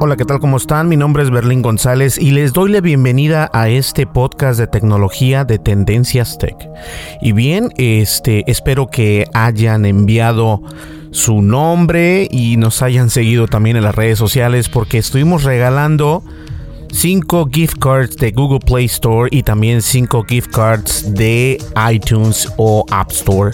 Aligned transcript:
Hola, 0.00 0.16
¿qué 0.16 0.24
tal? 0.24 0.40
¿Cómo 0.40 0.56
están? 0.56 0.88
Mi 0.88 0.96
nombre 0.96 1.22
es 1.22 1.30
Berlín 1.30 1.62
González 1.62 2.18
y 2.18 2.32
les 2.32 2.52
doy 2.52 2.72
la 2.72 2.80
bienvenida 2.80 3.50
a 3.52 3.68
este 3.68 4.06
podcast 4.06 4.58
de 4.58 4.66
tecnología 4.66 5.44
de 5.44 5.58
Tendencias 5.58 6.38
Tech. 6.38 6.56
Y 7.20 7.32
bien, 7.32 7.72
este, 7.76 8.50
espero 8.50 8.88
que 8.88 9.26
hayan 9.32 9.84
enviado 9.84 10.60
su 11.12 11.40
nombre 11.42 12.26
y 12.30 12.56
nos 12.56 12.82
hayan 12.82 13.10
seguido 13.10 13.46
también 13.46 13.76
en 13.76 13.84
las 13.84 13.94
redes 13.94 14.18
sociales 14.18 14.68
porque 14.68 14.98
estuvimos 14.98 15.44
regalando 15.44 16.24
5 16.92 17.48
gift 17.52 17.78
cards 17.78 18.16
de 18.16 18.32
Google 18.32 18.60
Play 18.60 18.86
Store 18.86 19.28
y 19.30 19.42
también 19.42 19.82
5 19.82 20.24
gift 20.28 20.50
cards 20.50 21.14
de 21.14 21.58
iTunes 21.90 22.48
o 22.56 22.84
App 22.90 23.10
Store 23.12 23.52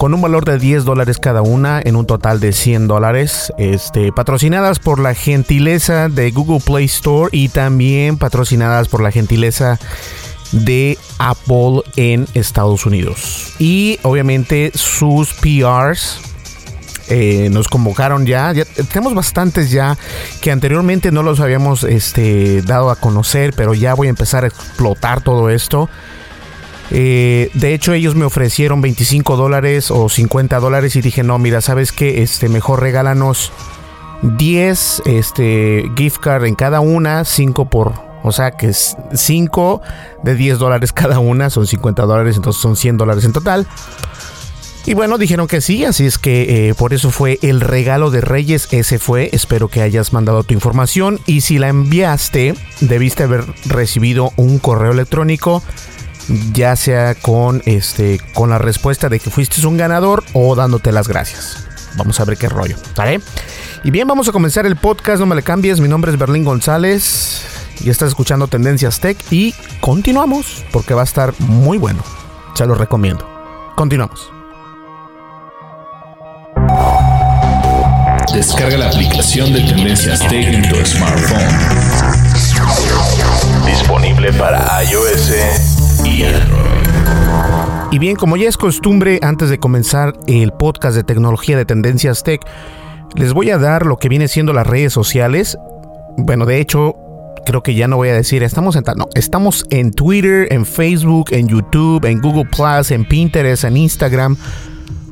con 0.00 0.14
un 0.14 0.22
valor 0.22 0.46
de 0.46 0.58
10 0.58 0.86
dólares 0.86 1.18
cada 1.18 1.42
una 1.42 1.78
en 1.84 1.94
un 1.94 2.06
total 2.06 2.40
de 2.40 2.54
100 2.54 2.88
dólares, 2.88 3.52
este, 3.58 4.12
patrocinadas 4.12 4.78
por 4.78 4.98
la 4.98 5.12
gentileza 5.12 6.08
de 6.08 6.30
Google 6.30 6.60
Play 6.64 6.86
Store 6.86 7.28
y 7.32 7.50
también 7.50 8.16
patrocinadas 8.16 8.88
por 8.88 9.02
la 9.02 9.10
gentileza 9.10 9.78
de 10.52 10.96
Apple 11.18 11.82
en 11.96 12.26
Estados 12.32 12.86
Unidos. 12.86 13.52
Y 13.58 13.98
obviamente 14.02 14.72
sus 14.74 15.34
PRs 15.34 16.18
eh, 17.10 17.50
nos 17.52 17.68
convocaron 17.68 18.24
ya, 18.24 18.52
ya, 18.54 18.64
tenemos 18.64 19.14
bastantes 19.14 19.70
ya 19.70 19.98
que 20.40 20.50
anteriormente 20.50 21.12
no 21.12 21.22
los 21.22 21.40
habíamos 21.40 21.84
este, 21.84 22.62
dado 22.62 22.88
a 22.88 22.96
conocer, 22.96 23.52
pero 23.54 23.74
ya 23.74 23.92
voy 23.92 24.06
a 24.06 24.10
empezar 24.10 24.44
a 24.44 24.46
explotar 24.46 25.20
todo 25.20 25.50
esto. 25.50 25.90
Eh, 26.90 27.50
de 27.54 27.74
hecho, 27.74 27.92
ellos 27.92 28.14
me 28.14 28.24
ofrecieron 28.24 28.80
25 28.80 29.36
dólares 29.36 29.90
o 29.90 30.08
50 30.08 30.58
dólares 30.58 30.96
y 30.96 31.00
dije, 31.00 31.22
no, 31.22 31.38
mira, 31.38 31.60
¿sabes 31.60 31.92
qué? 31.92 32.22
Este, 32.22 32.48
mejor 32.48 32.80
regálanos 32.80 33.52
10 34.22 35.02
este, 35.06 35.90
gift 35.96 36.18
card 36.18 36.44
en 36.44 36.54
cada 36.54 36.80
una, 36.80 37.24
5 37.24 37.68
por... 37.68 38.10
O 38.22 38.32
sea 38.32 38.50
que 38.50 38.68
es 38.68 38.98
5 39.14 39.80
de 40.22 40.34
10 40.34 40.58
dólares 40.58 40.92
cada 40.92 41.18
una, 41.20 41.48
son 41.48 41.66
50 41.66 42.02
dólares, 42.02 42.36
entonces 42.36 42.60
son 42.60 42.76
100 42.76 42.98
dólares 42.98 43.24
en 43.24 43.32
total. 43.32 43.66
Y 44.84 44.94
bueno, 44.94 45.18
dijeron 45.18 45.46
que 45.46 45.60
sí, 45.60 45.84
así 45.84 46.06
es 46.06 46.18
que 46.18 46.68
eh, 46.68 46.74
por 46.74 46.92
eso 46.92 47.10
fue 47.10 47.38
el 47.42 47.60
regalo 47.60 48.10
de 48.10 48.20
Reyes, 48.20 48.68
ese 48.72 48.98
fue, 48.98 49.30
espero 49.32 49.68
que 49.68 49.82
hayas 49.82 50.12
mandado 50.12 50.42
tu 50.42 50.52
información 50.52 51.18
y 51.26 51.42
si 51.42 51.58
la 51.58 51.68
enviaste, 51.68 52.54
debiste 52.80 53.22
haber 53.22 53.44
recibido 53.66 54.32
un 54.36 54.58
correo 54.58 54.92
electrónico 54.92 55.62
ya 56.52 56.76
sea 56.76 57.14
con 57.14 57.62
este 57.66 58.20
con 58.34 58.50
la 58.50 58.58
respuesta 58.58 59.08
de 59.08 59.18
que 59.18 59.30
fuiste 59.30 59.66
un 59.66 59.76
ganador 59.76 60.24
o 60.32 60.54
dándote 60.54 60.92
las 60.92 61.08
gracias. 61.08 61.66
Vamos 61.96 62.20
a 62.20 62.24
ver 62.24 62.36
qué 62.36 62.48
rollo, 62.48 62.76
¿sale? 62.94 63.20
Y 63.82 63.90
bien, 63.90 64.06
vamos 64.06 64.28
a 64.28 64.32
comenzar 64.32 64.66
el 64.66 64.76
podcast, 64.76 65.20
no 65.20 65.26
me 65.26 65.34
le 65.34 65.42
cambies, 65.42 65.80
mi 65.80 65.88
nombre 65.88 66.12
es 66.12 66.18
Berlín 66.18 66.44
González 66.44 67.42
y 67.80 67.90
estás 67.90 68.10
escuchando 68.10 68.46
Tendencias 68.46 69.00
Tech 69.00 69.16
y 69.30 69.54
continuamos 69.80 70.64
porque 70.70 70.94
va 70.94 71.00
a 71.00 71.04
estar 71.04 71.34
muy 71.40 71.78
bueno. 71.78 72.02
Se 72.54 72.66
lo 72.66 72.74
recomiendo. 72.74 73.26
Continuamos. 73.74 74.30
Descarga 78.34 78.76
la 78.76 78.88
aplicación 78.88 79.52
de 79.52 79.60
Tendencias 79.60 80.20
Tech 80.20 80.46
en 80.46 80.68
tu 80.68 80.76
smartphone. 80.84 81.40
Disponible 83.66 84.32
para 84.34 84.84
iOS 84.84 85.89
y 87.92 87.98
bien, 87.98 88.16
como 88.16 88.36
ya 88.36 88.48
es 88.48 88.56
costumbre, 88.56 89.18
antes 89.22 89.50
de 89.50 89.58
comenzar 89.58 90.14
el 90.28 90.52
podcast 90.52 90.94
de 90.94 91.02
tecnología 91.02 91.56
de 91.56 91.64
Tendencias 91.64 92.22
Tech, 92.22 92.40
les 93.16 93.32
voy 93.32 93.50
a 93.50 93.58
dar 93.58 93.84
lo 93.84 93.98
que 93.98 94.08
viene 94.08 94.28
siendo 94.28 94.52
las 94.52 94.64
redes 94.66 94.92
sociales. 94.92 95.58
Bueno, 96.16 96.46
de 96.46 96.60
hecho, 96.60 96.94
creo 97.44 97.64
que 97.64 97.74
ya 97.74 97.88
no 97.88 97.96
voy 97.96 98.10
a 98.10 98.14
decir, 98.14 98.44
estamos 98.44 98.76
en 98.76 98.84
no, 98.96 99.08
estamos 99.14 99.66
en 99.70 99.90
Twitter, 99.90 100.46
en 100.52 100.66
Facebook, 100.66 101.32
en 101.32 101.48
YouTube, 101.48 102.04
en 102.04 102.20
Google 102.20 102.44
Plus, 102.44 102.92
en 102.92 103.04
Pinterest, 103.04 103.64
en 103.64 103.76
Instagram 103.76 104.36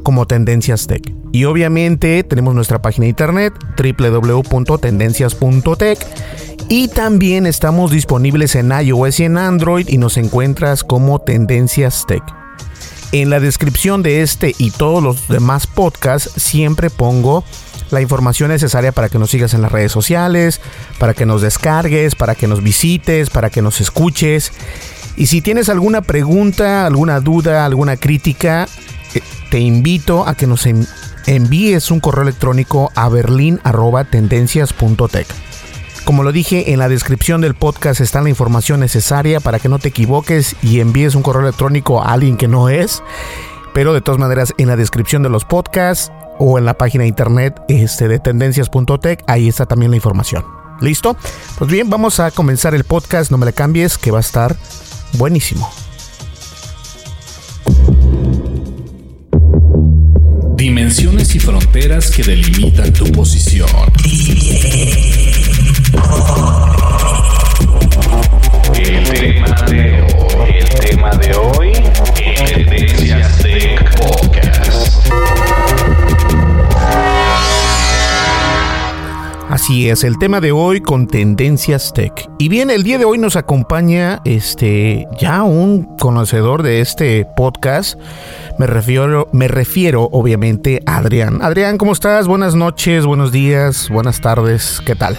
como 0.04 0.26
Tendencias 0.26 0.86
Tech. 0.86 1.02
Y 1.32 1.44
obviamente 1.44 2.22
tenemos 2.24 2.54
nuestra 2.54 2.80
página 2.80 3.04
de 3.04 3.10
internet 3.10 3.52
www.tendencias.tech 3.76 5.98
y 6.68 6.88
también 6.88 7.46
estamos 7.46 7.90
disponibles 7.90 8.54
en 8.54 8.70
iOS 8.70 9.20
y 9.20 9.24
en 9.24 9.38
Android 9.38 9.88
y 9.88 9.96
nos 9.96 10.18
encuentras 10.18 10.84
como 10.84 11.18
Tendencias 11.18 12.04
Tech. 12.06 12.22
En 13.10 13.30
la 13.30 13.40
descripción 13.40 14.02
de 14.02 14.20
este 14.20 14.54
y 14.58 14.70
todos 14.70 15.02
los 15.02 15.28
demás 15.28 15.66
podcasts 15.66 16.30
siempre 16.36 16.90
pongo 16.90 17.42
la 17.90 18.02
información 18.02 18.50
necesaria 18.50 18.92
para 18.92 19.08
que 19.08 19.18
nos 19.18 19.30
sigas 19.30 19.54
en 19.54 19.62
las 19.62 19.72
redes 19.72 19.92
sociales, 19.92 20.60
para 20.98 21.14
que 21.14 21.24
nos 21.24 21.40
descargues, 21.40 22.14
para 22.14 22.34
que 22.34 22.46
nos 22.46 22.62
visites, 22.62 23.30
para 23.30 23.48
que 23.48 23.62
nos 23.62 23.80
escuches. 23.80 24.52
Y 25.16 25.28
si 25.28 25.40
tienes 25.40 25.70
alguna 25.70 26.02
pregunta, 26.02 26.84
alguna 26.86 27.20
duda, 27.20 27.64
alguna 27.64 27.96
crítica, 27.96 28.68
eh, 29.14 29.22
te 29.50 29.58
invito 29.58 30.28
a 30.28 30.34
que 30.34 30.46
nos 30.46 30.68
envíes 31.26 31.90
un 31.90 32.00
correo 32.00 32.24
electrónico 32.24 32.92
a 32.94 33.08
berlin.tendencias.tech. 33.08 35.47
Como 36.08 36.22
lo 36.22 36.32
dije, 36.32 36.72
en 36.72 36.78
la 36.78 36.88
descripción 36.88 37.42
del 37.42 37.52
podcast 37.52 38.00
está 38.00 38.22
la 38.22 38.30
información 38.30 38.80
necesaria 38.80 39.40
para 39.40 39.58
que 39.58 39.68
no 39.68 39.78
te 39.78 39.88
equivoques 39.88 40.56
y 40.62 40.80
envíes 40.80 41.14
un 41.14 41.20
correo 41.20 41.42
electrónico 41.42 42.02
a 42.02 42.14
alguien 42.14 42.38
que 42.38 42.48
no 42.48 42.70
es. 42.70 43.02
Pero 43.74 43.92
de 43.92 44.00
todas 44.00 44.18
maneras, 44.18 44.54
en 44.56 44.68
la 44.68 44.76
descripción 44.76 45.22
de 45.22 45.28
los 45.28 45.44
podcasts 45.44 46.10
o 46.38 46.58
en 46.58 46.64
la 46.64 46.78
página 46.78 47.02
de 47.02 47.08
internet 47.08 47.60
este, 47.68 48.08
de 48.08 48.18
tendencias.tech, 48.20 49.22
ahí 49.26 49.48
está 49.48 49.66
también 49.66 49.90
la 49.90 49.98
información. 49.98 50.46
¿Listo? 50.80 51.14
Pues 51.58 51.70
bien, 51.70 51.90
vamos 51.90 52.20
a 52.20 52.30
comenzar 52.30 52.74
el 52.74 52.84
podcast. 52.84 53.30
No 53.30 53.36
me 53.36 53.44
le 53.44 53.52
cambies, 53.52 53.98
que 53.98 54.10
va 54.10 54.16
a 54.16 54.22
estar 54.22 54.56
buenísimo. 55.18 55.70
Dimensiones 60.56 61.34
y 61.34 61.38
fronteras 61.38 62.10
que 62.10 62.22
delimitan 62.22 62.94
tu 62.94 63.04
posición. 63.12 63.68
Así 79.58 79.90
es, 79.90 80.04
el 80.04 80.18
tema 80.18 80.40
de 80.40 80.52
hoy 80.52 80.80
con 80.80 81.06
Tendencias 81.06 81.92
Tech. 81.92 82.30
Y 82.38 82.48
bien, 82.48 82.70
el 82.70 82.84
día 82.84 82.96
de 82.96 83.04
hoy 83.04 83.18
nos 83.18 83.34
acompaña 83.36 84.20
este 84.24 85.06
ya 85.18 85.42
un 85.42 85.96
conocedor 85.96 86.62
de 86.62 86.80
este 86.80 87.26
podcast. 87.36 87.98
Me 88.58 88.66
refiero, 88.66 89.28
me 89.32 89.48
refiero 89.48 90.08
obviamente 90.12 90.80
a 90.86 90.98
Adrián. 90.98 91.40
Adrián, 91.42 91.76
¿cómo 91.76 91.92
estás? 91.92 92.28
Buenas 92.28 92.54
noches, 92.54 93.04
buenos 93.04 93.32
días, 93.32 93.88
buenas 93.90 94.20
tardes, 94.20 94.80
¿qué 94.86 94.94
tal? 94.94 95.18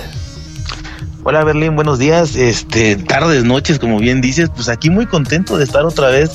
Hola 1.24 1.44
Berlín, 1.44 1.76
buenos 1.76 2.00
días, 2.00 2.38
este, 2.38 2.96
tardes, 2.96 3.44
noches, 3.44 3.78
como 3.78 4.00
bien 4.00 4.22
dices, 4.22 4.50
pues 4.56 4.70
aquí 4.70 4.90
muy 4.90 5.06
contento 5.06 5.58
de 5.58 5.66
estar 5.66 5.84
otra 5.84 6.08
vez 6.08 6.32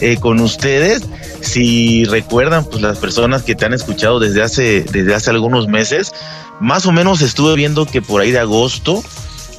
eh, 0.00 0.16
con 0.20 0.38
ustedes. 0.38 1.02
Si 1.40 2.04
recuerdan, 2.04 2.64
pues 2.64 2.80
las 2.80 2.98
personas 2.98 3.42
que 3.42 3.56
te 3.56 3.64
han 3.64 3.74
escuchado 3.74 4.20
desde 4.20 4.42
hace, 4.42 4.84
desde 4.84 5.12
hace 5.12 5.30
algunos 5.30 5.66
meses, 5.66 6.12
más 6.60 6.86
o 6.86 6.92
menos 6.92 7.20
estuve 7.20 7.56
viendo 7.56 7.84
que 7.84 8.00
por 8.00 8.20
ahí 8.20 8.30
de 8.30 8.38
agosto, 8.38 9.02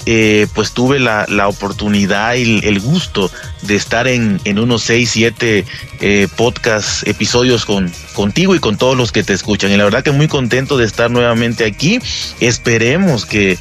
eh, 0.06 0.48
pues 0.56 0.72
tuve 0.72 0.98
la, 0.98 1.26
la 1.28 1.50
oportunidad 1.50 2.36
y 2.36 2.66
el 2.66 2.80
gusto 2.80 3.30
de 3.64 3.76
estar 3.76 4.08
en, 4.08 4.40
en 4.46 4.60
unos 4.60 4.84
6, 4.84 5.10
7 5.12 5.66
eh, 6.00 6.28
podcast 6.38 7.06
episodios 7.06 7.66
con, 7.66 7.92
contigo 8.14 8.56
y 8.56 8.60
con 8.60 8.78
todos 8.78 8.96
los 8.96 9.12
que 9.12 9.24
te 9.24 9.34
escuchan. 9.34 9.72
Y 9.72 9.78
la 9.78 9.84
verdad 9.84 10.04
que 10.04 10.12
muy 10.12 10.30
contento 10.30 10.78
de 10.78 10.86
estar 10.86 11.12
nuevamente 11.12 11.66
aquí. 11.66 12.00
Esperemos 12.40 13.26
que, 13.26 13.58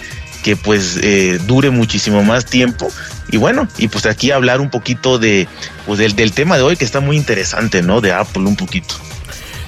que 0.48 0.56
pues 0.56 0.98
eh, 1.02 1.38
dure 1.46 1.68
muchísimo 1.68 2.22
más 2.22 2.46
tiempo. 2.46 2.88
Y 3.30 3.36
bueno, 3.36 3.68
y 3.76 3.88
pues 3.88 4.06
aquí 4.06 4.30
hablar 4.30 4.62
un 4.62 4.70
poquito 4.70 5.18
de, 5.18 5.46
pues 5.84 5.98
del, 5.98 6.32
tema 6.32 6.56
de 6.56 6.62
hoy 6.62 6.78
que 6.78 6.86
está 6.86 7.00
muy 7.00 7.18
interesante, 7.18 7.82
¿no? 7.82 8.00
De 8.00 8.14
Apple 8.14 8.44
un 8.44 8.56
poquito. 8.56 8.94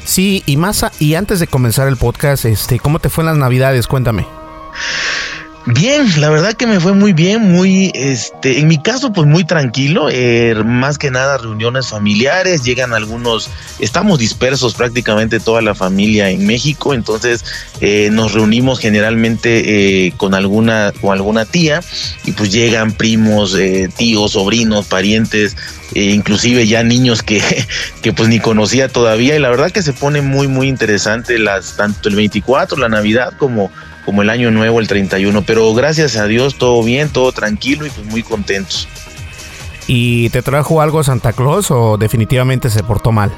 Sí, 0.07 0.43
y 0.47 0.57
más 0.57 0.87
y 0.99 1.17
antes 1.17 1.39
de 1.39 1.49
comenzar 1.49 1.87
el 1.87 1.99
podcast, 1.99 2.47
este, 2.47 2.79
¿cómo 2.79 2.99
te 2.99 3.11
fue 3.11 3.25
en 3.25 3.27
las 3.27 3.37
Navidades? 3.37 3.87
Cuéntame. 3.87 4.27
Bien, 5.67 6.09
la 6.19 6.31
verdad 6.31 6.55
que 6.55 6.67
me 6.67 6.81
fue 6.81 6.95
muy 6.95 7.13
bien, 7.13 7.53
muy, 7.53 7.93
este, 7.95 8.61
en 8.61 8.69
mi 8.69 8.79
caso, 8.79 9.13
pues 9.13 9.27
muy 9.27 9.45
tranquilo, 9.45 10.09
eh, 10.11 10.55
más 10.65 10.97
que 10.97 11.11
nada 11.11 11.37
reuniones 11.37 11.89
familiares, 11.89 12.65
llegan 12.65 12.95
algunos, 12.95 13.51
estamos 13.79 14.19
dispersos 14.19 14.73
prácticamente 14.73 15.39
toda 15.39 15.61
la 15.61 15.75
familia 15.75 16.31
en 16.31 16.47
México, 16.47 16.95
entonces 16.95 17.45
eh, 17.83 18.09
nos 18.11 18.33
reunimos 18.33 18.79
generalmente 18.79 20.07
eh, 20.07 20.15
con 20.17 20.33
alguna, 20.33 20.95
con 20.99 21.13
alguna 21.13 21.45
tía 21.45 21.83
y 22.25 22.33
pues 22.33 22.51
llegan 22.51 22.93
primos, 22.93 23.55
eh, 23.55 23.91
tíos, 23.95 24.33
sobrinos, 24.33 24.87
parientes, 24.87 25.57
eh, 25.95 26.05
inclusive 26.05 26.67
ya 26.67 26.83
niños 26.83 27.23
que, 27.23 27.43
que 28.03 28.13
pues 28.15 28.31
ni 28.31 28.41
conocía 28.41 28.89
todavía 28.89 29.37
y 29.37 29.41
la 29.41 29.51
verdad 29.51 29.71
que 29.71 29.83
se 29.83 29.93
pone 29.93 30.23
muy, 30.23 30.49
muy 30.49 30.69
interesante 30.69 31.39
las, 31.39 31.77
tanto 31.77 32.09
el 32.09 32.15
24, 32.15 32.79
la 32.79 32.89
Navidad 32.89 33.35
como 33.39 33.71
como 34.11 34.23
el 34.23 34.31
año 34.31 34.51
nuevo, 34.51 34.81
el 34.81 34.89
31, 34.89 35.43
pero 35.43 35.73
gracias 35.73 36.17
a 36.17 36.27
Dios 36.27 36.57
todo 36.57 36.83
bien, 36.83 37.11
todo 37.11 37.31
tranquilo 37.31 37.87
y 37.87 37.91
pues 37.91 38.05
muy 38.09 38.25
contentos. 38.25 38.89
¿Y 39.87 40.31
te 40.31 40.43
trajo 40.43 40.81
algo 40.81 41.05
Santa 41.05 41.33
Claus 41.33 41.71
o 41.71 41.97
definitivamente 41.97 42.71
se 42.71 42.83
portó 42.83 43.13
mal? 43.13 43.31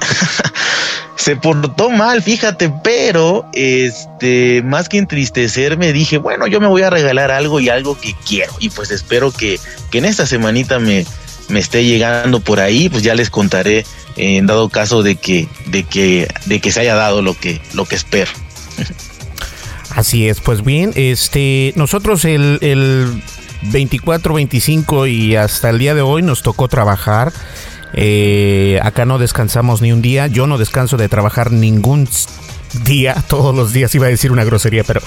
Se 1.16 1.34
portó 1.36 1.90
mal, 1.90 2.22
fíjate, 2.22 2.72
pero 2.82 3.44
este, 3.52 4.62
más 4.64 4.88
que 4.88 4.98
entristecerme, 4.98 5.92
dije, 5.92 6.16
bueno, 6.16 6.46
yo 6.46 6.60
me 6.60 6.66
voy 6.66 6.80
a 6.80 6.88
regalar 6.88 7.30
algo 7.30 7.60
y 7.60 7.68
algo 7.68 7.98
que 8.00 8.14
quiero. 8.26 8.54
Y 8.58 8.70
pues 8.70 8.90
espero 8.90 9.30
que, 9.30 9.60
que 9.90 9.98
en 9.98 10.06
esta 10.06 10.24
semanita 10.24 10.78
me, 10.78 11.04
me 11.48 11.58
esté 11.60 11.84
llegando 11.84 12.40
por 12.40 12.58
ahí, 12.60 12.88
pues 12.88 13.02
ya 13.02 13.14
les 13.14 13.28
contaré 13.28 13.80
eh, 14.16 14.36
en 14.38 14.46
dado 14.46 14.70
caso 14.70 15.02
de 15.02 15.16
que, 15.16 15.46
de 15.66 15.82
que, 15.82 16.26
de 16.46 16.60
que 16.60 16.72
se 16.72 16.80
haya 16.80 16.94
dado 16.94 17.20
lo 17.20 17.36
que, 17.36 17.60
lo 17.74 17.84
que 17.84 17.96
espero. 17.96 18.30
Así 19.94 20.28
es, 20.28 20.40
pues 20.40 20.64
bien, 20.64 20.92
este, 20.94 21.72
nosotros 21.76 22.24
el, 22.24 22.58
el 22.60 23.22
24, 23.62 24.34
25 24.34 25.06
y 25.06 25.36
hasta 25.36 25.70
el 25.70 25.78
día 25.78 25.94
de 25.94 26.02
hoy 26.02 26.22
nos 26.22 26.42
tocó 26.42 26.68
trabajar. 26.68 27.32
Eh, 27.92 28.78
acá 28.82 29.04
no 29.04 29.18
descansamos 29.18 29.82
ni 29.82 29.92
un 29.92 30.02
día. 30.02 30.26
Yo 30.26 30.46
no 30.46 30.58
descanso 30.58 30.96
de 30.96 31.08
trabajar 31.08 31.52
ningún 31.52 32.08
día, 32.84 33.14
todos 33.28 33.54
los 33.54 33.72
días. 33.72 33.94
Iba 33.94 34.06
a 34.06 34.10
decir 34.10 34.32
una 34.32 34.44
grosería, 34.44 34.84
pero 34.84 35.00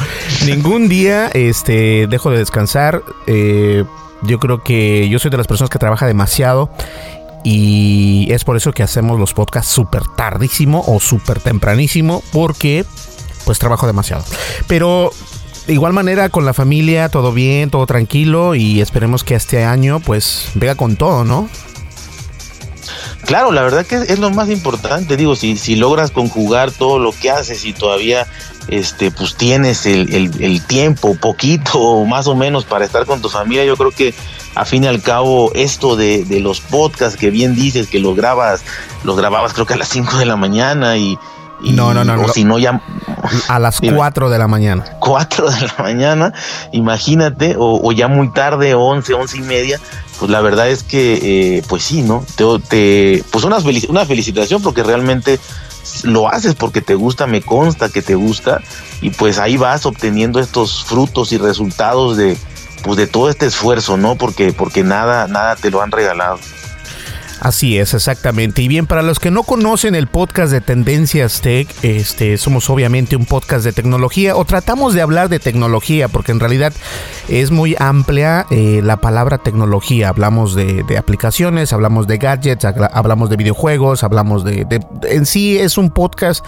ningún 0.46 0.90
día 0.90 1.30
este, 1.34 2.08
dejo 2.08 2.30
de 2.30 2.40
descansar. 2.40 3.02
Eh, 3.28 3.84
yo 4.24 4.40
creo 4.40 4.64
que 4.64 5.10
yo 5.10 5.20
soy 5.20 5.32
de 5.32 5.38
las 5.38 5.48
personas 5.48 5.70
que 5.70 5.80
trabaja 5.80 6.06
demasiado. 6.06 6.70
Y 7.46 8.28
es 8.32 8.46
por 8.46 8.56
eso 8.56 8.72
que 8.72 8.84
hacemos 8.84 9.20
los 9.20 9.34
podcasts 9.34 9.70
súper 9.70 10.04
tardísimo 10.16 10.82
o 10.88 11.02
súper 11.02 11.42
tempranísimo. 11.42 12.24
Porque 12.32 12.86
pues 13.46 13.60
trabajo 13.60 13.88
demasiado. 13.88 14.24
Pero 14.68 15.12
de 15.68 15.74
igual 15.74 15.94
manera 15.94 16.30
con 16.30 16.46
la 16.46 16.54
familia, 16.54 17.10
todo 17.10 17.32
bien, 17.32 17.70
todo 17.70 17.86
tranquilo. 17.86 18.56
Y 18.56 18.82
esperemos 18.82 19.24
que 19.24 19.36
este 19.36 19.64
año 19.66 20.00
pues 20.00 20.48
venga 20.56 20.76
con 20.76 20.96
todo, 20.96 21.24
¿no? 21.24 21.50
Claro, 23.26 23.54
la 23.54 23.62
verdad 23.62 23.86
que 23.86 23.96
es, 23.96 24.20
lo 24.20 24.30
más 24.32 24.50
importante, 24.50 25.16
digo, 25.16 25.36
si, 25.38 25.56
si 25.56 25.78
logras 25.78 26.12
conjugar 26.12 26.72
todo 26.72 27.00
lo 27.00 27.14
que 27.14 27.32
haces 27.32 27.64
y 27.64 27.72
todavía 27.72 28.28
este, 28.68 29.12
pues 29.12 29.36
tienes 29.36 29.86
el, 29.86 30.14
el- 30.14 30.44
el 30.44 30.62
tiempo, 30.66 31.16
poquito 31.16 32.04
más 32.04 32.28
o 32.28 32.36
menos 32.36 32.66
para 32.66 32.84
estar 32.84 33.06
con 33.06 33.22
tu 33.22 33.30
familia, 33.30 33.64
yo 33.64 33.78
creo 33.78 33.92
que 33.92 34.14
a 34.56 34.66
fin 34.66 34.84
y 34.84 34.88
al 34.88 35.02
cabo 35.02 35.52
esto 35.56 35.96
de, 35.96 36.26
de 36.26 36.42
los 36.42 36.60
podcasts 36.60 37.18
que 37.18 37.30
bien 37.30 37.56
dices 37.56 37.88
que 37.88 38.00
los 38.00 38.14
grabas, 38.16 38.62
los 39.06 39.16
grababas 39.16 39.54
creo 39.54 39.66
que 39.66 39.74
a 39.76 39.78
las 39.78 39.88
5 39.90 40.18
de 40.18 40.26
la 40.26 40.36
mañana 40.36 40.98
y, 40.98 41.18
y- 41.64 41.72
No, 41.72 41.94
no, 41.94 42.04
no, 42.04 42.14
o 42.16 42.28
no. 42.28 42.34
si 42.34 42.44
no 42.44 42.60
ya 42.60 42.82
A 43.48 43.60
las 43.60 43.80
Dime. 43.80 43.96
4 43.98 44.30
de 44.30 44.38
la 44.38 44.48
mañana. 44.48 44.84
4 45.00 45.50
de 45.50 45.62
la 45.62 45.76
mañana, 45.80 46.34
imagínate, 46.72 47.56
o, 47.58 47.80
o 47.82 47.92
ya 47.92 48.08
muy 48.08 48.32
tarde, 48.34 48.74
11, 48.76 49.14
11 49.14 49.38
y 49.38 49.42
media, 49.42 49.80
pues 50.20 50.30
la 50.30 50.42
verdad 50.42 50.68
es 50.70 50.84
que, 50.84 51.58
eh, 51.58 51.64
pues 51.68 51.84
sí, 51.84 52.02
¿no? 52.02 52.26
Te, 52.36 52.44
te- 52.68 53.24
pues 53.32 53.44
una, 53.46 53.58
una 53.90 54.06
felicitación 54.06 54.62
porque 54.62 54.84
realmente 54.84 55.40
lo 56.04 56.28
haces 56.30 56.56
porque 56.56 56.82
te 56.82 56.96
gusta, 56.96 57.28
me 57.28 57.42
consta 57.42 57.90
que 57.90 58.02
te 58.02 58.16
gusta, 58.16 58.60
y 59.02 59.10
pues 59.12 59.40
ahí 59.40 59.58
vas 59.58 59.86
obteniendo 59.86 60.40
estos 60.40 60.84
frutos 60.84 61.32
y 61.32 61.38
resultados 61.38 62.18
de, 62.18 62.38
pues 62.84 62.98
de 62.98 63.08
todo 63.08 63.30
este 63.30 63.46
esfuerzo, 63.46 63.98
¿no? 63.98 64.16
Porque, 64.16 64.54
porque 64.54 64.84
nada, 64.84 65.28
nada 65.28 65.56
te 65.56 65.72
lo 65.72 65.82
han 65.82 65.92
regalado. 65.92 66.40
Así 67.40 67.78
es, 67.78 67.94
exactamente. 67.94 68.62
Y 68.62 68.70
bien, 68.70 68.86
para 68.88 69.02
los 69.02 69.20
que 69.20 69.30
no 69.30 69.44
conocen 69.44 69.96
el 69.96 70.08
podcast 70.08 70.52
de 70.52 70.62
Tendencias 70.62 71.42
Tech, 71.42 71.68
este, 71.82 72.38
somos 72.38 72.70
obviamente 72.70 73.18
un 73.18 73.26
podcast 73.26 73.66
de 73.66 73.74
tecnología 73.74 74.38
o 74.38 74.46
tratamos 74.46 74.94
de 74.94 75.02
hablar 75.02 75.28
de 75.28 75.40
tecnología 75.40 76.08
porque 76.08 76.32
en 76.32 76.40
realidad 76.40 76.72
es 77.28 77.52
muy 77.52 77.76
amplia 77.80 78.46
eh, 78.50 78.80
la 78.82 78.98
palabra 78.98 79.40
tecnología. 79.40 80.08
Hablamos 80.10 80.56
de, 80.56 80.86
aplicaciones, 80.98 81.74
hablamos 81.74 82.08
de 82.08 82.18
gadgets, 82.18 82.64
habla- 82.64 82.92
hablamos 82.94 83.30
de 83.30 83.36
videojuegos, 83.36 84.04
hablamos 84.06 84.46
de, 84.46 84.64
de- 84.64 84.80
En 85.10 85.26
sí 85.26 85.58
es 85.58 85.78
un 85.78 85.90
podcast 85.90 86.46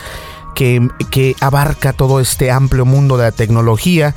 que, 0.56 0.88
que 1.12 1.36
abarca 1.42 1.92
todo 1.92 2.22
este 2.22 2.52
amplio 2.52 2.86
mundo 2.86 3.18
de 3.18 3.24
la 3.26 3.32
tecnología 3.34 4.16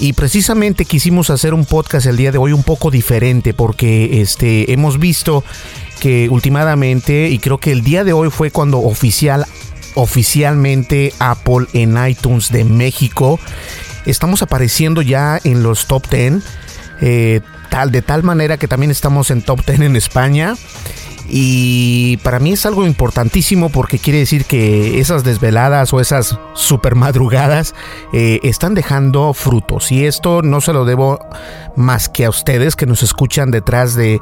y 0.00 0.14
precisamente 0.14 0.84
quisimos 0.84 1.30
hacer 1.30 1.54
un 1.54 1.64
podcast 1.64 2.06
el 2.06 2.16
día 2.16 2.32
de 2.32 2.38
hoy 2.38 2.52
un 2.52 2.64
poco 2.64 2.90
diferente 2.90 3.54
porque 3.54 4.20
este 4.20 4.72
hemos 4.72 4.98
visto 4.98 5.44
que 6.00 6.28
últimamente 6.28 7.28
y 7.28 7.38
creo 7.38 7.58
que 7.58 7.72
el 7.72 7.82
día 7.82 8.04
de 8.04 8.12
hoy 8.12 8.30
fue 8.30 8.50
cuando 8.50 8.78
oficial 8.78 9.46
oficialmente 9.94 11.12
Apple 11.18 11.66
en 11.72 11.96
iTunes 12.06 12.50
de 12.50 12.64
México 12.64 13.40
estamos 14.04 14.42
apareciendo 14.42 15.02
ya 15.02 15.40
en 15.42 15.62
los 15.62 15.86
top 15.86 16.08
10 16.10 16.42
eh, 17.00 17.40
tal 17.70 17.92
de 17.92 18.02
tal 18.02 18.22
manera 18.22 18.58
que 18.58 18.68
también 18.68 18.90
estamos 18.90 19.30
en 19.30 19.42
top 19.42 19.64
10 19.64 19.80
en 19.80 19.96
España 19.96 20.54
Y 21.28 22.18
para 22.18 22.38
mí 22.38 22.52
es 22.52 22.66
algo 22.66 22.86
importantísimo 22.86 23.68
porque 23.70 23.98
quiere 23.98 24.20
decir 24.20 24.44
que 24.44 25.00
esas 25.00 25.24
desveladas 25.24 25.92
o 25.92 26.00
esas 26.00 26.38
super 26.54 26.94
madrugadas 26.94 27.74
eh, 28.12 28.40
están 28.42 28.74
dejando 28.74 29.34
frutos. 29.34 29.90
Y 29.90 30.06
esto 30.06 30.42
no 30.42 30.60
se 30.60 30.72
lo 30.72 30.84
debo 30.84 31.18
más 31.76 32.08
que 32.08 32.24
a 32.24 32.30
ustedes 32.30 32.76
que 32.76 32.86
nos 32.86 33.02
escuchan 33.02 33.50
detrás 33.50 33.94
de, 33.94 34.20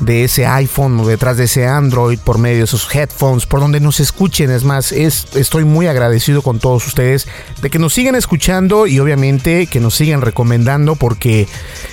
de 0.00 0.24
ese 0.24 0.46
iPhone 0.46 0.98
o 1.00 1.06
detrás 1.06 1.36
de 1.36 1.44
ese 1.44 1.66
Android 1.66 2.18
por 2.18 2.38
medio 2.38 2.58
de 2.58 2.64
esos 2.64 2.92
headphones, 2.94 3.46
por 3.46 3.60
donde 3.60 3.80
nos 3.80 4.00
escuchen. 4.00 4.50
Es 4.50 4.64
más, 4.64 4.92
es, 4.92 5.26
estoy 5.34 5.64
muy 5.64 5.86
agradecido 5.86 6.42
con 6.42 6.58
todos 6.58 6.86
ustedes 6.86 7.26
de 7.60 7.70
que 7.70 7.78
nos 7.78 7.94
sigan 7.94 8.14
escuchando 8.14 8.86
y 8.86 8.98
obviamente 9.00 9.66
que 9.66 9.80
nos 9.80 9.94
sigan 9.94 10.20
recomendando 10.20 10.96
porque 10.96 11.48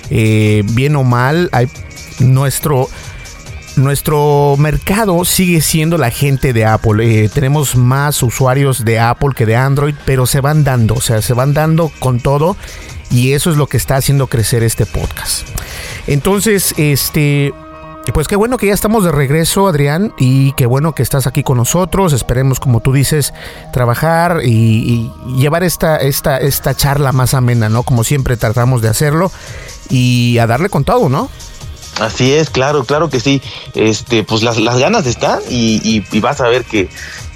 eh, 0.09 0.63
bien 0.65 0.95
o 0.95 1.03
mal 1.03 1.49
hay 1.51 1.67
nuestro 2.19 2.87
nuestro 3.83 4.55
mercado 4.57 5.25
sigue 5.25 5.61
siendo 5.61 5.97
la 5.97 6.09
gente 6.09 6.53
de 6.53 6.65
Apple. 6.65 7.25
Eh, 7.25 7.29
tenemos 7.29 7.75
más 7.75 8.21
usuarios 8.23 8.85
de 8.85 8.99
Apple 8.99 9.31
que 9.35 9.45
de 9.45 9.55
Android, 9.55 9.95
pero 10.05 10.25
se 10.25 10.41
van 10.41 10.63
dando, 10.63 10.95
o 10.95 11.01
sea, 11.01 11.21
se 11.21 11.33
van 11.33 11.53
dando 11.53 11.91
con 11.99 12.19
todo 12.19 12.55
y 13.09 13.33
eso 13.33 13.51
es 13.51 13.57
lo 13.57 13.67
que 13.67 13.77
está 13.77 13.97
haciendo 13.97 14.27
crecer 14.27 14.63
este 14.63 14.85
podcast. 14.85 15.47
Entonces, 16.07 16.73
este, 16.77 17.53
pues 18.13 18.27
qué 18.27 18.35
bueno 18.35 18.57
que 18.57 18.67
ya 18.67 18.73
estamos 18.73 19.03
de 19.03 19.11
regreso, 19.11 19.67
Adrián, 19.67 20.13
y 20.17 20.53
qué 20.53 20.65
bueno 20.65 20.93
que 20.93 21.03
estás 21.03 21.27
aquí 21.27 21.43
con 21.43 21.57
nosotros. 21.57 22.13
Esperemos, 22.13 22.59
como 22.59 22.79
tú 22.79 22.93
dices, 22.93 23.33
trabajar 23.71 24.41
y, 24.43 24.49
y 24.49 25.11
llevar 25.37 25.63
esta, 25.63 25.97
esta, 25.97 26.37
esta 26.37 26.75
charla 26.75 27.11
más 27.11 27.33
amena, 27.33 27.69
¿no? 27.69 27.83
Como 27.83 28.03
siempre 28.03 28.37
tratamos 28.37 28.81
de 28.81 28.89
hacerlo 28.89 29.31
y 29.89 30.37
a 30.39 30.47
darle 30.47 30.69
con 30.69 30.83
todo, 30.83 31.09
¿no? 31.09 31.29
Así 31.99 32.33
es, 32.33 32.49
claro, 32.49 32.83
claro 32.85 33.09
que 33.09 33.19
sí. 33.19 33.41
Este, 33.75 34.23
pues 34.23 34.43
las, 34.43 34.57
las 34.57 34.77
ganas 34.77 35.05
están 35.05 35.39
y, 35.49 36.03
y, 36.11 36.19
vas 36.19 36.41
a 36.41 36.47
ver 36.47 36.63
que, 36.65 36.89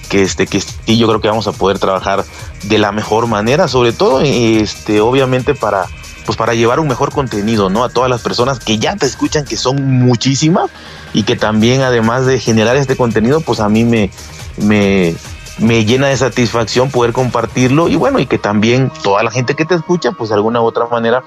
que 0.09 0.23
este, 0.23 0.47
que 0.47 0.61
sí, 0.61 0.97
yo 0.97 1.07
creo 1.07 1.21
que 1.21 1.27
vamos 1.27 1.47
a 1.47 1.51
poder 1.51 1.79
trabajar 1.79 2.25
de 2.63 2.77
la 2.77 2.91
mejor 2.91 3.27
manera, 3.27 3.67
sobre 3.67 3.91
todo, 3.93 4.21
este, 4.21 5.01
obviamente 5.01 5.53
para, 5.55 5.85
pues 6.25 6.37
para 6.37 6.53
llevar 6.53 6.79
un 6.79 6.87
mejor 6.87 7.11
contenido, 7.11 7.69
¿no? 7.69 7.83
A 7.83 7.89
todas 7.89 8.09
las 8.09 8.21
personas 8.21 8.59
que 8.59 8.79
ya 8.79 8.95
te 8.95 9.05
escuchan, 9.05 9.45
que 9.45 9.57
son 9.57 9.83
muchísimas 9.99 10.71
y 11.13 11.23
que 11.23 11.35
también 11.35 11.81
además 11.81 12.25
de 12.25 12.39
generar 12.39 12.75
este 12.75 12.95
contenido, 12.95 13.41
pues 13.41 13.59
a 13.59 13.69
mí 13.69 13.83
me, 13.83 14.09
me, 14.57 15.15
me 15.59 15.85
llena 15.85 16.07
de 16.07 16.17
satisfacción 16.17 16.89
poder 16.89 17.13
compartirlo 17.13 17.87
y 17.87 17.95
bueno, 17.95 18.19
y 18.19 18.25
que 18.25 18.37
también 18.37 18.91
toda 19.03 19.21
la 19.21 19.31
gente 19.31 19.55
que 19.55 19.65
te 19.65 19.75
escucha, 19.75 20.11
pues 20.11 20.29
de 20.29 20.35
alguna 20.35 20.61
u 20.61 20.65
otra 20.65 20.87
manera, 20.87 21.23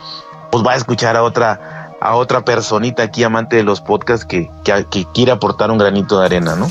pues 0.50 0.64
va 0.64 0.72
a 0.72 0.76
escuchar 0.76 1.16
a 1.16 1.22
otra 1.22 1.77
a 2.00 2.14
otra 2.14 2.44
personita 2.44 3.02
aquí 3.02 3.24
amante 3.24 3.56
de 3.56 3.62
los 3.62 3.80
podcasts 3.80 4.24
que, 4.24 4.50
que, 4.64 5.06
quiere 5.14 5.32
aportar 5.32 5.70
un 5.70 5.78
granito 5.78 6.20
de 6.20 6.26
arena, 6.26 6.56
¿no? 6.56 6.70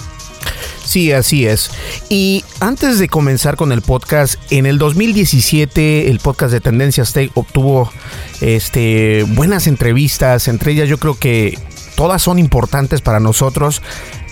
Sí, 0.84 1.12
así 1.12 1.46
es. 1.46 1.69
Y 2.07 2.46
antes 2.62 2.98
de 2.98 3.10
comenzar 3.10 3.57
con 3.57 3.74
el 3.74 3.81
podcast, 3.81 4.36
en 4.51 4.65
el 4.65 4.77
2017 4.77 6.10
el 6.10 6.19
podcast 6.19 6.53
de 6.53 6.62
Tendencias 6.62 7.12
Tech 7.12 7.29
obtuvo 7.34 7.91
este, 8.39 9.24
buenas 9.27 9.67
entrevistas, 9.67 10.48
entre 10.48 10.72
ellas 10.72 10.88
yo 10.88 10.98
creo 10.98 11.15
que 11.15 11.60
todas 11.98 12.22
son 12.22 12.39
importantes 12.39 13.01
para 13.01 13.19
nosotros, 13.19 13.81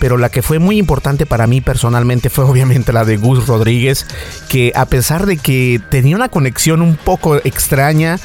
pero 0.00 0.16
la 0.16 0.30
que 0.30 0.40
fue 0.40 0.58
muy 0.58 0.78
importante 0.78 1.26
para 1.26 1.46
mí 1.46 1.60
personalmente 1.60 2.30
fue 2.30 2.44
obviamente 2.50 2.92
la 2.94 3.04
de 3.04 3.18
Gus 3.18 3.46
Rodríguez, 3.46 4.06
que 4.48 4.72
a 4.74 4.86
pesar 4.86 5.26
de 5.26 5.36
que 5.36 5.78
tenía 5.90 6.16
una 6.16 6.30
conexión 6.30 6.80
un 6.80 6.96
poco 6.96 7.36
extraña, 7.36 8.18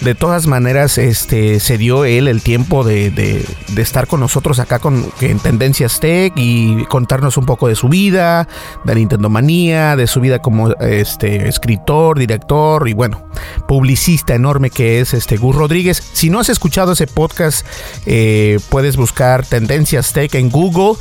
de 0.00 0.14
todas 0.14 0.46
maneras, 0.46 0.96
este, 0.96 1.58
se 1.58 1.76
dio 1.76 2.04
él 2.04 2.28
el 2.28 2.42
tiempo 2.42 2.84
de, 2.84 3.10
de, 3.10 3.44
estar 3.82 4.06
con 4.06 4.20
nosotros 4.20 4.58
acá 4.60 4.78
con, 4.78 5.10
en 5.20 5.38
Tendencias 5.40 5.98
Tech 6.00 6.32
y 6.36 6.84
contarnos 6.84 7.36
un 7.36 7.46
poco 7.46 7.68
de 7.68 7.74
su 7.74 7.88
vida, 7.88 8.48
de 8.84 8.94
Nintendo 8.94 9.28
Manía, 9.28 9.96
de 9.96 10.06
su 10.06 10.20
vida 10.20 10.40
como 10.40 10.70
este, 10.74 11.48
escritor, 11.48 12.18
director 12.18 12.88
y 12.88 12.92
bueno, 12.92 13.28
publicista 13.66 14.34
enorme 14.34 14.70
que 14.70 15.00
es 15.00 15.14
este 15.14 15.36
Gus 15.36 15.56
Rodríguez. 15.56 16.02
Si 16.12 16.30
no 16.30 16.38
has 16.40 16.48
escuchado 16.48 16.92
ese 16.92 17.06
podcast, 17.06 17.66
eh, 18.06 18.60
puedes 18.68 18.96
buscar 18.96 19.44
Tendencias 19.44 20.12
Tech 20.12 20.34
en 20.34 20.50
Google 20.50 20.94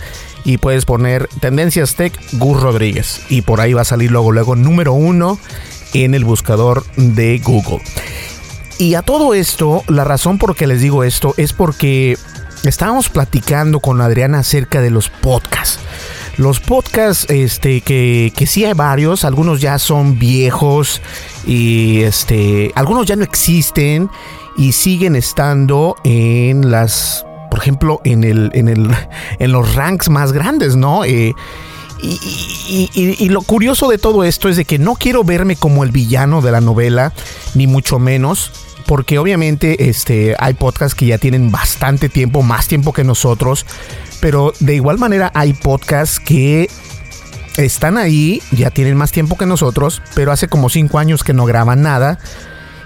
y 0.44 0.58
puedes 0.58 0.86
poner 0.86 1.27
Tendencias 1.39 1.96
Tech 1.96 2.18
Gus 2.34 2.62
Rodríguez 2.62 3.22
y 3.30 3.42
por 3.42 3.62
ahí 3.62 3.74
va 3.74 3.82
a 3.82 3.86
salir 3.86 4.12
luego, 4.12 4.32
luego 4.32 4.56
número 4.56 4.94
uno 4.94 5.38
en 5.94 6.16
el 6.16 6.25
buscador 6.25 6.84
de 6.96 7.39
Google. 7.39 7.82
Y 8.79 8.93
a 8.93 9.01
todo 9.01 9.34
esto, 9.34 9.84
la 9.88 10.03
razón 10.03 10.38
por 10.38 10.55
que 10.55 10.67
les 10.67 10.81
digo 10.81 11.03
esto 11.03 11.34
es 11.38 11.51
porque 11.51 12.17
estábamos 12.63 13.10
platicando 13.10 13.79
con 13.79 14.01
Adriana 14.01 14.39
acerca 14.39 14.81
de 14.81 14.91
los 14.91 15.10
podcasts. 15.10 15.79
Los 16.38 16.60
podcasts, 16.60 17.25
este, 17.29 17.81
que, 17.81 18.31
que 18.36 18.46
sí 18.46 18.65
hay 18.65 18.74
varios, 18.74 19.25
algunos 19.25 19.62
ya 19.62 19.79
son 19.79 20.19
viejos 20.19 21.01
y 21.48 22.01
este, 22.01 22.72
algunos 22.75 23.07
ya 23.07 23.15
no 23.15 23.24
existen 23.24 24.12
y 24.55 24.74
siguen 24.74 25.15
estando 25.15 25.96
en 26.03 26.69
las, 26.69 27.25
por 27.50 27.60
ejemplo, 27.60 28.00
en 28.03 28.24
el, 28.24 28.51
en 28.53 28.67
el, 28.67 28.91
en 29.39 29.51
los 29.51 29.74
ranks 29.74 30.10
más 30.10 30.34
grandes, 30.34 30.75
¿no? 30.75 31.03
Eh, 31.03 31.34
y, 32.00 32.91
y, 32.93 33.29
lo 33.29 33.41
curioso 33.41 33.89
de 33.89 33.98
todo 33.98 34.24
esto 34.24 34.50
es 34.50 34.55
de 34.55 34.65
que 34.65 34.77
no 34.77 34.93
quiero 34.93 35.24
verme 35.24 35.55
como 35.55 35.84
el 35.84 35.89
villano 35.89 36.43
de 36.43 36.51
la 36.51 36.62
novela, 36.62 37.12
ni 37.55 37.65
mucho 37.65 37.98
menos 37.98 38.51
porque 38.88 39.20
obviamente 39.20 39.89
este, 39.89 40.36
hay 40.39 40.53
podcasts 40.53 40.96
que 40.96 41.06
ya 41.06 41.17
tienen 41.17 41.51
bastante 41.51 42.10
tiempo, 42.10 42.41
más 42.41 42.67
tiempo 42.67 42.94
que 42.94 43.03
nosotros, 43.03 43.65
pero 44.22 44.53
de 44.60 44.75
igual 44.75 44.98
manera 44.98 45.32
hay 45.36 45.53
podcasts 45.53 46.20
que 46.20 46.70
están 47.58 47.98
ahí, 47.98 48.41
ya 48.51 48.72
tienen 48.72 48.96
más 48.96 49.12
tiempo 49.12 49.38
que 49.38 49.46
nosotros, 49.46 50.01
pero 50.15 50.32
hace 50.32 50.48
como 50.48 50.70
cinco 50.70 51.00
años 51.00 51.24
que 51.24 51.34
no 51.34 51.46
graban 51.46 51.82
nada 51.82 52.17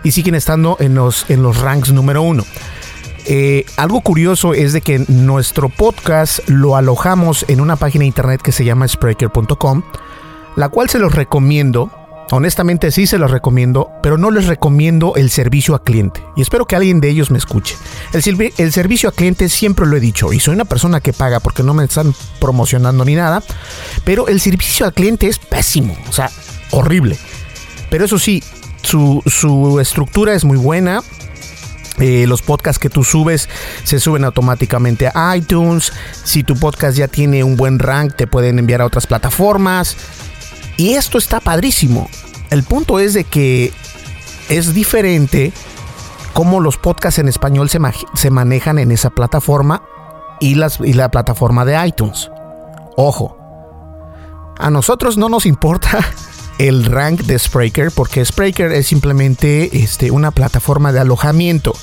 y 0.04 0.12
siguen 0.12 0.36
estando 0.36 0.76
en 0.80 0.96
los, 0.96 1.30
en 1.30 1.44
los 1.44 1.60
ranks 1.60 1.92
número 1.94 2.24
uno. 2.24 2.44
Eh, 3.26 3.66
algo 3.78 4.02
curioso 4.02 4.56
es 4.56 4.74
de 4.74 4.82
que 4.82 5.06
nuestro 5.08 5.70
podcast 5.70 6.40
lo 6.50 6.76
alojamos 6.76 7.46
en 7.48 7.62
una 7.62 7.76
página 7.76 8.04
de 8.04 8.08
internet 8.08 8.42
que 8.42 8.52
se 8.52 8.66
llama 8.66 8.88
Spreaker.com, 8.88 9.84
la 10.56 10.70
cual 10.70 10.90
se 10.90 10.98
los 10.98 11.14
recomiendo 11.14 11.92
Honestamente 12.32 12.92
sí 12.92 13.08
se 13.08 13.18
los 13.18 13.30
recomiendo, 13.30 13.92
pero 14.02 14.18
no 14.18 14.32
les 14.32 14.48
recomiendo 14.48 15.16
el 15.18 15.30
servicio 15.30 15.76
a 15.76 15.84
cliente. 15.84 16.24
Y 16.38 16.42
espero 16.42 16.66
que 16.66 16.78
alguien 16.78 17.02
de 17.02 17.10
ellos 17.10 17.30
me 17.30 17.38
escuche. 17.38 17.76
El, 18.14 18.72
servicio 18.72 19.10
a 19.10 19.12
cliente 19.12 19.50
siempre 19.50 19.86
lo 19.86 19.98
he 19.98 20.00
dicho 20.00 20.32
y 20.32 20.40
soy 20.40 20.56
una 20.56 20.64
persona 20.64 21.02
que 21.02 21.12
paga 21.12 21.42
porque 21.42 21.62
no 21.62 21.74
me 21.74 21.84
están 21.84 22.16
promocionando 22.40 23.04
ni 23.04 23.16
nada. 23.16 23.44
Pero 24.06 24.30
el 24.30 24.40
servicio 24.40 24.86
al 24.86 24.94
cliente 24.94 25.28
es 25.28 25.40
pésimo, 25.40 25.98
o 26.08 26.14
sea, 26.14 26.32
horrible. 26.72 27.18
Pero 27.90 28.06
eso 28.06 28.18
sí, 28.18 28.42
su, 28.82 29.22
su 29.26 29.82
estructura 29.82 30.34
es 30.34 30.46
muy 30.46 30.58
buena. 30.58 31.02
Eh, 32.00 32.26
los 32.28 32.42
podcasts 32.42 32.80
que 32.80 32.90
tú 32.90 33.04
subes 33.04 33.50
se 33.84 34.00
suben 34.00 34.24
automáticamente 34.24 35.12
a 35.14 35.36
iTunes. 35.36 35.92
Si 36.24 36.44
tu 36.44 36.58
podcast 36.58 36.98
ya 36.98 37.10
tiene 37.10 37.44
un 37.44 37.58
buen 37.58 37.78
rank, 37.78 38.16
te 38.16 38.26
pueden 38.26 38.58
enviar 38.58 38.82
a 38.82 38.86
otras 38.86 39.06
plataformas. 39.06 39.98
Y 40.78 40.94
esto 40.94 41.18
está 41.18 41.40
padrísimo. 41.40 42.10
El 42.50 42.64
punto 42.64 43.00
es 43.00 43.14
de 43.14 43.24
que 43.24 43.72
es 44.50 44.74
diferente 44.74 45.54
cómo 46.34 46.60
los 46.60 46.78
podcasts 46.78 47.20
en 47.20 47.28
español 47.28 47.70
se, 47.70 47.80
se 48.14 48.30
manejan 48.30 48.80
en 48.80 48.92
esa 48.92 49.10
plataforma 49.10 49.84
y, 50.40 50.58
y 50.84 50.94
la 50.94 51.12
plataforma 51.12 51.66
de 51.66 51.88
iTunes. 51.88 52.30
Ojo, 52.98 53.38
a 54.58 54.70
nosotros 54.70 55.18
no 55.18 55.30
nos 55.30 55.46
importa 55.46 56.00
el 56.58 56.86
rank 56.86 57.22
de 57.22 57.40
Spreaker 57.40 57.92
porque 57.92 58.24
Spreaker 58.24 58.72
es 58.72 58.88
simplemente 58.88 59.84
este, 59.84 60.12
una 60.12 60.32
plataforma 60.32 60.92
de 60.92 61.00
alojamiento. 61.00 61.74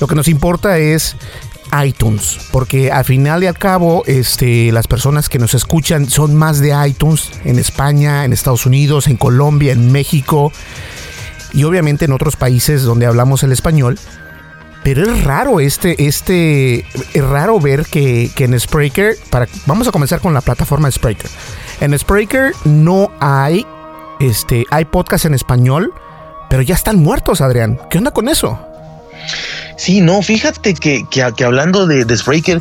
Lo 0.00 0.06
que 0.06 0.14
nos 0.14 0.28
importa 0.28 0.78
es 0.78 1.16
iTunes, 1.84 2.38
porque 2.52 2.90
al 2.90 3.04
final 3.04 3.42
y 3.42 3.46
al 3.46 3.58
cabo, 3.58 4.02
este, 4.06 4.72
las 4.72 4.86
personas 4.86 5.28
que 5.28 5.38
nos 5.38 5.54
escuchan 5.54 6.08
son 6.08 6.34
más 6.34 6.60
de 6.60 6.74
iTunes 6.86 7.30
en 7.44 7.58
España, 7.58 8.24
en 8.24 8.32
Estados 8.32 8.66
Unidos, 8.66 9.06
en 9.08 9.16
Colombia, 9.16 9.72
en 9.72 9.92
México 9.92 10.52
y 11.52 11.64
obviamente 11.64 12.04
en 12.04 12.12
otros 12.12 12.36
países 12.36 12.82
donde 12.82 13.06
hablamos 13.06 13.42
el 13.42 13.52
español. 13.52 13.98
Pero 14.84 15.02
es 15.02 15.24
raro 15.24 15.58
este, 15.58 16.06
este, 16.06 16.86
es 17.12 17.24
raro 17.24 17.58
ver 17.58 17.86
que, 17.86 18.30
que 18.36 18.44
en 18.44 18.58
Spreaker, 18.58 19.16
para, 19.30 19.48
vamos 19.66 19.88
a 19.88 19.90
comenzar 19.90 20.20
con 20.20 20.32
la 20.32 20.40
plataforma 20.40 20.90
Spreaker. 20.90 21.30
En 21.80 21.98
Spreaker 21.98 22.52
no 22.64 23.10
hay, 23.18 23.66
este, 24.20 24.64
hay 24.70 24.84
podcast 24.84 25.24
en 25.24 25.34
español, 25.34 25.92
pero 26.48 26.62
ya 26.62 26.74
están 26.74 27.02
muertos, 27.02 27.40
Adrián. 27.40 27.80
¿Qué 27.90 27.98
onda 27.98 28.12
con 28.12 28.28
eso? 28.28 28.65
Sí, 29.76 30.00
no, 30.00 30.22
fíjate 30.22 30.74
que, 30.74 31.04
que, 31.10 31.44
hablando 31.44 31.86
de, 31.86 32.04
de 32.04 32.16
Spreaker, 32.16 32.60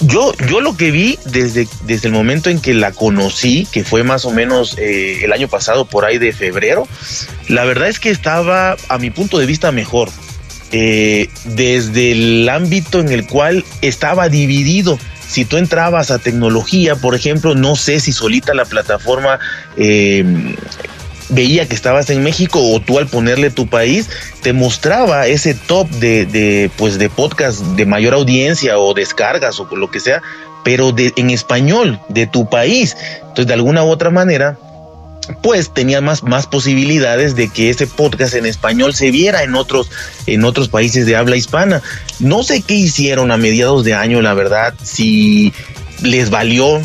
yo, 0.00 0.34
yo 0.48 0.60
lo 0.60 0.76
que 0.76 0.90
vi 0.90 1.18
desde, 1.24 1.66
desde 1.82 2.08
el 2.08 2.14
momento 2.14 2.50
en 2.50 2.60
que 2.60 2.74
la 2.74 2.92
conocí, 2.92 3.66
que 3.72 3.82
fue 3.82 4.02
más 4.02 4.24
o 4.24 4.30
menos 4.30 4.76
eh, 4.78 5.24
el 5.24 5.32
año 5.32 5.48
pasado, 5.48 5.86
por 5.86 6.04
ahí 6.04 6.18
de 6.18 6.32
febrero, 6.32 6.86
la 7.48 7.64
verdad 7.64 7.88
es 7.88 7.98
que 7.98 8.10
estaba, 8.10 8.76
a 8.88 8.98
mi 8.98 9.10
punto 9.10 9.38
de 9.38 9.46
vista, 9.46 9.72
mejor. 9.72 10.10
Eh, 10.72 11.28
desde 11.44 12.12
el 12.12 12.48
ámbito 12.48 12.98
en 12.98 13.10
el 13.10 13.26
cual 13.26 13.64
estaba 13.82 14.28
dividido 14.28 14.98
si 15.28 15.44
tú 15.44 15.56
entrabas 15.56 16.10
a 16.10 16.18
tecnología, 16.18 16.96
por 16.96 17.14
ejemplo, 17.14 17.54
no 17.54 17.76
sé 17.76 18.00
si 18.00 18.12
solita 18.12 18.54
la 18.54 18.64
plataforma 18.64 19.38
eh, 19.76 20.24
veía 21.28 21.66
que 21.66 21.74
estabas 21.74 22.10
en 22.10 22.22
México 22.22 22.60
o 22.60 22.80
tú 22.80 22.98
al 22.98 23.06
ponerle 23.06 23.50
tu 23.50 23.66
país 23.66 24.08
te 24.42 24.52
mostraba 24.52 25.26
ese 25.26 25.54
top 25.54 25.88
de, 25.90 26.26
de 26.26 26.70
pues 26.76 26.98
de 26.98 27.08
podcast 27.08 27.60
de 27.60 27.86
mayor 27.86 28.14
audiencia 28.14 28.78
o 28.78 28.94
descargas 28.94 29.58
o 29.60 29.68
lo 29.76 29.90
que 29.90 30.00
sea, 30.00 30.22
pero 30.64 30.94
en 30.96 31.30
español 31.30 32.00
de 32.08 32.26
tu 32.26 32.48
país. 32.48 32.96
Entonces, 33.20 33.46
de 33.46 33.54
alguna 33.54 33.84
u 33.84 33.88
otra 33.88 34.10
manera, 34.10 34.58
pues 35.42 35.72
tenía 35.72 36.00
más, 36.00 36.22
más 36.22 36.46
posibilidades 36.46 37.34
de 37.34 37.48
que 37.48 37.70
ese 37.70 37.86
podcast 37.86 38.34
en 38.34 38.46
español 38.46 38.94
se 38.94 39.10
viera 39.10 39.42
en 39.42 39.54
otros, 39.54 39.90
en 40.26 40.44
otros 40.44 40.68
países 40.68 41.06
de 41.06 41.16
habla 41.16 41.36
hispana. 41.36 41.82
No 42.20 42.42
sé 42.42 42.62
qué 42.62 42.74
hicieron 42.74 43.30
a 43.30 43.36
mediados 43.36 43.84
de 43.84 43.94
año, 43.94 44.22
la 44.22 44.34
verdad, 44.34 44.74
si 44.82 45.52
les 46.02 46.30
valió 46.30 46.80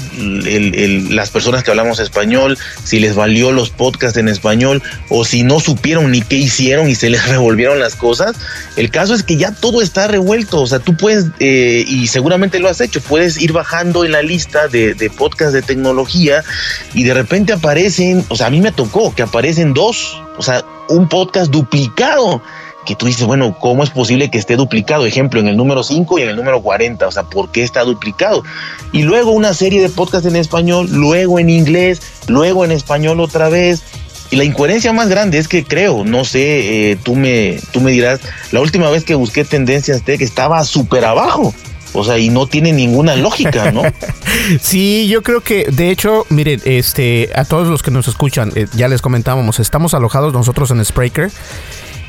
las 1.09 1.29
personas 1.29 1.63
que 1.63 1.71
hablamos 1.71 1.99
español, 1.99 2.57
si 2.83 2.99
les 2.99 3.15
valió 3.15 3.51
los 3.51 3.69
podcasts 3.69 4.17
en 4.17 4.27
español 4.27 4.81
o 5.09 5.25
si 5.25 5.43
no 5.43 5.59
supieron 5.59 6.11
ni 6.11 6.21
qué 6.21 6.37
hicieron 6.37 6.89
y 6.89 6.95
se 6.95 7.09
les 7.09 7.27
revolvieron 7.29 7.79
las 7.79 7.95
cosas. 7.95 8.35
El 8.75 8.89
caso 8.89 9.13
es 9.13 9.23
que 9.23 9.37
ya 9.37 9.51
todo 9.51 9.81
está 9.81 10.07
revuelto, 10.07 10.61
o 10.61 10.67
sea, 10.67 10.79
tú 10.79 10.95
puedes, 10.95 11.25
eh, 11.39 11.83
y 11.87 12.07
seguramente 12.07 12.59
lo 12.59 12.69
has 12.69 12.81
hecho, 12.81 13.01
puedes 13.01 13.41
ir 13.41 13.51
bajando 13.51 14.05
en 14.05 14.13
la 14.13 14.21
lista 14.21 14.67
de, 14.67 14.93
de 14.93 15.09
podcasts 15.09 15.53
de 15.53 15.61
tecnología 15.61 16.43
y 16.93 17.03
de 17.03 17.13
repente 17.13 17.53
aparecen, 17.53 18.25
o 18.29 18.35
sea, 18.35 18.47
a 18.47 18.49
mí 18.49 18.61
me 18.61 18.71
tocó 18.71 19.13
que 19.13 19.23
aparecen 19.23 19.73
dos, 19.73 20.21
o 20.37 20.41
sea, 20.41 20.63
un 20.89 21.07
podcast 21.07 21.51
duplicado 21.51 22.41
que 22.85 22.95
tú 22.95 23.05
dices, 23.05 23.25
bueno, 23.25 23.55
¿cómo 23.59 23.83
es 23.83 23.89
posible 23.89 24.29
que 24.29 24.37
esté 24.37 24.55
duplicado? 24.55 25.05
Ejemplo, 25.05 25.39
en 25.39 25.47
el 25.47 25.57
número 25.57 25.83
5 25.83 26.19
y 26.19 26.23
en 26.23 26.29
el 26.29 26.35
número 26.35 26.61
40, 26.61 27.07
o 27.07 27.11
sea, 27.11 27.23
¿por 27.23 27.51
qué 27.51 27.63
está 27.63 27.83
duplicado? 27.83 28.43
Y 28.91 29.03
luego 29.03 29.31
una 29.31 29.53
serie 29.53 29.81
de 29.81 29.89
podcasts 29.89 30.27
en 30.27 30.35
español, 30.35 30.87
luego 30.91 31.39
en 31.39 31.49
inglés, 31.49 32.01
luego 32.27 32.65
en 32.65 32.71
español 32.71 33.19
otra 33.19 33.49
vez. 33.49 33.83
Y 34.31 34.37
la 34.37 34.45
incoherencia 34.45 34.93
más 34.93 35.09
grande 35.09 35.37
es 35.37 35.47
que 35.47 35.65
creo, 35.65 36.05
no 36.05 36.23
sé, 36.23 36.91
eh, 36.91 36.95
tú, 36.95 37.15
me, 37.15 37.59
tú 37.71 37.81
me 37.81 37.91
dirás, 37.91 38.21
la 38.51 38.61
última 38.61 38.89
vez 38.89 39.03
que 39.03 39.13
busqué 39.13 39.43
tendencias 39.43 40.03
tech 40.03 40.21
estaba 40.21 40.63
súper 40.63 41.03
abajo. 41.05 41.53
O 41.93 42.05
sea, 42.05 42.17
y 42.17 42.29
no 42.29 42.47
tiene 42.47 42.71
ninguna 42.71 43.15
lógica, 43.15 43.71
¿no? 43.71 43.83
sí, 44.61 45.07
yo 45.09 45.21
creo 45.23 45.41
que, 45.41 45.65
de 45.65 45.91
hecho, 45.91 46.25
miren, 46.29 46.61
este, 46.63 47.29
a 47.35 47.43
todos 47.43 47.67
los 47.67 47.83
que 47.83 47.91
nos 47.91 48.07
escuchan, 48.07 48.51
eh, 48.55 48.67
ya 48.73 48.87
les 48.87 49.01
comentábamos, 49.01 49.59
estamos 49.59 49.93
alojados 49.93 50.31
nosotros 50.31 50.71
en 50.71 50.83
Spreaker. 50.85 51.31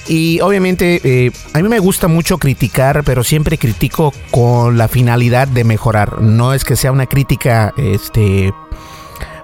Y 0.09 0.41
obviamente 0.41 1.01
eh, 1.05 1.31
a 1.53 1.61
mí 1.61 1.69
me 1.69 1.79
gusta 1.79 2.09
mucho 2.09 2.39
criticar, 2.39 3.05
pero 3.05 3.23
siempre 3.23 3.59
critico 3.59 4.13
con 4.31 4.77
la 4.77 4.89
finalidad 4.89 5.49
de 5.49 5.65
mejorar. 5.65 6.21
No 6.21 6.55
es 6.55 6.65
que 6.65 6.77
sea 6.77 6.93
una 6.93 7.07
crítica 7.07 7.73
este, 7.77 8.53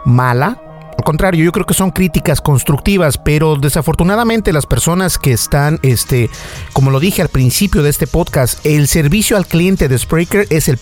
mala, 0.04 0.60
al 0.98 1.04
contrario, 1.04 1.44
yo 1.44 1.52
creo 1.52 1.64
que 1.64 1.74
son 1.74 1.92
críticas 1.92 2.40
constructivas, 2.40 3.18
pero 3.18 3.54
desafortunadamente 3.54 4.52
las 4.52 4.66
personas 4.66 5.16
que 5.16 5.32
están, 5.32 5.78
este, 5.82 6.28
como 6.72 6.90
lo 6.90 6.98
dije 6.98 7.22
al 7.22 7.28
principio 7.28 7.84
de 7.84 7.90
este 7.90 8.08
podcast, 8.08 8.66
el 8.66 8.88
servicio 8.88 9.36
al 9.36 9.46
cliente 9.46 9.88
de 9.88 9.96
Spreaker 9.96 10.48
es 10.50 10.66
el 10.66 10.80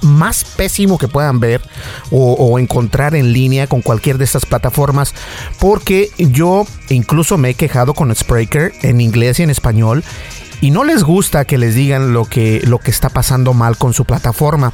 más 0.00 0.44
pésimo 0.44 0.96
que 0.96 1.06
puedan 1.06 1.38
ver 1.38 1.60
o, 2.10 2.58
encontrar 2.58 3.14
en 3.14 3.34
línea 3.34 3.66
con 3.66 3.82
cualquier 3.82 4.16
de 4.16 4.24
estas 4.24 4.46
plataformas, 4.46 5.14
porque 5.60 6.10
yo 6.16 6.66
incluso 6.88 7.36
me 7.36 7.50
he 7.50 7.54
quejado 7.54 7.92
con 7.92 8.14
Spreaker 8.14 8.72
en 8.80 9.02
inglés 9.02 9.38
y 9.38 9.42
en 9.42 9.50
español 9.50 10.02
y 10.62 10.70
no 10.70 10.82
les 10.82 11.04
gusta 11.04 11.44
que 11.44 11.58
les 11.58 11.74
digan 11.74 12.14
lo 12.14 12.24
que, 12.24 12.62
lo 12.64 12.78
que 12.78 12.90
está 12.90 13.10
pasando 13.10 13.52
mal 13.52 13.76
con 13.76 13.92
su 13.92 14.06
plataforma. 14.06 14.72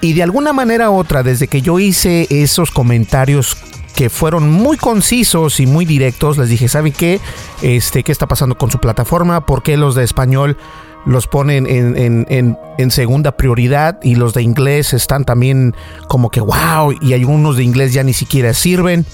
Y 0.00 0.14
de 0.14 0.22
alguna 0.22 0.52
manera 0.52 0.90
u 0.90 0.94
otra, 0.94 1.22
desde 1.22 1.48
que 1.48 1.62
yo 1.62 1.78
hice 1.78 2.26
esos 2.30 2.70
comentarios 2.70 3.56
que 3.96 4.10
fueron 4.10 4.52
muy 4.52 4.76
concisos 4.76 5.58
y 5.58 5.66
muy 5.66 5.86
directos. 5.86 6.36
Les 6.36 6.50
dije, 6.50 6.68
¿saben 6.68 6.92
qué? 6.92 7.18
Este, 7.62 8.04
¿Qué 8.04 8.12
está 8.12 8.28
pasando 8.28 8.56
con 8.56 8.70
su 8.70 8.78
plataforma? 8.78 9.46
¿Por 9.46 9.62
qué 9.62 9.78
los 9.78 9.94
de 9.94 10.04
español 10.04 10.58
los 11.06 11.26
ponen 11.26 11.66
en, 11.66 12.90
segunda 12.90 13.36
prioridad 13.36 13.98
y 14.02 14.16
los 14.16 14.34
de 14.34 14.42
inglés 14.42 14.92
están 14.92 15.24
también 15.24 15.74
como 16.08 16.30
que 16.30 16.40
wow 16.40 16.92
y 17.00 17.14
hay 17.14 17.24
unos 17.24 17.56
de 17.56 17.64
inglés 17.64 17.94
ya 17.94 18.02
ni 18.04 18.12
siquiera 18.12 18.52
sirven? 18.52 19.06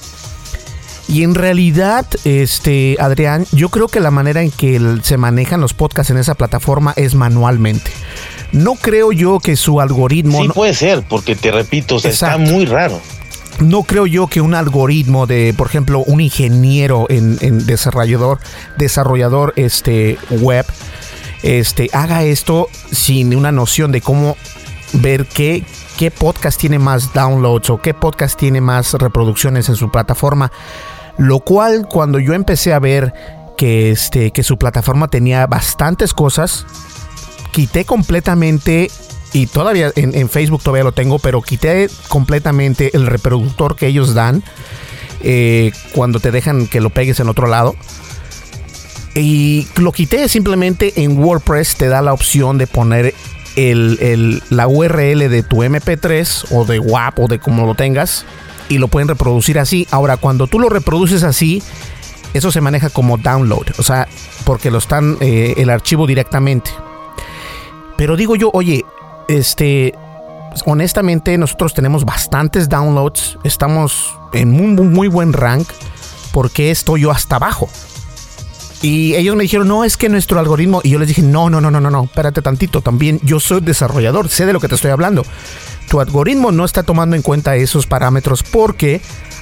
Y 1.06 1.22
en 1.22 1.36
realidad, 1.36 2.06
este, 2.24 2.96
Adrián, 2.98 3.46
yo 3.52 3.68
creo 3.68 3.86
que 3.86 4.00
la 4.00 4.10
manera 4.10 4.42
en 4.42 4.50
que 4.50 4.80
se 5.02 5.16
manejan 5.16 5.60
los 5.60 5.74
podcasts 5.74 6.10
en 6.10 6.16
esa 6.16 6.34
plataforma 6.34 6.92
es 6.96 7.14
manualmente. 7.14 7.92
No 8.50 8.74
creo 8.74 9.12
yo 9.12 9.38
que 9.38 9.54
su 9.54 9.80
algoritmo. 9.80 10.42
Sí, 10.42 10.48
puede 10.48 10.74
ser, 10.74 11.04
porque 11.08 11.36
te 11.36 11.52
repito, 11.52 11.98
está 12.02 12.36
muy 12.36 12.66
raro 12.66 13.00
no 13.60 13.82
creo 13.84 14.06
yo 14.06 14.26
que 14.26 14.40
un 14.40 14.54
algoritmo 14.54 15.26
de, 15.26 15.54
por 15.56 15.66
ejemplo, 15.66 16.02
un 16.06 16.20
ingeniero 16.20 17.06
en, 17.08 17.66
desarrollador, 17.66 18.38
desarrollador 18.76 19.52
este, 19.56 20.18
web, 20.30 20.66
este, 21.42 21.90
haga 21.92 22.24
esto 22.24 22.68
sin 22.90 23.34
una 23.34 23.52
noción 23.52 23.92
de 23.92 24.00
cómo 24.00 24.36
ver 24.94 25.26
qué, 25.26 25.64
qué 25.98 26.10
podcast 26.10 26.60
tiene 26.60 26.78
más 26.78 27.12
downloads 27.12 27.70
o 27.70 27.80
qué 27.80 27.94
podcast 27.94 28.38
tiene 28.38 28.60
más 28.60 28.92
reproducciones 28.94 29.68
en 29.68 29.76
su 29.76 29.90
plataforma. 29.90 30.52
Lo 31.18 31.40
cual, 31.40 31.86
cuando 31.88 32.18
yo 32.18 32.34
empecé 32.34 32.72
a 32.72 32.78
ver 32.78 33.12
que, 33.56 33.90
este, 33.90 34.30
que 34.30 34.42
su 34.42 34.58
plataforma 34.58 35.08
tenía 35.08 35.46
bastantes 35.46 36.14
cosas, 36.14 36.66
quité 37.52 37.84
completamente 37.84 38.90
y 39.32 39.46
todavía 39.46 39.92
en, 39.96 40.28
Facebook 40.28 40.62
todavía 40.62 40.84
lo 40.84 40.92
tengo, 40.92 41.18
pero 41.18 41.40
quité 41.40 41.88
completamente 42.08 42.90
el 42.94 43.06
reproductor 43.06 43.76
que 43.76 43.86
ellos 43.86 44.14
dan 44.14 44.42
eh, 45.22 45.72
cuando 45.94 46.20
te 46.20 46.30
dejan 46.30 46.66
que 46.66 46.80
lo 46.80 46.90
pegues 46.90 47.18
en 47.20 47.28
otro 47.28 47.46
lado. 47.46 47.74
Y 49.14 49.66
lo 49.76 49.92
quité 49.92 50.28
simplemente 50.28 51.02
en 51.02 51.18
WordPress 51.18 51.76
te 51.76 51.88
da 51.88 52.02
la 52.02 52.12
opción 52.12 52.58
de 52.58 52.66
poner 52.66 53.14
el, 53.56 54.42
la 54.50 54.66
URL 54.66 55.28
de 55.28 55.42
tu 55.42 55.62
MP3 55.62 56.46
o 56.50 56.64
de 56.64 56.78
WAP 56.78 57.18
o 57.18 57.28
de 57.28 57.38
como 57.38 57.66
lo 57.66 57.74
tengas 57.74 58.24
y 58.68 58.78
lo 58.78 58.88
pueden 58.88 59.08
reproducir 59.08 59.58
así. 59.58 59.86
Ahora, 59.90 60.16
cuando 60.16 60.46
tú 60.46 60.58
lo 60.58 60.68
reproduces 60.68 61.22
así, 61.22 61.62
eso 62.32 62.50
se 62.50 62.60
maneja 62.60 62.88
como 62.88 63.18
download, 63.18 63.66
o 63.78 63.82
sea, 63.82 64.08
porque 64.44 64.70
lo 64.70 64.78
están 64.78 65.18
eh, 65.20 65.54
el 65.58 65.68
archivo 65.68 66.06
directamente. 66.06 66.70
Pero 67.96 68.16
digo 68.16 68.36
yo, 68.36 68.50
oye, 68.54 68.84
este, 69.28 69.94
honestamente, 70.66 71.36
nosotros 71.38 71.74
tenemos 71.74 72.04
bastantes 72.04 72.68
downloads. 72.68 73.38
Estamos 73.44 74.14
en 74.32 74.60
un 74.60 74.92
muy, 74.92 75.08
buen 75.08 75.32
rank. 75.32 75.68
porque 76.32 76.70
estoy 76.70 77.02
yo 77.02 77.10
hasta 77.10 77.36
abajo? 77.36 77.68
Y 78.80 79.14
ellos 79.14 79.36
me 79.36 79.42
dijeron, 79.42 79.68
no, 79.68 79.84
es 79.84 79.96
que 79.96 80.08
nuestro 80.08 80.40
algoritmo. 80.40 80.80
Y 80.82 80.90
yo 80.90 80.98
les 80.98 81.08
dije, 81.08 81.22
no, 81.22 81.50
no, 81.50 81.60
no, 81.60 81.70
no, 81.70 81.80
no, 81.80 81.90
no, 81.90 82.04
espérate 82.04 82.42
tantito. 82.42 82.80
También 82.80 83.20
yo 83.22 83.38
soy 83.38 83.60
desarrollador, 83.60 84.28
sé 84.28 84.46
de 84.46 84.52
lo 84.52 84.60
que 84.60 84.68
te 84.68 84.74
estoy 84.74 84.90
hablando. 84.90 85.24
Tu 85.88 86.00
algoritmo 86.00 86.50
no 86.52 86.64
está 86.64 86.82
tomando 86.82 87.14
en 87.14 87.22
cuenta 87.22 87.54
esos 87.54 87.86
parámetros 87.86 88.42
porque 88.42 89.00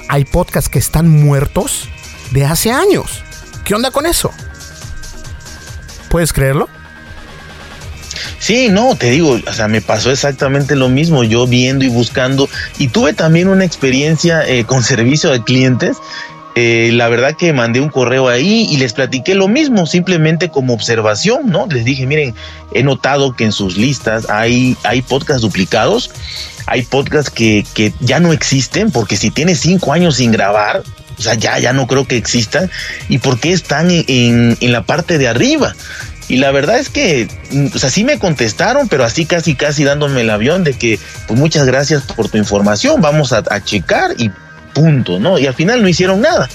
hay 0.08 0.24
podcasts 0.24 0.68
que 0.68 0.80
están 0.80 1.08
muertos 1.08 1.88
de 2.32 2.44
hace 2.44 2.72
años. 2.72 3.22
¿Qué 3.64 3.74
onda 3.74 3.90
con 3.90 4.04
eso? 4.04 4.30
¿Puedes 6.10 6.32
creerlo? 6.32 6.68
Sí, 8.40 8.70
no, 8.70 8.96
te 8.96 9.10
digo, 9.10 9.38
o 9.46 9.52
sea, 9.52 9.68
me 9.68 9.82
pasó 9.82 10.10
exactamente 10.10 10.74
lo 10.74 10.88
mismo, 10.88 11.24
yo 11.24 11.46
viendo 11.46 11.84
y 11.84 11.88
buscando, 11.88 12.48
y 12.78 12.88
tuve 12.88 13.12
también 13.12 13.48
una 13.48 13.66
experiencia 13.66 14.48
eh, 14.48 14.64
con 14.64 14.82
servicio 14.82 15.30
de 15.30 15.44
clientes. 15.44 15.98
Eh, 16.56 16.90
la 16.94 17.08
verdad 17.08 17.36
que 17.36 17.52
mandé 17.52 17.80
un 17.80 17.90
correo 17.90 18.28
ahí 18.28 18.66
y 18.68 18.78
les 18.78 18.94
platiqué 18.94 19.34
lo 19.34 19.46
mismo, 19.46 19.86
simplemente 19.86 20.48
como 20.48 20.72
observación, 20.72 21.50
¿no? 21.50 21.66
Les 21.66 21.84
dije, 21.84 22.06
miren, 22.06 22.34
he 22.72 22.82
notado 22.82 23.36
que 23.36 23.44
en 23.44 23.52
sus 23.52 23.76
listas 23.76 24.28
hay, 24.30 24.76
hay 24.84 25.02
podcasts 25.02 25.42
duplicados, 25.42 26.10
hay 26.66 26.82
podcasts 26.82 27.30
que, 27.30 27.64
que 27.74 27.92
ya 28.00 28.20
no 28.20 28.32
existen, 28.32 28.90
porque 28.90 29.16
si 29.16 29.30
tienes 29.30 29.60
cinco 29.60 29.92
años 29.92 30.16
sin 30.16 30.32
grabar, 30.32 30.82
o 31.18 31.22
sea, 31.22 31.34
ya, 31.34 31.58
ya 31.58 31.74
no 31.74 31.86
creo 31.86 32.06
que 32.08 32.16
existan, 32.16 32.70
y 33.10 33.18
por 33.18 33.38
qué 33.38 33.52
están 33.52 33.90
en, 33.90 34.56
en 34.58 34.72
la 34.72 34.82
parte 34.82 35.18
de 35.18 35.28
arriba. 35.28 35.74
Y 36.30 36.36
la 36.36 36.52
verdad 36.52 36.78
es 36.78 36.90
que, 36.90 37.26
mm, 37.50 37.74
o 37.74 37.78
sea, 37.78 37.90
sí 37.90 38.04
me 38.04 38.20
contestaron, 38.20 38.88
pero 38.88 39.02
así 39.02 39.26
casi, 39.26 39.56
casi 39.56 39.82
dándome 39.82 40.20
el 40.20 40.30
avión 40.30 40.62
de 40.62 40.74
que, 40.74 40.96
pues 41.26 41.38
muchas 41.38 41.66
gracias 41.66 42.02
por 42.02 42.28
tu 42.28 42.38
información, 42.38 43.00
vamos 43.00 43.32
a, 43.32 43.42
checar 43.64 44.12
y 44.16 44.30
punto, 44.72 45.18
¿no? 45.18 45.40
Y 45.40 45.48
al 45.48 45.54
final 45.54 45.82
no 45.82 45.88
hicieron 45.88 46.20
nada. 46.20 46.48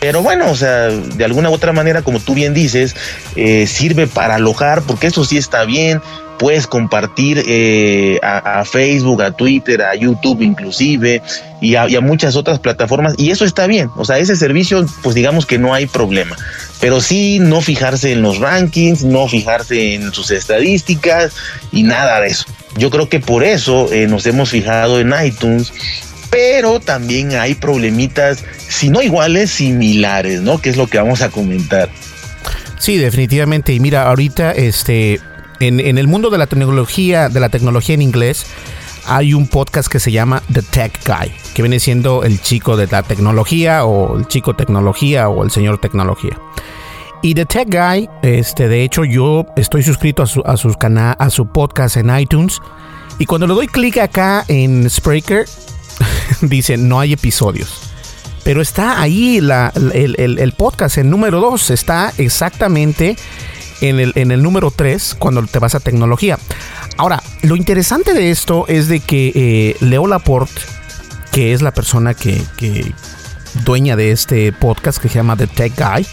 Pero 0.00 0.20
bueno, 0.22 0.50
o 0.50 0.56
sea, 0.56 0.88
de 0.88 1.24
alguna 1.24 1.48
u 1.48 1.52
otra 1.52 1.72
manera, 1.72 2.02
como 2.02 2.18
tú 2.18 2.34
bien 2.34 2.54
dices, 2.54 2.96
eh, 3.36 3.68
sirve 3.68 4.08
para 4.08 4.34
alojar, 4.34 4.82
porque 4.82 5.06
eso 5.06 5.24
sí 5.24 5.38
está 5.38 5.64
bien. 5.64 6.02
Puedes 6.36 6.66
compartir 6.66 7.44
eh, 7.46 8.18
a, 8.22 8.64
Facebook, 8.64 9.22
a 9.22 9.30
Twitter, 9.30 9.82
a 9.82 9.94
YouTube 9.94 10.42
inclusive, 10.42 11.22
y 11.60 11.76
a, 11.76 11.88
y 11.88 11.94
a 11.94 12.00
muchas 12.00 12.34
otras 12.34 12.58
plataformas, 12.58 13.14
y 13.16 13.30
eso 13.30 13.44
está 13.44 13.68
bien. 13.68 13.90
O 13.96 14.04
sea, 14.04 14.18
ese 14.18 14.34
servicio, 14.34 14.84
pues 15.04 15.14
digamos 15.14 15.46
que 15.46 15.58
no 15.58 15.72
hay 15.72 15.86
problema 15.86 16.36
pero 16.80 17.00
sí 17.00 17.38
no 17.40 17.60
fijarse 17.60 18.12
en 18.12 18.22
los 18.22 18.38
rankings, 18.38 19.04
no 19.04 19.28
fijarse 19.28 19.94
en 19.94 20.12
sus 20.12 20.30
estadísticas 20.30 21.34
y 21.72 21.82
nada 21.82 22.20
de 22.20 22.28
eso. 22.28 22.44
Yo 22.76 22.90
creo 22.90 23.08
que 23.08 23.20
por 23.20 23.44
eso 23.44 23.92
eh, 23.92 24.06
nos 24.06 24.26
hemos 24.26 24.50
fijado 24.50 25.00
en 25.00 25.12
iTunes, 25.24 25.72
pero 26.30 26.80
también 26.80 27.34
hay 27.34 27.54
problemitas, 27.54 28.44
si 28.68 28.90
no 28.90 29.02
iguales, 29.02 29.50
similares, 29.50 30.40
¿no? 30.42 30.60
Que 30.60 30.70
es 30.70 30.76
lo 30.76 30.86
que 30.86 30.98
vamos 30.98 31.22
a 31.22 31.30
comentar. 31.30 31.88
Sí, 32.78 32.96
definitivamente. 32.96 33.72
Y 33.72 33.80
mira, 33.80 34.08
ahorita 34.08 34.52
este, 34.52 35.20
en, 35.58 35.80
en 35.80 35.98
el 35.98 36.06
mundo 36.06 36.30
de 36.30 36.38
la 36.38 36.46
tecnología, 36.46 37.28
de 37.28 37.40
la 37.40 37.48
tecnología 37.48 37.94
en 37.94 38.02
inglés, 38.02 38.46
hay 39.08 39.34
un 39.34 39.46
podcast 39.46 39.90
que 39.90 39.98
se 39.98 40.12
llama 40.12 40.42
The 40.52 40.62
Tech 40.62 41.00
Guy, 41.06 41.32
que 41.54 41.62
viene 41.62 41.80
siendo 41.80 42.22
el 42.24 42.40
chico 42.40 42.76
de 42.76 42.86
la 42.86 43.02
tecnología 43.02 43.84
o 43.84 44.18
el 44.18 44.28
chico 44.28 44.54
tecnología 44.54 45.28
o 45.28 45.42
el 45.42 45.50
señor 45.50 45.78
tecnología. 45.78 46.38
Y 47.22 47.34
The 47.34 47.46
Tech 47.46 47.68
Guy, 47.68 48.08
este, 48.22 48.68
de 48.68 48.84
hecho 48.84 49.04
yo 49.04 49.46
estoy 49.56 49.82
suscrito 49.82 50.22
a 50.22 50.26
su, 50.26 50.42
a 50.42 50.56
sus 50.56 50.76
a 50.78 51.30
su 51.30 51.48
podcast 51.48 51.96
en 51.96 52.16
iTunes 52.16 52.60
y 53.18 53.26
cuando 53.26 53.46
le 53.46 53.54
doy 53.54 53.66
clic 53.66 53.98
acá 53.98 54.44
en 54.46 54.88
Spreaker, 54.88 55.46
dice 56.42 56.76
no 56.76 57.00
hay 57.00 57.14
episodios. 57.14 57.80
Pero 58.44 58.62
está 58.62 59.00
ahí 59.00 59.40
la, 59.40 59.72
el, 59.74 60.14
el, 60.18 60.38
el, 60.38 60.52
podcast, 60.52 60.98
el 60.98 61.10
número 61.10 61.40
2, 61.40 61.70
está 61.70 62.12
exactamente 62.18 63.16
en 63.80 64.00
el, 64.00 64.12
en 64.14 64.30
el 64.30 64.42
número 64.42 64.70
3 64.70 65.16
cuando 65.18 65.42
te 65.44 65.58
vas 65.58 65.74
a 65.74 65.80
tecnología. 65.80 66.38
Ahora, 66.96 67.22
lo 67.42 67.56
interesante 67.56 68.14
de 68.14 68.30
esto 68.30 68.64
es 68.68 68.88
de 68.88 69.00
que 69.00 69.32
eh, 69.34 69.76
Leo 69.80 70.06
Laporte, 70.06 70.60
que 71.32 71.52
es 71.52 71.62
la 71.62 71.72
persona 71.72 72.14
que, 72.14 72.42
que, 72.56 72.92
dueña 73.64 73.96
de 73.96 74.12
este 74.12 74.52
podcast 74.52 74.98
que 75.00 75.08
se 75.08 75.16
llama 75.16 75.36
The 75.36 75.46
Tech 75.46 75.72
Guy, 75.76 76.06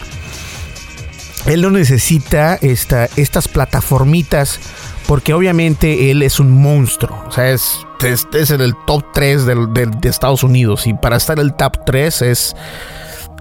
él 1.46 1.62
no 1.62 1.70
necesita 1.70 2.56
esta, 2.56 3.08
estas 3.16 3.48
plataformitas 3.48 4.60
porque 5.08 5.34
obviamente 5.34 6.10
él 6.12 6.24
es 6.24 6.40
un 6.40 6.52
monstruo. 6.52 7.24
O 7.28 7.32
sea, 7.32 7.52
es, 7.52 7.86
es, 8.04 8.28
es 8.34 8.52
en 8.52 8.62
el 8.62 8.74
top 8.88 9.04
3 9.14 9.46
del, 9.46 9.74
del, 9.74 9.92
de 9.92 10.10
Estados 10.10 10.44
Unidos 10.44 10.88
y 10.88 10.94
para 10.94 11.18
estar 11.18 11.38
en 11.38 11.46
el 11.46 11.54
top 11.54 11.86
3 11.86 12.22
es, 12.24 12.56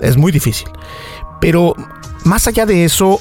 es 0.01 0.17
muy 0.17 0.33
difícil. 0.33 0.69
Pero 1.41 1.75
más 2.25 2.47
allá 2.47 2.67
de 2.67 2.85
eso, 2.85 3.21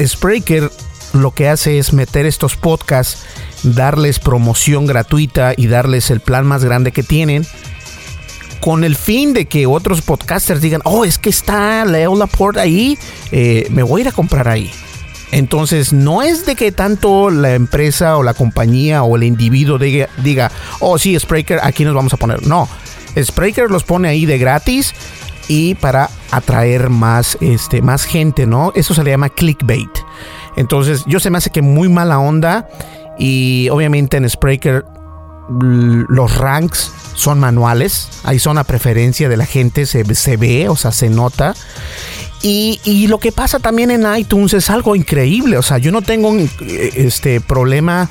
Spreaker 0.00 0.70
lo 1.12 1.32
que 1.32 1.48
hace 1.48 1.78
es 1.78 1.92
meter 1.92 2.26
estos 2.26 2.56
podcasts, 2.56 3.24
darles 3.62 4.18
promoción 4.18 4.86
gratuita 4.86 5.52
y 5.56 5.66
darles 5.66 6.10
el 6.10 6.20
plan 6.20 6.46
más 6.46 6.64
grande 6.64 6.92
que 6.92 7.02
tienen, 7.02 7.46
con 8.60 8.84
el 8.84 8.96
fin 8.96 9.32
de 9.32 9.46
que 9.46 9.66
otros 9.66 10.02
podcasters 10.02 10.60
digan, 10.60 10.80
oh, 10.84 11.04
es 11.04 11.18
que 11.18 11.30
está 11.30 11.84
Leo 11.84 12.16
Laporte 12.16 12.60
ahí, 12.60 12.98
eh, 13.30 13.66
me 13.70 13.82
voy 13.82 14.00
a 14.00 14.04
ir 14.04 14.08
a 14.08 14.12
comprar 14.12 14.48
ahí. 14.48 14.70
Entonces, 15.32 15.92
no 15.92 16.22
es 16.22 16.44
de 16.44 16.56
que 16.56 16.72
tanto 16.72 17.30
la 17.30 17.54
empresa 17.54 18.18
o 18.18 18.22
la 18.22 18.34
compañía 18.34 19.02
o 19.02 19.16
el 19.16 19.24
individuo 19.24 19.78
diga, 19.78 20.08
diga, 20.18 20.52
oh, 20.78 20.98
sí, 20.98 21.18
Spreaker, 21.18 21.58
aquí 21.62 21.84
nos 21.84 21.94
vamos 21.94 22.12
a 22.12 22.18
poner. 22.18 22.46
No, 22.46 22.68
Spreaker 23.20 23.70
los 23.70 23.82
pone 23.82 24.08
ahí 24.08 24.26
de 24.26 24.38
gratis 24.38 24.94
y 25.48 25.74
para 25.74 26.08
atraer 26.30 26.90
más, 26.90 27.36
este, 27.40 27.82
más 27.82 28.04
gente, 28.04 28.46
¿no? 28.46 28.72
Eso 28.74 28.94
se 28.94 29.04
le 29.04 29.10
llama 29.10 29.28
clickbait. 29.28 29.90
Entonces, 30.56 31.04
yo 31.06 31.20
se 31.20 31.30
me 31.30 31.38
hace 31.38 31.50
que 31.50 31.62
muy 31.62 31.88
mala 31.88 32.18
onda. 32.18 32.68
Y 33.18 33.68
obviamente 33.70 34.16
en 34.16 34.28
Spreaker 34.28 34.84
los 35.48 36.36
ranks 36.38 36.92
son 37.14 37.38
manuales. 37.38 38.08
Ahí 38.24 38.38
son 38.38 38.58
a 38.58 38.64
preferencia 38.64 39.28
de 39.28 39.36
la 39.36 39.46
gente, 39.46 39.86
se, 39.86 40.04
se 40.14 40.36
ve, 40.36 40.68
o 40.68 40.76
sea, 40.76 40.92
se 40.92 41.10
nota. 41.10 41.54
Y, 42.42 42.80
y, 42.84 43.06
lo 43.06 43.18
que 43.18 43.30
pasa 43.30 43.60
también 43.60 43.92
en 43.92 44.04
iTunes 44.16 44.52
es 44.54 44.68
algo 44.70 44.96
increíble. 44.96 45.58
O 45.58 45.62
sea, 45.62 45.78
yo 45.78 45.92
no 45.92 46.02
tengo 46.02 46.34
este 46.96 47.40
problema. 47.40 48.08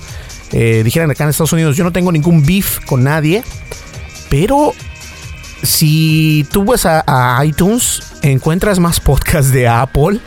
Eh, 0.54 0.82
dijeran 0.84 1.12
acá 1.12 1.24
en 1.24 1.32
Estados 1.32 1.54
Unidos, 1.54 1.76
yo 1.76 1.84
no 1.84 1.92
tengo 1.92 2.12
ningún 2.12 2.46
beef 2.46 2.80
con 2.86 3.04
nadie. 3.04 3.44
Pero 4.30 4.74
si 5.64 6.46
tú 6.52 6.66
vas 6.66 6.86
a, 6.86 7.40
iTunes, 7.46 8.02
encuentras 8.22 8.80
más 8.80 9.00
podcasts 9.00 9.52
de 9.52 9.68
Apple 9.68 10.20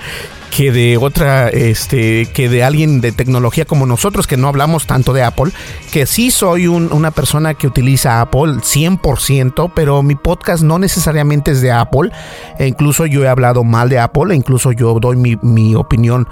que 0.54 0.70
de 0.70 0.96
otra, 0.96 1.48
este, 1.48 2.26
que 2.26 2.48
de 2.48 2.62
alguien 2.62 3.00
de 3.00 3.10
tecnología 3.10 3.64
como 3.64 3.86
nosotros, 3.86 4.28
que 4.28 4.36
no 4.36 4.46
hablamos 4.46 4.86
tanto 4.86 5.12
de 5.12 5.24
Apple, 5.24 5.50
que 5.90 6.06
sí 6.06 6.30
soy 6.30 6.68
un, 6.68 6.92
una 6.92 7.10
persona 7.10 7.54
que 7.54 7.66
utiliza 7.66 8.20
Apple 8.20 8.58
100%, 8.58 9.72
pero 9.74 10.04
mi 10.04 10.14
podcast 10.14 10.62
no 10.62 10.78
necesariamente 10.78 11.50
es 11.50 11.60
de 11.60 11.72
Apple, 11.72 12.12
e 12.60 12.68
incluso 12.68 13.04
yo 13.06 13.24
he 13.24 13.28
hablado 13.28 13.64
mal 13.64 13.88
de 13.88 13.98
Apple, 13.98 14.32
e 14.32 14.36
incluso 14.36 14.70
yo 14.70 14.96
doy 15.00 15.16
mi, 15.16 15.36
mi 15.42 15.74
opinión 15.74 16.28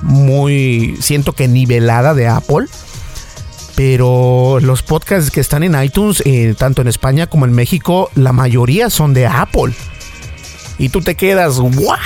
muy, 0.00 0.96
siento 1.00 1.32
que 1.32 1.46
nivelada 1.46 2.14
de 2.14 2.28
Apple. 2.28 2.66
Pero 3.76 4.58
los 4.60 4.82
podcasts 4.82 5.30
que 5.30 5.40
están 5.40 5.62
en 5.62 5.80
iTunes, 5.80 6.22
eh, 6.24 6.54
tanto 6.58 6.82
en 6.82 6.88
España 6.88 7.26
como 7.26 7.44
en 7.44 7.52
México, 7.52 8.10
la 8.14 8.32
mayoría 8.32 8.90
son 8.90 9.14
de 9.14 9.26
Apple. 9.26 9.74
Y 10.78 10.88
tú 10.88 11.02
te 11.02 11.14
quedas, 11.14 11.58
¿what? 11.58 11.98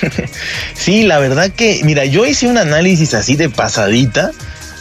sí, 0.74 1.02
la 1.02 1.18
verdad 1.18 1.50
que, 1.50 1.80
mira, 1.84 2.04
yo 2.04 2.24
hice 2.24 2.46
un 2.46 2.56
análisis 2.56 3.14
así 3.14 3.36
de 3.36 3.50
pasadita, 3.50 4.30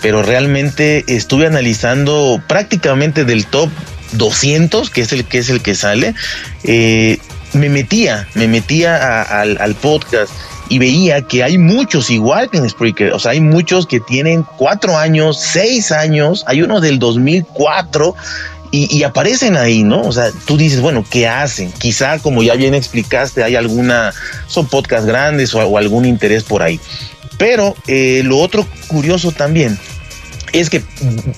pero 0.02 0.22
realmente 0.24 1.04
estuve 1.08 1.48
analizando 1.48 2.42
prácticamente 2.48 3.26
del 3.26 3.46
top 3.48 3.70
200, 4.14 4.90
que 4.92 5.02
es 5.02 5.12
el 5.12 5.26
que 5.26 5.40
es 5.40 5.50
el 5.50 5.62
que 5.62 5.74
sale, 5.76 6.14
eh, 6.64 7.18
me 7.54 7.70
metía, 7.70 8.28
me 8.36 8.48
metía 8.48 9.22
al 9.24 9.76
podcast 9.76 10.32
y 10.72 10.80
veía 10.80 11.22
que 11.24 11.44
hay 11.44 11.58
muchos 11.58 12.10
igual 12.10 12.50
que 12.50 12.58
en 12.58 12.70
Spreaker, 12.70 13.12
o 13.12 13.20
sea, 13.20 13.34
hay 13.34 13.42
muchos 13.42 13.86
que 13.86 14.00
tienen 14.00 14.46
cuatro 14.58 14.98
años, 14.98 15.38
seis 15.38 15.92
años, 15.92 16.46
hay 16.48 16.62
uno 16.62 16.80
del 16.80 16.98
2004 16.98 18.16
y, 18.72 18.98
y, 18.98 19.04
aparecen 19.04 19.58
ahí, 19.58 19.84
¿no? 19.84 20.02
O 20.02 20.14
sea, 20.14 20.32
tú 20.46 20.56
dices, 20.56 20.80
bueno, 20.80 21.04
¿qué 21.12 21.28
hacen? 21.28 21.74
Quizá, 21.74 22.20
como 22.20 22.42
ya 22.42 22.56
bien 22.56 22.74
explicaste, 22.74 23.44
hay 23.44 23.58
alguna, 23.58 24.14
son 24.48 24.66
podcasts 24.66 25.06
grandes 25.06 25.54
o, 25.54 25.60
o 25.60 25.78
algún 25.78 26.06
interés 26.06 26.46
por 26.46 26.64
ahí. 26.64 26.80
Pero 27.38 27.76
eh, 27.88 28.22
lo 28.24 28.38
otro 28.38 28.66
curioso 28.88 29.34
también 29.34 29.78
es 30.54 30.70
que, 30.70 30.82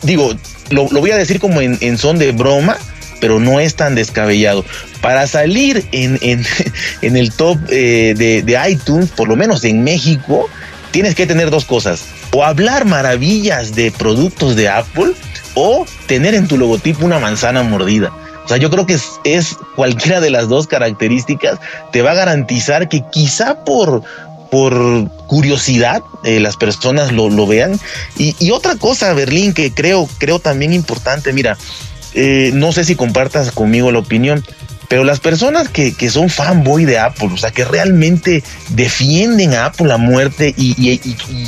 digo, 0.04 0.32
lo, 0.70 0.88
lo 0.92 1.00
voy 1.00 1.10
a 1.10 1.18
decir 1.18 1.40
como 1.40 1.60
en, 1.60 1.76
en, 1.82 1.98
son 1.98 2.20
de 2.20 2.34
broma, 2.34 2.78
pero 3.24 3.40
no 3.40 3.62
es 3.62 3.76
tan 3.76 3.96
descabellado. 3.96 4.66
Para 5.00 5.28
salir 5.28 5.86
en, 5.94 6.20
en, 6.22 6.46
en 7.02 7.16
el 7.16 7.32
top 7.32 7.58
eh, 7.70 8.14
de, 8.18 8.44
de 8.44 8.70
iTunes, 8.70 9.12
por 9.12 9.30
lo 9.30 9.38
menos 9.38 9.64
en 9.64 9.82
México, 9.82 10.50
tienes 10.92 11.16
que 11.16 11.26
tener 11.26 11.50
dos 11.50 11.64
cosas. 11.64 12.04
O 12.34 12.44
hablar 12.44 12.84
maravillas 12.84 13.76
de 13.76 13.92
productos 13.92 14.58
de 14.58 14.68
Apple, 14.68 15.14
o 15.56 15.86
tener 16.06 16.36
en 16.36 16.50
tu 16.50 16.58
logotipo 16.58 17.06
una 17.06 17.18
manzana 17.18 17.64
mordida. 17.64 18.12
O 18.44 18.48
sea, 18.50 18.58
yo 18.58 18.70
creo 18.70 18.86
que 18.86 19.00
es, 19.24 19.56
cualquiera 19.78 20.20
de 20.20 20.30
las 20.30 20.50
dos 20.50 20.68
características 20.68 21.60
te 21.94 22.02
va 22.02 22.12
a 22.12 22.16
garantizar 22.16 22.90
que 22.90 23.06
quizá 23.10 23.64
por, 23.64 24.04
por 24.52 25.10
curiosidad 25.28 26.02
eh, 26.26 26.42
las 26.42 26.58
personas 26.58 27.14
lo, 27.14 27.30
lo 27.30 27.48
vean. 27.48 27.80
Y, 28.18 28.36
y, 28.38 28.52
otra 28.52 28.76
cosa, 28.76 29.14
Berlín, 29.14 29.54
que 29.54 29.74
creo, 29.74 30.10
creo 30.18 30.40
también 30.40 30.74
importante, 30.74 31.32
mira, 31.32 31.58
eh, 32.14 32.52
no 32.54 32.72
sé 32.72 32.84
si 32.84 32.96
compartas 32.96 33.52
conmigo 33.52 33.92
la 33.92 34.00
opinión, 34.00 34.44
pero 34.88 35.04
las 35.04 35.20
personas 35.20 35.70
que, 35.70 35.94
que, 35.94 36.10
son 36.10 36.30
fanboy 36.30 36.86
de 36.86 37.00
Apple, 37.00 37.30
o 37.34 37.38
sea, 37.38 37.52
que 37.52 37.66
realmente 37.66 38.44
defienden 38.70 39.54
a 39.54 39.66
Apple 39.66 39.92
a 39.92 39.98
muerte 39.98 40.54
y, 40.56 41.00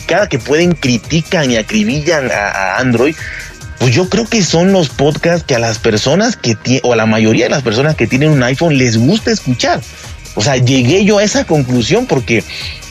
cada 0.08 0.28
que 0.28 0.40
pueden 0.40 0.72
critican 0.72 1.52
y 1.52 1.58
acribillan 1.58 2.32
a, 2.32 2.50
a 2.50 2.78
Android, 2.80 3.16
pues 3.80 3.94
yo 3.94 4.10
creo 4.10 4.26
que 4.26 4.42
son 4.42 4.72
los 4.72 4.90
podcasts 4.90 5.46
que 5.46 5.56
a 5.56 5.60
las 5.60 5.80
personas 5.80 6.38
que 6.38 6.56
tienen, 6.56 6.82
o 6.86 6.94
a 6.94 6.96
la 6.96 7.06
mayoría 7.06 7.46
de 7.46 7.52
las 7.52 7.64
personas 7.64 7.96
que 7.96 8.08
tienen 8.08 8.30
un 8.30 8.42
iPhone 8.42 8.78
les 8.78 8.98
gusta 8.98 9.32
escuchar. 9.32 9.82
O 10.36 10.42
sea, 10.42 10.58
llegué 10.58 11.06
yo 11.06 11.20
a 11.20 11.24
esa 11.24 11.46
conclusión 11.46 12.06
porque 12.06 12.44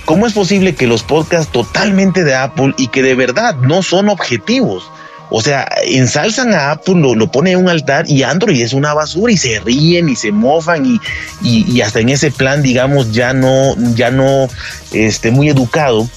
¿cómo 0.04 0.26
es 0.26 0.32
posible 0.32 0.74
que 0.74 0.86
los 0.86 1.02
podcasts 1.02 1.50
totalmente 1.50 2.24
de 2.24 2.34
Apple 2.34 2.74
y 2.76 2.88
que 2.88 3.02
de 3.02 3.14
verdad 3.14 3.56
no 3.56 3.82
son 3.82 4.08
objetivos? 4.08 4.90
O 5.36 5.42
sea, 5.42 5.68
ensalzan 5.84 6.54
a 6.54 6.70
Apple, 6.70 6.94
lo, 6.94 7.16
lo 7.16 7.28
ponen 7.28 7.54
en 7.54 7.64
un 7.64 7.68
altar 7.68 8.08
y 8.08 8.22
Android 8.22 8.60
es 8.62 8.72
una 8.72 8.94
basura 8.94 9.32
y 9.32 9.36
se 9.36 9.58
ríen 9.58 10.08
y 10.08 10.14
se 10.14 10.30
mofan 10.30 10.86
y, 10.86 11.00
y, 11.42 11.80
hasta 11.80 11.98
en 11.98 12.10
ese 12.10 12.30
plan, 12.30 12.62
digamos, 12.62 13.10
ya 13.10 13.32
no, 13.32 13.74
ya 13.96 14.12
no, 14.12 14.48
este, 14.92 15.32
muy 15.32 15.48
educado. 15.48 16.08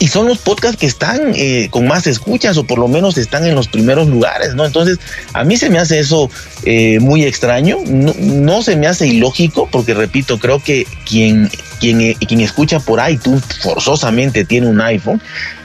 Y 0.00 0.08
son 0.08 0.26
los 0.26 0.38
podcasts 0.38 0.76
que 0.76 0.86
están 0.86 1.20
eh, 1.36 1.68
con 1.70 1.86
más 1.86 2.08
escuchas 2.08 2.56
o 2.56 2.64
por 2.64 2.80
lo 2.80 2.88
menos 2.88 3.16
están 3.16 3.46
en 3.46 3.54
los 3.54 3.68
primeros 3.68 4.08
lugares, 4.08 4.56
¿no? 4.56 4.66
Entonces, 4.66 4.98
a 5.34 5.44
mí 5.44 5.56
se 5.56 5.70
me 5.70 5.78
hace 5.78 6.00
eso 6.00 6.28
eh, 6.64 6.98
muy 6.98 7.24
extraño, 7.24 7.78
no, 7.86 8.12
no, 8.18 8.62
se 8.62 8.74
me 8.74 8.88
hace 8.88 9.06
ilógico 9.06 9.68
porque, 9.70 9.94
repito, 9.94 10.40
creo 10.40 10.58
que 10.60 10.84
quien, 11.08 11.48
quien, 11.78 12.00
eh, 12.00 12.16
quien 12.26 12.40
escucha 12.40 12.80
por 12.80 13.08
iTunes 13.08 13.44
forzosamente 13.60 14.44
tiene 14.44 14.66
un 14.66 14.80
iPhone 14.80 15.22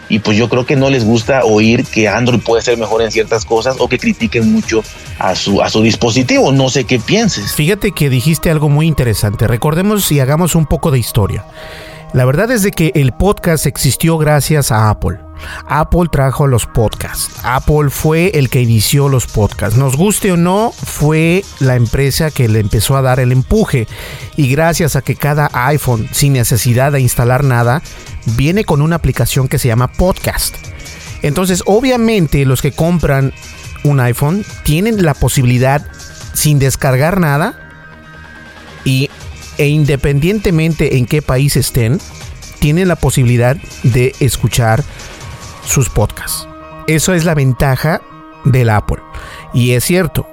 y 0.09 0.19
pues 0.19 0.37
yo 0.37 0.49
creo 0.49 0.65
que 0.65 0.75
no 0.75 0.89
les 0.89 1.03
gusta 1.03 1.43
oír 1.43 1.85
que 1.85 2.07
Android 2.07 2.39
puede 2.39 2.61
ser 2.61 2.77
mejor 2.77 3.01
en 3.01 3.11
ciertas 3.11 3.45
cosas 3.45 3.77
o 3.79 3.87
que 3.87 3.97
critiquen 3.99 4.51
mucho 4.51 4.83
a 5.19 5.35
su, 5.35 5.61
a 5.61 5.69
su 5.69 5.81
dispositivo. 5.81 6.51
No 6.51 6.69
sé 6.69 6.85
qué 6.85 6.99
pienses. 6.99 7.53
Fíjate 7.53 7.91
que 7.91 8.09
dijiste 8.09 8.49
algo 8.49 8.69
muy 8.69 8.87
interesante. 8.87 9.47
Recordemos 9.47 10.11
y 10.11 10.19
hagamos 10.19 10.55
un 10.55 10.65
poco 10.65 10.91
de 10.91 10.99
historia. 10.99 11.45
La 12.13 12.25
verdad 12.25 12.49
es 12.51 12.63
de 12.63 12.71
que 12.71 12.91
el 12.95 13.11
podcast 13.11 13.65
existió 13.65 14.17
gracias 14.17 14.71
a 14.71 14.89
Apple. 14.89 15.19
Apple 15.67 16.05
trajo 16.11 16.47
los 16.47 16.65
podcasts. 16.65 17.29
Apple 17.43 17.89
fue 17.89 18.31
el 18.33 18.49
que 18.49 18.61
inició 18.61 19.09
los 19.09 19.27
podcasts. 19.27 19.77
Nos 19.77 19.97
guste 19.97 20.31
o 20.31 20.37
no, 20.37 20.71
fue 20.71 21.43
la 21.59 21.75
empresa 21.75 22.31
que 22.31 22.47
le 22.47 22.59
empezó 22.59 22.95
a 22.95 23.01
dar 23.01 23.19
el 23.19 23.31
empuje. 23.31 23.87
Y 24.35 24.49
gracias 24.49 24.95
a 24.95 25.01
que 25.01 25.15
cada 25.15 25.49
iPhone, 25.53 26.07
sin 26.11 26.33
necesidad 26.33 26.93
de 26.93 27.01
instalar 27.01 27.43
nada, 27.43 27.81
viene 28.37 28.63
con 28.63 28.81
una 28.81 28.95
aplicación 28.95 29.47
que 29.47 29.59
se 29.59 29.67
llama 29.67 29.91
Podcast. 29.91 30.55
Entonces, 31.21 31.61
obviamente, 31.65 32.45
los 32.45 32.61
que 32.61 32.71
compran 32.71 33.33
un 33.83 33.99
iPhone 33.99 34.45
tienen 34.63 35.03
la 35.03 35.13
posibilidad, 35.13 35.85
sin 36.33 36.57
descargar 36.57 37.19
nada, 37.19 37.59
y, 38.85 39.09
e 39.57 39.67
independientemente 39.67 40.97
en 40.97 41.05
qué 41.05 41.21
país 41.21 41.55
estén, 41.55 41.99
tienen 42.59 42.87
la 42.87 42.95
posibilidad 42.95 43.57
de 43.83 44.15
escuchar 44.19 44.83
sus 45.65 45.89
podcasts. 45.89 46.47
Eso 46.87 47.13
es 47.13 47.25
la 47.25 47.35
ventaja 47.35 48.01
del 48.45 48.69
Apple. 48.69 49.01
Y 49.53 49.71
es 49.71 49.83
cierto, 49.83 50.27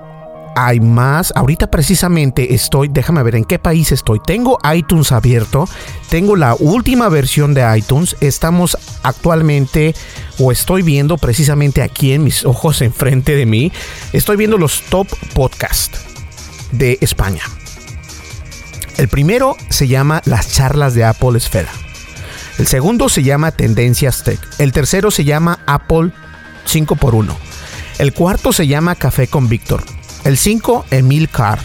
hay 0.55 0.81
más. 0.81 1.33
Ahorita 1.35 1.71
precisamente 1.71 2.55
estoy, 2.55 2.89
déjame 2.89 3.23
ver 3.23 3.37
en 3.37 3.45
qué 3.45 3.59
país 3.59 3.93
estoy. 3.93 4.21
Tengo 4.25 4.59
iTunes 4.73 5.13
abierto, 5.13 5.69
tengo 6.09 6.37
la 6.37 6.55
última 6.55 7.09
versión 7.09 7.55
de 7.55 7.67
iTunes. 7.77 8.17
Estamos 8.21 8.79
actualmente, 9.03 9.95
o 10.39 10.53
estoy 10.53 10.83
viendo 10.83 11.19
precisamente 11.19 11.83
aquí 11.83 12.13
en 12.13 12.25
mis 12.25 12.45
ojos 12.45 12.83
enfrente 12.83 13.37
de 13.37 13.47
mí, 13.47 13.73
estoy 14.13 14.37
viendo 14.37 14.59
los 14.59 14.83
top 14.83 15.09
podcasts 15.35 16.01
de 16.73 16.99
España. 17.01 17.43
El 18.97 19.09
primero 19.09 19.57
se 19.71 19.89
llama 19.89 20.23
Las 20.25 20.53
charlas 20.53 20.95
de 20.95 21.05
Apple 21.05 21.37
Esfera. 21.37 21.71
El 22.59 22.69
segundo 22.69 23.09
se 23.09 23.25
llama 23.25 23.51
Tendencias 23.51 24.23
Tech. 24.23 24.39
El 24.59 24.73
tercero 24.73 25.11
se 25.11 25.25
llama 25.25 25.59
Apple 25.67 26.13
5x1. 26.67 27.35
El 27.99 28.13
cuarto 28.13 28.53
se 28.53 28.69
llama 28.69 28.95
Café 28.95 29.27
con 29.27 29.49
Víctor. 29.49 29.83
El 30.23 30.37
5, 30.37 30.87
Emil 30.91 31.29
Carr. 31.29 31.59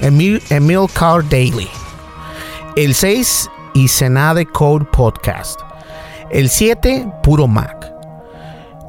Emil, 0.00 0.42
Emil 0.50 0.86
Carr 0.92 1.28
Daily. 1.28 1.68
El 2.74 2.94
6, 2.94 3.48
Isenade 3.74 4.46
Code 4.46 4.86
Podcast. 4.86 5.60
El 6.30 6.50
7, 6.50 7.06
Puro 7.22 7.46
Mac. 7.46 7.92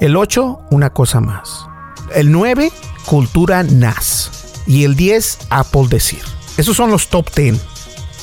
El 0.02 0.18
8, 0.18 0.60
Una 0.72 0.90
Cosa 0.90 1.22
Más. 1.22 1.68
El 2.16 2.32
9, 2.32 2.72
Cultura 3.06 3.62
NAS. 3.62 4.32
Y 4.66 4.84
el 4.84 4.96
10, 4.96 5.38
Apple 5.52 5.88
Decir. 5.88 6.24
Esos 6.58 6.76
son 6.76 6.90
los 6.90 7.10
top 7.10 7.30
10 7.36 7.75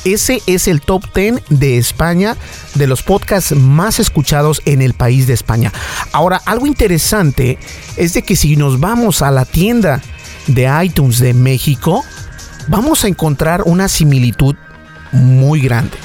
ese 0.05 0.43
es 0.47 0.69
el 0.69 0.81
top 0.81 1.05
10 1.15 1.43
de 1.49 1.79
España 1.79 2.37
de 2.75 2.87
los 2.87 3.03
podcasts 3.03 3.55
más 3.55 4.01
escuchados 4.01 4.63
en 4.65 4.83
el 4.83 4.95
país 4.95 5.27
de 5.27 5.35
España. 5.35 5.73
Ahora, 6.13 6.41
algo 6.47 6.67
interesante 6.67 7.59
es 7.97 8.15
de 8.15 8.23
que 8.23 8.37
si 8.37 8.57
nos 8.57 8.81
vamos 8.81 9.23
a 9.23 9.31
la 9.31 9.45
tienda 9.45 10.01
de 10.47 10.69
iTunes 10.85 11.19
de 11.19 11.35
México, 11.35 12.05
vamos 12.69 13.05
a 13.05 13.09
encontrar 13.09 13.63
una 13.65 13.89
similitud 13.89 14.57
muy 15.13 15.61
grande. 15.61 15.97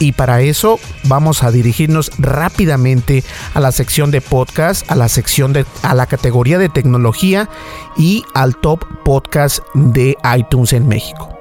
Y 0.00 0.12
para 0.12 0.40
eso 0.40 0.80
vamos 1.04 1.44
a 1.44 1.52
dirigirnos 1.52 2.10
rápidamente 2.18 3.22
a 3.54 3.60
la 3.60 3.70
sección 3.70 4.10
de 4.10 4.20
podcast, 4.20 4.90
a 4.90 4.96
la 4.96 5.08
sección 5.08 5.52
de 5.52 5.64
a 5.82 5.94
la 5.94 6.06
categoría 6.06 6.58
de 6.58 6.68
tecnología 6.68 7.48
y 7.96 8.24
al 8.34 8.56
top 8.56 8.84
podcast 9.04 9.60
de 9.74 10.16
iTunes 10.36 10.72
en 10.72 10.88
México. 10.88 11.38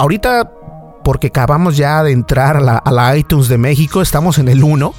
Ahorita 0.00 0.50
porque 1.08 1.28
acabamos 1.28 1.78
ya 1.78 2.02
de 2.02 2.12
entrar 2.12 2.58
a 2.58 2.90
la, 2.90 3.16
iTunes 3.16 3.48
de 3.48 3.56
México, 3.56 4.02
estamos 4.02 4.36
en 4.36 4.46
el 4.46 4.62
1. 4.62 4.94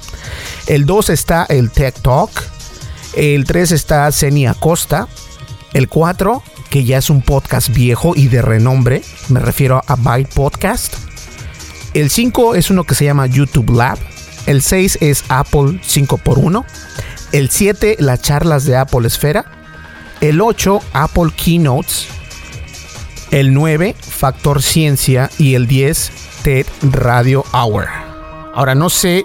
El 0.66 0.84
2 0.84 1.08
está 1.08 1.46
el 1.48 1.70
Tech 1.70 1.94
Talk. 2.02 2.30
El 3.14 3.44
3 3.44 3.70
está 3.70 4.10
Zeni 4.10 4.44
Acosta. 4.44 5.06
El 5.72 5.88
4, 5.88 6.42
que 6.68 6.84
ya 6.84 6.98
es 6.98 7.10
un 7.10 7.22
podcast 7.22 7.68
viejo 7.68 8.14
y 8.16 8.26
de 8.26 8.42
renombre, 8.42 9.04
me 9.28 9.38
refiero 9.38 9.84
a 9.86 9.94
Byte 9.94 10.34
Podcast. 10.34 10.94
El 11.94 12.10
5 12.10 12.56
es 12.56 12.70
uno 12.70 12.82
que 12.82 12.96
se 12.96 13.04
llama 13.04 13.28
YouTube 13.28 13.70
Lab. 13.70 13.98
El 14.46 14.62
6 14.62 14.98
es 15.02 15.22
Apple 15.28 15.80
5x1. 15.80 16.64
El 17.30 17.50
7, 17.50 17.98
las 18.00 18.20
charlas 18.20 18.64
de 18.64 18.76
Apple 18.76 19.06
Esfera. 19.06 19.44
El 20.20 20.40
8, 20.40 20.80
Apple 20.92 21.30
Keynotes 21.36 22.08
el 23.30 23.54
9 23.54 23.94
Factor 24.00 24.62
Ciencia 24.62 25.30
y 25.38 25.54
el 25.54 25.66
10 25.66 26.12
TED 26.42 26.66
Radio 26.82 27.44
Hour. 27.52 27.86
Ahora 28.54 28.74
no 28.74 28.90
sé 28.90 29.24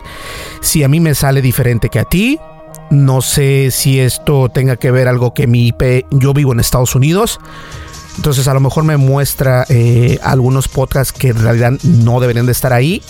si 0.61 0.83
a 0.83 0.87
mí 0.87 0.99
me 0.99 1.15
sale 1.15 1.41
diferente 1.41 1.89
que 1.89 1.99
a 1.99 2.05
ti. 2.05 2.39
No 2.91 3.21
sé 3.21 3.71
si 3.71 3.99
esto 3.99 4.49
tenga 4.49 4.75
que 4.77 4.91
ver 4.91 5.07
algo 5.07 5.33
que 5.33 5.47
mi 5.47 5.67
IP, 5.67 6.05
yo 6.11 6.33
vivo 6.33 6.53
en 6.53 6.59
Estados 6.59 6.95
Unidos. 6.95 7.39
Entonces 8.17 8.47
a 8.47 8.53
lo 8.53 8.59
mejor 8.59 8.83
me 8.83 8.97
muestra 8.97 9.65
eh, 9.69 10.19
algunos 10.23 10.67
podcasts 10.67 11.11
que 11.11 11.29
en 11.29 11.41
realidad 11.41 11.73
no 11.83 12.19
deberían 12.19 12.45
de 12.45 12.51
estar 12.51 12.73
ahí. 12.73 13.01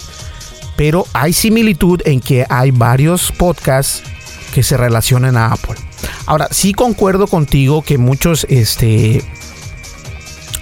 Pero 0.77 1.05
hay 1.13 1.34
similitud 1.34 2.01
en 2.05 2.19
que 2.19 2.45
hay 2.49 2.71
varios 2.71 3.31
podcasts 3.31 4.03
que 4.53 4.63
se 4.63 4.77
relacionan 4.77 5.38
a 5.38 5.47
Apple. 5.47 5.75
Ahora, 6.25 6.47
sí 6.51 6.73
concuerdo 6.73 7.27
contigo 7.27 7.81
que 7.81 7.97
muchos 7.97 8.45
este, 8.49 9.21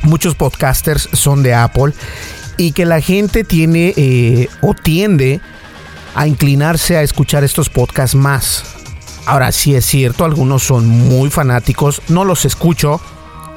muchos 0.04 0.36
podcasters 0.36 1.10
son 1.14 1.44
de 1.44 1.54
Apple 1.54 1.94
y 2.58 2.72
que 2.72 2.86
la 2.86 3.02
gente 3.02 3.44
tiene 3.44 3.94
eh, 3.98 4.48
o 4.62 4.74
tiende 4.74 5.42
a 6.16 6.28
inclinarse 6.28 6.98
a 6.98 7.02
escuchar 7.02 7.44
estos 7.44 7.70
podcasts 7.70 8.16
más. 8.16 8.64
Ahora 9.26 9.52
sí 9.52 9.74
es 9.74 9.86
cierto, 9.86 10.26
algunos 10.26 10.64
son 10.64 10.88
muy 10.88 11.30
fanáticos, 11.30 12.02
no 12.10 12.26
los 12.26 12.46
escucho 12.46 13.00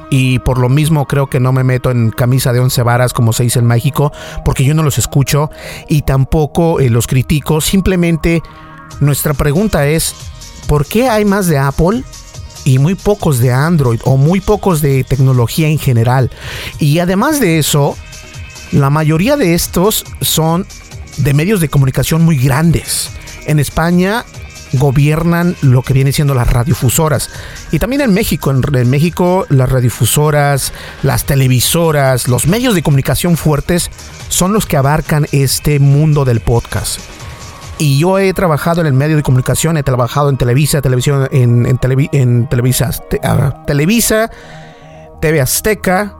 y 0.09 0.39
por 0.39 0.57
lo 0.57 0.69
mismo 0.69 1.05
creo 1.05 1.27
que 1.27 1.39
no 1.39 1.51
me 1.51 1.63
meto 1.63 1.91
en 1.91 2.11
camisa 2.11 2.53
de 2.53 2.61
once 2.61 2.81
varas 2.81 3.13
como 3.13 3.33
se 3.33 3.43
dice 3.43 3.59
en 3.59 3.65
México, 3.65 4.11
porque 4.45 4.63
yo 4.63 4.73
no 4.73 4.83
los 4.83 4.97
escucho 4.97 5.51
y 5.89 6.03
tampoco 6.03 6.79
eh, 6.79 6.89
los 6.89 7.07
critico, 7.07 7.59
simplemente 7.59 8.41
nuestra 9.01 9.33
pregunta 9.33 9.85
es, 9.87 10.15
¿por 10.67 10.85
qué 10.85 11.09
hay 11.09 11.25
más 11.25 11.47
de 11.47 11.57
Apple 11.57 12.03
y 12.67 12.79
muy 12.79 12.95
pocos 12.95 13.39
de 13.39 13.53
Android 13.53 14.01
o 14.03 14.17
muy 14.17 14.41
pocos 14.41 14.81
de 14.81 15.05
tecnología 15.05 15.69
en 15.69 15.79
general. 15.79 16.29
Y 16.79 16.99
además 16.99 17.39
de 17.39 17.59
eso, 17.59 17.95
la 18.73 18.89
mayoría 18.89 19.37
de 19.37 19.53
estos 19.53 20.03
son 20.19 20.67
de 21.15 21.33
medios 21.33 21.61
de 21.61 21.69
comunicación 21.69 22.23
muy 22.23 22.35
grandes. 22.35 23.09
En 23.45 23.59
España 23.59 24.25
gobiernan 24.73 25.55
lo 25.61 25.81
que 25.81 25.93
viene 25.93 26.11
siendo 26.11 26.33
las 26.33 26.49
radiofusoras. 26.51 27.29
Y 27.71 27.79
también 27.79 28.01
en 28.01 28.13
México, 28.13 28.51
en, 28.51 28.89
México 28.89 29.45
las 29.47 29.69
radiofusoras, 29.69 30.73
las 31.03 31.23
televisoras, 31.23 32.27
los 32.27 32.47
medios 32.47 32.75
de 32.75 32.83
comunicación 32.83 33.37
fuertes 33.37 33.89
son 34.27 34.51
los 34.51 34.65
que 34.65 34.75
abarcan 34.75 35.25
este 35.31 35.79
mundo 35.79 36.25
del 36.25 36.41
podcast. 36.41 36.99
Y 37.79 37.99
yo 37.99 38.17
he 38.17 38.33
trabajado 38.33 38.81
en 38.81 38.87
el 38.87 38.93
medio 38.93 39.15
de 39.15 39.23
comunicación, 39.23 39.77
he 39.77 39.83
trabajado 39.83 40.29
en 40.29 40.37
Televisa, 40.37 40.81
televisión, 40.81 41.27
en, 41.31 41.65
en, 41.65 42.47
Televisa, 42.47 42.91
ah, 43.23 43.65
TV 45.21 45.41
Azteca 45.41 46.15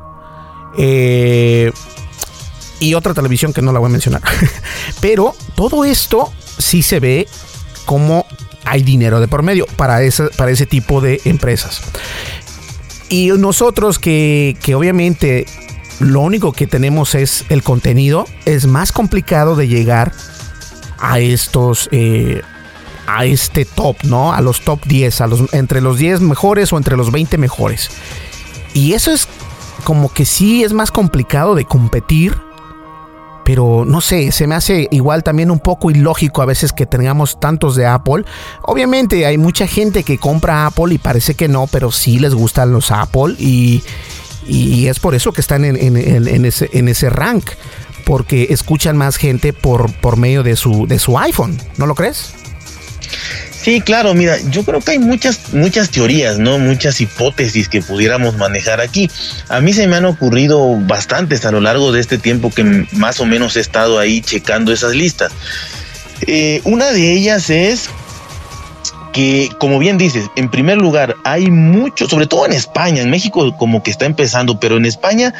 eh, 0.77 1.71
y 2.79 2.93
otra 2.93 3.15
televisión 3.15 3.53
que 3.53 3.63
no 3.63 3.71
la 3.71 3.79
voy 3.79 3.87
a 3.87 3.91
mencionar. 3.91 4.21
Pero 5.01 5.35
todo 5.55 5.83
esto 5.83 6.31
sí 6.59 6.83
se 6.83 6.99
ve 6.99 7.27
como 7.85 8.25
hay 8.63 8.83
dinero 8.83 9.19
de 9.19 9.27
por 9.27 9.41
medio 9.41 9.65
para 9.77 10.03
ese, 10.03 10.25
para 10.37 10.51
ese 10.51 10.67
tipo 10.67 11.01
de 11.01 11.21
empresas. 11.25 11.81
Y 13.09 13.29
nosotros 13.29 13.97
que, 13.97 14.57
que 14.61 14.75
obviamente 14.75 15.47
lo 15.99 16.21
único 16.21 16.51
que 16.51 16.67
tenemos 16.67 17.15
es 17.15 17.45
el 17.49 17.63
contenido, 17.63 18.27
es 18.45 18.67
más 18.67 18.91
complicado 18.91 19.55
de 19.55 19.67
llegar 19.67 20.11
estos, 21.19 21.89
eh, 21.91 22.41
a 23.07 23.25
este 23.25 23.65
top, 23.65 23.97
¿no? 24.03 24.33
A 24.33 24.41
los 24.41 24.61
top 24.61 24.85
10, 24.85 25.21
a 25.21 25.27
los, 25.27 25.53
entre 25.53 25.81
los 25.81 25.97
10 25.97 26.21
mejores 26.21 26.71
o 26.73 26.77
entre 26.77 26.97
los 26.97 27.11
20 27.11 27.37
mejores. 27.37 27.89
Y 28.73 28.93
eso 28.93 29.11
es 29.11 29.27
como 29.83 30.11
que 30.11 30.25
sí 30.25 30.63
es 30.63 30.73
más 30.73 30.91
complicado 30.91 31.55
de 31.55 31.65
competir. 31.65 32.37
Pero 33.45 33.85
no 33.85 34.01
sé, 34.01 34.33
se 34.33 34.45
me 34.45 34.55
hace 34.55 34.89
igual 34.91 35.23
también 35.23 35.51
un 35.51 35.59
poco 35.59 35.89
ilógico 35.89 36.41
a 36.41 36.45
veces 36.45 36.73
que 36.73 36.85
tengamos 36.85 37.39
tantos 37.39 37.77
de 37.77 37.85
Apple. 37.85 38.25
Obviamente 38.63 39.25
hay 39.25 39.37
mucha 39.37 39.67
gente 39.67 40.03
que 40.03 40.17
compra 40.17 40.65
Apple 40.65 40.93
y 40.93 40.97
parece 40.97 41.33
que 41.33 41.47
no, 41.47 41.65
pero 41.67 41.93
sí 41.93 42.19
les 42.19 42.33
gustan 42.33 42.73
los 42.73 42.91
Apple 42.91 43.35
y, 43.39 43.83
y 44.45 44.87
es 44.87 44.99
por 44.99 45.15
eso 45.15 45.31
que 45.31 45.39
están 45.39 45.63
en, 45.63 45.77
en, 45.77 46.45
ese, 46.45 46.69
en 46.73 46.89
ese 46.89 47.09
rank 47.09 47.51
porque 48.07 48.47
escuchan 48.51 48.95
más 48.95 49.17
gente 49.17 49.51
por, 49.51 49.91
por 49.91 50.15
medio 50.15 50.41
de 50.41 50.55
su, 50.55 50.87
de 50.87 50.97
su 50.97 51.19
iPhone, 51.19 51.57
¿no 51.75 51.85
lo 51.85 51.93
crees? 51.93 52.31
Sí, 53.51 53.81
claro, 53.81 54.13
mira, 54.13 54.37
yo 54.49 54.63
creo 54.63 54.79
que 54.79 54.91
hay 54.91 54.99
muchas, 54.99 55.51
muchas 55.51 55.89
teorías, 55.89 56.39
¿no? 56.39 56.57
Muchas 56.57 57.01
hipótesis 57.01 57.67
que 57.67 57.81
pudiéramos 57.81 58.37
manejar 58.37 58.79
aquí. 58.79 59.11
A 59.49 59.59
mí 59.59 59.73
se 59.73 59.87
me 59.87 59.97
han 59.97 60.05
ocurrido 60.05 60.79
bastantes 60.87 61.43
a 61.45 61.51
lo 61.51 61.59
largo 61.59 61.91
de 61.91 61.99
este 61.99 62.17
tiempo 62.17 62.49
que 62.49 62.85
más 62.93 63.19
o 63.19 63.25
menos 63.25 63.57
he 63.57 63.59
estado 63.59 63.99
ahí 63.99 64.21
checando 64.21 64.71
esas 64.71 64.95
listas. 64.95 65.33
Eh, 66.21 66.61
una 66.63 66.91
de 66.91 67.11
ellas 67.11 67.49
es 67.49 67.89
que, 69.11 69.49
como 69.59 69.79
bien 69.79 69.97
dices, 69.97 70.27
en 70.37 70.49
primer 70.49 70.77
lugar, 70.77 71.17
hay 71.25 71.51
mucho, 71.51 72.07
sobre 72.07 72.27
todo 72.27 72.45
en 72.45 72.53
España, 72.53 73.01
en 73.01 73.09
México 73.09 73.53
como 73.57 73.83
que 73.83 73.91
está 73.91 74.05
empezando, 74.05 74.61
pero 74.61 74.77
en 74.77 74.85
España, 74.85 75.33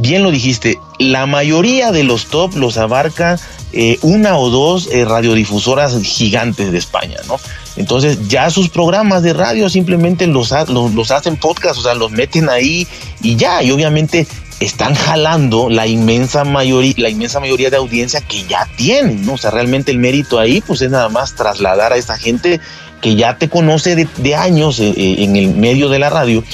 bien 0.00 0.22
lo 0.22 0.30
dijiste, 0.30 0.78
la 0.98 1.26
mayoría 1.26 1.92
de 1.92 2.04
los 2.04 2.26
top 2.26 2.56
los 2.56 2.76
abarca 2.76 3.38
eh, 3.72 3.98
una 4.02 4.36
o 4.36 4.50
dos 4.50 4.88
eh, 4.90 5.04
radiodifusoras 5.04 5.96
gigantes 6.02 6.72
de 6.72 6.78
España, 6.78 7.18
¿no? 7.28 7.36
Entonces 7.76 8.28
ya 8.28 8.50
sus 8.50 8.68
programas 8.68 9.22
de 9.22 9.32
radio 9.32 9.68
simplemente 9.70 10.26
los, 10.26 10.52
los, 10.68 11.10
hacen 11.10 11.36
podcast, 11.36 11.78
o 11.78 11.82
sea, 11.82 11.94
los 11.94 12.10
meten 12.10 12.48
ahí 12.48 12.86
y 13.22 13.36
ya, 13.36 13.62
y 13.62 13.70
obviamente 13.70 14.26
están 14.58 14.94
jalando 14.94 15.70
la 15.70 15.86
inmensa 15.86 16.44
mayoría, 16.44 16.94
la 16.98 17.08
inmensa 17.08 17.40
mayoría 17.40 17.70
de 17.70 17.76
audiencia 17.76 18.20
que 18.20 18.44
ya 18.46 18.68
tienen, 18.76 19.24
¿no? 19.24 19.34
O 19.34 19.38
sea, 19.38 19.50
realmente 19.50 19.90
el 19.92 19.98
mérito 19.98 20.38
ahí, 20.38 20.60
pues 20.60 20.82
es 20.82 20.90
nada 20.90 21.08
más 21.08 21.34
trasladar 21.34 21.92
a 21.92 21.96
esa 21.96 22.18
gente 22.18 22.60
que 23.00 23.14
ya 23.16 23.38
te 23.38 23.48
conoce 23.48 23.96
de, 23.96 24.34
años 24.34 24.78
eh, 24.78 24.92
eh, 24.94 25.16
en 25.20 25.36
el 25.36 25.54
medio 25.54 25.88
de 25.88 25.98
la 25.98 26.10
radio 26.10 26.44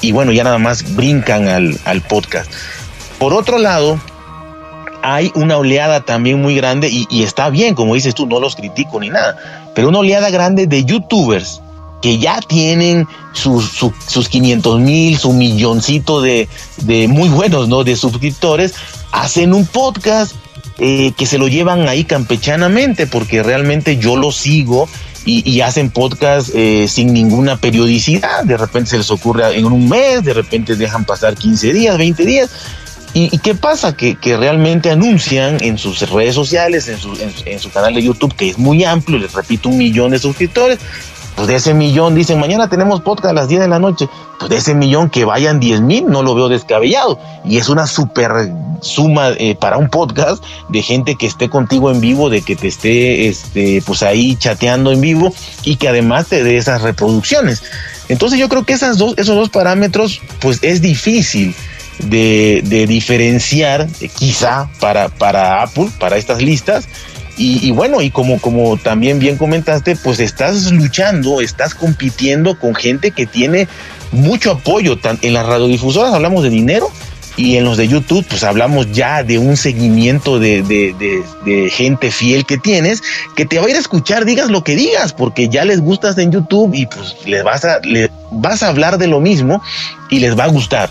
y 0.00 0.12
bueno, 0.12 0.32
ya 0.32 0.44
nada 0.44 0.58
más 0.58 0.94
brincan 0.94 1.48
al, 1.48 1.78
al 1.84 2.02
podcast. 2.02 2.50
Por 3.18 3.32
otro 3.32 3.58
lado, 3.58 3.98
hay 5.02 5.30
una 5.34 5.56
oleada 5.56 6.00
también 6.00 6.42
muy 6.42 6.56
grande 6.56 6.88
y, 6.90 7.22
está 7.22 7.48
bien, 7.50 7.74
como 7.74 7.94
dices 7.94 8.14
tú, 8.14 8.26
no 8.26 8.40
los 8.40 8.56
critico 8.56 9.00
ni 9.00 9.08
nada, 9.08 9.70
pero 9.74 9.88
una 9.88 10.00
oleada 10.00 10.30
grande 10.30 10.66
de 10.66 10.84
youtubers 10.84 11.60
que 12.02 12.18
ya 12.18 12.40
tienen 12.40 13.06
sus, 13.32 13.70
sus 14.06 14.28
500 14.28 14.80
mil, 14.80 15.18
su 15.18 15.32
milloncito 15.32 16.20
de, 16.20 16.48
de, 16.82 17.08
muy 17.08 17.28
buenos, 17.28 17.68
¿no? 17.68 17.84
De 17.84 17.96
suscriptores, 17.96 18.74
hacen 19.12 19.54
un 19.54 19.66
podcast 19.66 20.34
eh, 20.78 21.12
que 21.16 21.24
se 21.24 21.38
lo 21.38 21.48
llevan 21.48 21.88
ahí 21.88 22.04
campechanamente, 22.04 23.06
porque 23.06 23.42
realmente 23.42 23.96
yo 23.96 24.16
lo 24.16 24.30
sigo 24.30 24.88
y, 25.24 25.48
y 25.48 25.62
hacen 25.62 25.90
podcast 25.90 26.50
eh, 26.54 26.86
sin 26.88 27.12
ninguna 27.12 27.56
periodicidad. 27.56 28.44
De 28.44 28.56
repente 28.56 28.90
se 28.90 28.98
les 28.98 29.10
ocurre 29.10 29.56
en 29.56 29.66
un 29.66 29.88
mes, 29.88 30.22
de 30.22 30.34
repente 30.34 30.76
dejan 30.76 31.04
pasar 31.04 31.34
15 31.34 31.72
días, 31.72 31.96
20 31.96 32.24
días. 32.24 32.50
¿Y, 33.18 33.38
qué 33.38 33.54
pasa? 33.54 33.96
Que, 33.96 34.18
realmente 34.36 34.90
anuncian 34.90 35.56
en 35.64 35.78
sus 35.78 36.06
redes 36.10 36.34
sociales, 36.34 36.86
en 36.88 36.98
su, 36.98 37.14
en, 37.14 37.32
en 37.46 37.58
su 37.58 37.70
canal 37.70 37.94
de 37.94 38.02
YouTube, 38.02 38.34
que 38.34 38.50
es 38.50 38.58
muy 38.58 38.84
amplio, 38.84 39.16
les 39.16 39.32
repito, 39.32 39.70
un 39.70 39.78
millón 39.78 40.10
de 40.10 40.18
suscriptores, 40.18 40.78
pues 41.34 41.48
de 41.48 41.54
ese 41.54 41.72
millón 41.72 42.14
dicen, 42.14 42.38
mañana 42.38 42.68
tenemos 42.68 43.00
podcast 43.00 43.30
a 43.30 43.32
las 43.32 43.48
10 43.48 43.62
de 43.62 43.68
la 43.68 43.78
noche, 43.78 44.06
pues 44.38 44.50
de 44.50 44.56
ese 44.58 44.74
millón 44.74 45.08
que 45.08 45.24
vayan 45.24 45.60
10 45.60 45.80
mil, 45.80 46.04
no 46.06 46.22
lo 46.22 46.34
veo 46.34 46.50
descabellado. 46.50 47.18
Y 47.42 47.56
es 47.56 47.70
una 47.70 47.86
super 47.86 48.52
suma 48.82 49.30
eh, 49.30 49.56
para 49.58 49.78
un 49.78 49.88
podcast 49.88 50.44
de 50.68 50.82
gente 50.82 51.14
que 51.16 51.26
esté 51.26 51.48
contigo 51.48 51.90
en 51.90 52.02
vivo, 52.02 52.28
de 52.28 52.42
que 52.42 52.54
te 52.54 52.68
esté 52.68 53.28
este, 53.28 53.82
pues 53.86 54.02
ahí 54.02 54.36
chateando 54.36 54.92
en 54.92 55.00
vivo 55.00 55.32
y 55.62 55.76
que 55.76 55.88
además 55.88 56.26
te 56.26 56.44
dé 56.44 56.58
esas 56.58 56.82
reproducciones. 56.82 57.62
Entonces 58.10 58.38
yo 58.38 58.50
creo 58.50 58.64
que 58.64 58.74
esas 58.74 58.98
dos, 58.98 59.14
esos 59.16 59.36
dos 59.36 59.48
parámetros, 59.48 60.20
pues 60.40 60.58
es 60.62 60.82
difícil. 60.82 61.54
De, 61.98 62.62
diferenciar, 62.86 63.88
eh, 64.00 64.08
quizá 64.08 64.68
para, 64.80 65.08
para 65.08 65.62
Apple, 65.62 65.88
para 65.98 66.16
estas 66.18 66.42
listas, 66.42 66.86
y, 67.38 67.70
bueno, 67.70 68.00
y 68.00 68.10
como, 68.10 68.40
como 68.40 68.78
también 68.78 69.18
bien 69.18 69.36
comentaste, 69.36 69.94
pues 69.94 70.20
estás 70.20 70.72
luchando, 70.72 71.42
estás 71.42 71.74
compitiendo 71.74 72.58
con 72.58 72.74
gente 72.74 73.10
que 73.10 73.26
tiene 73.26 73.68
mucho 74.10 74.52
apoyo. 74.52 74.98
En 75.20 75.34
las 75.34 75.44
radiodifusoras 75.44 76.14
hablamos 76.14 76.42
de 76.44 76.48
dinero 76.48 76.90
y 77.36 77.56
en 77.56 77.64
los 77.64 77.76
de 77.76 77.88
YouTube, 77.88 78.24
pues 78.26 78.42
hablamos 78.42 78.90
ya 78.90 79.22
de 79.22 79.38
un 79.38 79.58
seguimiento 79.58 80.38
de, 80.38 80.62
de, 80.62 80.94
de, 80.98 81.22
de, 81.44 81.68
gente 81.68 82.10
fiel 82.10 82.46
que 82.46 82.56
tienes, 82.56 83.02
que 83.36 83.44
te 83.44 83.58
va 83.58 83.66
a 83.66 83.70
ir 83.70 83.76
a 83.76 83.80
escuchar, 83.80 84.24
digas 84.24 84.50
lo 84.50 84.64
que 84.64 84.74
digas, 84.74 85.12
porque 85.12 85.50
ya 85.50 85.66
les 85.66 85.80
gustas 85.80 86.16
en 86.16 86.32
YouTube 86.32 86.74
y 86.74 86.86
pues 86.86 87.16
les 87.26 87.44
vas 87.44 87.66
a, 87.66 87.80
les 87.80 88.08
vas 88.30 88.62
a 88.62 88.68
hablar 88.68 88.96
de 88.96 89.08
lo 89.08 89.20
mismo 89.20 89.62
y 90.08 90.20
les 90.20 90.38
va 90.38 90.44
a 90.44 90.48
gustar, 90.48 90.88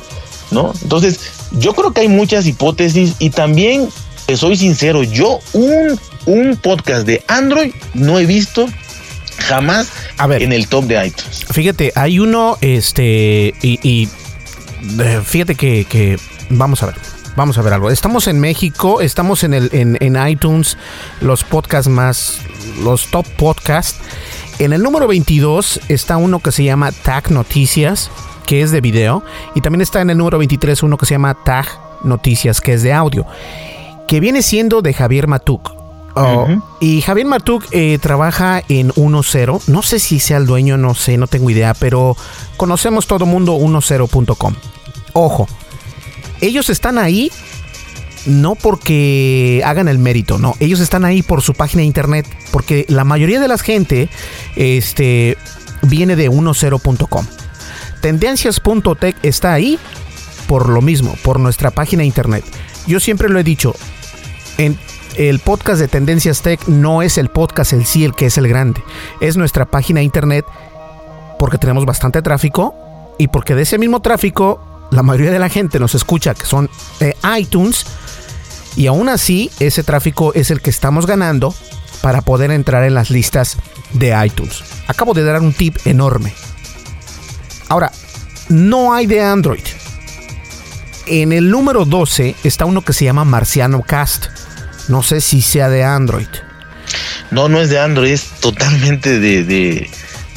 ¿no? 0.56 0.74
Entonces, 0.82 1.20
yo 1.60 1.76
creo 1.76 1.92
que 1.92 2.02
hay 2.02 2.08
muchas 2.08 2.48
hipótesis 2.48 3.14
y 3.20 3.30
también, 3.30 3.88
te 4.26 4.36
soy 4.36 4.56
sincero, 4.56 5.04
yo 5.04 5.40
un 5.54 6.00
un 6.26 6.58
podcast 6.58 7.06
de 7.06 7.24
Android 7.28 7.74
no 7.94 8.20
he 8.20 8.26
visto 8.26 8.68
jamás 9.48 9.92
a 10.18 10.28
ver, 10.28 10.44
en 10.44 10.54
el 10.54 10.68
top 10.68 10.86
de 10.86 11.08
iTunes. 11.08 11.46
Fíjate, 11.52 11.92
hay 11.96 12.20
uno, 12.20 12.58
este, 12.62 13.54
y, 13.62 13.80
y 13.84 14.10
eh, 15.00 15.22
fíjate 15.24 15.56
que, 15.56 15.86
que, 15.86 16.18
vamos 16.50 16.84
a 16.84 16.88
ver. 16.88 16.96
Vamos 17.36 17.58
a 17.58 17.62
ver 17.62 17.74
algo. 17.74 17.92
Estamos 17.92 18.28
en 18.28 18.40
México, 18.40 19.02
estamos 19.02 19.44
en, 19.44 19.54
el, 19.54 19.70
en, 19.74 19.98
en 20.00 20.28
iTunes, 20.28 20.78
los 21.20 21.44
podcasts 21.44 21.90
más, 21.90 22.40
los 22.82 23.08
top 23.08 23.28
podcasts. 23.36 24.00
En 24.58 24.72
el 24.72 24.82
número 24.82 25.06
22 25.06 25.82
está 25.90 26.16
uno 26.16 26.40
que 26.40 26.54
se 26.54 26.64
llama 26.64 26.94
Tag 26.94 27.32
Noticias, 27.32 28.10
que 28.46 28.62
es 28.62 28.72
de 28.72 28.82
video. 28.82 29.24
Y 29.56 29.62
también 29.62 29.82
está 29.82 30.02
en 30.02 30.10
el 30.10 30.18
número 30.18 30.38
23 30.38 30.84
uno 30.84 30.98
que 30.98 31.06
se 31.06 31.16
llama 31.16 31.34
Tag 31.34 31.68
Noticias, 32.04 32.62
que 32.62 32.74
es 32.74 32.84
de 32.84 32.94
audio. 32.94 33.26
Que 34.08 34.20
viene 34.20 34.42
siendo 34.42 34.82
de 34.82 34.94
Javier 34.94 35.28
Matuk. 35.28 35.74
Oh, 36.16 36.22
uh 36.22 36.48
-huh. 36.48 36.62
Y 36.80 37.02
Javier 37.02 37.28
Martuk 37.28 37.66
eh, 37.72 37.98
trabaja 38.02 38.64
en 38.70 38.92
1.0. 38.92 39.62
No 39.68 39.82
sé 39.82 40.00
si 40.00 40.20
sea 40.20 40.38
el 40.38 40.46
dueño, 40.46 40.78
no 40.78 40.96
sé, 40.96 41.18
no 41.18 41.28
tengo 41.28 41.50
idea, 41.50 41.74
pero 41.74 42.16
conocemos 42.56 43.06
todo 43.06 43.26
mundo 43.26 43.58
10.com. 43.58 44.56
Ojo, 45.12 45.48
ellos 46.42 46.70
están 46.70 46.98
ahí 46.98 47.32
no 48.26 48.56
porque 48.56 49.62
hagan 49.66 49.88
el 49.88 50.00
mérito, 50.00 50.40
no, 50.40 50.56
ellos 50.60 50.80
están 50.80 51.06
ahí 51.06 51.22
por 51.22 51.42
su 51.42 51.54
página 51.54 51.82
de 51.82 51.86
internet, 51.86 52.26
porque 52.52 52.86
la 52.90 53.04
mayoría 53.04 53.40
de 53.40 53.48
la 53.48 53.58
gente 53.58 54.10
este, 54.56 55.38
viene 55.84 56.16
de 56.16 56.30
10.com. 56.30 57.26
Tendencias.tech 58.06 59.18
está 59.24 59.54
ahí 59.54 59.80
por 60.48 60.70
lo 60.70 60.84
mismo, 60.84 61.16
por 61.24 61.40
nuestra 61.40 61.72
página 61.72 62.02
de 62.02 62.06
internet. 62.06 62.46
Yo 62.86 63.00
siempre 63.00 63.30
lo 63.30 63.40
he 63.40 63.44
dicho, 63.44 63.74
en 64.60 64.78
el 65.18 65.40
podcast 65.40 65.80
de 65.80 65.88
Tendencias 65.88 66.44
Tech 66.44 66.68
no 66.68 67.02
es 67.02 67.18
el 67.18 67.30
podcast 67.30 67.74
en 67.74 67.84
sí 67.84 68.06
el 68.06 68.14
que 68.14 68.28
es 68.28 68.38
el 68.38 68.48
grande, 68.48 68.84
es 69.22 69.38
nuestra 69.38 69.66
página 69.66 70.02
de 70.02 70.04
internet 70.04 70.46
porque 71.40 71.58
tenemos 71.58 71.84
bastante 71.88 72.22
tráfico 72.22 72.76
y 73.18 73.28
porque 73.30 73.56
de 73.56 73.64
ese 73.64 73.80
mismo 73.80 74.04
tráfico 74.04 74.88
la 74.92 75.02
mayoría 75.02 75.32
de 75.32 75.40
la 75.40 75.50
gente 75.50 75.80
nos 75.80 75.96
escucha 75.96 76.36
que 76.36 76.46
son 76.46 76.70
eh, 77.00 77.16
iTunes 77.40 77.88
y 78.76 78.86
aún 78.86 79.10
así 79.10 79.50
ese 79.60 79.82
tráfico 79.82 80.32
es 80.36 80.52
el 80.52 80.62
que 80.62 80.70
estamos 80.70 81.08
ganando 81.08 81.56
para 82.04 82.22
poder 82.22 82.52
entrar 82.52 82.84
en 82.84 82.94
las 82.94 83.10
listas 83.10 83.58
de 83.94 84.16
iTunes. 84.24 84.64
Acabo 84.86 85.16
de 85.16 85.24
dar 85.24 85.42
un 85.42 85.54
tip 85.54 85.78
enorme. 85.86 86.36
Ahora, 87.70 87.92
no 88.50 88.94
hay 88.94 89.06
de 89.06 89.22
Android. 89.22 89.64
En 91.08 91.32
el 91.34 91.50
número 91.50 91.86
12 91.86 92.36
está 92.44 92.66
uno 92.66 92.82
que 92.82 92.94
se 92.94 93.06
llama 93.06 93.26
Marciano 93.26 93.82
Cast. 93.82 94.28
No 94.88 95.04
sé 95.04 95.22
si 95.22 95.42
sea 95.42 95.70
de 95.70 95.84
Android. 95.84 96.28
No, 97.32 97.50
no 97.50 97.60
es 97.60 97.70
de 97.70 97.80
Android, 97.80 98.12
es 98.12 98.26
totalmente 98.40 99.20
de, 99.20 99.44
de, 99.44 99.90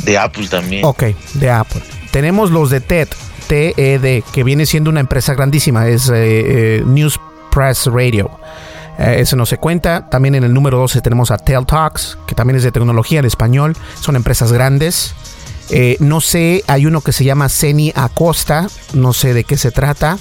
de 0.04 0.18
Apple 0.18 0.48
también. 0.48 0.84
Ok, 0.84 1.04
de 1.34 1.50
Apple. 1.50 1.82
Tenemos 2.10 2.50
los 2.50 2.70
de 2.70 2.80
TED, 2.80 3.08
TED, 3.46 4.22
que 4.32 4.44
viene 4.44 4.66
siendo 4.66 4.90
una 4.90 5.00
empresa 5.00 5.34
grandísima, 5.34 5.86
es 5.88 6.08
eh, 6.08 6.14
eh, 6.78 6.82
News 6.86 7.20
Press 7.50 7.86
Radio. 7.86 8.30
Eh, 8.98 9.16
eso 9.20 9.36
no 9.36 9.46
se 9.46 9.58
cuenta. 9.58 10.08
También 10.10 10.34
en 10.34 10.44
el 10.44 10.52
número 10.52 10.78
12 10.78 11.00
tenemos 11.00 11.30
a 11.30 11.38
Tel 11.38 11.64
Talks, 11.64 12.18
que 12.26 12.34
también 12.34 12.56
es 12.56 12.62
de 12.62 12.72
tecnología 12.72 13.20
en 13.20 13.26
español. 13.26 13.76
Son 14.00 14.16
empresas 14.16 14.52
grandes. 14.52 15.14
Eh, 15.70 15.96
no 16.00 16.20
sé, 16.20 16.64
hay 16.66 16.86
uno 16.86 17.00
que 17.00 17.12
se 17.12 17.24
llama 17.24 17.48
Ceni 17.48 17.92
Acosta, 17.94 18.68
no 18.94 19.12
sé 19.12 19.34
de 19.34 19.44
qué 19.44 19.56
se 19.56 19.70
trata. 19.70 20.18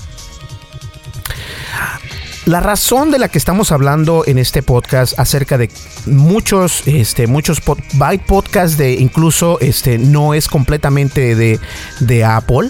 La 2.46 2.62
razón 2.62 3.12
de 3.12 3.20
la 3.20 3.28
que 3.28 3.38
estamos 3.38 3.74
hablando 3.74 4.24
en 4.26 4.38
este 4.38 4.64
podcast 4.64 5.20
acerca 5.20 5.58
de 5.58 5.70
muchos, 6.06 6.88
este, 6.88 7.28
muchos 7.28 7.60
pod, 7.60 7.78
podcasts 8.26 8.78
de 8.78 8.94
incluso 8.94 9.60
este, 9.60 9.98
no 9.98 10.34
es 10.34 10.48
completamente 10.48 11.36
de, 11.36 11.60
de 12.00 12.24
Apple. 12.24 12.70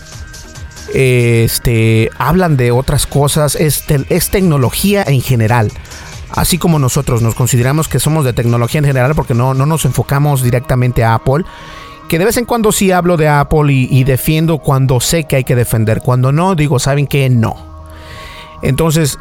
Este, 0.95 2.09
hablan 2.17 2.57
de 2.57 2.71
otras 2.71 3.05
cosas, 3.05 3.55
es, 3.55 3.83
es 4.09 4.29
tecnología 4.31 5.03
en 5.05 5.21
general. 5.21 5.71
Así 6.31 6.57
como 6.57 6.79
nosotros 6.79 7.21
nos 7.21 7.35
consideramos 7.35 7.87
que 7.87 7.99
somos 7.99 8.25
de 8.25 8.33
tecnología 8.33 8.79
en 8.79 8.85
general 8.85 9.13
porque 9.15 9.35
no, 9.35 9.53
no 9.53 9.67
nos 9.67 9.85
enfocamos 9.85 10.41
directamente 10.41 11.03
a 11.03 11.13
Apple 11.13 11.45
que 12.07 12.19
de 12.19 12.25
vez 12.25 12.37
en 12.37 12.45
cuando 12.45 12.71
sí 12.71 12.91
hablo 12.91 13.17
de 13.17 13.27
Apple 13.27 13.71
y, 13.71 14.03
defiendo 14.03 14.59
cuando 14.59 14.99
sé 14.99 15.25
que 15.25 15.37
hay 15.37 15.43
que 15.43 15.55
defender. 15.55 16.01
Cuando 16.01 16.31
no, 16.31 16.55
digo, 16.55 16.79
¿saben 16.79 17.07
qué? 17.07 17.29
No. 17.29 17.55
Entonces, 18.61 19.19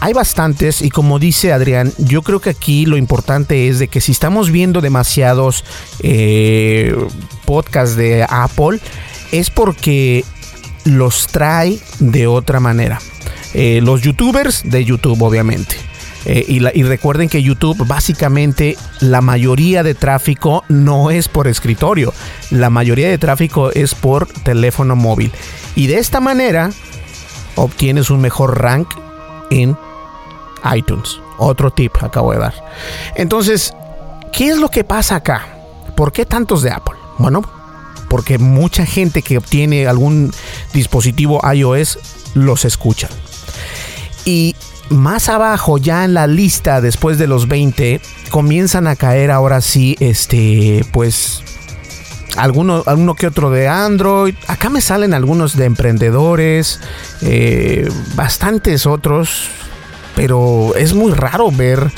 hay 0.00 0.12
bastantes 0.12 0.82
y 0.82 0.90
como 0.90 1.18
dice 1.18 1.52
Adrián, 1.52 1.92
yo 1.98 2.22
creo 2.22 2.40
que 2.40 2.50
aquí 2.50 2.86
lo 2.86 2.96
importante 2.96 3.68
es 3.68 3.78
de 3.78 3.88
que 3.88 4.00
si 4.00 4.12
estamos 4.12 4.50
viendo 4.50 4.80
demasiados 4.80 5.64
eh, 6.00 6.94
podcasts 7.44 7.96
de 7.96 8.24
Apple, 8.28 8.78
es 9.32 9.50
porque 9.50 10.24
los 10.84 11.26
trae 11.26 11.78
de 11.98 12.26
otra 12.26 12.60
manera. 12.60 13.00
Eh, 13.54 13.80
los 13.82 14.02
youtubers 14.02 14.62
de 14.64 14.84
YouTube, 14.84 15.22
obviamente. 15.22 15.87
Eh, 16.28 16.44
y, 16.46 16.78
y 16.78 16.82
recuerden 16.84 17.28
que 17.28 17.42
YouTube 17.42 17.86
básicamente 17.86 18.76
la 19.00 19.20
mayoría 19.20 19.82
de 19.82 19.94
tráfico 19.94 20.62
no 20.68 21.10
es 21.10 21.26
por 21.26 21.48
escritorio, 21.48 22.12
la 22.50 22.70
mayoría 22.70 23.08
de 23.08 23.18
tráfico 23.18 23.72
es 23.72 23.94
por 23.94 24.26
teléfono 24.26 24.94
móvil. 24.94 25.32
Y 25.74 25.86
de 25.86 25.98
esta 25.98 26.20
manera 26.20 26.70
obtienes 27.56 28.10
un 28.10 28.20
mejor 28.20 28.60
rank 28.60 28.88
en 29.50 29.76
iTunes. 30.74 31.20
Otro 31.38 31.70
tip 31.70 31.92
acabo 32.02 32.32
de 32.32 32.38
dar. 32.38 32.54
Entonces, 33.14 33.72
¿qué 34.32 34.48
es 34.48 34.58
lo 34.58 34.68
que 34.68 34.84
pasa 34.84 35.16
acá? 35.16 35.46
¿Por 35.96 36.12
qué 36.12 36.26
tantos 36.26 36.62
de 36.62 36.70
Apple? 36.70 36.96
Bueno, 37.18 37.42
porque 38.08 38.38
mucha 38.38 38.86
gente 38.86 39.22
que 39.22 39.38
obtiene 39.38 39.86
algún 39.86 40.32
dispositivo 40.72 41.40
iOS 41.52 41.98
los 42.34 42.64
escucha. 42.64 43.08
Y 44.24 44.54
más 44.90 45.28
abajo, 45.28 45.78
ya 45.78 46.04
en 46.04 46.14
la 46.14 46.26
lista, 46.26 46.80
después 46.80 47.18
de 47.18 47.26
los 47.26 47.48
20, 47.48 48.00
comienzan 48.30 48.86
a 48.86 48.96
caer 48.96 49.30
ahora 49.30 49.60
sí, 49.60 49.96
este, 50.00 50.84
pues, 50.92 51.42
alguno, 52.36 52.82
alguno 52.86 53.14
que 53.14 53.26
otro 53.26 53.50
de 53.50 53.68
Android. 53.68 54.34
Acá 54.46 54.70
me 54.70 54.80
salen 54.80 55.14
algunos 55.14 55.56
de 55.56 55.64
emprendedores, 55.64 56.80
eh, 57.22 57.88
bastantes 58.14 58.86
otros, 58.86 59.48
pero 60.14 60.74
es 60.76 60.94
muy 60.94 61.12
raro 61.12 61.50
ver. 61.50 61.90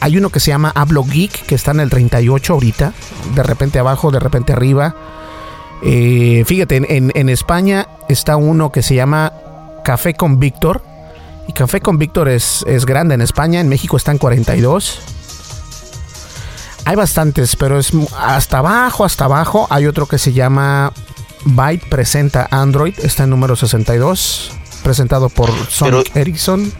Hay 0.00 0.18
uno 0.18 0.30
que 0.30 0.40
se 0.40 0.50
llama 0.50 0.72
Hablo 0.74 1.04
Geek, 1.04 1.46
que 1.46 1.54
está 1.54 1.70
en 1.70 1.80
el 1.80 1.90
38 1.90 2.52
ahorita, 2.52 2.92
de 3.34 3.42
repente 3.42 3.78
abajo, 3.78 4.10
de 4.10 4.20
repente 4.20 4.52
arriba. 4.52 4.94
Eh, 5.82 6.44
fíjate, 6.46 6.76
en, 6.76 7.12
en 7.14 7.28
España 7.28 7.88
está 8.08 8.36
uno 8.36 8.72
que 8.72 8.82
se 8.82 8.94
llama 8.94 9.32
Café 9.84 10.14
con 10.14 10.38
Víctor. 10.38 10.82
Y 11.48 11.52
Café 11.52 11.80
con 11.80 11.98
Víctor 11.98 12.28
es, 12.28 12.64
es 12.66 12.86
grande 12.86 13.14
en 13.14 13.22
España, 13.22 13.60
en 13.60 13.68
México 13.68 13.96
están 13.96 14.18
42. 14.18 15.00
Hay 16.84 16.94
bastantes, 16.94 17.56
pero 17.56 17.78
es 17.78 17.90
hasta 18.16 18.58
abajo, 18.58 19.04
hasta 19.04 19.24
abajo. 19.24 19.66
Hay 19.70 19.86
otro 19.86 20.06
que 20.06 20.18
se 20.18 20.32
llama 20.32 20.92
Byte 21.44 21.88
Presenta 21.88 22.46
Android, 22.50 22.94
está 23.02 23.24
en 23.24 23.30
número 23.30 23.56
62, 23.56 24.52
presentado 24.82 25.28
por 25.28 25.50
Sonic 25.68 26.14
Ericsson. 26.14 26.72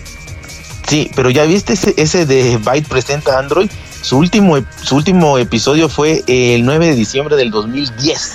Sí, 0.89 1.11
pero 1.17 1.31
ya 1.31 1.45
viste 1.45 1.73
ese, 1.73 1.95
ese 1.97 2.27
de 2.27 2.57
Byte 2.59 2.89
Presenta 2.89 3.39
Android. 3.39 3.71
Su 4.01 4.19
último, 4.19 4.57
su 4.81 4.95
último 4.95 5.39
episodio 5.39 5.89
fue 5.89 6.23
el 6.29 6.65
9 6.65 6.87
de 6.87 6.95
diciembre 6.95 7.35
del 7.35 7.51
2010. 7.51 8.33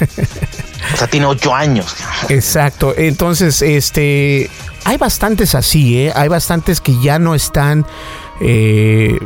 o 0.92 0.96
sea, 0.96 1.06
tiene 1.06 1.26
ocho 1.26 1.54
años. 1.54 1.96
Exacto. 2.28 2.94
Entonces, 2.96 3.62
este, 3.62 4.50
hay 4.84 4.96
bastantes 4.96 5.54
así, 5.54 5.98
¿eh? 5.98 6.12
Hay 6.14 6.28
bastantes 6.28 6.80
que 6.80 7.00
ya 7.00 7.18
no 7.18 7.34
están 7.34 7.86
eh, 8.40 9.18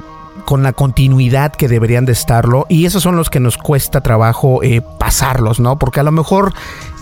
con 0.45 0.63
la 0.63 0.73
continuidad 0.73 1.53
que 1.53 1.69
deberían 1.69 2.05
de 2.05 2.13
estarlo. 2.13 2.67
Y 2.69 2.87
esos 2.87 3.03
son 3.03 3.17
los 3.17 3.31
que 3.31 3.41
nos 3.41 3.57
cuesta 3.57 4.01
trabajo 4.01 4.63
eh, 4.63 4.83
pasarlos, 4.99 5.61
¿no? 5.61 5.79
Porque 5.79 6.01
a 6.01 6.05
lo 6.05 6.13
mejor 6.13 6.53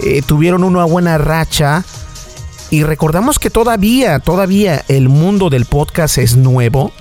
eh, 0.00 0.22
tuvieron 0.22 0.64
una 0.64 0.84
buena 0.84 1.18
racha. 1.18 1.84
Y 2.70 2.84
recordamos 2.84 3.38
que 3.38 3.50
todavía, 3.50 4.18
todavía 4.18 4.82
el 4.88 5.10
mundo 5.10 5.50
del 5.50 5.66
podcast 5.66 6.16
es 6.16 6.36
nuevo 6.36 6.92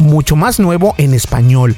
mucho 0.00 0.34
más 0.34 0.58
nuevo 0.58 0.94
en 0.98 1.14
español. 1.14 1.76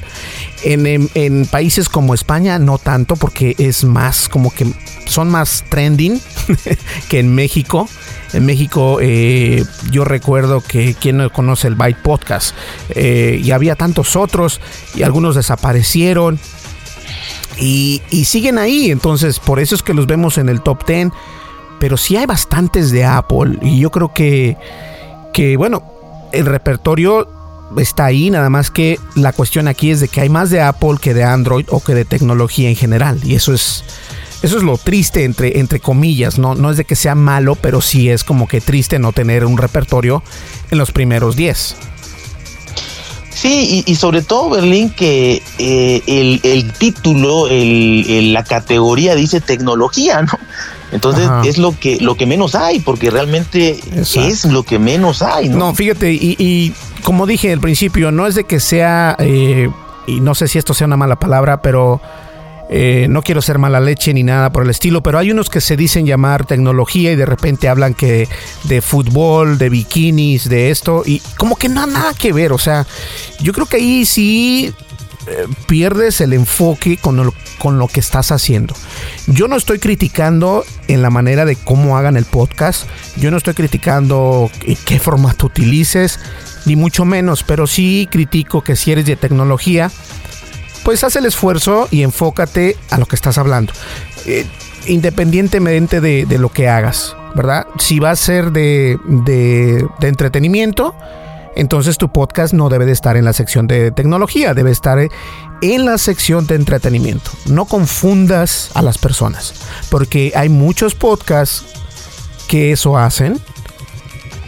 En, 0.63 1.09
en, 1.13 1.45
países 1.45 1.89
como 1.89 2.13
España 2.13 2.57
no 2.57 2.77
tanto 2.77 3.15
porque 3.17 3.55
es 3.59 3.83
más 3.83 4.29
como 4.29 4.51
que 4.51 4.65
son 5.05 5.29
más 5.29 5.65
trending 5.69 6.19
que 7.09 7.19
en 7.19 7.35
México. 7.35 7.87
En 8.31 8.45
México 8.45 8.97
eh, 9.01 9.63
yo 9.91 10.05
recuerdo 10.05 10.61
que 10.61 10.95
quien 10.95 11.17
no 11.17 11.31
conoce 11.31 11.67
el 11.67 11.75
Byte 11.75 12.01
Podcast 12.01 12.55
eh, 12.89 13.39
y 13.43 13.51
había 13.51 13.75
tantos 13.75 14.15
otros 14.15 14.59
y 14.95 15.03
algunos 15.03 15.35
desaparecieron. 15.35 16.39
Y, 17.59 18.01
y, 18.09 18.25
siguen 18.25 18.57
ahí, 18.57 18.89
entonces 18.89 19.39
por 19.39 19.59
eso 19.59 19.75
es 19.75 19.83
que 19.83 19.93
los 19.93 20.07
vemos 20.07 20.39
en 20.39 20.49
el 20.49 20.61
top 20.61 20.87
10. 20.87 21.09
Pero 21.79 21.97
sí 21.97 22.15
hay 22.15 22.25
bastantes 22.25 22.91
de 22.91 23.05
Apple 23.05 23.59
y 23.61 23.79
yo 23.79 23.91
creo 23.91 24.13
que, 24.13 24.57
que 25.33 25.57
bueno, 25.57 25.83
el 26.31 26.45
repertorio 26.45 27.42
está 27.77 28.05
ahí, 28.05 28.29
nada 28.29 28.49
más 28.49 28.71
que 28.71 28.99
la 29.15 29.33
cuestión 29.33 29.67
aquí 29.67 29.91
es 29.91 29.99
de 29.99 30.07
que 30.07 30.21
hay 30.21 30.29
más 30.29 30.49
de 30.49 30.61
Apple 30.61 30.95
que 31.01 31.13
de 31.13 31.23
Android 31.23 31.65
o 31.69 31.83
que 31.83 31.93
de 31.93 32.05
tecnología 32.05 32.69
en 32.69 32.75
general. 32.75 33.19
Y 33.23 33.35
eso 33.35 33.53
es, 33.53 33.83
eso 34.41 34.57
es 34.57 34.63
lo 34.63 34.77
triste 34.77 35.23
entre, 35.23 35.59
entre 35.59 35.79
comillas, 35.79 36.37
¿no? 36.37 36.55
no 36.55 36.71
es 36.71 36.77
de 36.77 36.85
que 36.85 36.95
sea 36.95 37.15
malo, 37.15 37.55
pero 37.55 37.81
sí 37.81 38.09
es 38.09 38.23
como 38.23 38.47
que 38.47 38.61
triste 38.61 38.99
no 38.99 39.13
tener 39.13 39.45
un 39.45 39.57
repertorio 39.57 40.23
en 40.71 40.77
los 40.77 40.91
primeros 40.91 41.35
10. 41.35 41.75
Sí, 43.29 43.83
y, 43.85 43.91
y, 43.91 43.95
sobre 43.95 44.21
todo, 44.21 44.51
Berlín, 44.51 44.91
que 44.91 45.41
eh, 45.57 46.01
el, 46.05 46.39
el, 46.43 46.71
título, 46.71 47.47
el, 47.49 48.05
el, 48.07 48.31
la 48.31 48.43
categoría 48.43 49.15
dice 49.15 49.41
tecnología, 49.41 50.21
¿no? 50.21 50.39
Entonces 50.93 51.25
Ajá. 51.25 51.41
es 51.45 51.57
lo 51.57 51.77
que, 51.77 51.97
lo 51.99 52.15
que 52.15 52.27
menos 52.27 52.53
hay, 52.53 52.79
porque 52.79 53.09
realmente 53.09 53.79
Exacto. 53.95 54.29
es 54.29 54.45
lo 54.45 54.63
que 54.63 54.77
menos 54.77 55.23
hay, 55.23 55.49
¿no? 55.49 55.57
No, 55.57 55.75
fíjate, 55.75 56.13
y, 56.13 56.35
y 56.37 56.73
como 57.03 57.27
dije 57.27 57.51
al 57.51 57.59
principio, 57.59 58.11
no 58.11 58.25
es 58.25 58.35
de 58.35 58.45
que 58.45 58.59
sea, 58.59 59.15
eh, 59.19 59.69
y 60.07 60.19
no 60.21 60.33
sé 60.35 60.47
si 60.47 60.57
esto 60.57 60.73
sea 60.73 60.87
una 60.87 60.97
mala 60.97 61.17
palabra, 61.17 61.61
pero 61.61 62.01
eh, 62.69 63.07
no 63.09 63.21
quiero 63.21 63.41
ser 63.41 63.59
mala 63.59 63.79
leche 63.79 64.13
ni 64.13 64.23
nada 64.23 64.51
por 64.51 64.63
el 64.63 64.69
estilo, 64.69 65.03
pero 65.03 65.19
hay 65.19 65.29
unos 65.29 65.49
que 65.49 65.61
se 65.61 65.75
dicen 65.75 66.05
llamar 66.05 66.45
tecnología 66.45 67.11
y 67.11 67.15
de 67.15 67.25
repente 67.25 67.67
hablan 67.67 67.93
que 67.93 68.27
de 68.63 68.81
fútbol, 68.81 69.57
de 69.57 69.69
bikinis, 69.69 70.49
de 70.49 70.71
esto, 70.71 71.03
y 71.05 71.21
como 71.37 71.57
que 71.57 71.69
no 71.69 71.85
nada 71.85 72.13
que 72.13 72.31
ver, 72.31 72.53
o 72.53 72.57
sea, 72.57 72.87
yo 73.39 73.51
creo 73.53 73.65
que 73.65 73.77
ahí 73.77 74.05
sí 74.05 74.73
eh, 75.27 75.47
pierdes 75.67 76.21
el 76.21 76.31
enfoque 76.31 76.97
con 76.97 77.17
lo, 77.17 77.33
con 77.59 77.79
lo 77.79 77.87
que 77.87 77.99
estás 77.99 78.31
haciendo. 78.31 78.73
Yo 79.27 79.47
no 79.47 79.57
estoy 79.57 79.79
criticando 79.79 80.65
en 80.87 81.01
la 81.01 81.09
manera 81.09 81.45
de 81.45 81.57
cómo 81.57 81.97
hagan 81.97 82.15
el 82.15 82.25
podcast, 82.25 82.87
yo 83.17 83.29
no 83.29 83.37
estoy 83.37 83.55
criticando 83.55 84.49
qué 84.85 84.99
formato 84.99 85.47
utilices, 85.47 86.19
ni 86.65 86.75
mucho 86.75 87.05
menos, 87.05 87.43
pero 87.43 87.67
sí 87.67 88.07
critico 88.09 88.61
que 88.61 88.75
si 88.75 88.91
eres 88.91 89.05
de 89.05 89.15
tecnología, 89.15 89.91
pues 90.83 91.03
haz 91.03 91.15
el 91.15 91.25
esfuerzo 91.25 91.87
y 91.91 92.03
enfócate 92.03 92.77
a 92.89 92.97
lo 92.97 93.05
que 93.05 93.15
estás 93.15 93.37
hablando, 93.37 93.73
eh, 94.25 94.45
independientemente 94.87 96.01
de, 96.01 96.25
de, 96.25 96.37
lo 96.37 96.49
que 96.49 96.67
hagas, 96.67 97.15
¿verdad? 97.35 97.67
Si 97.79 97.99
va 97.99 98.11
a 98.11 98.15
ser 98.15 98.51
de, 98.51 98.97
de, 99.05 99.87
de 99.99 100.07
entretenimiento, 100.07 100.95
entonces 101.55 101.97
tu 101.97 102.11
podcast 102.11 102.53
no 102.53 102.69
debe 102.69 102.85
de 102.85 102.91
estar 102.91 103.15
en 103.15 103.25
la 103.25 103.33
sección 103.33 103.67
de 103.67 103.91
tecnología, 103.91 104.53
debe 104.53 104.71
estar 104.71 104.99
en 105.61 105.85
la 105.85 105.97
sección 105.97 106.47
de 106.47 106.55
entretenimiento. 106.55 107.31
No 107.45 107.65
confundas 107.65 108.71
a 108.73 108.81
las 108.81 108.97
personas, 108.97 109.53
porque 109.89 110.33
hay 110.35 110.49
muchos 110.49 110.95
podcasts 110.95 111.63
que 112.47 112.71
eso 112.71 112.97
hacen 112.97 113.39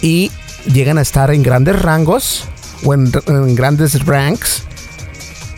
y 0.01 0.31
llegan 0.65 0.97
a 0.97 1.01
estar 1.01 1.31
en 1.31 1.43
grandes 1.43 1.81
rangos 1.81 2.45
o 2.83 2.93
en, 2.93 3.11
grandes 3.55 4.05
ranks, 4.05 4.63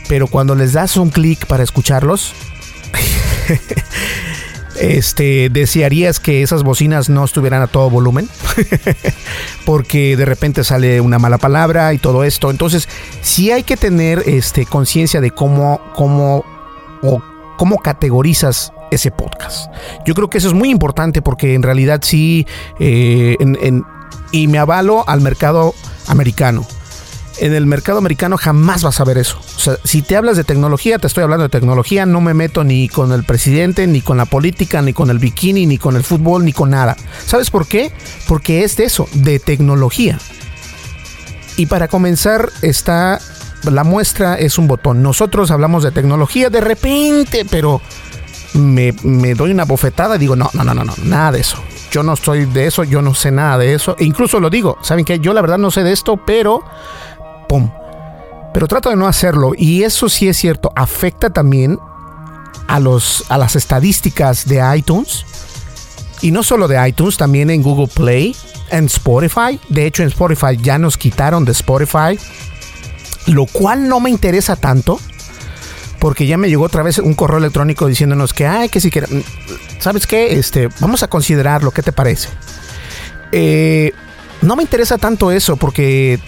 pero 0.08 0.28
cuando 0.28 0.56
les 0.56 0.74
das 0.74 0.98
un 0.98 1.10
clic 1.10 1.46
para 1.46 1.64
escucharlos, 1.64 2.34
este, 4.80 5.50
desearías 5.50 6.20
que 6.20 6.42
esas 6.42 6.64
bocinas 6.64 7.10
no 7.10 7.26
estuvieran 7.26 7.62
a 7.62 7.68
todo 7.68 7.90
volumen, 7.90 8.30
porque 9.66 10.16
de 10.16 10.26
repente 10.26 10.64
sale 10.64 11.02
una 11.02 11.20
mala 11.20 11.38
palabra 11.38 11.94
y 11.94 11.98
todo 11.98 12.24
esto. 12.24 12.52
Entonces, 12.52 12.88
sí 13.22 13.52
hay 13.52 13.64
que 13.64 13.78
tener 13.78 14.24
este, 14.26 14.66
conciencia 14.66 15.22
de 15.22 15.32
cómo, 15.32 15.82
cómo, 15.96 16.46
o 17.02 17.22
cómo 17.58 17.80
categorizas 17.80 18.72
ese 18.92 19.12
podcast. 19.12 19.72
Yo 20.06 20.14
creo 20.14 20.30
que 20.30 20.38
eso 20.38 20.48
es 20.48 20.54
muy 20.54 20.70
importante 20.70 21.22
porque 21.22 21.54
en 21.54 21.64
realidad 21.64 22.02
sí, 22.04 22.48
eh, 22.80 23.36
en, 23.40 23.84
y 24.32 24.48
me 24.48 24.60
avalo 24.60 25.08
al 25.08 25.22
mercado 25.22 25.74
americano 26.08 26.68
en 27.40 27.54
el 27.54 27.66
mercado 27.66 27.98
americano 27.98 28.38
jamás 28.38 28.84
vas 28.84 29.00
a 29.00 29.04
ver 29.04 29.18
eso. 29.18 29.40
O 29.56 29.60
sea, 29.60 29.78
si 29.84 30.02
te 30.02 30.16
hablas 30.16 30.38
de 30.38 30.44
tecnología, 30.44 31.00
te 31.00 31.08
estoy 31.08 31.24
hablando 31.24 31.44
de 31.44 31.50
tecnología, 31.50 32.06
no 32.06 32.22
me 32.22 32.34
meto 32.34 32.64
ni 32.64 32.90
con 32.90 33.12
el 33.12 33.24
presidente, 33.24 33.88
ni 33.88 34.02
con 34.02 34.18
la 34.18 34.26
política, 34.26 34.82
ni 34.82 34.94
con 34.94 35.10
el 35.10 35.20
bikini, 35.20 35.66
ni 35.66 35.78
con 35.78 35.96
el 35.96 36.04
fútbol, 36.04 36.46
ni 36.46 36.54
con 36.54 36.72
nada. 36.72 36.96
¿Sabes 37.26 37.50
por 37.50 37.68
qué? 37.68 37.92
Porque 38.28 38.64
es 38.64 38.78
de 38.78 38.86
eso, 38.86 39.08
de 39.14 39.40
tecnología. 39.40 40.20
Y 41.56 41.66
para 41.68 41.88
comenzar 41.88 42.50
está 42.62 43.20
la 43.64 43.84
muestra 43.84 44.36
es 44.36 44.58
un 44.58 44.68
botón. 44.68 45.02
Nosotros 45.02 45.52
hablamos 45.52 45.84
de 45.84 45.92
tecnología 45.92 46.50
de 46.50 46.62
repente, 46.62 47.46
pero 47.50 47.82
me, 48.58 48.94
me 49.04 49.34
doy 49.34 49.52
una 49.52 49.66
bofetada 49.66 50.16
y 50.16 50.20
digo, 50.20 50.36
no, 50.36 50.50
no, 50.54 50.64
no, 50.64 50.74
no, 50.74 50.84
no, 50.84 50.94
nada 51.04 51.32
de 51.34 51.40
eso. 51.40 51.58
Yo 51.92 52.04
no 52.04 52.14
estoy 52.14 52.46
de 52.46 52.68
eso, 52.68 52.84
yo 52.84 53.02
no 53.02 53.14
sé 53.14 53.32
nada 53.32 53.58
de 53.58 53.74
eso. 53.74 53.96
E 54.00 54.04
incluso 54.04 54.40
lo 54.40 54.50
digo, 54.50 54.78
¿saben 54.82 55.06
qué? 55.06 55.20
Yo 55.20 55.34
la 55.34 55.42
verdad 55.42 55.58
no 55.58 55.72
sé 55.72 55.84
de 55.84 55.92
esto, 55.94 56.18
pero 56.18 56.64
¡pum! 57.48 57.72
Pero 58.54 58.68
trato 58.68 58.90
de 58.90 58.96
no 58.96 59.08
hacerlo 59.08 59.54
y 59.56 59.84
eso 59.84 60.10
sí 60.10 60.28
es 60.28 60.38
cierto, 60.38 60.72
afecta 60.76 61.30
también 61.30 61.80
a, 62.68 62.80
los, 62.80 63.24
a 63.30 63.38
las 63.38 63.56
estadísticas 63.56 64.46
de 64.46 64.62
iTunes 64.76 65.26
y 66.22 66.32
no 66.32 66.44
solo 66.44 66.68
de 66.68 66.88
iTunes, 66.88 67.18
también 67.18 67.50
en 67.50 67.62
Google 67.62 67.88
Play 67.88 68.36
en 68.70 68.86
Spotify. 68.86 69.60
De 69.70 69.86
hecho, 69.86 70.04
en 70.04 70.10
Spotify 70.10 70.58
ya 70.60 70.78
nos 70.78 70.98
quitaron 70.98 71.46
de 71.46 71.52
Spotify. 71.52 72.20
Lo 73.28 73.46
cual 73.46 73.88
no 73.88 74.00
me 74.00 74.10
interesa 74.10 74.56
tanto. 74.56 75.00
Porque 76.00 76.28
ya 76.28 76.38
me 76.38 76.50
llegó 76.50 76.66
otra 76.66 76.84
vez 76.84 77.00
un 77.00 77.14
correo 77.16 77.40
electrónico 77.40 77.88
diciéndonos 77.88 78.34
que, 78.34 78.46
ay, 78.46 78.70
que 78.70 78.80
si 78.80 78.92
quieren. 78.92 79.24
¿Sabes 79.80 80.06
qué? 80.06 80.38
Este, 80.38 80.70
vamos 80.80 81.04
a 81.04 81.08
considerarlo. 81.08 81.72
¿Qué 81.72 81.82
te 81.82 81.92
parece? 81.92 82.30
Eh, 83.32 83.94
no 84.42 84.56
me 84.56 84.64
interesa 84.64 84.98
tanto 84.98 85.32
eso 85.32 85.58
porque 85.58 86.20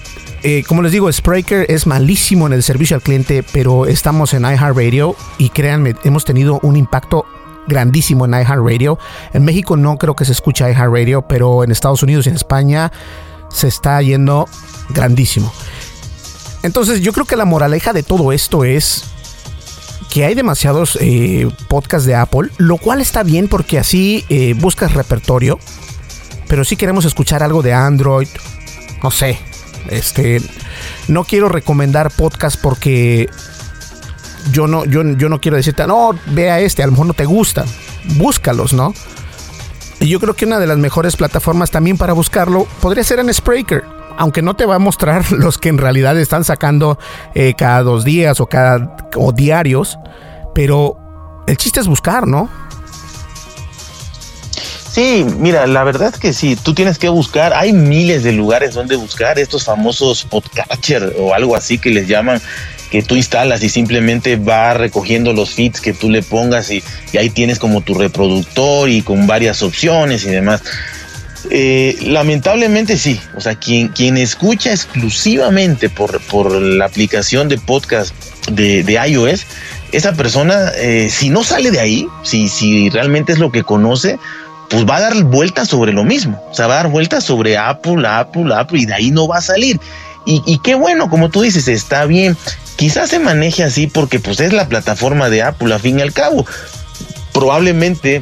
eh, 0.41 0.63
como 0.67 0.81
les 0.81 0.93
digo, 0.93 1.11
Spreaker 1.11 1.65
es 1.69 1.85
malísimo 1.85 2.47
en 2.47 2.53
el 2.53 2.63
servicio 2.63 2.95
al 2.95 3.01
cliente, 3.01 3.43
pero 3.43 3.85
estamos 3.85 4.33
en 4.33 4.43
iHeartRadio 4.43 5.15
y 5.37 5.49
créanme, 5.49 5.95
hemos 6.03 6.23
tenido 6.23 6.59
un 6.63 6.77
impacto 6.77 7.25
grandísimo 7.67 8.25
en 8.25 8.31
iHeartRadio. 8.31 8.97
En 9.33 9.43
México 9.43 9.75
no 9.75 9.97
creo 9.97 10.15
que 10.15 10.23
se 10.23 10.31
escuche 10.31 10.63
iHeartRadio, 10.69 11.23
pero 11.23 11.63
en 11.63 11.71
Estados 11.71 12.03
Unidos 12.03 12.25
y 12.25 12.29
en 12.29 12.35
España 12.35 12.91
se 13.49 13.67
está 13.67 14.01
yendo 14.01 14.47
grandísimo. 14.89 15.51
Entonces 16.63 17.01
yo 17.01 17.11
creo 17.11 17.25
que 17.25 17.35
la 17.35 17.45
moraleja 17.45 17.91
de 17.91 18.03
todo 18.03 18.31
esto 18.31 18.63
es 18.63 19.05
que 20.09 20.25
hay 20.25 20.33
demasiados 20.33 20.97
eh, 21.01 21.47
podcasts 21.67 22.05
de 22.05 22.15
Apple, 22.15 22.49
lo 22.57 22.77
cual 22.77 23.01
está 23.01 23.23
bien 23.23 23.47
porque 23.47 23.77
así 23.77 24.25
eh, 24.29 24.55
buscas 24.57 24.93
repertorio. 24.93 25.59
Pero 26.47 26.63
si 26.63 26.75
queremos 26.75 27.05
escuchar 27.05 27.43
algo 27.43 27.61
de 27.61 27.73
Android, 27.73 28.27
no 29.03 29.11
sé, 29.11 29.37
este, 29.89 30.41
no 31.07 31.23
quiero 31.23 31.47
recomendar 31.47 32.11
podcast 32.11 32.59
porque 32.59 33.29
yo 34.51 34.67
no, 34.67 34.85
yo, 34.85 35.03
yo 35.15 35.29
no 35.29 35.39
quiero 35.39 35.57
decirte, 35.57 35.85
no, 35.85 36.11
vea 36.27 36.59
este, 36.59 36.81
a 36.81 36.85
lo 36.87 36.93
mejor 36.93 37.07
no 37.07 37.13
te 37.13 37.25
gusta. 37.25 37.65
Búscalos, 38.15 38.73
¿no? 38.73 38.93
Y 39.99 40.07
yo 40.07 40.19
creo 40.19 40.33
que 40.33 40.45
una 40.45 40.59
de 40.59 40.67
las 40.67 40.77
mejores 40.77 41.17
plataformas 41.17 41.71
también 41.71 41.97
para 41.97 42.13
buscarlo 42.13 42.65
podría 42.81 43.03
ser 43.03 43.19
en 43.19 43.33
Spreaker. 43.33 43.98
Aunque 44.19 44.43
no 44.43 44.55
te 44.55 44.67
va 44.67 44.75
a 44.75 44.79
mostrar 44.79 45.31
los 45.31 45.57
que 45.57 45.69
en 45.69 45.79
realidad 45.79 46.17
están 46.19 46.43
sacando 46.43 46.99
eh, 47.33 47.55
cada 47.57 47.81
dos 47.81 48.05
días 48.05 48.39
o 48.39 48.45
cada 48.45 48.95
o 49.15 49.31
diarios. 49.31 49.97
Pero 50.53 50.97
el 51.47 51.57
chiste 51.57 51.79
es 51.79 51.87
buscar, 51.87 52.27
¿no? 52.27 52.49
Sí, 54.91 55.25
mira, 55.37 55.65
la 55.67 55.83
verdad 55.83 56.11
es 56.13 56.19
que 56.19 56.33
sí, 56.33 56.55
tú 56.55 56.73
tienes 56.73 56.97
que 56.97 57.09
buscar, 57.09 57.53
hay 57.53 57.71
miles 57.71 58.23
de 58.23 58.31
lugares 58.31 58.73
donde 58.73 58.95
buscar 58.95 59.37
estos 59.37 59.63
famosos 59.63 60.25
podcatcher 60.25 61.15
o 61.17 61.33
algo 61.33 61.55
así 61.55 61.77
que 61.77 61.91
les 61.91 62.07
llaman, 62.07 62.41
que 62.89 63.03
tú 63.03 63.15
instalas 63.15 63.63
y 63.63 63.69
simplemente 63.69 64.35
va 64.35 64.73
recogiendo 64.73 65.31
los 65.31 65.51
feeds 65.51 65.79
que 65.79 65.93
tú 65.93 66.09
le 66.09 66.23
pongas 66.23 66.71
y, 66.71 66.83
ahí 67.17 67.29
tienes 67.29 67.59
como 67.59 67.81
tu 67.81 67.93
reproductor 67.93 68.89
y 68.89 69.01
con 69.01 69.27
varias 69.27 69.61
opciones 69.61 70.25
y 70.25 70.29
demás. 70.29 70.63
Eh, 71.49 71.97
lamentablemente 72.01 72.97
sí, 72.97 73.19
o 73.35 73.41
sea, 73.41 73.55
quien, 73.55 73.87
quien 73.89 74.17
escucha 74.17 74.71
exclusivamente 74.71 75.89
por, 75.89 76.19
por 76.21 76.51
la 76.51 76.85
aplicación 76.85 77.47
de 77.47 77.57
podcast 77.57 78.13
de, 78.51 78.83
de 78.83 78.93
iOS, 79.07 79.45
esa 79.91 80.13
persona, 80.13 80.71
eh, 80.75 81.09
si 81.09 81.29
no 81.29 81.43
sale 81.43 81.71
de 81.71 81.79
ahí, 81.79 82.07
si, 82.23 82.47
si 82.47 82.89
realmente 82.89 83.33
es 83.33 83.39
lo 83.39 83.51
que 83.51 83.63
conoce, 83.63 84.19
pues 84.69 84.85
va 84.85 84.97
a 84.97 85.01
dar 85.01 85.23
vueltas 85.23 85.67
sobre 85.67 85.93
lo 85.93 86.03
mismo. 86.03 86.41
O 86.51 86.53
sea, 86.53 86.67
va 86.67 86.75
a 86.75 86.83
dar 86.83 86.91
vueltas 86.91 87.23
sobre 87.23 87.57
Apple, 87.57 88.07
Apple, 88.07 88.53
Apple, 88.53 88.79
y 88.79 88.85
de 88.85 88.93
ahí 88.93 89.11
no 89.11 89.27
va 89.27 89.37
a 89.37 89.41
salir. 89.41 89.79
Y, 90.25 90.59
qué 90.59 90.75
bueno, 90.75 91.09
como 91.09 91.29
tú 91.29 91.41
dices, 91.41 91.67
está 91.67 92.05
bien. 92.05 92.37
Quizás 92.75 93.09
se 93.09 93.17
maneje 93.17 93.63
así 93.63 93.87
porque 93.87 94.19
pues 94.19 94.39
es 94.41 94.53
la 94.53 94.67
plataforma 94.67 95.27
de 95.27 95.41
Apple, 95.41 95.73
a 95.73 95.79
fin 95.79 95.97
y 95.97 96.03
al 96.03 96.13
cabo. 96.13 96.45
Probablemente, 97.33 98.21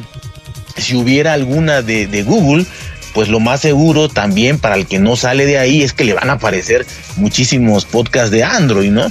si 0.78 0.96
hubiera 0.96 1.34
alguna 1.34 1.82
de, 1.82 2.06
de 2.06 2.22
Google, 2.22 2.64
pues 3.18 3.30
lo 3.30 3.40
más 3.40 3.58
seguro 3.58 4.08
también 4.08 4.60
para 4.60 4.76
el 4.76 4.86
que 4.86 5.00
no 5.00 5.16
sale 5.16 5.44
de 5.44 5.58
ahí 5.58 5.82
es 5.82 5.92
que 5.92 6.04
le 6.04 6.12
van 6.14 6.30
a 6.30 6.34
aparecer 6.34 6.86
muchísimos 7.16 7.84
podcasts 7.84 8.30
de 8.30 8.44
Android, 8.44 8.92
¿no? 8.92 9.10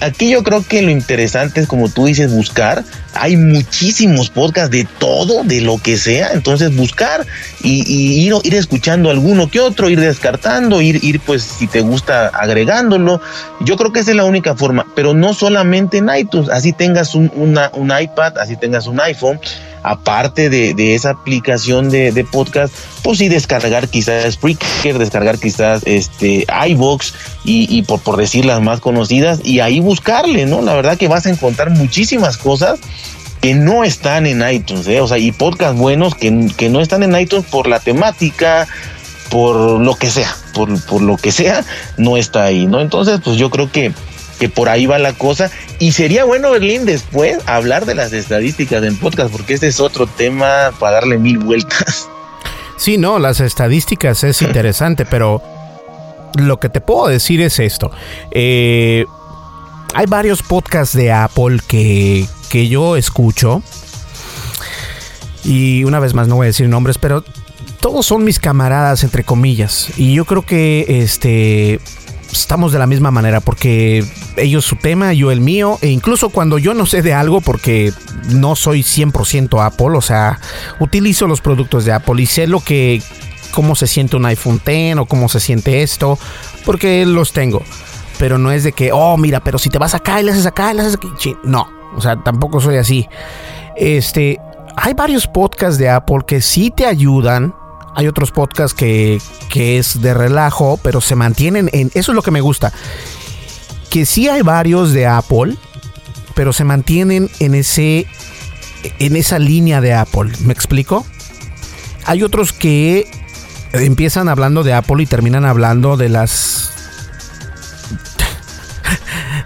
Aquí 0.00 0.30
yo 0.30 0.42
creo 0.42 0.64
que 0.66 0.80
lo 0.80 0.90
interesante 0.90 1.60
es, 1.60 1.66
como 1.66 1.90
tú 1.90 2.06
dices, 2.06 2.32
buscar. 2.32 2.84
Hay 3.12 3.36
muchísimos 3.36 4.30
podcasts 4.30 4.70
de 4.70 4.88
todo, 4.98 5.44
de 5.44 5.60
lo 5.60 5.76
que 5.76 5.98
sea. 5.98 6.30
Entonces 6.32 6.74
buscar 6.74 7.26
y, 7.62 7.82
ir, 8.26 8.32
ir, 8.44 8.54
escuchando 8.54 9.10
alguno 9.10 9.50
que 9.50 9.60
otro, 9.60 9.90
ir 9.90 10.00
descartando, 10.00 10.80
ir, 10.80 11.04
ir, 11.04 11.20
pues, 11.20 11.42
si 11.42 11.66
te 11.66 11.82
gusta, 11.82 12.28
agregándolo. 12.28 13.20
Yo 13.60 13.76
creo 13.76 13.92
que 13.92 14.00
esa 14.00 14.12
es 14.12 14.16
la 14.16 14.24
única 14.24 14.56
forma, 14.56 14.86
pero 14.96 15.12
no 15.12 15.34
solamente 15.34 15.98
en 15.98 16.08
iTunes. 16.16 16.48
Así 16.48 16.72
tengas 16.72 17.14
un, 17.14 17.30
un 17.34 17.92
iPad, 18.00 18.38
así 18.38 18.56
tengas 18.56 18.86
un 18.86 19.02
iPhone 19.02 19.38
aparte 19.84 20.50
de, 20.50 20.94
esa 20.94 21.10
aplicación 21.10 21.90
de, 21.90 22.26
podcast, 22.32 22.74
pues 23.02 23.18
sí 23.18 23.28
descargar 23.28 23.88
quizás 23.88 24.32
Spreaker, 24.32 24.98
descargar 24.98 25.38
quizás 25.38 25.82
este 25.84 26.46
iBox 26.68 27.14
y, 27.44 27.82
por, 27.82 28.00
por 28.00 28.16
decir 28.16 28.46
las 28.46 28.60
más 28.60 28.80
conocidas 28.80 29.40
y 29.44 29.60
ahí 29.60 29.80
buscarle, 29.80 30.46
¿no? 30.46 30.62
La 30.62 30.74
verdad 30.74 30.96
que 30.96 31.06
vas 31.06 31.26
a 31.26 31.30
encontrar 31.30 31.70
muchísimas 31.70 32.38
cosas 32.38 32.80
que 33.42 33.54
no 33.54 33.84
están 33.84 34.26
en 34.26 34.42
iTunes, 34.48 34.88
¿eh? 34.88 35.02
o 35.02 35.06
sea, 35.06 35.18
y 35.18 35.30
podcasts 35.30 35.78
buenos 35.78 36.14
que, 36.14 36.48
que 36.56 36.70
no 36.70 36.80
están 36.80 37.02
en 37.02 37.14
iTunes 37.14 37.44
por 37.44 37.68
la 37.68 37.78
temática, 37.78 38.66
por 39.28 39.80
lo 39.80 39.96
que 39.96 40.10
sea, 40.10 40.34
por, 40.54 40.82
por 40.86 41.02
lo 41.02 41.18
que 41.18 41.30
sea, 41.30 41.62
no 41.98 42.16
está 42.16 42.44
ahí, 42.44 42.66
¿no? 42.66 42.80
Entonces, 42.80 43.20
pues 43.22 43.36
yo 43.36 43.50
creo 43.50 43.70
que 43.70 43.92
que 44.38 44.48
por 44.48 44.68
ahí 44.68 44.86
va 44.86 44.98
la 44.98 45.12
cosa. 45.12 45.50
Y 45.78 45.92
sería 45.92 46.24
bueno, 46.24 46.50
Berlín, 46.50 46.84
después 46.84 47.38
hablar 47.46 47.86
de 47.86 47.94
las 47.94 48.12
estadísticas 48.12 48.82
en 48.82 48.96
podcast, 48.96 49.30
porque 49.30 49.54
este 49.54 49.68
es 49.68 49.80
otro 49.80 50.06
tema 50.06 50.72
para 50.78 50.96
darle 50.96 51.18
mil 51.18 51.38
vueltas. 51.38 52.08
Sí, 52.76 52.98
no, 52.98 53.18
las 53.18 53.40
estadísticas 53.40 54.24
es 54.24 54.42
interesante, 54.42 55.06
pero 55.06 55.40
lo 56.34 56.58
que 56.58 56.68
te 56.68 56.80
puedo 56.80 57.06
decir 57.06 57.40
es 57.40 57.58
esto. 57.58 57.90
Eh, 58.30 59.06
hay 59.94 60.06
varios 60.06 60.42
podcasts 60.42 60.94
de 60.94 61.12
Apple 61.12 61.60
que, 61.66 62.26
que 62.50 62.68
yo 62.68 62.96
escucho. 62.96 63.62
Y 65.44 65.84
una 65.84 66.00
vez 66.00 66.14
más 66.14 66.26
no 66.26 66.36
voy 66.36 66.46
a 66.46 66.48
decir 66.48 66.68
nombres, 66.68 66.98
pero 66.98 67.22
todos 67.80 68.06
son 68.06 68.24
mis 68.24 68.38
camaradas, 68.38 69.04
entre 69.04 69.24
comillas. 69.24 69.90
Y 69.96 70.14
yo 70.14 70.24
creo 70.24 70.42
que 70.42 70.86
este 71.02 71.80
estamos 72.38 72.72
de 72.72 72.78
la 72.78 72.86
misma 72.86 73.10
manera 73.10 73.40
porque 73.40 74.04
ellos 74.36 74.64
su 74.64 74.76
tema, 74.76 75.12
yo 75.12 75.30
el 75.30 75.40
mío, 75.40 75.78
e 75.82 75.88
incluso 75.88 76.30
cuando 76.30 76.58
yo 76.58 76.74
no 76.74 76.86
sé 76.86 77.02
de 77.02 77.14
algo 77.14 77.40
porque 77.40 77.92
no 78.30 78.56
soy 78.56 78.82
100% 78.82 79.64
Apple, 79.64 79.96
o 79.96 80.00
sea, 80.00 80.40
utilizo 80.80 81.26
los 81.26 81.40
productos 81.40 81.84
de 81.84 81.92
Apple 81.92 82.22
y 82.22 82.26
sé 82.26 82.46
lo 82.46 82.60
que 82.60 83.02
cómo 83.52 83.76
se 83.76 83.86
siente 83.86 84.16
un 84.16 84.26
iPhone 84.26 84.60
X 84.64 84.96
o 84.98 85.06
cómo 85.06 85.28
se 85.28 85.40
siente 85.40 85.82
esto, 85.82 86.18
porque 86.64 87.06
los 87.06 87.32
tengo. 87.32 87.62
Pero 88.18 88.38
no 88.38 88.50
es 88.50 88.64
de 88.64 88.72
que, 88.72 88.90
oh, 88.92 89.16
mira, 89.16 89.40
pero 89.40 89.58
si 89.58 89.70
te 89.70 89.78
vas 89.78 89.94
acá 89.94 90.20
y 90.20 90.24
le 90.24 90.32
haces 90.32 90.46
acá 90.46 90.72
y 90.72 90.76
le 90.76 90.82
haces 90.82 90.94
aquí. 90.94 91.36
No, 91.44 91.68
o 91.96 92.00
sea, 92.00 92.16
tampoco 92.22 92.60
soy 92.60 92.76
así. 92.76 93.08
Este, 93.76 94.38
hay 94.76 94.94
varios 94.94 95.26
podcasts 95.26 95.78
de 95.78 95.88
Apple 95.88 96.18
que 96.26 96.40
sí 96.40 96.70
te 96.70 96.86
ayudan 96.86 97.54
hay 97.94 98.08
otros 98.08 98.30
podcasts 98.30 98.74
que, 98.74 99.20
es 99.54 100.00
de 100.02 100.14
relajo, 100.14 100.78
pero 100.82 101.00
se 101.00 101.14
mantienen 101.14 101.70
en... 101.72 101.90
Eso 101.94 102.12
es 102.12 102.16
lo 102.16 102.22
que 102.22 102.30
me 102.30 102.40
gusta. 102.40 102.72
Que 103.90 104.04
sí 104.04 104.28
hay 104.28 104.42
varios 104.42 104.92
de 104.92 105.06
Apple, 105.06 105.56
pero 106.34 106.52
se 106.52 106.64
mantienen 106.64 107.30
en 107.38 107.54
ese... 107.54 108.06
En 108.98 109.16
esa 109.16 109.38
línea 109.38 109.80
de 109.80 109.94
Apple. 109.94 110.32
¿Me 110.40 110.52
explico? 110.52 111.06
Hay 112.04 112.22
otros 112.22 112.52
que 112.52 113.08
empiezan 113.72 114.28
hablando 114.28 114.62
de 114.62 114.74
Apple 114.74 115.02
y 115.02 115.06
terminan 115.06 115.44
hablando 115.44 115.96
de 115.96 116.08
las... 116.08 116.72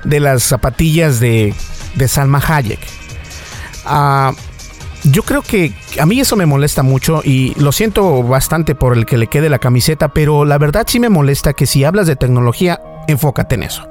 de 0.05 0.21
las 0.21 0.43
zapatillas 0.43 1.21
de, 1.21 1.55
de 1.95 2.09
Salma 2.09 2.43
Hayek. 2.45 2.81
Ah 3.85 4.33
yo 5.11 5.23
creo 5.23 5.43
que 5.43 5.73
a 5.99 6.07
mí 6.07 6.21
eso 6.21 6.37
me 6.37 6.47
molesta 6.47 6.83
mucho 6.83 7.23
y 7.25 7.55
lo 7.61 7.73
siento 7.73 8.23
bastante 8.23 8.75
por 8.75 8.97
el 8.97 9.07
que 9.07 9.17
le 9.17 9.29
quede 9.29 9.49
la 9.49 9.59
camiseta, 9.59 10.09
pero 10.09 10.45
la 10.45 10.59
verdad 10.59 10.87
sí 10.89 11.01
me 11.01 11.09
molesta 11.09 11.53
que 11.53 11.67
si 11.67 11.85
hablas 11.85 12.07
de 12.07 12.17
tecnología, 12.17 12.81
enfócate 13.07 13.55
en 13.55 13.63
eso. 13.63 13.89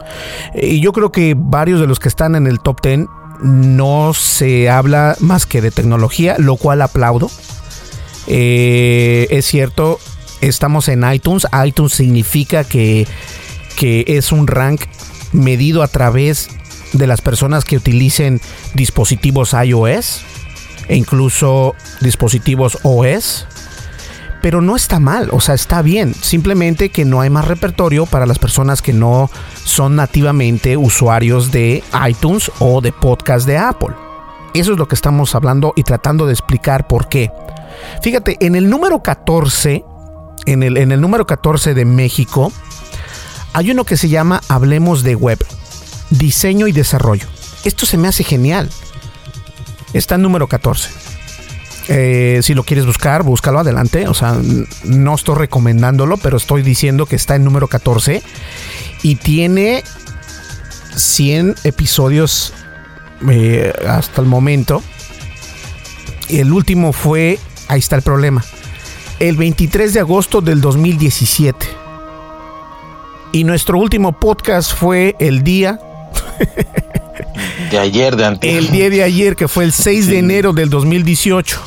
Y 0.56 0.80
yo 0.80 0.92
creo 0.94 1.12
que 1.12 1.36
varios 1.38 1.80
de 1.80 1.88
los 1.88 2.00
que 2.00 2.10
están 2.10 2.36
en 2.36 2.48
el 2.48 2.60
top 2.60 2.82
10 2.82 3.08
no 3.42 4.14
se 4.14 4.70
habla 4.70 5.16
más 5.20 5.46
que 5.46 5.62
de 5.62 5.72
tecnología, 5.72 6.36
lo 6.38 6.58
cual 6.58 6.82
aplaudo. 6.82 7.30
Eh, 8.28 9.28
es 9.30 9.46
cierto, 9.46 10.00
estamos 10.42 10.88
en 10.90 11.10
iTunes. 11.12 11.48
iTunes 11.66 11.94
significa 11.94 12.64
que, 12.64 13.08
que 13.76 14.04
es 14.08 14.32
un 14.32 14.48
rank 14.48 14.82
medido 15.32 15.84
a 15.84 15.88
través 15.88 16.50
de 16.94 17.08
las 17.08 17.22
personas 17.22 17.66
que 17.66 17.78
utilicen 17.78 18.42
dispositivos 18.74 19.54
iOS 19.54 20.24
e 20.88 20.96
incluso 20.96 21.76
dispositivos 22.02 22.78
OS. 22.84 23.46
Pero 24.42 24.62
no 24.62 24.76
está 24.76 25.00
mal, 25.00 25.30
o 25.32 25.42
sea, 25.42 25.56
está 25.56 25.82
bien. 25.82 26.14
Simplemente 26.14 26.90
que 26.90 27.06
no 27.06 27.22
hay 27.22 27.30
más 27.30 27.46
repertorio 27.46 28.06
para 28.06 28.26
las 28.26 28.40
personas 28.40 28.82
que 28.82 28.94
no 28.94 29.30
son 29.64 29.96
nativamente 29.96 30.78
usuarios 30.78 31.52
de 31.52 31.84
iTunes 32.08 32.52
o 32.60 32.82
de 32.82 32.92
podcast 32.92 33.48
de 33.48 33.58
Apple. 33.58 33.96
Eso 34.54 34.74
es 34.74 34.78
lo 34.78 34.88
que 34.88 34.96
estamos 34.96 35.36
hablando 35.36 35.74
y 35.76 35.84
tratando 35.84 36.26
de 36.26 36.34
explicar 36.34 36.88
por 36.88 37.10
qué. 37.10 37.32
Fíjate, 38.02 38.38
en 38.40 38.56
el 38.56 38.70
número 38.70 39.02
14 39.04 39.84
en 40.48 40.64
el, 40.64 40.78
en 40.78 40.92
el 40.92 41.02
número 41.02 41.28
14 41.28 41.74
de 41.74 41.86
México, 41.86 42.52
hay 43.54 43.72
uno 43.72 43.84
que 43.84 43.98
se 43.98 44.10
llama 44.10 44.42
Hablemos 44.48 45.04
de 45.04 45.16
Web, 45.16 45.46
Diseño 46.10 46.68
y 46.68 46.72
Desarrollo. 46.72 47.28
Esto 47.64 47.86
se 47.86 47.98
me 47.98 48.08
hace 48.08 48.24
genial. 48.24 48.70
Está 49.98 50.16
en 50.16 50.22
número 50.22 50.48
14. 50.48 50.90
Eh, 51.90 52.40
si 52.44 52.54
lo 52.54 52.64
quieres 52.64 52.86
buscar, 52.86 53.24
búscalo 53.24 53.60
adelante. 53.60 54.08
O 54.08 54.14
sea, 54.14 54.38
no 54.84 55.16
estoy 55.16 55.36
recomendándolo, 55.36 56.18
pero 56.18 56.38
estoy 56.38 56.62
diciendo 56.62 57.06
que 57.06 57.16
está 57.16 57.36
en 57.36 57.44
número 57.44 57.68
14 57.68 58.22
y 59.02 59.16
tiene 59.16 59.84
100 60.96 61.56
episodios 61.64 62.54
eh, 63.30 63.74
hasta 63.88 64.22
el 64.22 64.28
momento. 64.28 64.84
El 66.30 66.52
último 66.52 66.94
fue, 66.94 67.40
ahí 67.68 67.80
está 67.80 67.96
el 67.96 68.02
problema, 68.02 68.44
el 69.20 69.38
23 69.38 69.94
de 69.94 70.00
agosto 70.02 70.42
del 70.42 70.62
2017. 70.62 71.66
Y 73.32 73.44
nuestro 73.46 73.80
último 73.80 74.20
podcast 74.20 74.74
fue 74.74 75.16
el 75.20 75.44
día... 75.44 75.80
de 77.70 77.80
ayer, 77.80 78.16
de 78.16 78.26
antes. 78.26 78.56
El 78.56 78.72
día 78.72 78.90
de 78.90 79.04
ayer, 79.04 79.36
que 79.36 79.48
fue 79.48 79.64
el 79.64 79.74
6 79.74 80.08
de 80.08 80.20
enero 80.20 80.54
del 80.54 80.70
2018. 80.70 81.60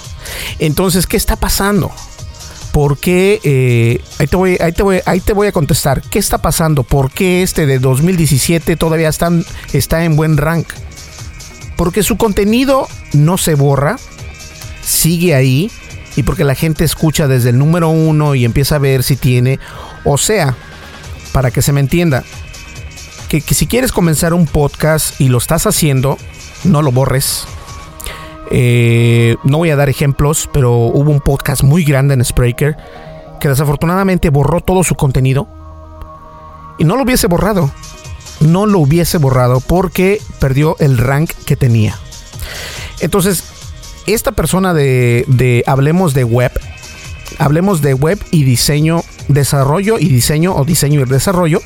Entonces, 0.59 1.07
¿qué 1.07 1.17
está 1.17 1.37
pasando? 1.37 1.91
¿Por 2.73 2.99
qué? 2.99 3.41
Eh, 3.43 4.01
ahí, 4.19 4.27
te 4.27 4.37
voy, 4.37 4.57
ahí, 4.61 4.73
te 4.73 4.83
voy, 4.83 5.01
ahí 5.05 5.21
te 5.21 5.33
voy 5.33 5.49
a 5.49 5.53
contestar. 5.53 6.03
¿Qué 6.03 6.19
está 6.19 6.39
pasando? 6.39 6.83
¿Por 6.83 7.11
qué 7.11 7.43
este 7.43 7.67
de 7.67 7.79
2017 7.79 8.77
todavía 8.77 9.09
están, 9.09 9.45
está 9.73 10.05
en 10.05 10.17
buen 10.17 10.37
rank? 10.37 10.69
Porque 11.77 12.03
su 12.03 12.17
contenido 12.17 12.87
no 13.13 13.39
se 13.39 13.55
borra, 13.55 13.97
sigue 14.83 15.35
ahí 15.35 15.71
y 16.17 16.23
porque 16.23 16.45
la 16.45 16.55
gente 16.55 16.85
escucha 16.85 17.27
desde 17.27 17.51
el 17.51 17.59
número 17.59 17.89
uno 17.89 18.35
y 18.35 18.45
empieza 18.45 18.77
a 18.77 18.79
ver 18.79 19.03
si 19.03 19.17
tiene, 19.17 19.59
o 20.05 20.19
sea, 20.19 20.57
para 21.33 21.51
que 21.51 21.63
se 21.63 21.73
me 21.73 21.81
entienda, 21.81 22.25
que, 23.39 23.55
si 23.55 23.69
quieres 23.69 23.93
comenzar 23.93 24.35
un 24.35 24.47
podcast 24.47 25.21
y 25.21 25.29
lo 25.29 25.39
estás 25.39 25.65
haciendo, 25.65 26.19
no 26.65 26.83
lo 26.83 26.91
borres, 26.91 27.45
eh, 28.51 29.37
no 29.45 29.59
voy 29.59 29.71
a 29.71 29.77
dar 29.77 29.89
ejemplos, 29.89 30.51
pero 30.53 30.73
hubo 30.73 31.13
un 31.13 31.21
podcast 31.21 31.63
muy 31.63 31.85
grande 31.85 32.15
en 32.15 32.25
Spreaker 32.25 32.77
que 33.39 33.49
desafortunadamente 33.49 34.31
borró 34.31 34.61
todo 34.61 34.83
su 34.83 34.97
contenido. 34.97 35.49
Y 36.79 36.85
no 36.85 36.97
lo 36.97 37.05
hubiese 37.05 37.29
borrado. 37.29 37.71
No 38.41 38.67
lo 38.67 38.81
hubiese 38.81 39.19
borrado 39.19 39.61
porque 39.61 40.21
perdió 40.41 40.77
el 40.81 40.99
rank 40.99 41.31
que 41.47 41.55
tenía. 41.55 41.97
Entonces, 42.99 43.45
esta 44.07 44.33
persona 44.33 44.75
de 44.75 45.63
Hablemos 45.67 46.15
de 46.15 46.25
Web, 46.25 46.53
Hablemos 47.39 47.81
de 47.81 47.95
Web 47.95 48.19
y 48.33 48.43
diseño, 48.43 49.05
desarrollo 49.29 49.99
y 49.99 50.09
diseño 50.09 50.57
o 50.57 50.65
diseño 50.65 51.01
y 51.01 51.05
desarrollo, 51.05 51.61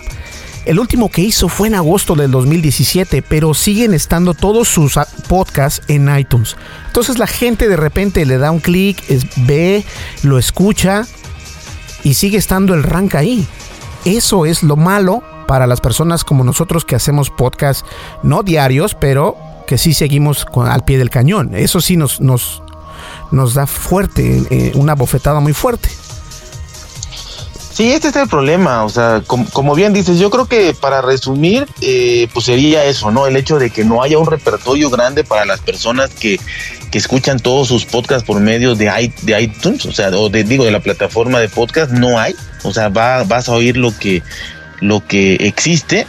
el 0.65 0.79
último 0.79 1.11
que 1.11 1.23
hizo 1.23 1.49
fue 1.49 1.69
en 1.69 1.75
agosto 1.75 2.15
del 2.15 2.31
2017, 2.31 3.23
pero 3.23 3.53
siguen 3.55 3.93
estando 3.93 4.35
todos 4.35 4.69
sus 4.69 4.97
ah, 4.97 5.07
podcasts 5.29 5.83
en 5.89 6.15
iTunes. 6.17 6.57
Entonces 6.87 7.19
la 7.19 7.27
gente 7.27 7.69
de 7.69 7.77
repente 7.77 8.25
le 8.25 8.39
da 8.39 8.51
un 8.51 8.61
clic, 8.61 9.03
ve, 9.47 9.85
lo 10.23 10.39
escucha 10.39 11.07
y 12.03 12.15
sigue 12.15 12.39
estando 12.39 12.75
el 12.75 12.83
rank 12.83 13.15
ahí. 13.15 13.47
Eso 14.05 14.47
es 14.47 14.63
lo 14.63 14.77
malo 14.77 15.23
para 15.47 15.67
las 15.67 15.81
personas 15.81 16.25
como 16.25 16.45
nosotros 16.45 16.85
que 16.85 16.97
hacemos 16.97 17.31
podcasts 17.31 17.85
no 18.23 18.43
diarios, 18.43 18.95
pero 18.95 19.37
que 19.67 19.79
sí 19.79 19.95
seguimos 19.95 20.47
al 20.55 20.85
pie 20.85 20.99
del 20.99 21.11
cañón. 21.11 21.55
Eso 21.55 21.81
sí 21.81 21.97
nos, 21.97 22.21
nos, 22.21 22.63
nos 23.31 23.55
da 23.55 23.67
fuerte, 23.67 24.43
eh, 24.51 24.73
una 24.75 24.95
bofetada 24.95 25.41
muy 25.41 25.53
fuerte. 25.53 25.91
Sí, 27.75 27.91
este 27.91 28.07
es 28.07 28.15
el 28.15 28.29
problema, 28.29 28.85
o 28.85 28.89
sea, 28.89 29.25
como, 29.27 29.75
bien 29.75 29.93
dices, 29.93 30.21
yo 30.21 30.31
creo 30.31 30.47
que 30.47 30.77
para 30.81 31.03
resumir, 31.03 31.67
eh, 31.81 32.29
pues 32.33 32.47
sería 32.47 32.85
eso, 32.85 33.11
¿no? 33.11 33.27
El 33.27 33.35
hecho 33.35 33.59
de 33.59 33.71
que 33.71 33.85
no 33.85 34.01
haya 34.01 34.17
un 34.17 34.29
repertorio 34.29 34.91
grande 34.91 35.25
para 35.25 35.45
las 35.45 35.59
personas 35.59 36.11
que, 36.11 36.39
que 36.93 36.99
escuchan 36.99 37.41
todos 37.41 37.67
sus 37.67 37.85
podcasts 37.85 38.25
por 38.25 38.39
medio 38.39 38.77
de, 38.77 39.13
de 39.23 39.43
iTunes, 39.43 39.85
o 39.87 39.93
sea, 39.93 40.11
o 40.11 40.29
de, 40.29 40.45
digo, 40.45 40.65
de 40.65 40.71
la 40.71 40.79
plataforma 40.79 41.41
de 41.41 41.49
podcast, 41.49 41.91
no 41.91 42.17
hay, 42.17 42.37
o 42.63 42.73
sea, 42.73 42.91
va, 42.91 43.25
vas 43.25 43.49
a 43.49 43.53
oír 43.55 43.77
lo 43.77 43.91
que, 43.99 44.23
lo 44.79 45.05
que 45.05 45.35
existe 45.41 46.07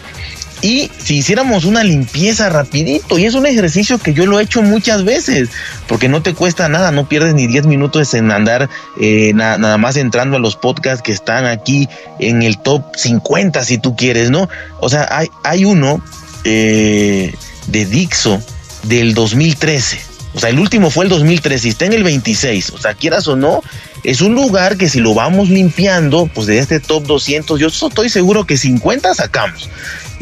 y 0.66 0.90
si 0.98 1.18
hiciéramos 1.18 1.66
una 1.66 1.84
limpieza 1.84 2.50
rapidito, 2.50 3.20
y 3.20 3.26
es 3.26 3.36
un 3.36 3.46
ejercicio 3.46 4.00
que 4.00 4.16
yo 4.16 4.26
lo 4.26 4.40
he 4.40 4.44
hecho 4.44 4.64
muchas 4.64 5.06
veces, 5.06 5.50
porque 5.88 6.10
no 6.10 6.24
te 6.24 6.34
cuesta 6.34 6.68
nada, 6.70 6.90
no 6.90 7.08
pierdes 7.08 7.36
ni 7.36 7.46
10 7.46 7.68
minutos 7.68 8.16
en 8.16 8.32
andar 8.32 8.68
eh, 9.00 9.32
nada 9.36 9.78
más 9.78 9.96
entrando 9.96 10.38
a 10.38 10.40
los 10.40 10.56
podcasts 10.56 11.04
que 11.04 11.12
están 11.12 11.46
aquí 11.46 11.88
en 12.18 12.42
el 12.42 12.58
top 12.58 12.82
50 12.96 13.64
si 13.64 13.78
tú 13.78 13.96
quieres, 13.96 14.32
¿no? 14.32 14.50
O 14.80 14.90
sea, 14.90 15.08
hay, 15.12 15.28
hay 15.44 15.66
uno 15.66 16.04
eh, 16.46 17.36
de 17.68 17.86
Dixo 17.86 18.42
del 18.86 19.14
2013. 19.14 20.00
O 20.34 20.40
sea, 20.40 20.50
el 20.50 20.58
último 20.58 20.90
fue 20.90 21.06
el 21.06 21.10
2013 21.12 21.68
y 21.68 21.72
está 21.72 21.86
en 21.86 21.94
el 21.94 22.04
26. 22.04 22.72
O 22.72 22.78
sea, 22.80 22.96
quieras 22.96 23.28
o 23.28 23.36
no, 23.36 23.62
es 24.04 24.22
un 24.22 24.34
lugar 24.34 24.78
que 24.78 24.90
si 24.90 25.00
lo 25.00 25.14
vamos 25.14 25.50
limpiando, 25.50 26.28
pues 26.34 26.48
de 26.48 26.58
este 26.58 26.80
top 26.80 27.06
200, 27.06 27.60
yo 27.60 27.68
estoy 27.68 28.10
seguro 28.10 28.46
que 28.46 28.58
50 28.58 29.14
sacamos. 29.14 29.70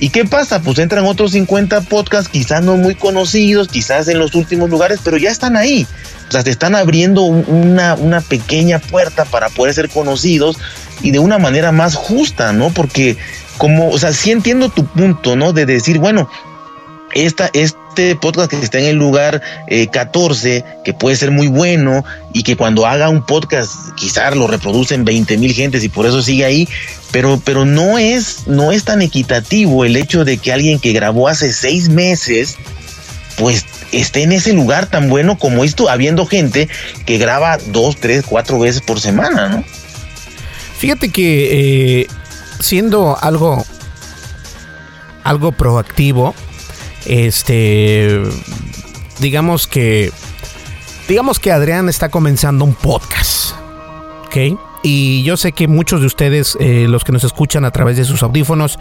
¿Y 0.03 0.09
qué 0.09 0.25
pasa? 0.25 0.61
Pues 0.61 0.79
entran 0.79 1.05
otros 1.05 1.31
50 1.31 1.79
podcasts, 1.83 2.27
quizás 2.27 2.61
no 2.61 2.75
muy 2.75 2.93
conocidos, 2.93 3.69
quizás 3.69 4.09
en 4.09 4.19
los 4.19 4.35
últimos 4.35 4.69
lugares, 4.69 4.99
pero 5.01 5.15
ya 5.15 5.31
están 5.31 5.55
ahí. 5.55 5.87
O 6.27 6.31
sea, 6.33 6.43
te 6.43 6.49
están 6.49 6.75
abriendo 6.75 7.21
una, 7.21 7.95
una 7.95 8.19
pequeña 8.19 8.79
puerta 8.79 9.23
para 9.23 9.47
poder 9.47 9.73
ser 9.73 9.87
conocidos 9.87 10.57
y 11.01 11.11
de 11.11 11.19
una 11.19 11.37
manera 11.37 11.71
más 11.71 11.95
justa, 11.95 12.51
¿no? 12.51 12.69
Porque 12.71 13.15
como, 13.57 13.91
o 13.91 13.97
sea, 13.97 14.11
sí 14.11 14.31
entiendo 14.31 14.67
tu 14.67 14.85
punto, 14.85 15.37
¿no? 15.37 15.53
De 15.53 15.65
decir, 15.65 15.99
bueno, 15.99 16.29
esta, 17.13 17.49
este 17.93 18.15
podcast 18.15 18.49
que 18.49 18.57
está 18.57 18.79
en 18.79 18.85
el 18.85 18.95
lugar 18.95 19.39
14, 19.91 20.57
eh, 20.57 20.65
que 20.83 20.95
puede 20.95 21.15
ser 21.15 21.29
muy 21.29 21.47
bueno 21.47 22.03
y 22.33 22.41
que 22.41 22.57
cuando 22.57 22.87
haga 22.87 23.07
un 23.09 23.23
podcast 23.23 23.71
quizás 23.95 24.35
lo 24.35 24.47
reproducen 24.47 25.05
20 25.05 25.37
mil 25.37 25.53
gentes 25.53 25.83
y 25.83 25.89
por 25.89 26.07
eso 26.07 26.23
sigue 26.23 26.43
ahí, 26.43 26.67
pero, 27.11 27.39
pero 27.45 27.65
no, 27.65 27.99
es, 27.99 28.47
no 28.47 28.71
es 28.71 28.83
tan 28.83 29.03
equitativo 29.03 29.85
el 29.85 29.95
hecho 29.95 30.25
de 30.25 30.39
que 30.39 30.51
alguien 30.51 30.79
que 30.79 30.91
grabó 30.91 31.27
hace 31.27 31.53
seis 31.53 31.89
meses, 31.89 32.57
pues 33.37 33.63
esté 33.91 34.23
en 34.23 34.31
ese 34.31 34.53
lugar 34.53 34.87
tan 34.87 35.07
bueno 35.07 35.37
como 35.37 35.63
esto, 35.63 35.87
habiendo 35.87 36.25
gente 36.25 36.69
que 37.05 37.19
graba 37.19 37.59
dos, 37.67 37.97
tres, 37.97 38.25
cuatro 38.27 38.57
veces 38.57 38.81
por 38.81 38.99
semana, 38.99 39.49
¿no? 39.49 39.63
Fíjate 40.79 41.09
que 41.09 42.01
eh, 42.01 42.07
siendo 42.59 43.19
algo, 43.21 43.63
algo 45.23 45.51
proactivo, 45.51 46.33
este, 47.05 48.21
digamos 49.19 49.67
que, 49.67 50.11
digamos 51.07 51.39
que 51.39 51.51
Adrián 51.51 51.89
está 51.89 52.09
comenzando 52.09 52.65
un 52.65 52.73
podcast, 52.73 53.53
¿ok? 54.25 54.59
Y 54.83 55.23
yo 55.23 55.37
sé 55.37 55.53
que 55.53 55.67
muchos 55.67 56.01
de 56.01 56.07
ustedes, 56.07 56.57
eh, 56.59 56.87
los 56.89 57.03
que 57.03 57.13
nos 57.13 57.23
escuchan 57.23 57.63
a 57.63 57.71
través 57.71 57.95
de 57.95 58.03
sus 58.03 58.21
audífonos, 58.21 58.77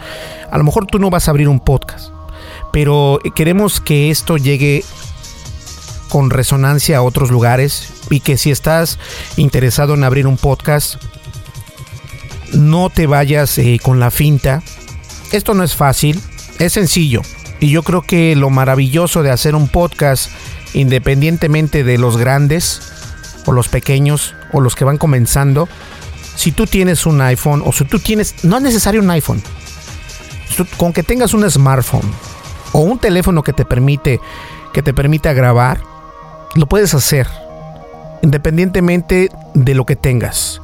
a 0.51 0.57
lo 0.57 0.63
mejor 0.63 0.85
tú 0.85 0.99
no 0.99 1.09
vas 1.09 1.27
a 1.27 1.31
abrir 1.31 1.47
un 1.47 1.61
podcast, 1.61 2.11
pero 2.73 3.19
queremos 3.35 3.79
que 3.79 4.11
esto 4.11 4.37
llegue 4.37 4.83
con 6.09 6.29
resonancia 6.29 6.97
a 6.97 7.01
otros 7.01 7.31
lugares 7.31 7.89
y 8.09 8.19
que 8.19 8.37
si 8.37 8.51
estás 8.51 8.99
interesado 9.37 9.95
en 9.95 10.03
abrir 10.03 10.27
un 10.27 10.37
podcast, 10.37 11.01
no 12.51 12.89
te 12.89 13.07
vayas 13.07 13.57
eh, 13.57 13.79
con 13.81 13.99
la 13.99 14.11
finta. 14.11 14.61
Esto 15.31 15.53
no 15.53 15.63
es 15.63 15.73
fácil, 15.73 16.21
es 16.59 16.73
sencillo. 16.73 17.21
Y 17.63 17.69
yo 17.69 17.81
creo 17.81 18.01
que 18.01 18.35
lo 18.35 18.49
maravilloso 18.49 19.23
de 19.23 19.31
hacer 19.31 19.55
un 19.55 19.69
podcast, 19.69 20.29
independientemente 20.73 21.85
de 21.85 21.97
los 21.97 22.17
grandes 22.17 22.81
o 23.45 23.53
los 23.53 23.69
pequeños 23.69 24.35
o 24.51 24.59
los 24.59 24.75
que 24.75 24.83
van 24.83 24.97
comenzando, 24.97 25.69
si 26.35 26.51
tú 26.51 26.65
tienes 26.67 27.05
un 27.05 27.21
iPhone 27.21 27.63
o 27.65 27.71
si 27.71 27.85
tú 27.85 27.99
tienes, 27.99 28.43
no 28.43 28.57
es 28.57 28.63
necesario 28.63 28.99
un 28.99 29.09
iPhone, 29.11 29.41
con 30.75 30.91
que 30.91 31.03
tengas 31.03 31.33
un 31.33 31.49
smartphone 31.49 32.11
o 32.73 32.79
un 32.79 32.99
teléfono 32.99 33.43
que 33.43 33.53
te 33.53 33.63
permite 33.63 34.19
que 34.73 34.83
te 34.83 34.93
permita 34.93 35.31
grabar, 35.31 35.79
lo 36.55 36.65
puedes 36.65 36.93
hacer 36.93 37.29
independientemente 38.23 39.29
de 39.53 39.73
lo 39.73 39.85
que 39.85 39.95
tengas. 39.95 40.59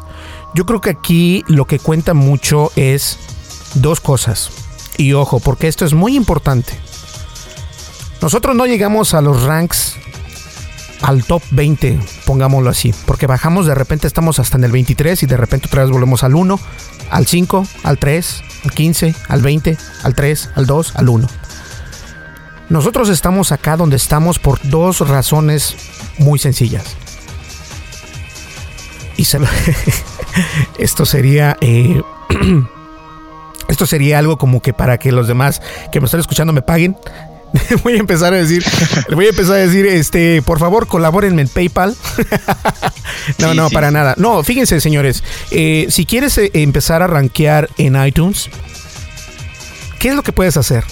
Yo 0.54 0.66
creo 0.66 0.82
que 0.82 0.90
aquí 0.90 1.46
lo 1.48 1.64
que 1.64 1.80
cuenta 1.80 2.14
mucho 2.14 2.74
es 2.76 3.18
dos 3.76 4.02
cosas. 4.02 4.52
Y 4.98 5.14
ojo, 5.14 5.40
porque 5.40 5.70
esto 5.70 5.86
es 5.86 5.94
muy 5.94 6.18
importante. 6.18 6.89
Nosotros 8.22 8.56
no 8.56 8.66
llegamos 8.66 9.14
a 9.14 9.22
los 9.22 9.44
ranks 9.44 9.96
al 11.02 11.24
top 11.24 11.42
20, 11.52 12.00
pongámoslo 12.26 12.70
así, 12.70 12.94
porque 13.06 13.28
bajamos, 13.28 13.66
de 13.66 13.76
repente 13.76 14.08
estamos 14.08 14.40
hasta 14.40 14.58
en 14.58 14.66
el 14.66 14.72
23 14.72 15.24
y 15.24 15.26
de 15.26 15.38
repente 15.38 15.68
otra 15.68 15.84
vez 15.84 15.92
volvemos 15.92 16.24
al 16.24 16.36
1, 16.36 16.60
al 17.10 17.26
5, 17.26 17.66
al 17.84 17.98
3, 17.98 18.44
al 18.66 18.72
15, 18.72 19.16
al 19.30 19.42
20, 19.42 19.78
al 20.04 20.16
3, 20.16 20.50
al 20.56 20.66
2, 20.66 20.96
al 20.96 21.10
1. 21.10 21.28
Nosotros 22.70 23.10
estamos 23.10 23.52
acá 23.52 23.78
donde 23.78 23.96
estamos 23.96 24.38
por 24.38 24.60
dos 24.64 25.08
razones 25.08 25.76
muy 26.18 26.38
sencillas. 26.38 26.96
Y 29.18 29.26
se, 29.26 29.40
esto 30.78 31.06
sería... 31.06 31.58
Eh, 31.62 32.02
esto 33.68 33.86
sería 33.86 34.20
algo 34.20 34.38
como 34.38 34.62
que 34.62 34.74
para 34.74 34.98
que 34.98 35.12
los 35.12 35.28
demás 35.28 35.62
que 35.92 36.00
me 36.00 36.06
están 36.06 36.20
escuchando 36.20 36.54
me 36.54 36.62
paguen. 36.62 36.96
voy 37.84 37.94
a 37.94 37.98
empezar 37.98 38.34
a 38.34 38.38
decir, 38.38 38.64
voy 39.14 39.26
a 39.26 39.30
empezar 39.30 39.56
a 39.56 39.60
decir, 39.60 39.86
este, 39.86 40.42
por 40.42 40.60
favor, 40.60 40.88
colabórenme 40.88 41.42
en 41.42 41.48
PayPal. 41.48 41.96
no, 43.40 43.54
no, 43.54 43.70
para 43.70 43.92
nada. 43.92 44.16
No, 44.18 44.44
fíjense, 44.44 44.80
señores, 44.82 45.24
eh, 45.52 45.88
si 45.90 46.06
quieres 46.06 46.38
eh, 46.38 46.52
empezar 46.54 47.02
a 47.02 47.08
rankear 47.08 47.70
en 47.78 48.04
iTunes, 48.04 48.50
¿qué 50.00 50.10
es 50.10 50.16
lo 50.16 50.24
que 50.24 50.32
puedes 50.32 50.58
hacer? 50.58 50.84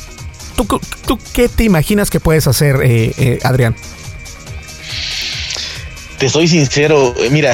¿Tú, 0.55 0.65
tú 1.05 1.19
qué 1.33 1.49
te 1.49 1.63
imaginas 1.63 2.09
que 2.09 2.19
puedes 2.19 2.47
hacer, 2.47 2.79
eh, 2.81 3.39
Adrián? 3.43 3.75
Te 6.17 6.29
soy 6.29 6.47
sincero, 6.47 7.13
mira, 7.29 7.53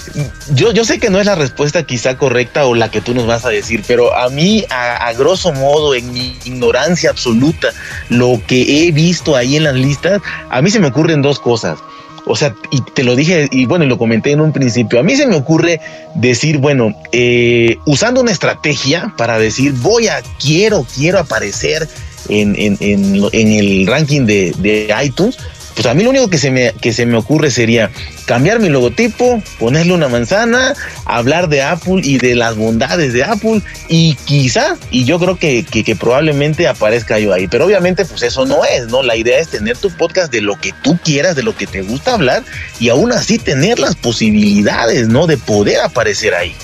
yo, 0.54 0.72
yo 0.72 0.84
sé 0.84 0.98
que 0.98 1.08
no 1.08 1.20
es 1.20 1.26
la 1.26 1.36
respuesta 1.36 1.84
quizá 1.84 2.18
correcta 2.18 2.66
o 2.66 2.74
la 2.74 2.90
que 2.90 3.00
tú 3.00 3.14
nos 3.14 3.26
vas 3.26 3.46
a 3.46 3.48
decir, 3.48 3.82
pero 3.86 4.14
a 4.14 4.28
mí, 4.28 4.64
a, 4.68 5.10
grosso 5.14 5.52
modo, 5.52 5.94
en 5.94 6.12
mi 6.12 6.36
ignorancia 6.44 7.08
absoluta, 7.08 7.68
lo 8.10 8.40
que 8.46 8.86
he 8.86 8.92
visto 8.92 9.36
ahí 9.36 9.56
en 9.56 9.64
las 9.64 9.74
listas, 9.74 10.20
a 10.50 10.60
mí 10.60 10.70
se 10.70 10.80
me 10.80 10.88
ocurren 10.88 11.22
dos 11.22 11.38
cosas. 11.38 11.78
O 12.26 12.36
sea, 12.36 12.54
y 12.70 12.80
te 12.80 13.04
lo 13.04 13.16
dije, 13.16 13.48
y 13.50 13.66
bueno, 13.66 13.84
y 13.84 13.88
lo 13.88 13.98
comenté 13.98 14.32
en 14.32 14.40
un 14.40 14.52
principio, 14.52 14.98
a 14.98 15.02
mí 15.02 15.14
se 15.16 15.26
me 15.26 15.36
ocurre 15.36 15.80
decir, 16.14 16.58
bueno, 16.58 16.94
eh, 17.12 17.78
usando 17.86 18.20
una 18.20 18.32
estrategia 18.32 19.14
para 19.16 19.38
decir, 19.38 19.72
voy 19.72 20.08
a, 20.08 20.22
quiero, 20.38 20.86
quiero 20.94 21.18
aparecer 21.18 21.88
en, 22.28 22.54
en, 22.58 22.76
en, 22.80 23.48
el 23.52 23.86
ranking 23.86 24.22
de, 24.26 24.52
de 24.58 24.94
iTunes, 25.04 25.36
pues 25.74 25.86
a 25.86 25.94
mí 25.94 26.04
lo 26.04 26.10
único 26.10 26.28
que 26.28 26.38
se 26.38 26.50
me, 26.50 26.72
que 26.80 26.92
se 26.92 27.04
me 27.06 27.16
ocurre 27.16 27.50
sería 27.50 27.90
cambiar 28.26 28.60
mi 28.60 28.68
logotipo, 28.68 29.42
ponerle 29.58 29.92
una 29.92 30.08
manzana, 30.08 30.74
hablar 31.04 31.48
de 31.48 31.62
Apple 31.62 32.00
y 32.02 32.18
de 32.18 32.34
las 32.34 32.56
bondades 32.56 33.12
de 33.12 33.24
Apple 33.24 33.60
y 33.88 34.14
quizá, 34.24 34.76
y 34.90 35.04
yo 35.04 35.18
creo 35.18 35.36
que, 35.36 35.64
que, 35.64 35.96
probablemente 35.96 36.68
aparezca 36.68 37.18
yo 37.18 37.32
ahí, 37.32 37.48
pero 37.48 37.66
obviamente 37.66 38.04
pues 38.04 38.22
eso 38.22 38.46
no 38.46 38.64
es, 38.64 38.86
¿no? 38.86 39.02
La 39.02 39.16
idea 39.16 39.38
es 39.38 39.48
tener 39.48 39.76
tu 39.76 39.90
podcast 39.90 40.32
de 40.32 40.40
lo 40.40 40.58
que 40.60 40.72
tú 40.82 40.98
quieras, 41.04 41.36
de 41.36 41.42
lo 41.42 41.56
que 41.56 41.66
te 41.66 41.82
gusta 41.82 42.14
hablar 42.14 42.44
y 42.78 42.88
aún 42.88 43.12
así 43.12 43.38
tener 43.38 43.78
las 43.78 43.96
posibilidades, 43.96 45.08
¿no? 45.08 45.26
De 45.26 45.36
poder 45.36 45.80
aparecer 45.80 46.34
ahí. 46.34 46.54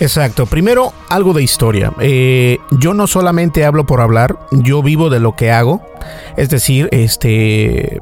Exacto. 0.00 0.46
Primero, 0.46 0.92
algo 1.08 1.34
de 1.34 1.42
historia. 1.42 1.92
Eh, 2.00 2.58
yo 2.70 2.94
no 2.94 3.06
solamente 3.06 3.64
hablo 3.64 3.84
por 3.84 4.00
hablar, 4.00 4.38
yo 4.50 4.82
vivo 4.82 5.10
de 5.10 5.20
lo 5.20 5.36
que 5.36 5.52
hago. 5.52 5.86
Es 6.36 6.48
decir, 6.48 6.88
este, 6.90 8.00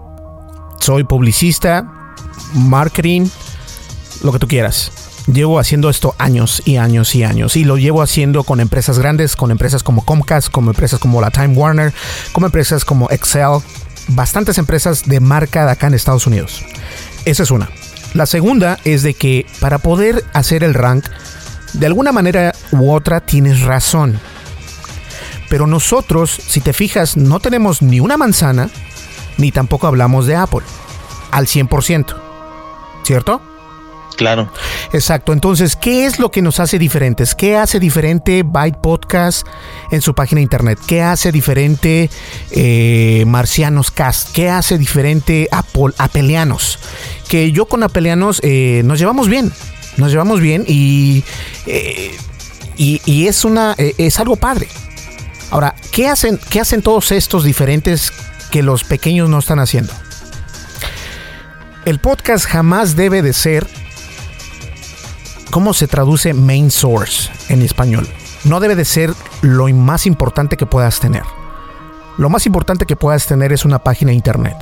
soy 0.80 1.02
publicista, 1.04 2.14
marketing, 2.54 3.26
lo 4.22 4.32
que 4.32 4.38
tú 4.38 4.46
quieras. 4.46 4.92
Llevo 5.26 5.58
haciendo 5.58 5.90
esto 5.90 6.14
años 6.18 6.62
y 6.64 6.76
años 6.76 7.14
y 7.14 7.22
años 7.22 7.56
y 7.56 7.64
lo 7.64 7.76
llevo 7.76 8.00
haciendo 8.00 8.44
con 8.44 8.60
empresas 8.60 8.98
grandes, 8.98 9.36
con 9.36 9.50
empresas 9.50 9.82
como 9.82 10.04
Comcast, 10.04 10.50
como 10.50 10.70
empresas 10.70 11.00
como 11.00 11.20
la 11.20 11.30
Time 11.30 11.48
Warner, 11.48 11.92
como 12.32 12.46
empresas 12.46 12.84
como 12.84 13.10
Excel, 13.10 13.58
bastantes 14.08 14.56
empresas 14.56 15.04
de 15.04 15.20
marca 15.20 15.66
de 15.66 15.72
acá 15.72 15.88
en 15.88 15.94
Estados 15.94 16.26
Unidos. 16.26 16.64
Esa 17.26 17.42
es 17.42 17.50
una. 17.50 17.68
La 18.14 18.24
segunda 18.24 18.78
es 18.84 19.02
de 19.02 19.12
que 19.12 19.44
para 19.60 19.78
poder 19.78 20.24
hacer 20.32 20.64
el 20.64 20.72
rank 20.72 21.04
de 21.72 21.86
alguna 21.86 22.12
manera 22.12 22.52
u 22.72 22.92
otra 22.92 23.20
tienes 23.20 23.62
razón. 23.62 24.20
Pero 25.48 25.66
nosotros, 25.66 26.30
si 26.30 26.60
te 26.60 26.72
fijas, 26.72 27.16
no 27.16 27.40
tenemos 27.40 27.80
ni 27.82 28.00
una 28.00 28.16
manzana, 28.16 28.68
ni 29.38 29.50
tampoco 29.50 29.86
hablamos 29.86 30.26
de 30.26 30.36
Apple. 30.36 30.62
Al 31.30 31.46
100%. 31.46 32.16
¿Cierto? 33.04 33.40
Claro. 34.18 34.50
Exacto. 34.92 35.32
Entonces, 35.32 35.76
¿qué 35.76 36.04
es 36.04 36.18
lo 36.18 36.32
que 36.32 36.42
nos 36.42 36.58
hace 36.58 36.78
diferentes? 36.78 37.36
¿Qué 37.36 37.56
hace 37.56 37.78
diferente 37.78 38.42
Byte 38.44 38.78
Podcast 38.78 39.46
en 39.92 40.02
su 40.02 40.12
página 40.12 40.40
de 40.40 40.42
internet? 40.42 40.78
¿Qué 40.86 41.02
hace 41.02 41.30
diferente 41.30 42.10
eh, 42.50 43.22
Marcianos 43.28 43.92
Cast? 43.92 44.32
¿Qué 44.32 44.50
hace 44.50 44.76
diferente 44.76 45.48
Apple, 45.52 45.94
Apelianos? 45.98 46.80
Que 47.28 47.52
yo 47.52 47.66
con 47.66 47.84
Apelianos 47.84 48.40
eh, 48.42 48.82
nos 48.84 48.98
llevamos 48.98 49.28
bien 49.28 49.52
nos 49.98 50.12
llevamos 50.12 50.40
bien 50.40 50.64
y, 50.66 51.24
eh, 51.66 52.16
y, 52.76 53.26
es, 53.26 53.44
una, 53.44 53.74
eh, 53.76 53.94
es 53.98 54.18
algo 54.20 54.36
padre. 54.36 54.68
Ahora, 55.50 55.74
¿qué 55.92 56.08
hacen, 56.08 56.38
¿qué 56.50 56.60
hacen 56.60 56.82
todos 56.82 57.10
estos 57.12 57.44
diferentes 57.44 58.12
que 58.50 58.62
los 58.62 58.84
pequeños 58.84 59.28
no 59.28 59.38
están 59.38 59.58
haciendo? 59.58 59.92
El 61.84 61.98
podcast 61.98 62.46
jamás 62.46 62.96
debe 62.96 63.22
de 63.22 63.32
ser, 63.32 63.66
¿cómo 65.50 65.74
se 65.74 65.88
traduce 65.88 66.32
main 66.32 66.70
source 66.70 67.30
en 67.48 67.62
español? 67.62 68.08
No 68.44 68.60
debe 68.60 68.76
de 68.76 68.84
ser 68.84 69.12
lo 69.42 69.66
más 69.68 70.06
importante 70.06 70.56
que 70.56 70.66
puedas 70.66 71.00
tener. 71.00 71.24
Lo 72.18 72.30
más 72.30 72.46
importante 72.46 72.86
que 72.86 72.96
puedas 72.96 73.26
tener 73.26 73.52
es 73.52 73.64
una 73.64 73.80
página 73.80 74.10
de 74.10 74.16
internet, 74.16 74.56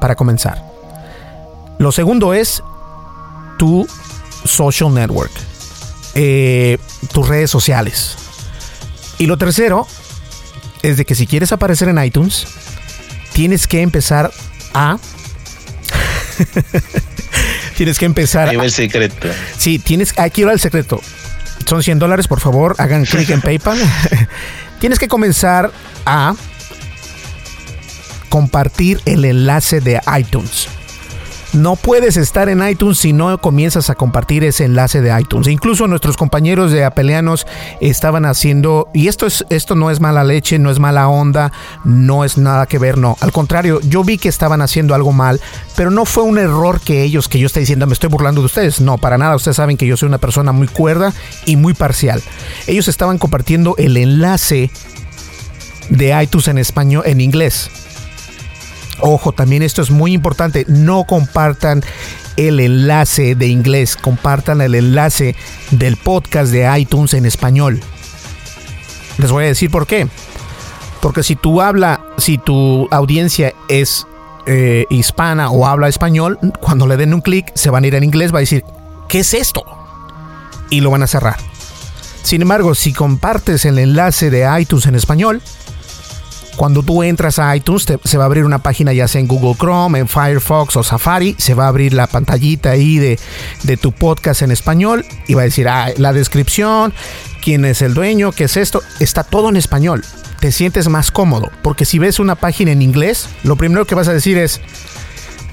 para 0.00 0.14
comenzar. 0.14 0.62
Lo 1.78 1.92
segundo 1.92 2.34
es 2.34 2.62
tu 3.56 3.86
social 4.48 4.92
network, 4.92 5.30
eh, 6.14 6.78
tus 7.12 7.28
redes 7.28 7.50
sociales. 7.50 8.16
Y 9.18 9.26
lo 9.26 9.36
tercero 9.36 9.86
es 10.82 10.96
de 10.96 11.04
que 11.04 11.14
si 11.14 11.26
quieres 11.26 11.52
aparecer 11.52 11.88
en 11.88 12.02
iTunes, 12.02 12.46
tienes 13.32 13.66
que 13.66 13.82
empezar 13.82 14.30
a... 14.74 14.98
tienes 17.76 17.98
que 17.98 18.06
empezar... 18.06 18.48
Ahí 18.48 18.56
el 18.56 18.70
secreto. 18.70 19.28
Sí, 19.56 19.78
tienes... 19.78 20.18
Aquí 20.18 20.44
va 20.44 20.52
el 20.52 20.60
secreto. 20.60 21.00
Son 21.66 21.82
100 21.82 21.98
dólares, 21.98 22.28
por 22.28 22.40
favor, 22.40 22.74
hagan 22.78 23.04
clic 23.04 23.28
en 23.30 23.40
PayPal. 23.40 23.78
tienes 24.80 24.98
que 24.98 25.08
comenzar 25.08 25.70
a 26.06 26.34
compartir 28.28 29.00
el 29.04 29.24
enlace 29.24 29.80
de 29.80 30.00
iTunes. 30.18 30.68
No 31.54 31.76
puedes 31.76 32.16
estar 32.18 32.48
en 32.48 32.66
iTunes 32.66 32.98
si 32.98 33.12
no 33.12 33.38
comienzas 33.38 33.88
a 33.88 33.94
compartir 33.94 34.44
ese 34.44 34.64
enlace 34.64 35.00
de 35.00 35.18
iTunes. 35.18 35.48
Incluso 35.48 35.86
nuestros 35.86 36.16
compañeros 36.16 36.72
de 36.72 36.84
Apeleanos 36.84 37.46
estaban 37.80 38.26
haciendo, 38.26 38.88
y 38.92 39.08
esto, 39.08 39.26
es, 39.26 39.46
esto 39.48 39.74
no 39.74 39.90
es 39.90 40.00
mala 40.00 40.24
leche, 40.24 40.58
no 40.58 40.70
es 40.70 40.78
mala 40.78 41.08
onda, 41.08 41.50
no 41.84 42.24
es 42.24 42.36
nada 42.36 42.66
que 42.66 42.78
ver, 42.78 42.98
no. 42.98 43.16
Al 43.20 43.32
contrario, 43.32 43.80
yo 43.80 44.04
vi 44.04 44.18
que 44.18 44.28
estaban 44.28 44.60
haciendo 44.60 44.94
algo 44.94 45.12
mal, 45.12 45.40
pero 45.74 45.90
no 45.90 46.04
fue 46.04 46.24
un 46.24 46.38
error 46.38 46.80
que 46.80 47.02
ellos, 47.02 47.28
que 47.28 47.38
yo 47.38 47.46
esté 47.46 47.60
diciendo, 47.60 47.86
me 47.86 47.94
estoy 47.94 48.10
burlando 48.10 48.42
de 48.42 48.46
ustedes. 48.46 48.80
No, 48.80 48.98
para 48.98 49.16
nada. 49.16 49.34
Ustedes 49.34 49.56
saben 49.56 49.76
que 49.76 49.86
yo 49.86 49.96
soy 49.96 50.08
una 50.08 50.18
persona 50.18 50.52
muy 50.52 50.68
cuerda 50.68 51.14
y 51.46 51.56
muy 51.56 51.72
parcial. 51.72 52.22
Ellos 52.66 52.88
estaban 52.88 53.18
compartiendo 53.18 53.74
el 53.78 53.96
enlace 53.96 54.70
de 55.88 56.22
iTunes 56.22 56.48
en 56.48 56.58
español, 56.58 57.04
en 57.06 57.20
inglés. 57.20 57.70
Ojo, 59.00 59.32
también 59.32 59.62
esto 59.62 59.82
es 59.82 59.90
muy 59.90 60.12
importante, 60.12 60.64
no 60.68 61.04
compartan 61.04 61.82
el 62.36 62.60
enlace 62.60 63.34
de 63.34 63.48
inglés, 63.48 63.96
compartan 63.96 64.60
el 64.60 64.74
enlace 64.74 65.34
del 65.70 65.96
podcast 65.96 66.52
de 66.52 66.78
iTunes 66.78 67.14
en 67.14 67.26
español. 67.26 67.80
Les 69.18 69.30
voy 69.30 69.44
a 69.44 69.48
decir 69.48 69.70
por 69.70 69.86
qué. 69.86 70.08
Porque 71.00 71.22
si 71.22 71.36
tú 71.36 71.60
habla, 71.60 72.00
si 72.16 72.38
tu 72.38 72.88
audiencia 72.90 73.54
es 73.68 74.06
eh, 74.46 74.84
hispana 74.90 75.50
o 75.50 75.66
habla 75.66 75.88
español, 75.88 76.38
cuando 76.60 76.86
le 76.86 76.96
den 76.96 77.14
un 77.14 77.20
clic 77.20 77.52
se 77.54 77.70
van 77.70 77.84
a 77.84 77.86
ir 77.86 77.94
en 77.94 78.04
inglés, 78.04 78.32
va 78.32 78.38
a 78.38 78.40
decir, 78.40 78.64
¿qué 79.08 79.20
es 79.20 79.34
esto? 79.34 79.64
Y 80.70 80.80
lo 80.80 80.90
van 80.90 81.02
a 81.02 81.06
cerrar. 81.06 81.36
Sin 82.22 82.42
embargo, 82.42 82.74
si 82.74 82.92
compartes 82.92 83.64
el 83.64 83.78
enlace 83.78 84.30
de 84.30 84.46
iTunes 84.60 84.86
en 84.86 84.94
español, 84.94 85.40
cuando 86.58 86.82
tú 86.82 87.04
entras 87.04 87.38
a 87.38 87.54
iTunes, 87.54 87.86
se 88.02 88.18
va 88.18 88.24
a 88.24 88.26
abrir 88.26 88.44
una 88.44 88.58
página 88.58 88.92
ya 88.92 89.06
sea 89.06 89.20
en 89.20 89.28
Google 89.28 89.54
Chrome, 89.56 90.00
en 90.00 90.08
Firefox 90.08 90.74
o 90.74 90.82
Safari. 90.82 91.36
Se 91.38 91.54
va 91.54 91.66
a 91.66 91.68
abrir 91.68 91.94
la 91.94 92.08
pantallita 92.08 92.70
ahí 92.70 92.98
de, 92.98 93.16
de 93.62 93.76
tu 93.76 93.92
podcast 93.92 94.42
en 94.42 94.50
español 94.50 95.06
y 95.28 95.34
va 95.34 95.42
a 95.42 95.44
decir 95.44 95.68
ah, 95.68 95.90
la 95.98 96.12
descripción, 96.12 96.92
quién 97.40 97.64
es 97.64 97.80
el 97.80 97.94
dueño, 97.94 98.32
qué 98.32 98.44
es 98.44 98.56
esto. 98.56 98.82
Está 98.98 99.22
todo 99.22 99.50
en 99.50 99.56
español. 99.56 100.04
Te 100.40 100.50
sientes 100.50 100.88
más 100.88 101.12
cómodo. 101.12 101.48
Porque 101.62 101.84
si 101.84 102.00
ves 102.00 102.18
una 102.18 102.34
página 102.34 102.72
en 102.72 102.82
inglés, 102.82 103.28
lo 103.44 103.54
primero 103.54 103.86
que 103.86 103.94
vas 103.94 104.08
a 104.08 104.12
decir 104.12 104.36
es, 104.36 104.60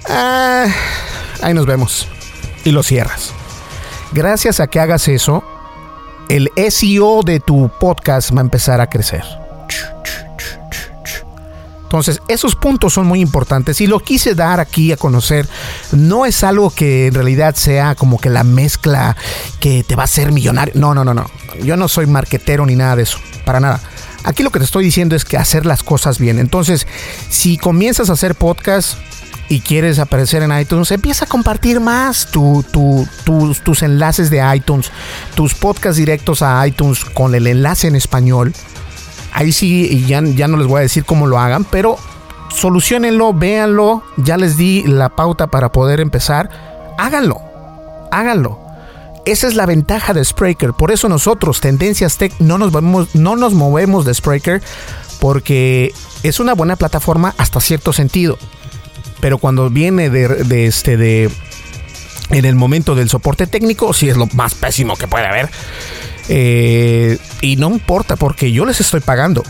ah, 0.10 0.66
ahí 1.44 1.54
nos 1.54 1.68
vemos. 1.68 2.08
Y 2.64 2.72
lo 2.72 2.82
cierras. 2.82 3.32
Gracias 4.12 4.60
a 4.60 4.66
que 4.66 4.80
hagas 4.80 5.08
eso, 5.08 5.44
el 6.30 6.50
SEO 6.68 7.22
de 7.22 7.40
tu 7.42 7.70
podcast 7.80 8.34
va 8.36 8.40
a 8.40 8.42
empezar 8.42 8.82
a 8.82 8.90
crecer. 8.90 9.45
Entonces, 11.86 12.20
esos 12.28 12.56
puntos 12.56 12.94
son 12.94 13.06
muy 13.06 13.22
importantes 13.22 13.80
y 13.80 13.88
lo 13.88 14.00
quise 14.02 14.36
dar 14.36 14.60
aquí 14.60 14.92
a 14.92 14.98
conocer. 14.98 15.48
No 15.92 16.26
es 16.26 16.44
algo 16.44 16.72
que 16.72 17.08
en 17.08 17.14
realidad 17.14 17.56
sea 17.56 17.96
como 17.96 18.20
que 18.20 18.30
la 18.30 18.44
mezcla 18.44 19.16
que 19.60 19.84
te 19.84 19.96
va 19.96 20.04
a 20.04 20.06
hacer 20.06 20.32
millonario. 20.32 20.74
No, 20.76 20.94
no, 20.94 21.06
no, 21.06 21.14
no. 21.14 21.30
Yo 21.64 21.78
no 21.78 21.88
soy 21.88 22.08
marquetero 22.08 22.66
ni 22.66 22.76
nada 22.76 22.98
de 22.98 23.04
eso, 23.04 23.20
para 23.46 23.60
nada. 23.60 23.80
Aquí 24.24 24.44
lo 24.44 24.50
que 24.50 24.60
te 24.60 24.66
estoy 24.66 24.84
diciendo 24.84 25.16
es 25.16 25.24
que 25.24 25.38
hacer 25.38 25.66
las 25.66 25.84
cosas 25.84 26.20
bien. 26.20 26.40
Entonces, 26.40 26.88
si 27.30 27.58
comienzas 27.58 28.10
a 28.10 28.14
hacer 28.14 28.36
podcast, 28.36 28.98
y 29.48 29.60
quieres 29.60 30.00
aparecer 30.00 30.42
en 30.42 30.58
iTunes, 30.60 30.90
empieza 30.90 31.26
a 31.26 31.28
compartir 31.28 31.80
más 31.80 32.30
tus 32.32 33.84
enlaces 33.84 34.32
de 34.32 34.42
iTunes, 34.56 34.90
tus 35.36 35.54
podcasts 35.54 35.98
directos 35.98 36.42
a 36.42 36.66
iTunes 36.68 37.06
con 37.06 37.36
el 37.36 37.46
enlace 37.46 37.88
en 37.88 37.96
español. 37.96 38.54
Ahí 39.36 39.52
sí, 39.52 40.06
ya, 40.08 40.24
ya 40.24 40.48
no 40.48 40.56
les 40.56 40.66
voy 40.66 40.80
a 40.80 40.84
decir 40.84 41.04
cómo 41.04 41.28
lo 41.28 41.38
hagan, 41.38 41.66
pero 41.66 41.98
solucionenlo, 42.56 43.34
véanlo. 43.34 44.02
Ya 44.16 44.38
les 44.38 44.56
di 44.56 44.84
la 44.84 45.10
pauta 45.10 45.48
para 45.48 45.74
poder 45.74 46.00
empezar. 46.00 46.50
Háganlo, 46.98 47.42
háganlo. 48.14 48.58
Esa 49.26 49.48
es 49.48 49.56
la 49.56 49.66
ventaja 49.66 50.14
de 50.14 50.24
Spreaker. 50.24 50.72
Por 50.72 50.90
eso 50.90 51.10
nosotros, 51.10 51.60
Tendencias 51.60 52.18
Tech, 52.18 52.34
no 52.40 52.58
nos, 52.58 52.72
movemos, 52.72 53.14
no 53.14 53.36
nos 53.36 53.54
movemos 53.54 54.06
de 54.06 54.14
Spreaker 54.14 54.62
porque 55.20 55.94
es 56.24 56.40
una 56.40 56.54
buena 56.54 56.78
plataforma 56.78 57.36
hasta 57.38 57.60
cierto 57.60 57.92
sentido. 57.92 58.38
Pero 59.20 59.38
cuando 59.38 59.70
viene 59.70 60.10
de, 60.10 60.66
este 60.66 60.96
de 60.96 61.30
en 62.30 62.46
el 62.46 62.56
momento 62.56 62.96
del 62.96 63.10
soporte 63.10 63.48
técnico, 63.48 63.92
sí 63.92 64.08
es 64.08 64.16
lo 64.16 64.28
más 64.28 64.56
pésimo 64.56 64.96
que 64.96 65.10
puede 65.10 65.28
haber. 65.28 65.50
Eh, 66.30 67.18
y 67.42 67.56
no 67.58 67.70
importa 67.70 68.16
porque 68.16 68.52
yo 68.52 68.66
les 68.66 68.82
estoy 68.82 69.00
pagando. 69.00 69.44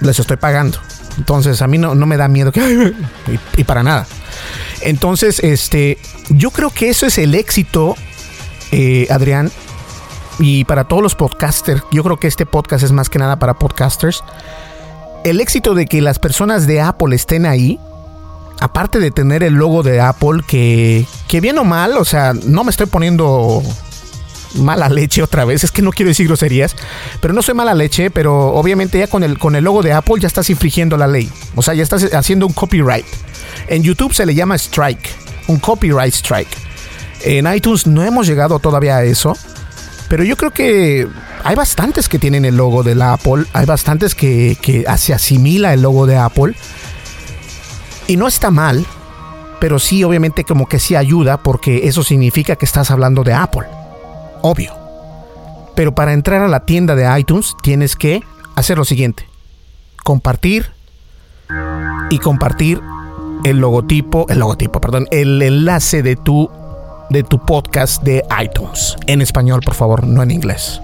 Les 0.00 0.18
estoy 0.18 0.36
pagando. 0.36 0.78
Entonces 1.18 1.60
a 1.62 1.66
mí 1.66 1.78
no, 1.78 1.94
me 1.94 2.16
da 2.16 2.28
miedo 2.28 2.52
que... 2.52 2.94
Y, 3.56 3.64
para 3.64 3.82
nada. 3.82 4.06
Entonces, 4.80 5.40
este, 5.40 5.98
yo 6.30 6.50
creo 6.50 6.70
que 6.70 6.88
eso 6.88 7.06
es 7.06 7.18
el 7.18 7.34
éxito, 7.34 7.96
eh, 8.72 9.06
Adrián. 9.10 9.50
Y 10.38 10.64
para 10.64 10.84
todos 10.84 11.02
los 11.02 11.14
podcasters, 11.14 11.82
yo 11.92 12.02
creo 12.02 12.18
que 12.18 12.26
este 12.26 12.46
podcast 12.46 12.82
es 12.82 12.92
más 12.92 13.10
que 13.10 13.18
nada 13.18 13.38
para 13.38 13.54
podcasters. 13.54 14.24
El 15.24 15.40
éxito 15.40 15.74
de 15.74 15.86
que 15.86 16.00
las 16.00 16.18
personas 16.18 16.66
de 16.66 16.80
Apple 16.80 17.14
estén 17.14 17.44
ahí 17.44 17.78
aparte 18.60 18.98
de 18.98 19.10
tener 19.10 19.42
el 19.42 19.54
logo 19.54 19.82
de 19.82 20.00
Apple, 20.00 20.42
que, 20.46 21.06
que 21.26 21.40
bien 21.40 21.58
o 21.58 21.64
mal, 21.64 21.96
o 21.96 22.04
sea, 22.04 22.34
no 22.34 22.62
me 22.62 22.70
estoy 22.70 22.86
poniendo 22.86 23.62
mala 24.54 24.88
leche 24.88 25.22
otra 25.22 25.44
vez, 25.44 25.64
es 25.64 25.70
que 25.70 25.82
no 25.82 25.90
quiero 25.90 26.08
decir 26.08 26.26
groserías, 26.26 26.76
pero 27.20 27.34
no 27.34 27.42
soy 27.42 27.54
mala 27.54 27.74
leche, 27.74 28.10
pero 28.10 28.48
obviamente 28.54 28.98
ya 28.98 29.06
con 29.06 29.22
el, 29.22 29.38
con 29.38 29.54
el 29.56 29.64
logo 29.64 29.82
de 29.82 29.92
Apple 29.92 30.16
ya 30.20 30.26
estás 30.26 30.50
infringiendo 30.50 30.96
la 30.96 31.06
ley, 31.06 31.30
o 31.54 31.62
sea, 31.62 31.74
ya 31.74 31.82
estás 31.82 32.12
haciendo 32.14 32.46
un 32.46 32.52
copyright. 32.52 33.06
En 33.68 33.82
YouTube 33.82 34.14
se 34.14 34.26
le 34.26 34.34
llama 34.34 34.56
strike, 34.56 35.10
un 35.48 35.58
copyright 35.58 36.14
strike. 36.14 36.48
En 37.22 37.52
iTunes 37.52 37.86
no 37.86 38.02
hemos 38.02 38.26
llegado 38.26 38.58
todavía 38.58 38.96
a 38.96 39.04
eso, 39.04 39.36
pero 40.08 40.24
yo 40.24 40.36
creo 40.36 40.50
que 40.50 41.06
hay 41.44 41.54
bastantes 41.54 42.08
que 42.08 42.18
tienen 42.18 42.44
el 42.44 42.56
logo 42.56 42.82
de 42.82 42.94
la 42.94 43.12
Apple, 43.12 43.44
hay 43.52 43.66
bastantes 43.66 44.14
que, 44.14 44.56
que 44.60 44.84
se 44.96 45.14
asimila 45.14 45.72
el 45.72 45.82
logo 45.82 46.06
de 46.06 46.16
Apple. 46.16 46.54
Y 48.06 48.16
no 48.16 48.26
está 48.26 48.50
mal, 48.50 48.84
pero 49.60 49.78
sí 49.78 50.02
obviamente 50.02 50.42
como 50.44 50.66
que 50.66 50.80
sí 50.80 50.96
ayuda 50.96 51.42
porque 51.42 51.86
eso 51.86 52.02
significa 52.02 52.56
que 52.56 52.64
estás 52.64 52.90
hablando 52.90 53.22
de 53.22 53.34
Apple. 53.34 53.66
Obvio. 54.42 54.72
Pero 55.74 55.94
para 55.94 56.12
entrar 56.12 56.42
a 56.42 56.48
la 56.48 56.60
tienda 56.60 56.94
de 56.94 57.18
iTunes 57.18 57.54
tienes 57.62 57.96
que 57.96 58.22
hacer 58.56 58.78
lo 58.78 58.84
siguiente. 58.84 59.26
Compartir 60.04 60.70
y 62.10 62.18
compartir 62.18 62.80
el 63.44 63.58
logotipo, 63.58 64.26
el 64.28 64.38
logotipo, 64.38 64.80
perdón, 64.80 65.06
el 65.10 65.40
enlace 65.40 66.02
de 66.02 66.16
tu 66.16 66.50
de 67.10 67.24
tu 67.24 67.44
podcast 67.44 68.04
de 68.04 68.22
iTunes 68.40 68.96
en 69.08 69.20
español, 69.20 69.60
por 69.64 69.74
favor, 69.74 70.06
no 70.06 70.22
en 70.22 70.30
inglés. 70.30 70.80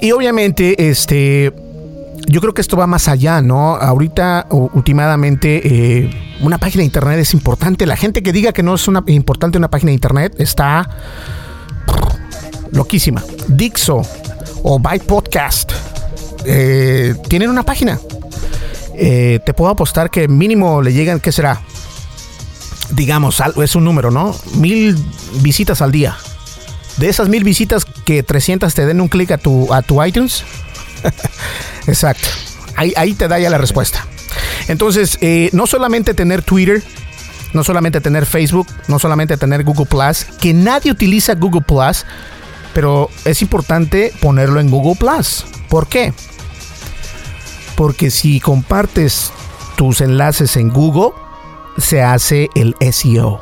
Y 0.00 0.12
obviamente 0.12 0.90
este 0.90 1.52
yo 2.26 2.40
creo 2.40 2.52
que 2.52 2.60
esto 2.60 2.76
va 2.76 2.86
más 2.86 3.08
allá, 3.08 3.40
¿no? 3.40 3.76
Ahorita, 3.76 4.46
últimamente, 4.50 5.62
eh, 5.64 6.10
una 6.40 6.58
página 6.58 6.82
de 6.82 6.86
internet 6.86 7.18
es 7.18 7.32
importante. 7.32 7.86
La 7.86 7.96
gente 7.96 8.22
que 8.22 8.32
diga 8.32 8.52
que 8.52 8.62
no 8.62 8.74
es 8.74 8.86
importante 9.06 9.56
una 9.56 9.70
página 9.70 9.90
de 9.90 9.94
internet 9.94 10.34
está 10.38 10.90
loquísima. 12.72 13.22
Dixo 13.48 14.02
o 14.62 14.78
Byte 14.78 15.04
Podcast 15.04 15.72
eh, 16.44 17.14
tienen 17.28 17.50
una 17.50 17.62
página. 17.62 17.98
Eh, 18.94 19.40
te 19.44 19.54
puedo 19.54 19.70
apostar 19.70 20.10
que 20.10 20.28
mínimo 20.28 20.82
le 20.82 20.92
llegan, 20.92 21.20
¿qué 21.20 21.32
será? 21.32 21.60
Digamos, 22.90 23.42
es 23.62 23.76
un 23.76 23.84
número, 23.84 24.10
¿no? 24.10 24.34
Mil 24.54 24.96
visitas 25.40 25.82
al 25.82 25.92
día. 25.92 26.16
De 26.96 27.08
esas 27.08 27.28
mil 27.28 27.44
visitas 27.44 27.84
que 27.84 28.22
300 28.22 28.74
te 28.74 28.86
den 28.86 29.00
un 29.00 29.08
clic 29.08 29.30
a 29.30 29.38
tu, 29.38 29.72
a 29.72 29.82
tu 29.82 30.02
iTunes, 30.02 30.42
Exacto. 31.86 32.28
Ahí, 32.76 33.14
te 33.14 33.26
da 33.26 33.38
ya 33.40 33.50
la 33.50 33.58
respuesta. 33.58 34.06
Entonces, 34.68 35.18
eh, 35.20 35.50
no 35.52 35.66
solamente 35.66 36.14
tener 36.14 36.42
Twitter, 36.42 36.82
no 37.52 37.64
solamente 37.64 38.00
tener 38.00 38.24
Facebook, 38.24 38.68
no 38.86 39.00
solamente 39.00 39.36
tener 39.36 39.64
Google 39.64 39.86
Plus, 39.86 40.24
que 40.40 40.54
nadie 40.54 40.92
utiliza 40.92 41.34
Google 41.34 41.62
Plus, 41.62 42.04
pero 42.78 43.10
es 43.24 43.42
importante 43.42 44.12
ponerlo 44.20 44.60
en 44.60 44.70
Google 44.70 44.94
Plus. 44.94 45.44
¿Por 45.68 45.88
qué? 45.88 46.12
Porque 47.74 48.08
si 48.12 48.38
compartes 48.38 49.32
tus 49.74 50.00
enlaces 50.00 50.56
en 50.56 50.68
Google, 50.68 51.10
se 51.76 52.04
hace 52.04 52.50
el 52.54 52.76
SEO. 52.92 53.40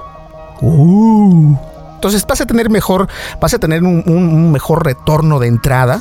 Uh. 0.63 1.55
Entonces 1.97 2.27
vas 2.27 2.41
a 2.41 2.47
tener 2.47 2.71
mejor, 2.71 3.09
vas 3.39 3.53
a 3.53 3.59
tener 3.59 3.85
un 3.85 4.53
mejor 4.53 4.87
retorno 4.87 5.39
de 5.39 5.49
entrada 5.49 6.01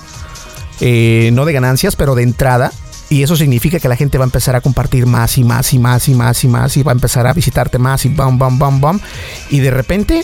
eh, 0.79 1.29
no 1.33 1.43
de 1.43 1.51
ganancias, 1.51 1.97
pero 1.97 2.15
de 2.15 2.23
entrada. 2.23 2.71
Y 3.09 3.23
eso 3.23 3.35
significa 3.35 3.81
que 3.81 3.89
la 3.89 3.97
gente 3.97 4.17
va 4.17 4.23
a 4.23 4.27
empezar 4.31 4.55
a 4.55 4.61
compartir 4.61 5.07
más 5.07 5.37
y 5.37 5.43
más 5.43 5.73
y 5.73 5.77
más 5.77 6.07
y 6.07 6.13
más 6.13 6.41
y 6.41 6.47
más 6.47 6.77
y 6.77 6.83
va 6.83 6.93
a 6.93 6.95
empezar 6.95 7.27
a 7.27 7.33
visitarte 7.33 7.79
más 7.79 8.05
y 8.05 8.09
bam, 8.09 8.39
bam, 8.39 8.57
bam, 8.57 8.79
bam. 8.79 9.01
Y 9.49 9.59
de 9.59 9.71
repente, 9.71 10.23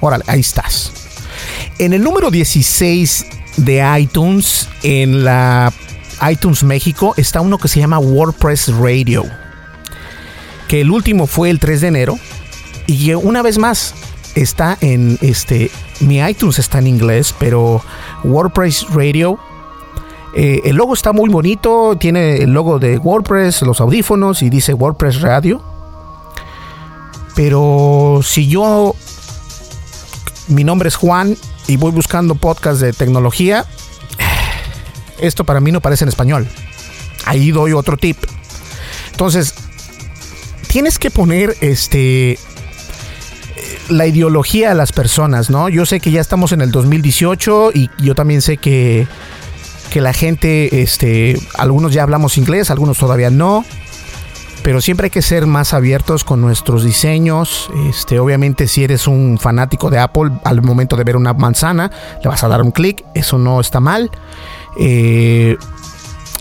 órale, 0.00 0.22
ahí 0.28 0.38
estás. 0.38 1.07
En 1.78 1.92
el 1.92 2.02
número 2.02 2.30
16 2.30 3.26
de 3.58 4.00
iTunes, 4.00 4.68
en 4.82 5.24
la 5.24 5.72
iTunes 6.30 6.62
México, 6.64 7.14
está 7.16 7.40
uno 7.40 7.58
que 7.58 7.68
se 7.68 7.80
llama 7.80 7.98
WordPress 7.98 8.68
Radio. 8.74 9.24
Que 10.68 10.80
el 10.82 10.90
último 10.90 11.26
fue 11.26 11.50
el 11.50 11.58
3 11.58 11.80
de 11.80 11.88
enero. 11.88 12.18
Y 12.86 13.12
una 13.14 13.42
vez 13.42 13.58
más, 13.58 13.94
está 14.34 14.76
en 14.80 15.18
este. 15.20 15.70
Mi 16.00 16.18
iTunes 16.18 16.58
está 16.58 16.78
en 16.78 16.86
inglés, 16.86 17.34
pero 17.38 17.82
WordPress 18.24 18.86
Radio 18.90 19.38
eh, 20.34 20.60
el 20.64 20.76
logo 20.76 20.94
está 20.94 21.12
muy 21.12 21.30
bonito, 21.30 21.96
tiene 21.98 22.36
el 22.36 22.52
logo 22.52 22.78
de 22.78 22.98
WordPress, 22.98 23.62
los 23.62 23.80
audífonos 23.80 24.42
y 24.42 24.50
dice 24.50 24.74
WordPress 24.74 25.20
Radio. 25.20 25.62
Pero 27.34 28.20
si 28.22 28.48
yo, 28.48 28.94
mi 30.48 30.64
nombre 30.64 30.88
es 30.88 30.96
Juan 30.96 31.36
y 31.66 31.76
voy 31.76 31.92
buscando 31.92 32.34
podcast 32.34 32.80
de 32.80 32.92
tecnología, 32.92 33.64
esto 35.20 35.44
para 35.44 35.60
mí 35.60 35.72
no 35.72 35.80
parece 35.80 36.04
en 36.04 36.08
español. 36.08 36.46
Ahí 37.24 37.50
doy 37.50 37.72
otro 37.72 37.96
tip. 37.96 38.16
Entonces, 39.10 39.54
tienes 40.68 40.98
que 40.98 41.10
poner 41.10 41.56
este 41.60 42.38
la 43.88 44.06
ideología 44.06 44.72
a 44.72 44.74
las 44.74 44.92
personas, 44.92 45.50
¿no? 45.50 45.68
Yo 45.68 45.86
sé 45.86 46.00
que 46.00 46.10
ya 46.10 46.20
estamos 46.20 46.52
en 46.52 46.60
el 46.60 46.70
2018 46.70 47.72
y 47.74 47.90
yo 47.98 48.14
también 48.14 48.42
sé 48.42 48.58
que 48.58 49.06
que 49.90 50.00
la 50.00 50.12
gente, 50.12 50.82
este, 50.82 51.40
algunos 51.54 51.92
ya 51.92 52.02
hablamos 52.02 52.36
inglés, 52.36 52.70
algunos 52.70 52.98
todavía 52.98 53.30
no, 53.30 53.64
pero 54.68 54.82
siempre 54.82 55.06
hay 55.06 55.10
que 55.10 55.22
ser 55.22 55.46
más 55.46 55.72
abiertos 55.72 56.24
con 56.24 56.42
nuestros 56.42 56.84
diseños. 56.84 57.70
Este, 57.88 58.20
obviamente, 58.20 58.68
si 58.68 58.84
eres 58.84 59.06
un 59.06 59.38
fanático 59.38 59.88
de 59.88 59.98
Apple, 59.98 60.30
al 60.44 60.60
momento 60.60 60.94
de 60.94 61.04
ver 61.04 61.16
una 61.16 61.32
manzana, 61.32 61.90
le 62.22 62.28
vas 62.28 62.44
a 62.44 62.48
dar 62.48 62.60
un 62.60 62.70
clic, 62.70 63.02
eso 63.14 63.38
no 63.38 63.60
está 63.62 63.80
mal. 63.80 64.10
Eh, 64.78 65.56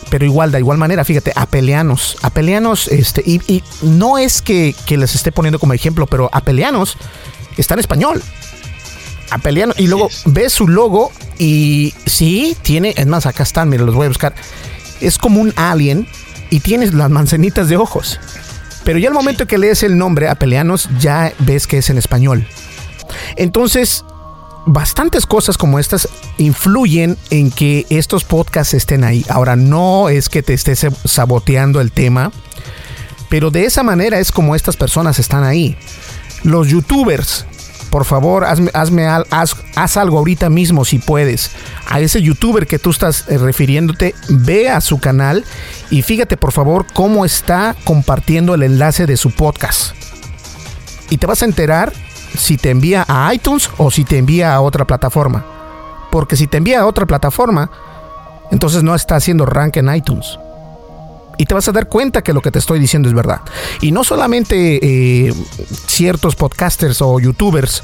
pero 0.10 0.26
igual, 0.26 0.52
de 0.52 0.60
igual 0.60 0.78
manera, 0.78 1.06
fíjate, 1.06 1.32
apelianos, 1.38 2.18
apelianos, 2.22 2.90
este, 2.90 3.24
y, 3.26 3.40
y 3.48 3.64
no 3.82 4.18
es 4.18 4.42
que, 4.42 4.76
que, 4.86 4.98
les 4.98 5.16
esté 5.16 5.32
poniendo 5.32 5.58
como 5.58 5.72
ejemplo, 5.72 6.06
pero 6.06 6.30
apelianos 6.34 6.98
está 7.56 7.76
en 7.76 7.80
español. 7.80 8.22
Apelianos, 9.32 9.80
y 9.80 9.88
luego 9.88 10.10
ves 10.26 10.52
su 10.52 10.68
logo 10.68 11.14
y 11.40 11.94
sí, 12.06 12.58
tiene, 12.62 12.94
es 12.98 13.08
más, 13.08 13.26
acá 13.26 13.44
están, 13.44 13.70
mira, 13.70 13.86
los 13.86 13.96
voy 13.96 14.08
a 14.08 14.10
buscar. 14.10 14.36
Es 15.00 15.18
como 15.18 15.40
un 15.40 15.54
alien 15.56 16.10
y 16.50 16.60
tienes 16.60 16.94
las 16.94 17.10
manzanitas 17.10 17.70
de 17.70 17.78
ojos. 17.78 18.20
Pero 18.84 19.00
ya 19.00 19.10
al 19.10 19.14
momento 19.14 19.48
que 19.48 19.58
lees 19.58 19.84
el 19.84 19.98
nombre 19.98 20.30
Apelianos, 20.30 20.90
ya 21.00 21.34
ves 21.40 21.68
que 21.68 21.80
es 21.80 21.90
en 21.90 21.98
español. 21.98 22.48
Entonces, 23.36 24.06
bastantes 24.66 25.26
cosas 25.26 25.58
como 25.58 25.80
estas 25.80 26.08
influyen 26.38 27.18
en 27.30 27.52
que 27.52 27.86
estos 27.90 28.24
podcasts 28.24 28.74
estén 28.74 29.04
ahí. 29.04 29.26
Ahora, 29.30 29.56
no 29.56 30.10
es 30.10 30.30
que 30.30 30.44
te 30.44 30.54
estés 30.54 30.86
saboteando 31.06 31.82
el 31.82 31.92
tema, 31.92 32.32
pero 33.30 33.52
de 33.52 33.66
esa 33.66 33.84
manera 33.84 34.20
es 34.20 34.32
como 34.32 34.56
estas 34.56 34.78
personas 34.78 35.20
están 35.20 35.44
ahí. 35.44 35.78
Los 36.44 36.70
youtubers 36.70 37.46
por 37.98 38.06
favor, 38.06 38.46
hazme, 38.46 38.70
haz, 39.08 39.98
algo 39.98 40.20
ahorita 40.20 40.52
mismo 40.52 40.86
si 40.86 41.00
puedes. 41.00 41.50
A 41.90 42.00
ese 42.00 42.22
youtuber 42.22 42.68
que 42.68 42.78
tú 42.78 42.92
estás 42.92 43.26
eh, 43.28 43.40
refiriéndote, 43.40 44.14
ve 44.30 44.70
a 44.70 44.82
su 44.82 45.00
canal 45.00 45.44
y 45.90 46.04
fíjate 46.04 46.38
por 46.38 46.52
favor 46.52 46.86
cómo 46.94 47.26
está 47.26 47.76
compartiendo 47.86 48.54
el 48.54 48.62
enlace 48.62 49.08
de 49.08 49.18
su 49.18 49.32
podcast. 49.32 49.96
Y 51.10 51.18
te 51.18 51.26
vas 51.26 51.42
a 51.42 51.46
enterar 51.46 51.92
si 52.38 52.58
te 52.58 52.70
envía 52.70 53.04
a 53.08 53.34
iTunes 53.34 53.68
o 53.78 53.90
si 53.90 54.04
te 54.04 54.20
envía 54.20 54.54
a 54.54 54.62
otra 54.62 54.86
plataforma. 54.86 55.44
Porque 56.12 56.36
si 56.36 56.46
te 56.46 56.58
envía 56.58 56.82
a 56.82 56.86
otra 56.86 57.08
plataforma, 57.08 57.72
entonces 58.52 58.84
no 58.84 58.94
está 58.94 59.16
haciendo 59.16 59.48
rank 59.48 59.78
en 59.78 59.96
iTunes. 59.96 60.38
Y 61.38 61.46
te 61.46 61.54
vas 61.54 61.68
a 61.68 61.72
dar 61.72 61.88
cuenta 61.88 62.24
que 62.24 62.34
lo 62.34 62.42
que 62.42 62.52
te 62.52 62.60
estoy 62.60 62.80
diciendo 62.80 63.08
es 63.10 63.16
verdad. 63.16 63.42
Y 63.82 63.92
no 63.92 64.04
solamente 64.04 64.80
eh, 64.82 65.34
ciertos 65.88 66.36
podcasters 66.36 67.02
o 67.02 67.20
youtubers 67.20 67.84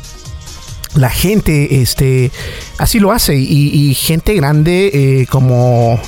la 0.96 1.10
gente 1.10 1.82
este 1.82 2.32
así 2.78 3.00
lo 3.00 3.12
hace 3.12 3.36
y, 3.36 3.96
gente 3.96 4.36
grande 4.36 4.92
eh, 4.94 5.28
como 5.28 6.00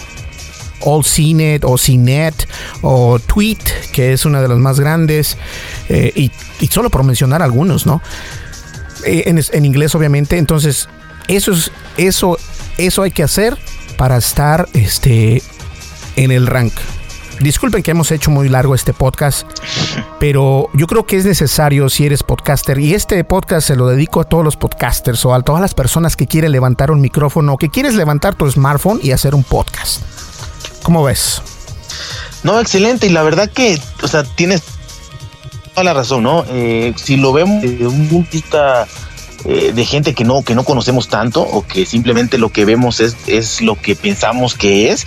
All 0.81 1.03
CNET 1.03 1.63
o 1.65 1.77
CNET 1.77 2.47
o 2.81 3.19
Tweet, 3.19 3.57
que 3.91 4.13
es 4.13 4.25
una 4.25 4.41
de 4.41 4.47
las 4.47 4.57
más 4.57 4.79
grandes, 4.79 5.37
eh, 5.89 6.11
y, 6.15 6.67
solo 6.67 6.89
por 6.89 7.03
mencionar 7.03 7.41
algunos, 7.41 7.85
¿no? 7.85 8.01
Eh, 9.05 9.23
en, 9.25 9.65
inglés, 9.65 9.95
obviamente. 9.95 10.37
Entonces, 10.37 10.87
eso 11.27 11.53
es, 11.53 11.71
eso, 11.97 12.37
eso 12.77 13.01
hay 13.01 13.11
que 13.11 13.23
hacer 13.23 13.57
para 13.97 14.17
estar 14.17 14.67
este, 14.73 15.41
en 16.15 16.31
el 16.31 16.47
rank. 16.47 16.73
Disculpen 17.39 17.83
que 17.83 17.91
hemos 17.91 18.11
hecho 18.11 18.31
muy 18.31 18.49
largo 18.49 18.75
este 18.75 18.93
podcast, 18.93 19.45
pero 20.19 20.69
yo 20.73 20.87
creo 20.87 21.05
que 21.05 21.17
es 21.17 21.25
necesario 21.25 21.89
si 21.89 22.05
eres 22.05 22.23
podcaster 22.23 22.79
y 22.79 22.93
este 22.93 23.23
podcast 23.23 23.67
se 23.67 23.75
lo 23.75 23.87
dedico 23.87 24.21
a 24.21 24.23
todos 24.23 24.43
los 24.43 24.55
podcasters 24.55 25.25
o 25.25 25.33
a 25.33 25.41
todas 25.41 25.61
las 25.61 25.73
personas 25.73 26.15
que 26.15 26.27
quieren 26.27 26.51
levantar 26.51 26.91
un 26.91 27.01
micrófono 27.01 27.53
o 27.53 27.57
que 27.57 27.69
quieres 27.69 27.95
levantar 27.95 28.35
tu 28.35 28.49
smartphone 28.49 28.99
y 29.03 29.11
hacer 29.11 29.35
un 29.35 29.43
podcast. 29.43 30.01
¿Cómo 30.83 31.03
ves? 31.03 31.41
No, 32.43 32.59
excelente 32.59 33.07
y 33.07 33.09
la 33.09 33.23
verdad 33.23 33.49
que, 33.49 33.79
o 34.01 34.07
sea, 34.07 34.23
tienes 34.23 34.63
toda 35.73 35.83
la 35.83 35.93
razón, 35.93 36.23
¿no? 36.23 36.45
Eh, 36.47 36.93
si 36.95 37.17
lo 37.17 37.33
vemos 37.33 37.61
de 37.61 37.85
un 37.87 38.07
punto 38.07 38.29
de 38.31 38.37
vista 38.37 38.87
eh, 39.45 39.73
de 39.73 39.85
gente 39.85 40.15
que 40.15 40.23
no, 40.23 40.41
que 40.41 40.55
no 40.55 40.63
conocemos 40.63 41.07
tanto 41.07 41.41
o 41.41 41.65
que 41.65 41.85
simplemente 41.85 42.37
lo 42.37 42.49
que 42.49 42.65
vemos 42.65 42.99
es, 42.99 43.15
es 43.27 43.61
lo 43.61 43.75
que 43.79 43.95
pensamos 43.95 44.55
que 44.55 44.89
es, 44.89 45.05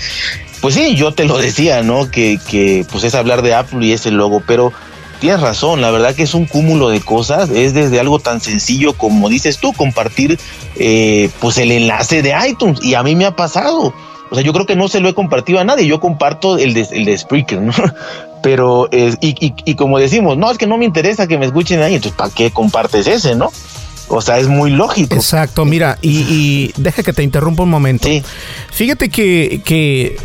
pues 0.61 0.74
sí, 0.74 0.94
yo 0.96 1.12
te 1.12 1.24
lo 1.24 1.38
decía, 1.38 1.82
¿no? 1.82 2.11
Que, 2.11 2.38
que 2.48 2.84
pues 2.90 3.04
es 3.04 3.14
hablar 3.14 3.42
de 3.42 3.54
Apple 3.54 3.84
y 3.86 3.92
ese 3.92 4.11
logo, 4.11 4.42
pero 4.46 4.72
tienes 5.20 5.40
razón, 5.40 5.80
la 5.80 5.90
verdad 5.90 6.14
que 6.14 6.22
es 6.22 6.34
un 6.34 6.46
cúmulo 6.46 6.88
de 6.88 7.00
cosas, 7.00 7.50
es 7.50 7.74
desde 7.74 8.00
algo 8.00 8.18
tan 8.18 8.40
sencillo 8.40 8.92
como 8.92 9.28
dices 9.28 9.59
tú, 9.59 9.72
compartir 9.72 10.38
eh, 10.76 11.30
pues 11.40 11.59
el 11.59 11.72
enlace 11.72 12.22
de 12.22 12.34
iTunes 12.48 12.82
y 12.82 12.94
a 12.94 13.02
mí 13.02 13.16
me 13.16 13.24
ha 13.24 13.34
pasado, 13.34 13.92
o 14.30 14.34
sea, 14.34 14.44
yo 14.44 14.52
creo 14.52 14.66
que 14.66 14.76
no 14.76 14.88
se 14.88 15.00
lo 15.00 15.09
he 15.09 15.14
compartido 15.14 15.59
a 15.59 15.64
nadie, 15.64 15.86
yo 15.86 16.00
comparto 16.00 16.59
el 16.59 16.74
de, 16.74 16.86
el 16.92 17.04
de 17.04 17.18
Spreaker, 17.18 17.61
¿no? 17.61 17.72
Pero, 18.42 18.88
y, 18.92 19.44
y, 19.44 19.54
y 19.64 19.74
como 19.74 19.98
decimos, 19.98 20.36
no, 20.38 20.48
es 20.50 20.59
que 20.59 20.68
no 20.68 20.78
me 20.78 20.84
interesa 20.84 21.26
que 21.26 21.38
me 21.38 21.46
escuchen 21.46 21.82
ahí, 21.82 21.96
entonces 21.96 22.16
¿para 22.16 22.32
qué 22.32 22.52
compartes 22.52 23.09
ese, 23.09 23.34
no? 23.34 23.50
O 24.09 24.20
sea, 24.20 24.38
es 24.38 24.48
muy 24.48 24.70
lógico. 24.70 25.14
Exacto, 25.14 25.64
mira, 25.64 25.98
y, 26.02 26.72
deja 26.76 27.02
que 27.02 27.12
te 27.12 27.22
interrumpa 27.22 27.62
un 27.62 27.70
momento. 27.70 28.09
Sí. 28.09 28.22
Fíjate 28.70 29.11
que, 29.11 29.61
que 29.64 30.16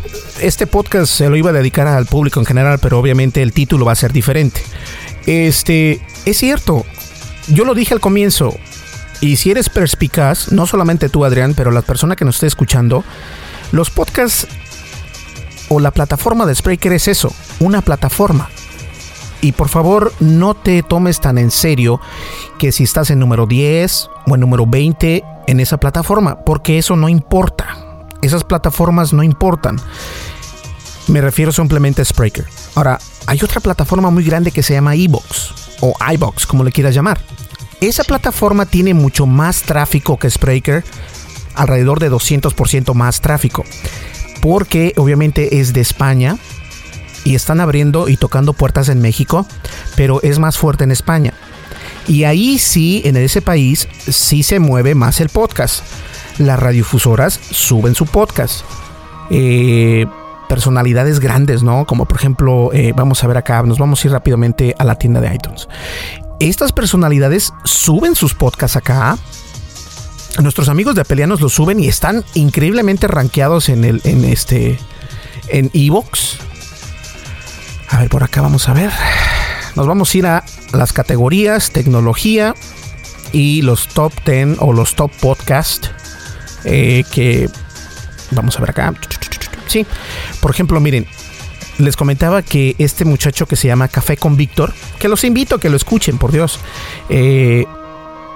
este 0.41 0.67
podcast 0.67 1.11
se 1.11 1.29
lo 1.29 1.35
iba 1.35 1.49
a 1.49 1.53
dedicar 1.53 1.87
al 1.87 2.05
público 2.05 2.39
en 2.39 2.45
general, 2.45 2.79
pero 2.81 2.99
obviamente 2.99 3.41
el 3.41 3.51
título 3.51 3.85
va 3.85 3.91
a 3.91 3.95
ser 3.95 4.13
diferente. 4.13 4.61
Este, 5.25 6.01
es 6.25 6.37
cierto, 6.37 6.85
yo 7.47 7.65
lo 7.65 7.73
dije 7.73 7.93
al 7.93 7.99
comienzo, 7.99 8.55
y 9.23 9.37
si 9.37 9.51
eres 9.51 9.69
perspicaz, 9.69 10.51
no 10.51 10.67
solamente 10.67 11.07
tú, 11.07 11.23
Adrián, 11.23 11.53
pero 11.55 11.71
la 11.71 11.81
persona 11.81 12.15
que 12.15 12.25
nos 12.25 12.35
esté 12.35 12.47
escuchando, 12.47 13.03
los 13.71 13.89
podcasts 13.89 14.47
o 15.69 15.79
la 15.79 15.91
plataforma 15.91 16.45
de 16.45 16.55
Spreaker 16.55 16.91
es 16.93 17.07
eso, 17.07 17.33
una 17.59 17.81
plataforma. 17.81 18.49
Y 19.43 19.51
por 19.51 19.67
favor, 19.67 20.13
no 20.21 20.53
te 20.53 20.81
tomes 20.83 21.19
tan 21.19 21.37
en 21.37 21.51
serio 21.51 21.99
que 22.57 22.71
si 22.71 22.83
estás 22.85 23.09
en 23.09 23.19
número 23.19 23.45
10 23.45 24.09
o 24.25 24.35
en 24.35 24.39
número 24.39 24.65
20 24.65 25.21
en 25.47 25.59
esa 25.59 25.77
plataforma, 25.77 26.45
porque 26.45 26.77
eso 26.77 26.95
no 26.95 27.09
importa. 27.09 27.77
Esas 28.21 28.45
plataformas 28.45 29.11
no 29.11 29.21
importan. 29.21 29.81
Me 31.07 31.19
refiero 31.19 31.51
simplemente 31.51 32.01
a 32.01 32.05
Spreaker. 32.05 32.45
Ahora, 32.75 32.99
hay 33.27 33.39
otra 33.43 33.59
plataforma 33.59 34.09
muy 34.09 34.23
grande 34.23 34.51
que 34.51 34.63
se 34.63 34.75
llama 34.75 34.95
iBox 34.95 35.53
o 35.81 35.93
iBox, 36.13 36.45
como 36.45 36.63
le 36.63 36.71
quieras 36.71 36.95
llamar. 36.95 37.19
Esa 37.81 38.05
plataforma 38.05 38.65
tiene 38.65 38.93
mucho 38.93 39.25
más 39.25 39.63
tráfico 39.63 40.17
que 40.17 40.29
Spreaker, 40.29 40.85
alrededor 41.55 41.99
de 41.99 42.09
200% 42.09 42.93
más 42.93 43.19
tráfico, 43.19 43.65
porque 44.41 44.93
obviamente 44.95 45.59
es 45.59 45.73
de 45.73 45.81
España 45.81 46.37
y 47.23 47.35
están 47.35 47.59
abriendo 47.59 48.09
y 48.09 48.17
tocando 48.17 48.53
puertas 48.53 48.89
en 48.89 49.01
México, 49.01 49.45
pero 49.95 50.21
es 50.21 50.39
más 50.39 50.57
fuerte 50.57 50.83
en 50.83 50.91
España. 50.91 51.33
Y 52.07 52.25
ahí 52.25 52.59
sí, 52.59 53.01
en 53.05 53.15
ese 53.17 53.41
país, 53.41 53.87
sí 54.07 54.43
se 54.43 54.59
mueve 54.59 54.95
más 54.95 55.21
el 55.21 55.29
podcast. 55.29 55.83
Las 56.37 56.59
radiofusoras 56.59 57.39
suben 57.51 57.95
su 57.95 58.05
podcast. 58.05 58.65
Eh, 59.29 60.05
personalidades 60.49 61.19
grandes, 61.19 61.63
¿no? 61.63 61.85
Como 61.85 62.05
por 62.05 62.17
ejemplo, 62.17 62.71
eh, 62.73 62.93
vamos 62.95 63.23
a 63.23 63.27
ver 63.27 63.37
acá, 63.37 63.63
nos 63.63 63.77
vamos 63.77 64.03
a 64.03 64.07
ir 64.07 64.13
rápidamente 64.13 64.75
a 64.77 64.83
la 64.83 64.95
tienda 64.95 65.21
de 65.21 65.33
iTunes. 65.33 65.67
Estas 66.39 66.71
personalidades 66.71 67.53
suben 67.63 68.15
sus 68.15 68.33
podcasts 68.33 68.75
acá. 68.75 69.17
Nuestros 70.41 70.67
amigos 70.67 70.95
de 70.95 71.01
Apelianos 71.01 71.41
lo 71.41 71.49
suben 71.49 71.79
y 71.79 71.87
están 71.87 72.25
increíblemente 72.33 73.07
rankeados 73.07 73.69
en 73.69 73.85
el, 73.85 74.01
en 74.03 74.25
este, 74.25 74.77
en 75.47 75.69
Evox. 75.73 76.39
A 77.93 77.99
ver, 77.99 78.09
por 78.09 78.23
acá 78.23 78.41
vamos 78.41 78.67
a 78.69 78.73
ver. 78.73 78.89
Nos 79.75 79.85
vamos 79.85 80.13
a 80.13 80.17
ir 80.17 80.25
a 80.25 80.43
las 80.71 80.93
categorías 80.93 81.69
tecnología 81.69 82.55
y 83.31 83.61
los 83.61 83.87
top 83.87 84.11
10 84.25 84.57
o 84.61 84.73
los 84.73 84.95
top 84.95 85.11
podcast 85.21 85.87
eh, 86.63 87.03
que 87.11 87.47
vamos 88.31 88.57
a 88.57 88.61
ver 88.61 88.71
acá. 88.71 88.95
Sí, 89.67 89.85
por 90.41 90.49
ejemplo, 90.49 90.79
miren, 90.79 91.05
les 91.77 91.95
comentaba 91.95 92.41
que 92.41 92.75
este 92.79 93.05
muchacho 93.05 93.45
que 93.45 93.55
se 93.55 93.67
llama 93.67 93.87
Café 93.87 94.17
con 94.17 94.37
Víctor, 94.37 94.73
que 94.97 95.07
los 95.07 95.23
invito 95.23 95.55
a 95.55 95.59
que 95.59 95.69
lo 95.69 95.77
escuchen, 95.77 96.17
por 96.17 96.31
Dios. 96.31 96.59
Eh, 97.09 97.63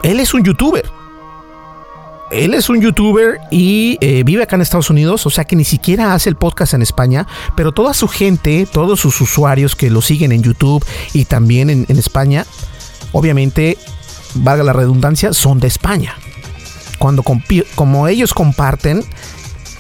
él 0.04 0.20
es 0.20 0.36
un 0.36 0.44
youtuber 0.44 0.86
él 2.32 2.54
es 2.54 2.70
un 2.70 2.82
youtuber 2.82 3.40
y 3.52 3.98
eh, 4.02 4.24
vive 4.24 4.44
acá 4.44 4.56
en 4.56 4.62
Estados 4.62 4.90
Unidos, 4.90 5.26
o 5.26 5.30
sea 5.30 5.46
que 5.46 5.56
ni 5.56 5.64
siquiera 5.64 6.14
hace 6.14 6.30
el 6.30 6.36
podcast 6.36 6.74
en 6.74 6.82
España, 6.82 7.28
pero 7.56 7.72
toda 7.72 7.94
su 7.94 8.08
gente, 8.08 8.68
todos 8.72 9.00
sus 9.00 9.20
usuarios 9.22 9.76
que 9.76 9.90
lo 9.90 10.02
siguen 10.02 10.32
en 10.32 10.44
YouTube 10.44 10.86
y 11.14 11.26
también 11.26 11.70
en, 11.70 11.86
España, 11.98 12.46
obviamente, 13.12 13.78
valga 14.36 14.64
la 14.64 14.74
redundancia, 14.74 15.34
son 15.34 15.60
de 15.60 15.68
España. 15.68 16.16
Cuando 17.00 17.24
como 17.76 18.08
ellos 18.08 18.34
comparten, 18.34 19.04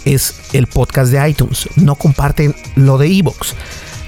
es 0.06 0.36
el 0.54 0.68
podcast 0.68 1.12
de 1.12 1.30
iTunes, 1.30 1.68
no 1.76 1.95
comparten 1.95 2.56
lo 2.76 2.98
de 2.98 3.08
Evox. 3.08 3.56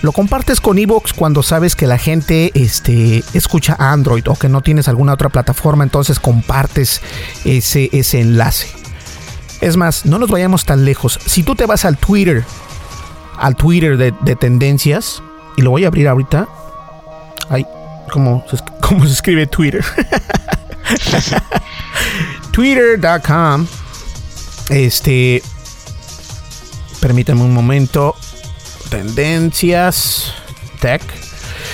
Lo 0.02 0.14
compartes 0.14 0.62
con 0.62 0.78
Evox 0.78 1.14
cuando 1.14 1.43
sabes 1.43 1.76
que 1.76 1.86
la 1.86 1.97
gente 1.97 2.52
este, 2.54 3.24
escucha 3.34 3.76
Android 3.80 4.24
o 4.28 4.36
que 4.36 4.47
no 4.47 4.62
tienes 4.62 4.88
alguna 4.88 5.14
otra 5.14 5.30
plataforma, 5.30 5.84
entonces 5.84 6.20
compartes 6.20 7.02
ese, 7.43 7.89
ese 7.91 8.22
enlace. 8.22 8.68
Es 9.62 9.76
más, 9.76 10.06
no 10.06 10.18
nos 10.18 10.30
vayamos 10.30 10.64
tan 10.64 10.86
lejos. 10.86 11.20
Si 11.26 11.43
tú 11.43 11.54
te 11.54 11.66
vas 11.66 11.84
al 11.84 11.97
Twitter, 11.97 12.45
al 13.38 13.56
Twitter 13.56 13.97
de, 13.97 14.36
tendencias, 14.36 15.22
y 15.58 15.62
lo 15.62 15.72
voy 15.72 15.84
a 15.84 15.88
abrir 15.88 16.08
ahorita. 16.08 16.47
Ay, 17.50 17.66
¿cómo, 18.12 18.45
cómo 18.82 19.06
se 19.06 19.12
escribe 19.12 19.47
Twitter? 19.47 19.84
Twitter.com. 22.52 23.68
Este. 24.70 25.43
Permítame 27.02 27.41
un 27.41 27.54
momento. 27.54 28.16
Tendencias 28.90 30.34
Tech. 30.80 31.02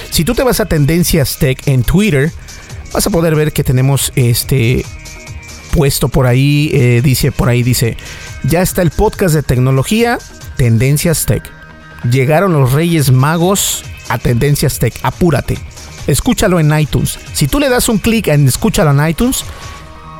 Si 0.09 0.23
tú 0.23 0.35
te 0.35 0.43
vas 0.43 0.59
a 0.59 0.65
Tendencias 0.65 1.37
Tech 1.37 1.67
en 1.67 1.83
Twitter, 1.83 2.31
vas 2.93 3.07
a 3.07 3.09
poder 3.09 3.35
ver 3.35 3.53
que 3.53 3.63
tenemos 3.63 4.11
este 4.15 4.85
puesto 5.71 6.09
por 6.09 6.25
ahí, 6.25 6.69
eh, 6.73 7.01
dice 7.03 7.31
por 7.31 7.49
ahí, 7.49 7.63
dice, 7.63 7.97
ya 8.43 8.61
está 8.61 8.81
el 8.81 8.91
podcast 8.91 9.35
de 9.35 9.43
tecnología, 9.43 10.17
Tendencias 10.57 11.25
Tech. 11.25 11.43
Llegaron 12.09 12.53
los 12.53 12.73
Reyes 12.73 13.11
Magos 13.11 13.83
a 14.09 14.17
Tendencias 14.17 14.79
Tech, 14.79 14.93
apúrate. 15.03 15.57
Escúchalo 16.07 16.59
en 16.59 16.77
iTunes. 16.77 17.17
Si 17.33 17.47
tú 17.47 17.59
le 17.59 17.69
das 17.69 17.89
un 17.89 17.97
clic 17.97 18.27
en 18.27 18.47
escúchalo 18.47 18.91
en 18.91 19.09
iTunes, 19.09 19.43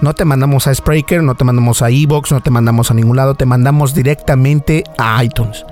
no 0.02 0.14
te 0.14 0.26
mandamos 0.26 0.68
a 0.68 0.74
Spreaker, 0.74 1.24
no 1.24 1.36
te 1.36 1.43
mandamos 1.43 1.82
a 1.82 1.89
Evox, 1.89 2.32
no 2.32 2.41
te 2.41 2.50
mandamos 2.50 2.91
a 2.91 2.93
ningún 2.93 3.18
lado, 3.18 3.36
te 3.36 3.46
mandamos 3.46 3.93
directamente 3.93 4.84
a 4.98 5.24
iTunes. 5.24 5.64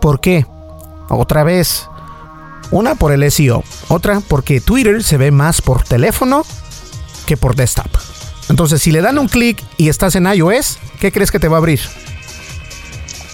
¿Por 0.00 0.20
qué? 0.20 0.46
Otra 1.14 1.44
vez. 1.44 1.88
Una 2.70 2.94
por 2.94 3.12
el 3.12 3.30
SEO, 3.30 3.62
otra 3.88 4.20
porque 4.20 4.62
Twitter 4.62 5.02
se 5.02 5.18
ve 5.18 5.30
más 5.30 5.60
por 5.60 5.84
teléfono 5.84 6.42
que 7.26 7.36
por 7.36 7.54
desktop. 7.54 7.90
Entonces, 8.48 8.80
si 8.80 8.92
le 8.92 9.02
dan 9.02 9.18
un 9.18 9.28
clic 9.28 9.62
y 9.76 9.90
estás 9.90 10.14
en 10.14 10.26
iOS, 10.26 10.78
¿qué 10.98 11.12
crees 11.12 11.30
que 11.30 11.38
te 11.38 11.48
va 11.48 11.56
a 11.56 11.58
abrir? 11.58 11.80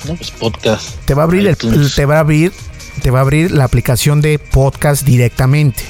No, 0.08 0.16
pues 0.16 0.32
podcast. 0.32 0.96
Te 1.04 1.14
va 1.14 1.22
a 1.22 1.24
abrir 1.24 1.46
el, 1.46 1.56
te 1.94 2.04
va 2.04 2.16
a 2.16 2.20
abrir 2.20 2.52
te 2.98 3.10
va 3.10 3.20
a 3.20 3.22
abrir 3.22 3.50
la 3.50 3.64
aplicación 3.64 4.20
de 4.20 4.38
podcast 4.38 5.04
directamente. 5.04 5.84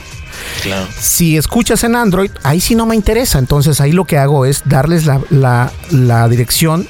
Si 1.01 1.37
escuchas 1.37 1.85
en 1.85 1.97
Android, 1.97 2.31
ahí 2.43 2.61
sí 2.61 2.75
no 2.75 2.87
me 2.87 2.95
interesa. 2.95 3.39
Entonces 3.39 3.81
ahí 3.81 3.93
lo 3.93 4.05
que 4.05 4.19
hago 4.19 4.45
es 4.45 4.63
darles 4.65 5.05
la, 5.07 6.29
dirección 6.29 6.87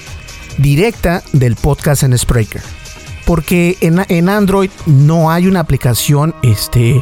directa 0.58 1.22
del 1.32 1.56
podcast 1.56 2.02
en 2.02 2.16
Spreaker. 2.16 2.62
Porque 3.28 3.76
en, 3.82 4.02
en 4.08 4.28
Android 4.30 4.70
no 4.86 5.30
hay 5.30 5.46
una 5.46 5.60
aplicación, 5.60 6.34
este, 6.42 7.00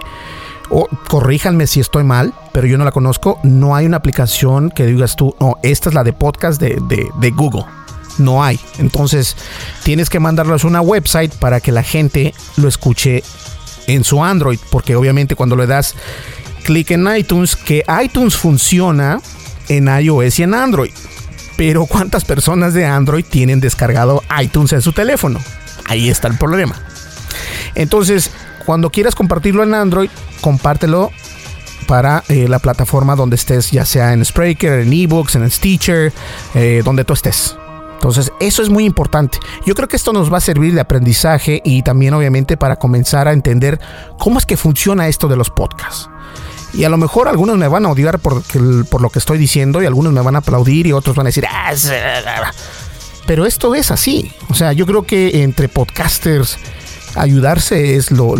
o 0.69 0.89
corríjanme 1.09 1.69
si 1.69 1.79
estoy 1.79 2.03
mal, 2.03 2.35
pero 2.53 2.67
yo 2.67 2.77
no 2.77 2.85
la 2.85 2.91
conozco. 2.91 3.39
No 3.45 3.77
hay 3.77 3.87
una 3.87 3.99
aplicación 3.99 4.71
que 4.71 4.87
digas 4.87 5.15
tú, 5.15 5.37
no, 5.39 5.55
esta 5.63 5.89
es 5.89 5.95
la 5.95 6.03
de 6.03 6.13
podcast 6.13 6.61
de, 6.61 6.81
de 7.19 7.31
Google 7.31 7.65
no 8.19 8.43
hay. 8.43 8.59
Entonces 8.79 9.37
tienes 9.85 10.11
que 10.11 10.21
mandarles 10.21 10.65
una 10.65 10.81
website 10.81 11.35
para 11.35 11.61
que 11.61 11.73
la 11.73 11.83
gente 11.83 12.35
lo 12.57 12.67
escuche 12.69 13.23
en 13.87 14.05
su 14.05 14.25
Android, 14.25 14.59
porque 14.71 14.97
obviamente 14.97 15.37
cuando 15.37 15.55
le 15.55 15.67
das 15.67 15.95
clic 16.65 16.91
en 16.91 17.07
iTunes, 17.17 17.57
que 17.57 17.85
iTunes 18.03 18.35
funciona 18.35 19.21
en 19.69 19.89
iOS 19.89 20.41
y 20.41 20.43
en 20.43 20.55
Android. 20.55 20.93
Pero 21.57 21.87
¿cuántas 21.87 22.25
personas 22.25 22.75
de 22.75 22.85
Android 22.85 23.25
tienen 23.25 23.61
descargado 23.61 24.23
iTunes 24.43 24.73
en 24.73 24.83
su 24.83 24.93
teléfono? 24.93 25.41
Ahí 25.87 26.09
está 26.09 26.29
el 26.29 26.37
problema. 26.37 26.75
Entonces, 27.75 28.31
cuando 28.65 28.91
quieras 28.91 29.15
compartirlo 29.15 29.63
en 29.63 29.75
Android, 29.75 30.11
compártelo 30.41 31.11
para 31.87 32.25
eh, 32.29 32.49
la 32.49 32.59
plataforma 32.59 33.15
donde 33.15 33.37
estés, 33.37 33.71
ya 33.71 33.85
sea 33.85 34.13
en 34.13 34.25
Spreaker, 34.25 34.81
en 34.81 34.93
eBooks, 34.93 35.37
en 35.37 35.51
Stitcher, 35.51 36.13
eh, 36.55 36.83
donde 36.85 37.05
tú 37.05 37.13
estés. 37.13 37.57
Entonces, 37.95 38.33
eso 38.41 38.63
es 38.63 38.69
muy 38.69 38.85
importante. 38.85 39.39
Yo 39.65 39.75
creo 39.75 39.89
que 39.89 39.97
esto 39.97 40.13
nos 40.13 40.33
va 40.33 40.39
a 40.39 40.41
servir 40.41 40.75
de 40.75 40.81
aprendizaje 40.81 41.63
y 41.65 41.83
también 41.83 42.15
obviamente 42.15 42.57
para 42.57 42.77
comenzar 42.77 43.27
a 43.27 43.33
entender 43.33 43.81
cómo 44.19 44.39
es 44.39 44.47
que 44.47 44.57
funciona 44.57 45.09
esto 45.09 45.29
de 45.29 45.37
los 45.37 45.51
podcasts. 45.51 46.11
Y 46.75 46.85
a 46.85 46.89
lo 46.89 46.99
mejor 46.99 47.27
algunos 47.27 47.57
me 47.57 47.69
van 47.69 47.87
a 47.87 47.89
odiar 47.89 48.19
por, 48.19 48.43
lo 49.01 49.11
que 49.11 49.19
estoy 49.19 49.39
diciendo 49.39 49.83
y 49.83 49.87
algunos 49.87 50.13
me 50.13 50.21
van 50.21 50.35
a 50.35 50.39
aplaudir 50.39 50.87
y 50.87 50.93
otros 50.93 51.17
van 51.17 51.27
a 51.27 51.29
decir, 51.29 51.47
ah, 51.51 51.73
pero 53.27 53.47
esto 53.47 53.75
es 53.75 53.91
así. 53.91 54.31
O 54.49 54.55
sea, 54.55 54.73
yo 54.73 54.87
creo 54.87 55.03
que 55.03 55.43
entre 55.43 55.69
podcasters 55.69 56.59
ayudarse 57.15 57.97
es 57.97 58.11
lo, 58.11 58.37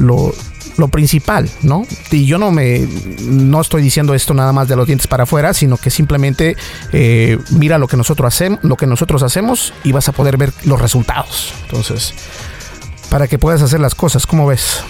lo 0.77 0.89
principal, 0.89 1.49
¿no? 1.63 1.87
Y 2.11 2.27
yo 2.27 2.39
no 2.39 2.51
me 2.51 2.87
no 3.21 3.61
estoy 3.61 3.83
diciendo 3.83 4.15
esto 4.15 4.35
nada 4.35 4.53
más 4.53 4.69
de 4.69 4.77
los 4.77 4.87
dientes 4.87 5.07
para 5.07 5.25
afuera, 5.25 5.55
sino 5.55 5.77
que 5.77 5.91
simplemente 5.91 6.57
eh, 6.93 7.39
mira 7.51 7.79
lo 7.79 7.89
que 7.89 7.97
nosotros 7.97 8.35
hacemos, 8.35 8.61
lo 8.63 8.77
que 8.77 8.87
nosotros 8.87 9.23
hacemos 9.23 9.73
y 9.85 9.93
vas 9.93 10.09
a 10.09 10.13
poder 10.13 10.37
ver 10.37 10.53
los 10.65 10.81
resultados. 10.81 11.53
Entonces, 11.63 12.15
para 13.11 13.29
que 13.29 13.39
puedas 13.39 13.63
hacer 13.63 13.81
las 13.81 13.95
cosas, 13.95 14.27
¿cómo 14.27 14.47
ves? 14.47 14.83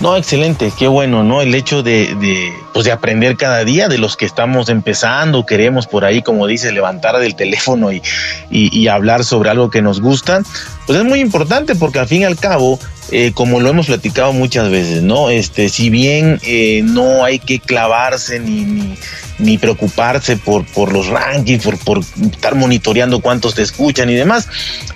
No, 0.00 0.16
excelente, 0.16 0.72
qué 0.78 0.86
bueno, 0.86 1.24
¿no? 1.24 1.42
El 1.42 1.52
hecho 1.56 1.82
de, 1.82 2.14
de, 2.14 2.52
pues 2.72 2.84
de 2.84 2.92
aprender 2.92 3.36
cada 3.36 3.64
día 3.64 3.88
de 3.88 3.98
los 3.98 4.16
que 4.16 4.26
estamos 4.26 4.68
empezando, 4.68 5.44
queremos 5.44 5.88
por 5.88 6.04
ahí, 6.04 6.22
como 6.22 6.46
dice, 6.46 6.70
levantar 6.70 7.18
del 7.18 7.34
teléfono 7.34 7.92
y, 7.92 8.00
y, 8.48 8.86
hablar 8.86 9.24
sobre 9.24 9.50
algo 9.50 9.70
que 9.70 9.82
nos 9.82 10.00
gusta, 10.00 10.42
pues 10.86 11.00
es 11.00 11.04
muy 11.04 11.18
importante 11.18 11.74
porque 11.74 11.98
al 11.98 12.06
fin 12.06 12.22
y 12.22 12.24
al 12.26 12.38
cabo, 12.38 12.78
eh, 13.10 13.32
como 13.32 13.60
lo 13.60 13.70
hemos 13.70 13.86
platicado 13.86 14.32
muchas 14.32 14.70
veces, 14.70 15.02
¿no? 15.02 15.30
Este, 15.30 15.68
si 15.68 15.88
bien 15.88 16.40
eh, 16.44 16.82
no 16.84 17.24
hay 17.24 17.38
que 17.38 17.58
clavarse 17.58 18.38
ni, 18.38 18.96
ni 19.38 19.56
preocuparse 19.56 20.36
por, 20.36 20.66
por 20.66 20.92
los 20.92 21.06
rankings, 21.06 21.64
por, 21.64 21.78
por 21.78 22.00
estar 22.00 22.54
monitoreando 22.54 23.20
cuántos 23.20 23.54
te 23.54 23.62
escuchan 23.62 24.10
y 24.10 24.14
demás. 24.14 24.48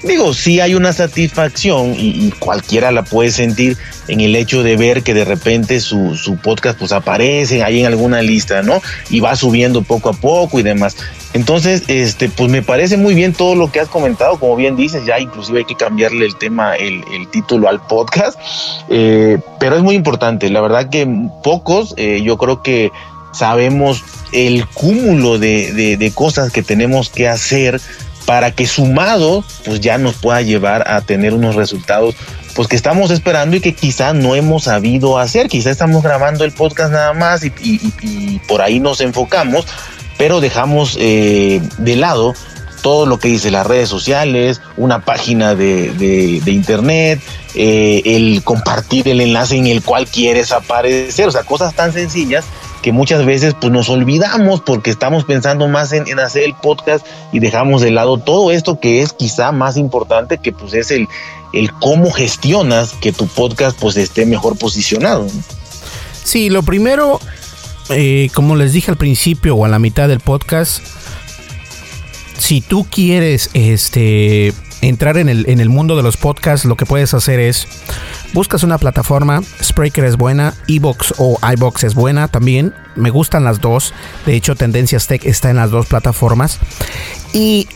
Digo, 0.02 0.34
sí 0.34 0.60
hay 0.60 0.74
una 0.74 0.92
satisfacción 0.92 1.94
y, 1.96 2.32
cualquiera 2.38 2.90
la 2.90 3.04
puede 3.04 3.30
sentir 3.30 3.76
en 4.08 4.20
el 4.20 4.34
hecho 4.36 4.62
de 4.62 4.76
ver 4.76 5.02
que 5.02 5.14
de 5.14 5.24
repente 5.24 5.80
su, 5.80 6.16
su, 6.16 6.36
podcast 6.36 6.78
pues 6.78 6.92
aparece 6.92 7.62
ahí 7.62 7.80
en 7.80 7.86
alguna 7.86 8.20
lista, 8.20 8.62
¿no? 8.62 8.82
Y 9.10 9.20
va 9.20 9.36
subiendo 9.36 9.82
poco 9.82 10.10
a 10.10 10.12
poco 10.12 10.58
y 10.58 10.62
demás. 10.62 10.96
Entonces, 11.34 11.84
este, 11.88 12.28
pues 12.28 12.50
me 12.50 12.62
parece 12.62 12.96
muy 12.96 13.14
bien 13.14 13.32
todo 13.32 13.54
lo 13.54 13.72
que 13.72 13.80
has 13.80 13.88
comentado, 13.88 14.38
como 14.38 14.56
bien 14.56 14.76
dices, 14.76 15.06
ya 15.06 15.18
inclusive 15.18 15.60
hay 15.60 15.64
que 15.64 15.76
cambiarle 15.76 16.26
el 16.26 16.36
tema, 16.36 16.76
el, 16.76 17.02
título 17.30 17.68
al 17.68 17.80
podcast, 17.86 18.38
eh, 18.88 19.38
pero 19.58 19.76
es 19.76 19.82
muy 19.82 19.94
importante, 19.94 20.50
la 20.50 20.60
verdad 20.60 20.90
que 20.90 21.08
pocos, 21.42 21.94
eh, 21.96 22.20
yo 22.22 22.36
creo 22.36 22.62
que 22.62 22.92
sabemos 23.32 24.04
el 24.32 24.66
cúmulo 24.68 25.38
de, 25.38 26.12
cosas 26.14 26.52
que 26.52 26.62
tenemos 26.62 27.10
que 27.10 27.28
hacer 27.28 27.80
para 28.26 28.52
que 28.52 28.66
sumado 28.66 29.44
pues 29.64 29.80
ya 29.80 29.98
nos 29.98 30.14
pueda 30.14 30.42
llevar 30.42 30.88
a 30.88 31.00
tener 31.00 31.34
unos 31.34 31.56
resultados 31.56 32.14
pues 32.54 32.68
que 32.68 32.76
estamos 32.76 33.10
esperando 33.10 33.56
y 33.56 33.60
que 33.60 33.74
quizá 33.74 34.12
no 34.12 34.34
hemos 34.34 34.64
sabido 34.64 35.18
hacer, 35.18 35.48
quizá 35.48 35.70
estamos 35.70 36.02
grabando 36.02 36.44
el 36.44 36.52
podcast 36.52 36.92
nada 36.92 37.14
más 37.14 37.42
y, 37.44 38.40
por 38.46 38.60
ahí 38.60 38.78
nos 38.78 39.00
enfocamos, 39.00 39.66
pero 40.18 40.40
dejamos 40.40 40.96
eh, 40.98 41.60
de 41.78 41.96
lado 41.96 42.34
todo 42.82 43.06
lo 43.06 43.18
que 43.18 43.28
dice 43.28 43.50
las 43.50 43.66
redes 43.66 43.88
sociales, 43.88 44.60
una 44.76 45.04
página 45.04 45.54
de, 45.54 46.42
internet, 46.46 47.20
eh, 47.54 48.02
el 48.04 48.42
compartir 48.42 49.08
el 49.08 49.20
enlace 49.20 49.56
en 49.56 49.68
el 49.68 49.82
cual 49.82 50.06
quieres 50.06 50.52
aparecer, 50.52 51.28
o 51.28 51.30
sea, 51.30 51.44
cosas 51.44 51.74
tan 51.74 51.92
sencillas 51.92 52.44
que 52.82 52.92
muchas 52.92 53.24
veces 53.24 53.54
pues 53.58 53.72
nos 53.72 53.88
olvidamos 53.88 54.60
porque 54.60 54.90
estamos 54.90 55.24
pensando 55.24 55.68
más 55.68 55.92
en, 55.92 56.18
hacer 56.18 56.42
el 56.42 56.54
podcast 56.54 57.06
y 57.32 57.38
dejamos 57.38 57.80
de 57.80 57.92
lado 57.92 58.18
todo 58.18 58.50
esto 58.50 58.80
que 58.80 59.02
es 59.02 59.12
quizá 59.12 59.52
más 59.52 59.76
importante 59.76 60.38
que 60.38 60.50
pues 60.50 60.74
es 60.74 60.90
el, 60.90 61.06
el 61.52 61.72
cómo 61.72 62.10
gestionas 62.10 62.92
que 63.00 63.12
tu 63.12 63.28
podcast 63.28 63.78
pues 63.78 63.96
esté 63.96 64.26
mejor 64.26 64.58
posicionado. 64.58 65.28
Sí, 66.24 66.50
lo 66.50 66.64
primero, 66.64 67.20
eh, 67.90 68.30
como 68.34 68.56
les 68.56 68.72
dije 68.72 68.90
al 68.90 68.96
principio 68.96 69.56
o 69.56 69.64
a 69.64 69.68
la 69.68 69.78
mitad 69.78 70.08
del 70.08 70.20
podcast, 70.20 70.82
si 72.38 72.60
tú 72.60 72.86
quieres 72.90 73.50
este 73.54 74.52
entrar 74.80 75.16
en 75.16 75.28
el, 75.28 75.48
en 75.48 75.60
el 75.60 75.68
mundo 75.68 75.96
de 75.96 76.02
los 76.02 76.16
podcasts, 76.16 76.66
lo 76.66 76.76
que 76.76 76.86
puedes 76.86 77.14
hacer 77.14 77.38
es 77.38 77.68
buscas 78.32 78.64
una 78.64 78.78
plataforma, 78.78 79.40
Spreaker 79.62 80.04
es 80.04 80.16
buena, 80.16 80.54
Evox 80.66 81.14
o 81.18 81.38
iBox 81.54 81.84
es 81.84 81.94
buena 81.94 82.28
también, 82.28 82.74
me 82.96 83.10
gustan 83.10 83.44
las 83.44 83.60
dos, 83.60 83.94
de 84.26 84.34
hecho 84.34 84.56
Tendencias 84.56 85.06
Tech 85.06 85.24
está 85.24 85.50
en 85.50 85.56
las 85.56 85.70
dos 85.70 85.86
plataformas 85.86 86.58
y 87.32 87.68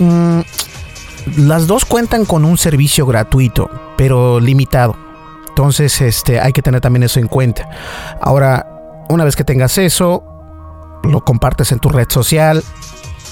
mm, 0.00 0.40
las 1.36 1.66
dos 1.66 1.84
cuentan 1.84 2.24
con 2.24 2.44
un 2.44 2.58
servicio 2.58 3.06
gratuito, 3.06 3.70
pero 3.96 4.40
limitado. 4.40 4.96
Entonces, 5.50 6.00
este, 6.00 6.40
hay 6.40 6.52
que 6.52 6.62
tener 6.62 6.80
también 6.80 7.02
eso 7.02 7.20
en 7.20 7.28
cuenta. 7.28 7.68
Ahora, 8.20 8.79
una 9.10 9.24
vez 9.24 9.36
que 9.36 9.44
tengas 9.44 9.78
eso, 9.78 10.24
lo 11.04 11.24
compartes 11.24 11.72
en 11.72 11.78
tu 11.78 11.88
red 11.88 12.08
social, 12.08 12.62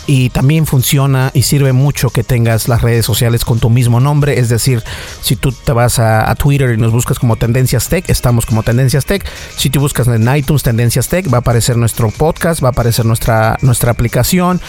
y 0.09 0.31
también 0.31 0.65
funciona 0.65 1.31
y 1.35 1.43
sirve 1.43 1.75
mucho 1.75 2.09
que 2.09 2.25
tengas 2.25 2.67
las 2.67 2.81
redes 2.81 3.05
sociales 3.05 3.45
con 3.45 3.61
tu 3.61 3.69
mismo 3.69 4.01
nombre. 4.01 4.41
Es 4.41 4.49
decir, 4.49 4.83
si 5.21 5.37
tú 5.37 5.53
te 5.53 5.73
vas 5.73 5.99
a, 5.99 6.35
Twitter 6.37 6.71
y 6.71 6.79
nos 6.79 6.93
buscas 6.93 7.19
como 7.19 7.37
Tendencias 7.37 7.91
Tech, 7.91 8.09
estamos 8.09 8.47
como 8.47 8.63
Tendencias 8.63 9.05
Tech. 9.05 9.23
Si 9.55 9.69
te 9.69 9.79
buscas 9.79 10.09
en 10.09 10.35
iTunes 10.35 10.63
Tendencias 10.63 11.09
Tech, 11.09 11.31
va 11.31 11.37
a 11.37 11.41
aparecer 11.41 11.77
nuestro 11.77 12.11
podcast, 12.11 12.65
va 12.65 12.69
a 12.69 12.71
aparecer 12.71 13.05
nuestra, 13.05 13.59
nuestra 13.61 13.91
aplicación. 13.91 14.63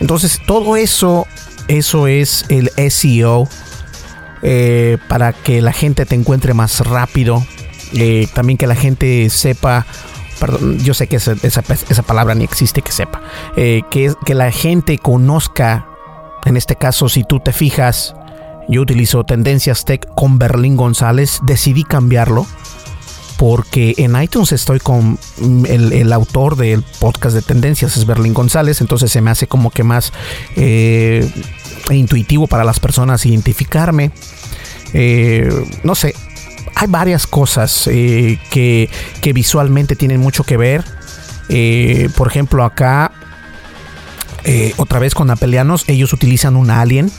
Entonces, 0.00 0.40
todo 0.46 0.76
eso, 0.76 1.26
eso 1.68 2.06
es 2.06 2.46
el 2.48 2.70
SEO 2.90 3.50
eh, 4.40 4.96
para 5.08 5.34
que 5.34 5.60
la 5.60 5.74
gente 5.74 6.06
te 6.06 6.14
encuentre 6.14 6.54
más 6.54 6.80
rápido. 6.80 7.44
Eh, 7.92 8.28
también 8.32 8.56
que 8.56 8.66
la 8.66 8.76
gente 8.76 9.28
sepa 9.28 9.84
perdón, 10.40 10.78
yo 10.78 10.94
sé 10.94 11.06
que 11.06 11.16
esa, 11.16 12.02
palabra 12.02 12.34
ni 12.34 12.44
existe 12.44 12.82
que 12.82 12.90
sepa, 12.90 13.20
eh, 13.56 13.82
que, 13.90 14.12
que 14.24 14.34
la 14.34 14.50
gente 14.50 14.98
conozca, 14.98 15.86
en 16.44 16.56
este 16.56 16.74
caso 16.76 17.08
si 17.08 17.22
tú 17.22 17.38
te 17.38 17.52
fijas, 17.52 18.14
yo 18.68 18.80
utilizo 18.80 19.24
Tendencias 19.24 19.84
Tech 19.84 20.06
con 20.14 20.38
Berlín 20.38 20.76
González, 20.76 21.40
decidí 21.44 21.84
cambiarlo 21.84 22.46
porque 23.40 23.94
en 23.96 24.20
iTunes 24.20 24.52
estoy 24.52 24.80
con 24.80 25.18
el, 25.66 26.12
autor 26.12 26.56
del 26.56 26.82
podcast 26.98 27.34
de 27.34 27.40
Tendencias, 27.40 27.96
es 27.96 28.04
Berlín 28.04 28.34
González, 28.34 28.82
entonces 28.82 29.10
se 29.10 29.22
me 29.22 29.30
hace 29.30 29.46
como 29.46 29.70
que 29.70 29.82
más 29.82 30.12
eh, 30.56 31.26
intuitivo 31.88 32.46
para 32.48 32.64
las 32.64 32.80
personas 32.80 33.24
identificarme. 33.24 34.10
Eh, 34.92 35.48
no 35.84 35.94
sé, 35.94 36.14
hay 36.74 36.88
varias 36.88 37.26
cosas 37.26 37.88
eh, 37.90 38.38
que, 38.50 38.88
visualmente 39.32 39.96
tienen 39.96 40.20
mucho 40.20 40.44
que 40.44 40.56
ver. 40.56 40.84
Eh, 41.48 42.08
por 42.16 42.28
ejemplo, 42.28 42.64
acá, 42.64 43.12
eh, 44.44 44.72
otra 44.76 44.98
vez 44.98 45.14
con 45.14 45.30
Apelianos, 45.30 45.84
ellos 45.88 46.12
utilizan 46.12 46.56
un 46.56 46.70
alien, 46.70 47.10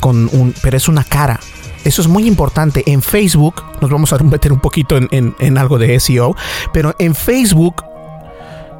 con 0.00 0.28
un, 0.32 0.54
pero 0.62 0.76
es 0.76 0.88
una 0.88 1.04
cara. 1.04 1.40
Eso 1.84 2.02
es 2.02 2.08
muy 2.08 2.26
importante. 2.26 2.82
En 2.86 3.00
Facebook, 3.00 3.62
nos 3.80 3.90
vamos 3.90 4.12
a 4.12 4.18
meter 4.18 4.52
un 4.52 4.60
poquito 4.60 4.96
en, 4.96 5.34
en 5.38 5.58
algo 5.58 5.78
de 5.78 5.98
SEO, 5.98 6.36
pero 6.72 6.94
en 6.98 7.14
Facebook 7.14 7.84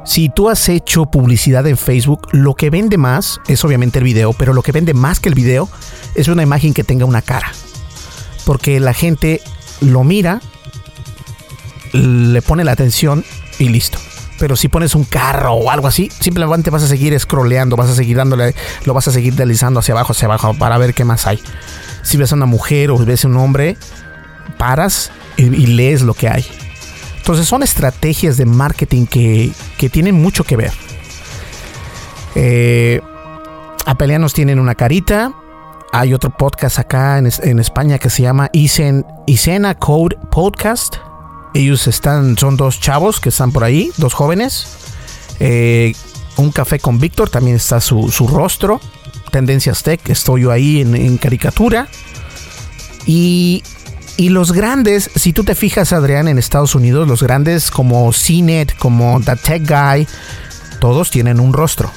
si 0.03 0.29
tú 0.29 0.49
has 0.49 0.67
hecho 0.67 1.05
publicidad 1.05 1.67
en 1.67 1.77
Facebook, 1.77 2.27
lo 2.31 2.55
que 2.55 2.71
vende 2.71 2.97
más 2.97 3.39
es 3.47 3.63
obviamente 3.63 3.99
el 3.99 4.05
video, 4.05 4.33
pero 4.33 4.53
lo 4.53 4.63
que 4.63 4.71
vende 4.71 4.95
más 4.95 5.19
que 5.19 5.29
el 5.29 5.35
video 5.35 5.69
es 6.15 6.27
una 6.27 6.41
imagen 6.41 6.73
que 6.73 6.83
tenga 6.83 7.05
una 7.05 7.21
cara. 7.21 7.51
Porque 8.45 8.79
la 8.79 8.93
gente 8.93 9.41
lo 9.81 10.03
mira, 10.03 10.41
le 11.91 12.41
pone 12.41 12.63
la 12.63 12.71
atención 12.71 13.25
y 13.59 13.69
listo. 13.69 13.99
Pero 14.39 14.55
si 14.55 14.69
pones 14.69 14.95
un 14.95 15.03
carro 15.03 15.53
o 15.53 15.69
algo 15.69 15.87
así, 15.87 16.09
simplemente 16.19 16.71
vas 16.71 16.81
a 16.81 16.87
seguir 16.87 17.17
scrolleando, 17.19 17.75
vas 17.75 17.91
a 17.91 17.95
seguir 17.95 18.17
dándole, 18.17 18.55
lo 18.85 18.93
vas 18.93 19.07
a 19.07 19.11
seguir 19.11 19.35
deslizando 19.35 19.79
hacia 19.79 19.93
abajo, 19.93 20.13
hacia 20.13 20.25
abajo 20.25 20.55
para 20.55 20.77
ver 20.79 20.93
qué 20.93 21.05
más 21.05 21.27
hay. 21.27 21.39
Si 22.01 22.17
ves 22.17 22.31
a 22.31 22.35
una 22.35 22.47
mujer 22.47 22.89
o 22.89 22.97
ves 22.97 23.25
a 23.25 23.27
un 23.27 23.37
hombre, 23.37 23.77
paras 24.57 25.11
y, 25.37 25.43
lees 25.43 26.01
lo 26.01 26.15
que 26.15 26.27
hay. 26.27 26.45
Entonces 27.17 27.47
son 27.47 27.61
estrategias 27.61 28.37
de 28.37 28.45
marketing 28.45 29.05
que, 29.05 29.51
que 29.77 29.89
tienen 29.89 30.15
mucho 30.15 30.43
que 30.43 30.57
ver. 30.57 30.71
Eh, 32.33 32.99
Apelianos 33.85 34.33
tienen 34.33 34.59
una 34.59 34.75
carita. 34.75 35.33
Hay 35.93 36.13
otro 36.13 36.29
podcast 36.29 36.79
acá 36.79 37.17
en, 37.17 37.29
en 37.43 37.59
España 37.59 37.99
que 37.99 38.09
se 38.09 38.23
llama 38.23 38.49
Isena 38.53 39.75
Code 39.75 40.17
Podcast. 40.31 40.95
Ellos 41.53 41.85
están, 41.87 42.37
son 42.37 42.55
dos 42.55 42.79
chavos 42.79 43.19
que 43.19 43.27
están 43.27 43.51
por 43.51 43.65
ahí, 43.65 43.91
dos 43.97 44.13
jóvenes. 44.13 44.67
Eh, 45.41 45.93
un 46.37 46.51
café 46.51 46.79
con 46.79 46.97
Víctor, 46.97 47.29
también 47.29 47.57
está 47.57 47.81
su, 47.81 48.07
rostro. 48.31 48.79
Tendencias 49.31 49.83
Tech, 49.83 50.09
estoy 50.09 50.43
yo 50.43 50.51
ahí 50.51 50.79
en, 50.79 51.17
caricatura. 51.17 51.89
Y, 53.05 53.61
y, 54.15 54.29
los 54.29 54.53
grandes, 54.53 55.09
si 55.15 55.33
tú 55.33 55.43
te 55.43 55.55
fijas, 55.55 55.91
Adrián, 55.91 56.29
en 56.29 56.37
Estados 56.37 56.73
Unidos, 56.73 57.05
los 57.05 57.21
grandes 57.21 57.69
como 57.69 58.11
CNET, 58.13 58.77
como 58.77 59.19
The 59.19 59.35
Tech 59.35 59.67
Guy, 59.67 60.07
todos 60.79 61.11
tienen 61.11 61.41
un 61.41 61.51
rostro. 61.51 61.91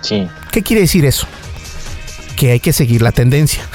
Sí. 0.00 0.26
¿Qué 0.50 0.62
quiere 0.62 0.82
decir 0.82 1.04
eso? 1.04 1.26
Que 2.40 2.52
hay 2.52 2.60
que 2.60 2.72
seguir 2.72 3.02
la 3.02 3.12
tendencia. 3.12 3.62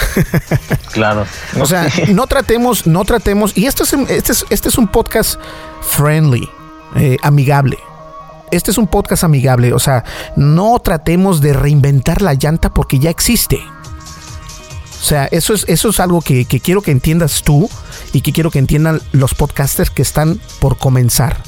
Claro. 0.92 1.26
o 1.60 1.66
sea, 1.66 1.90
no 2.14 2.26
tratemos, 2.26 2.88
no 2.88 3.04
tratemos, 3.04 3.56
y 3.58 3.66
esto 3.66 3.84
es, 3.84 3.92
este, 3.94 4.32
es, 4.32 4.46
este 4.50 4.70
es 4.70 4.78
un 4.78 4.88
podcast 4.88 5.38
friendly, 5.82 6.50
eh, 6.96 7.18
amigable. 7.22 7.78
Este 8.50 8.72
es 8.72 8.78
un 8.78 8.88
podcast 8.88 9.26
amigable, 9.26 9.74
o 9.74 9.80
sea, 9.80 10.06
no 10.38 10.80
tratemos 10.80 11.42
de 11.42 11.52
reinventar 11.52 12.22
la 12.22 12.34
llanta 12.34 12.74
porque 12.74 12.98
ya 12.98 13.10
existe. 13.10 13.58
O 13.58 15.04
sea, 15.04 15.26
eso 15.26 15.54
es, 15.54 15.66
eso 15.68 15.90
es 15.90 16.00
algo 16.00 16.22
que, 16.22 16.46
quiero 16.46 16.82
que 16.82 16.92
entiendas 16.92 17.44
tú 17.44 17.70
y 18.14 18.22
que 18.22 18.32
quiero 18.32 18.52
que 18.52 18.60
entiendan 18.60 19.02
los 19.12 19.36
podcasters 19.36 19.90
que 19.90 20.02
están 20.02 20.40
por 20.60 20.78
comenzar 20.78 21.44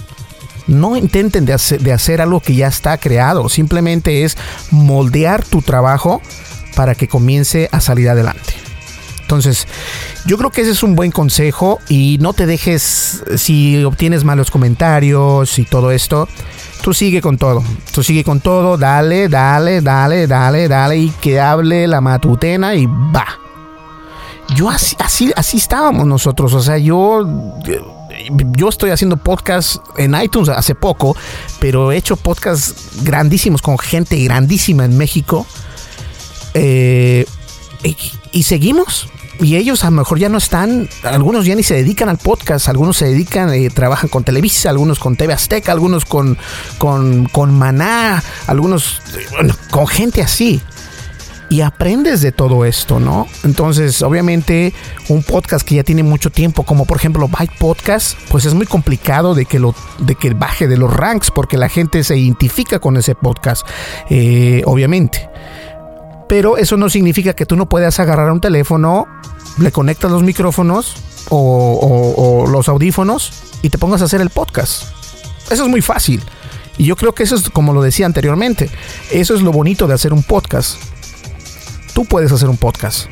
no 0.68 0.98
intenten 0.98 1.45
de 1.45 1.53
hacer, 1.53 1.80
de 1.80 1.94
hacer, 1.94 2.19
algo 2.19 2.41
que 2.41 2.53
ya 2.53 2.68
está 2.68 2.98
creado, 2.98 3.48
simplemente 3.48 4.26
es 4.26 4.38
moldear 4.69 5.41
tu 5.45 5.61
trabajo 5.61 6.22
para 6.78 6.94
que 6.94 7.08
comience 7.08 7.68
a 7.72 7.82
salir 7.82 8.08
adelante. 8.08 8.54
Entonces, 9.22 9.68
yo 10.28 10.38
creo 10.38 10.52
que 10.52 10.62
ese 10.62 10.72
es 10.72 10.84
un 10.84 10.95
buen 10.95 11.12
consejo 11.12 11.80
y 11.90 12.20
no 12.22 12.34
te 12.34 12.45
dejes, 12.45 13.24
si 13.36 13.84
obtienes 13.84 14.24
malos 14.24 14.52
comentarios 14.52 15.58
y 15.58 15.66
todo 15.66 15.90
esto, 15.90 16.30
tú 16.84 16.94
sigue 16.94 17.20
con 17.20 17.40
todo, 17.40 17.64
tú 17.91 18.04
sigue 18.04 18.24
con 18.24 18.41
todo, 18.41 18.78
dale, 18.78 19.28
dale, 19.28 19.82
dale, 19.82 20.28
dale, 20.28 20.68
dale 20.68 20.98
y 20.98 21.10
que 21.10 21.41
hable 21.41 21.88
la 21.88 21.99
matutena 21.99 22.76
y 22.76 22.86
va. 22.86 23.26
Yo 24.56 24.70
así, 24.70 24.95
así, 24.99 25.34
así 25.36 25.58
estábamos 25.58 26.06
nosotros, 26.06 26.54
o 26.54 26.62
sea, 26.62 26.78
yo 26.78 27.58
yo 28.56 28.70
estoy 28.70 28.91
haciendo 28.91 29.18
podcast 29.18 29.78
en 29.98 30.16
iTunes 30.22 30.49
hace 30.49 30.76
poco, 30.76 31.18
pero 31.60 31.91
he 31.91 31.98
hecho 31.98 32.18
podcasts 32.18 33.04
grandísimos 33.04 33.64
con 33.64 33.80
gente 33.80 34.24
grandísima 34.24 34.86
en 34.86 34.95
México 34.95 35.48
eh, 36.58 37.26
y, 38.32 38.44
seguimos. 38.44 39.08
Y 39.40 39.56
ellos 39.56 39.84
a 39.84 39.92
lo 39.92 39.98
mejor 39.98 40.18
ya 40.18 40.30
no 40.30 40.40
están, 40.40 40.90
algunos 41.04 41.46
ya 41.46 41.54
ni 41.54 41.62
se 41.62 41.76
dedican 41.76 42.10
al 42.10 42.18
podcast, 42.18 42.70
algunos 42.70 42.98
se 42.98 43.06
dedican, 43.06 43.54
eh, 43.54 43.70
trabajan 43.70 44.10
con 44.10 44.24
Televisa, 44.24 44.72
algunos 44.72 44.98
con 44.98 45.16
TV 45.16 45.32
Azteca, 45.32 45.72
algunos 45.72 46.06
con, 46.06 46.40
con, 46.80 47.28
con 47.28 47.54
Maná, 47.54 48.24
algunos 48.48 49.00
con 49.70 49.88
gente 49.88 50.24
así 50.24 50.60
y 51.50 51.62
aprendes 51.62 52.22
de 52.22 52.32
todo 52.32 52.66
esto, 52.66 53.00
¿no? 53.00 53.28
Entonces, 53.44 54.02
obviamente, 54.02 54.74
un 55.08 55.24
podcast 55.24 55.66
que 55.66 55.76
ya 55.76 55.84
tiene 55.84 56.04
mucho 56.04 56.30
tiempo, 56.30 56.64
como 56.64 56.86
por 56.86 56.98
ejemplo 56.98 57.28
Byte 57.28 57.58
Podcast, 57.58 58.18
pues 58.30 58.46
es 58.46 58.54
muy 58.54 58.66
complicado 58.66 59.34
de 59.34 59.46
que 59.46 59.60
lo, 59.60 59.74
de 60.00 60.16
que 60.16 60.34
baje 60.34 60.68
de 60.68 60.78
los 60.78 60.94
ranks, 60.94 61.32
porque 61.32 61.58
la 61.58 61.70
gente 61.70 62.04
se 62.04 62.18
identifica 62.18 62.80
con 62.80 62.98
ese 62.98 63.16
podcast, 63.16 63.66
eh, 64.10 64.62
obviamente. 64.66 65.30
Pero 66.28 66.58
eso 66.58 66.78
no 66.78 66.90
significa 66.90 67.34
que 67.34 67.45
tú 67.45 67.56
no 67.56 67.70
puedas 67.70 67.99
agarrar 67.99 68.32
un 68.32 68.41
teléfono, 68.41 69.08
le 69.60 69.72
conectas 69.72 70.12
los 70.12 70.24
micrófonos 70.24 70.95
o, 71.30 72.45
los 72.49 72.70
audífonos 72.70 73.32
y 73.62 73.70
te 73.70 73.78
pongas 73.78 74.02
a 74.02 74.06
hacer 74.06 74.22
el 74.22 74.30
podcast. 74.30 74.84
Eso 75.49 75.64
es 75.64 75.70
muy 75.70 75.82
fácil. 75.82 76.22
Y 76.78 76.86
yo 76.86 76.95
creo 76.95 77.14
que 77.14 77.24
eso 77.24 77.36
es, 77.36 77.49
como 77.49 77.74
lo 77.74 77.82
decía 77.82 78.06
anteriormente, 78.06 78.70
eso 79.12 79.34
es 79.36 79.41
lo 79.41 79.52
bonito 79.52 79.88
de 79.88 79.94
hacer 79.94 80.14
un 80.14 80.24
podcast. 80.24 80.78
Tú 81.94 82.06
puedes 82.06 82.32
hacer 82.32 82.49
un 82.49 82.58
podcast. 82.58 83.08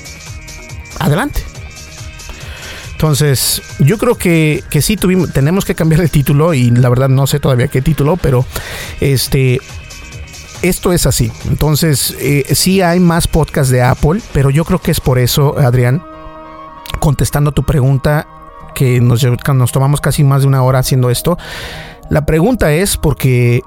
Adelante. 1.00 1.42
Entonces, 2.92 3.62
yo 3.80 3.98
creo 3.98 4.16
que, 4.16 4.64
que 4.70 4.82
sí 4.82 4.96
tuvimos, 4.98 5.34
tenemos 5.34 5.66
que 5.66 5.76
cambiar 5.76 6.02
el 6.02 6.10
título 6.10 6.54
y 6.54 6.70
la 6.72 6.90
verdad 6.90 7.10
no 7.10 7.28
sé 7.28 7.40
todavía 7.40 7.68
qué 7.68 7.82
título, 7.82 8.18
pero 8.18 8.46
este 9.02 9.60
esto 10.62 10.94
es 10.94 11.06
así. 11.06 11.32
Entonces, 11.50 12.16
eh, 12.20 12.46
sí 12.54 12.82
hay 12.82 13.00
más 13.00 13.28
podcasts 13.28 13.72
de 13.72 13.82
Apple, 13.82 14.22
pero 14.34 14.50
yo 14.50 14.66
creo 14.66 14.80
que 14.80 14.92
es 14.92 15.00
por 15.00 15.20
eso, 15.20 15.58
Adrián, 15.58 16.04
contestando 17.00 17.52
tu 17.52 17.64
pregunta, 17.64 18.28
que 18.74 19.00
nos, 19.00 19.24
nos 19.24 19.72
tomamos 19.72 20.02
casi 20.02 20.24
más 20.24 20.42
de 20.42 20.48
una 20.48 20.62
hora 20.64 20.80
haciendo 20.80 21.10
esto. 21.10 21.38
La 22.10 22.26
pregunta 22.26 22.74
es 22.74 22.98
porque 22.98 23.62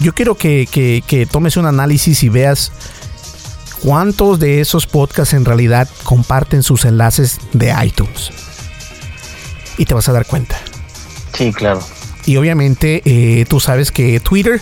yo 0.00 0.12
quiero 0.14 0.36
que, 0.36 0.66
que 1.06 1.26
tomes 1.26 1.56
un 1.56 1.66
análisis 1.66 2.22
y 2.22 2.28
veas 2.28 2.72
cuántos 3.84 4.40
de 4.40 4.60
esos 4.60 4.86
podcasts 4.86 5.34
en 5.34 5.44
realidad 5.44 5.88
comparten 6.04 6.62
sus 6.62 6.84
enlaces 6.84 7.38
de 7.52 7.74
iTunes. 7.84 8.30
Y 9.76 9.84
te 9.84 9.94
vas 9.94 10.08
a 10.08 10.12
dar 10.12 10.24
cuenta. 10.24 10.56
Sí, 11.34 11.52
claro. 11.52 11.80
Y 12.26 12.36
obviamente 12.36 13.02
eh, 13.04 13.44
tú 13.44 13.60
sabes 13.60 13.92
que 13.92 14.18
Twitter 14.20 14.60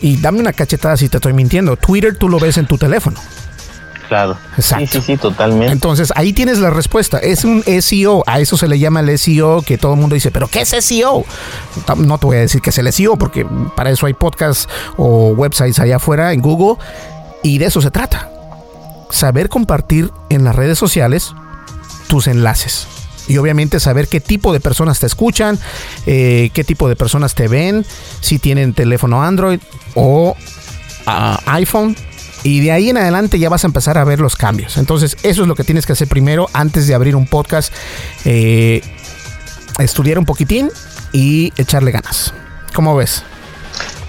y 0.00 0.16
dame 0.16 0.40
una 0.40 0.52
cachetada 0.52 0.96
si 0.96 1.08
te 1.08 1.18
estoy 1.18 1.32
mintiendo. 1.32 1.76
Twitter 1.76 2.16
tú 2.16 2.28
lo 2.28 2.38
ves 2.38 2.58
en 2.58 2.66
tu 2.66 2.78
teléfono. 2.78 3.20
Claro. 4.08 4.38
Exacto. 4.56 4.86
Sí, 4.86 5.00
sí, 5.00 5.02
sí, 5.02 5.16
totalmente. 5.18 5.70
Entonces, 5.70 6.12
ahí 6.16 6.32
tienes 6.32 6.58
la 6.58 6.70
respuesta. 6.70 7.18
Es 7.18 7.44
un 7.44 7.62
SEO. 7.62 8.24
A 8.26 8.40
eso 8.40 8.56
se 8.56 8.66
le 8.66 8.78
llama 8.78 9.00
el 9.00 9.18
SEO, 9.18 9.60
que 9.62 9.76
todo 9.76 9.94
el 9.94 10.00
mundo 10.00 10.14
dice, 10.14 10.30
¿pero 10.30 10.48
qué 10.48 10.62
es 10.62 10.70
SEO? 10.70 11.24
No 11.96 12.18
te 12.18 12.26
voy 12.26 12.38
a 12.38 12.40
decir 12.40 12.62
que 12.62 12.70
es 12.70 12.78
el 12.78 12.90
SEO, 12.90 13.16
porque 13.16 13.46
para 13.76 13.90
eso 13.90 14.06
hay 14.06 14.14
podcasts 14.14 14.66
o 14.96 15.28
websites 15.30 15.78
allá 15.78 15.96
afuera 15.96 16.32
en 16.32 16.40
Google. 16.40 16.82
Y 17.42 17.58
de 17.58 17.66
eso 17.66 17.82
se 17.82 17.90
trata. 17.90 18.30
Saber 19.10 19.48
compartir 19.48 20.10
en 20.30 20.44
las 20.44 20.56
redes 20.56 20.78
sociales 20.78 21.34
tus 22.08 22.26
enlaces 22.26 22.88
y 23.28 23.36
obviamente 23.38 23.78
saber 23.78 24.08
qué 24.08 24.20
tipo 24.20 24.52
de 24.52 24.60
personas 24.60 24.98
te 24.98 25.06
escuchan, 25.06 25.58
eh, 26.06 26.50
qué 26.52 26.64
tipo 26.64 26.88
de 26.88 26.96
personas 26.96 27.34
te 27.34 27.46
ven, 27.46 27.84
si 28.20 28.38
tienen 28.38 28.74
teléfono 28.74 29.22
Android 29.22 29.60
o 29.94 30.36
iPhone. 31.46 31.96
Y 32.44 32.60
de 32.60 32.72
ahí 32.72 32.90
en 32.90 32.96
adelante 32.96 33.38
ya 33.38 33.48
vas 33.48 33.64
a 33.64 33.66
empezar 33.66 33.98
a 33.98 34.04
ver 34.04 34.20
los 34.20 34.36
cambios. 34.36 34.76
Entonces 34.76 35.16
eso 35.22 35.42
es 35.42 35.48
lo 35.48 35.54
que 35.54 35.64
tienes 35.64 35.86
que 35.86 35.92
hacer 35.92 36.08
primero 36.08 36.48
antes 36.52 36.86
de 36.86 36.94
abrir 36.94 37.16
un 37.16 37.26
podcast. 37.26 37.72
Eh, 38.24 38.80
estudiar 39.78 40.18
un 40.18 40.24
poquitín 40.24 40.70
y 41.12 41.52
echarle 41.56 41.90
ganas. 41.90 42.32
¿Cómo 42.72 42.96
ves? 42.96 43.22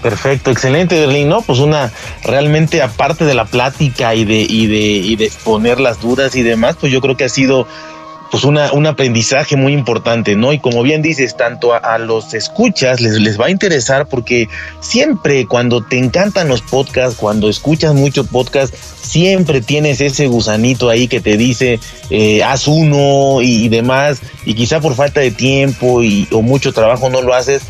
Perfecto, 0.02 0.50
excelente, 0.50 0.98
Berlín. 0.98 1.28
No, 1.28 1.42
pues 1.42 1.58
una 1.58 1.92
realmente 2.24 2.82
aparte 2.82 3.24
de 3.24 3.34
la 3.34 3.44
plática 3.44 4.14
y 4.14 4.24
de, 4.24 4.40
y 4.48 4.66
de, 4.66 4.78
y 4.78 5.16
de 5.16 5.26
exponer 5.26 5.78
las 5.78 6.00
dudas 6.00 6.34
y 6.36 6.42
demás, 6.42 6.76
pues 6.80 6.90
yo 6.90 7.00
creo 7.00 7.16
que 7.16 7.24
ha 7.24 7.28
sido 7.28 7.66
pues 8.30 8.44
una, 8.44 8.72
un 8.72 8.86
aprendizaje 8.86 9.56
muy 9.56 9.72
importante, 9.72 10.36
¿no? 10.36 10.52
Y 10.52 10.58
como 10.58 10.82
bien 10.82 11.02
dices, 11.02 11.36
tanto 11.36 11.74
a, 11.74 11.98
los 11.98 12.32
escuchas 12.32 13.00
les, 13.00 13.14
les 13.14 13.40
va 13.40 13.46
a 13.46 13.50
interesar 13.50 14.06
porque 14.06 14.48
siempre 14.80 15.46
cuando 15.46 15.82
te 15.82 15.98
encantan 15.98 16.48
los 16.48 16.62
podcasts, 16.62 17.16
cuando 17.18 17.48
escuchas 17.48 17.94
mucho 17.94 18.24
podcast, 18.24 18.74
siempre 18.74 19.60
tienes 19.60 20.00
ese 20.00 20.28
gusanito 20.28 20.88
ahí 20.88 21.08
que 21.08 21.20
te 21.20 21.36
dice, 21.36 21.80
eh, 22.10 22.44
haz 22.44 22.68
uno 22.68 23.42
y, 23.42 23.68
demás, 23.68 24.20
y 24.44 24.54
quizá 24.54 24.80
por 24.80 24.94
falta 24.94 25.20
de 25.20 25.32
tiempo 25.32 26.02
y, 26.04 26.28
o 26.30 26.42
mucho 26.42 26.72
trabajo 26.72 27.10
no 27.10 27.20
lo 27.20 27.34
haces, 27.34 27.62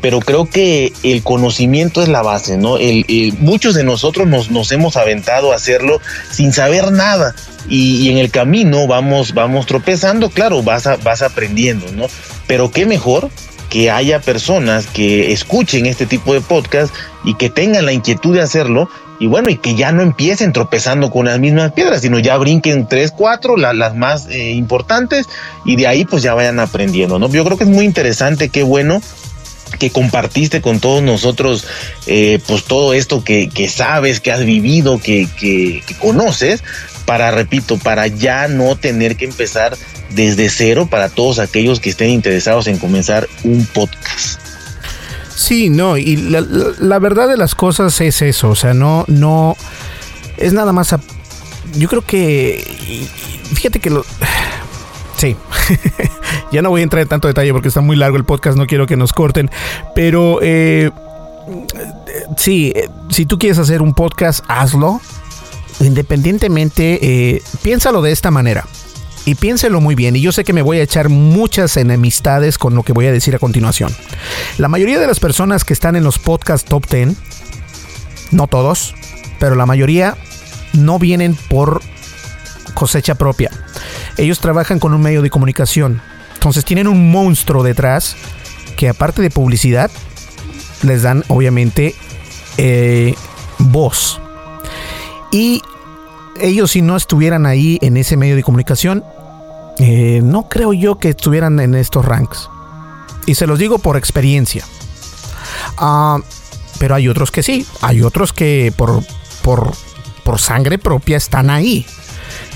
pero 0.00 0.20
creo 0.20 0.48
que 0.48 0.92
el 1.02 1.24
conocimiento 1.24 2.02
es 2.02 2.08
la 2.08 2.22
base, 2.22 2.56
¿no? 2.56 2.78
El, 2.78 3.34
muchos 3.40 3.74
de 3.74 3.82
nosotros 3.82 4.28
nos, 4.28 4.50
nos 4.50 4.70
hemos 4.70 4.96
aventado 4.96 5.52
a 5.52 5.56
hacerlo 5.56 6.00
sin 6.30 6.52
saber 6.52 6.92
nada 6.92 7.34
y, 7.68 8.10
en 8.10 8.18
el 8.18 8.30
camino 8.30 8.86
vamos, 8.86 9.34
vamos 9.34 9.66
tropezando, 9.66 10.30
claro, 10.30 10.62
vas, 10.62 10.88
vas 11.02 11.22
aprendiendo, 11.22 11.90
¿no? 11.92 12.06
Pero 12.46 12.70
qué 12.70 12.86
mejor 12.86 13.30
que 13.70 13.90
haya 13.90 14.20
personas 14.20 14.86
que 14.86 15.32
escuchen 15.32 15.86
este 15.86 16.06
tipo 16.06 16.34
de 16.34 16.40
podcast 16.40 16.94
y 17.24 17.34
que 17.34 17.50
tengan 17.50 17.86
la 17.86 17.92
inquietud 17.92 18.34
de 18.34 18.42
hacerlo 18.42 18.88
y 19.18 19.26
bueno, 19.26 19.48
y 19.48 19.56
que 19.56 19.74
ya 19.74 19.92
no 19.92 20.02
empiecen 20.02 20.52
tropezando 20.52 21.10
con 21.10 21.26
las 21.26 21.38
mismas 21.38 21.72
piedras, 21.72 22.02
sino 22.02 22.18
ya 22.18 22.36
brinquen 22.36 22.88
tres, 22.88 23.12
cuatro, 23.12 23.56
las 23.56 23.94
más 23.94 24.26
eh, 24.28 24.52
importantes, 24.52 25.28
y 25.64 25.76
de 25.76 25.86
ahí 25.86 26.04
pues 26.04 26.22
ya 26.22 26.34
vayan 26.34 26.58
aprendiendo, 26.58 27.18
¿no? 27.18 27.28
Yo 27.28 27.44
creo 27.44 27.56
que 27.56 27.64
es 27.64 27.70
muy 27.70 27.84
interesante, 27.84 28.48
qué 28.48 28.62
bueno 28.64 29.00
que 29.76 29.90
compartiste 29.90 30.60
con 30.60 30.80
todos 30.80 31.02
nosotros 31.02 31.66
eh, 32.06 32.38
pues 32.46 32.64
todo 32.64 32.94
esto 32.94 33.24
que, 33.24 33.68
sabes, 33.68 34.20
que 34.20 34.32
has 34.32 34.44
vivido, 34.44 34.98
que, 34.98 35.28
que, 35.38 35.82
conoces, 35.98 36.62
para, 37.04 37.30
repito, 37.30 37.78
para 37.78 38.06
ya 38.06 38.48
no 38.48 38.76
tener 38.76 39.16
que 39.16 39.24
empezar 39.24 39.76
desde 40.10 40.48
cero 40.48 40.86
para 40.90 41.08
todos 41.08 41.38
aquellos 41.38 41.80
que 41.80 41.90
estén 41.90 42.10
interesados 42.10 42.66
en 42.66 42.78
comenzar 42.78 43.28
un 43.42 43.66
podcast. 43.66 44.40
Sí, 45.34 45.68
no, 45.68 45.96
y 45.96 46.16
la, 46.16 46.98
verdad 46.98 47.28
de 47.28 47.36
las 47.36 47.54
cosas 47.54 48.00
es 48.00 48.22
eso, 48.22 48.50
o 48.50 48.54
sea, 48.54 48.72
no, 48.72 49.04
no, 49.08 49.56
es 50.36 50.52
nada 50.52 50.72
más, 50.72 50.94
yo 51.76 51.88
creo 51.88 52.02
que, 52.02 52.64
fíjate 53.54 53.80
que 53.80 53.90
lo, 53.90 54.06
sí, 55.16 55.36
ya 56.52 56.62
no 56.62 56.70
voy 56.70 56.80
a 56.80 56.84
entrar 56.84 57.02
en 57.02 57.08
tanto 57.08 57.28
detalle 57.28 57.52
porque 57.52 57.68
está 57.68 57.80
muy 57.80 57.96
largo 57.96 58.16
el 58.16 58.24
podcast, 58.24 58.56
no 58.56 58.66
quiero 58.66 58.86
que 58.86 58.96
nos 58.96 59.12
corten, 59.12 59.50
pero 59.94 60.38
eh, 60.42 60.90
sí, 62.36 62.72
si 63.10 63.26
tú 63.26 63.38
quieres 63.38 63.58
hacer 63.58 63.82
un 63.82 63.94
podcast, 63.94 64.44
hazlo, 64.48 65.00
independientemente, 65.80 66.98
eh, 67.02 67.42
piénsalo 67.62 68.02
de 68.02 68.12
esta 68.12 68.30
manera 68.30 68.64
y 69.26 69.34
piénselo 69.36 69.80
muy 69.80 69.94
bien, 69.94 70.16
y 70.16 70.20
yo 70.20 70.32
sé 70.32 70.44
que 70.44 70.52
me 70.52 70.62
voy 70.62 70.78
a 70.78 70.82
echar 70.82 71.08
muchas 71.08 71.76
enemistades 71.76 72.58
con 72.58 72.74
lo 72.74 72.82
que 72.82 72.92
voy 72.92 73.06
a 73.06 73.12
decir 73.12 73.34
a 73.34 73.38
continuación. 73.38 73.90
La 74.58 74.68
mayoría 74.68 74.98
de 74.98 75.06
las 75.06 75.18
personas 75.18 75.64
que 75.64 75.72
están 75.72 75.96
en 75.96 76.04
los 76.04 76.18
podcasts 76.18 76.68
top 76.68 76.86
10, 76.88 77.16
no 78.32 78.46
todos, 78.46 78.94
pero 79.38 79.54
la 79.54 79.64
mayoría 79.64 80.16
no 80.74 80.98
vienen 80.98 81.36
por 81.48 81.80
cosecha 82.74 83.14
propia. 83.14 83.50
Ellos 84.16 84.40
trabajan 84.40 84.78
con 84.78 84.92
un 84.92 85.00
medio 85.00 85.22
de 85.22 85.30
comunicación. 85.30 86.00
Entonces 86.34 86.64
tienen 86.64 86.88
un 86.88 87.10
monstruo 87.10 87.62
detrás 87.62 88.16
que 88.76 88.88
aparte 88.88 89.22
de 89.22 89.30
publicidad, 89.30 89.90
les 90.82 91.02
dan 91.02 91.24
obviamente 91.28 91.94
eh, 92.58 93.14
voz. 93.58 94.20
Y 95.32 95.62
ellos 96.40 96.72
si 96.72 96.82
no 96.82 96.96
estuvieran 96.96 97.46
ahí 97.46 97.78
en 97.80 97.96
ese 97.96 98.16
medio 98.16 98.36
de 98.36 98.42
comunicación, 98.42 99.04
eh, 99.78 100.20
no 100.22 100.48
creo 100.48 100.72
yo 100.72 100.98
que 100.98 101.10
estuvieran 101.10 101.58
en 101.60 101.74
estos 101.74 102.04
ranks. 102.04 102.48
Y 103.26 103.34
se 103.34 103.46
los 103.46 103.58
digo 103.58 103.78
por 103.78 103.96
experiencia. 103.96 104.64
Ah, 105.78 106.18
pero 106.78 106.94
hay 106.94 107.08
otros 107.08 107.30
que 107.30 107.42
sí. 107.42 107.66
Hay 107.80 108.02
otros 108.02 108.32
que 108.32 108.72
por, 108.76 109.02
por, 109.42 109.72
por 110.24 110.38
sangre 110.38 110.78
propia 110.78 111.16
están 111.16 111.50
ahí. 111.50 111.86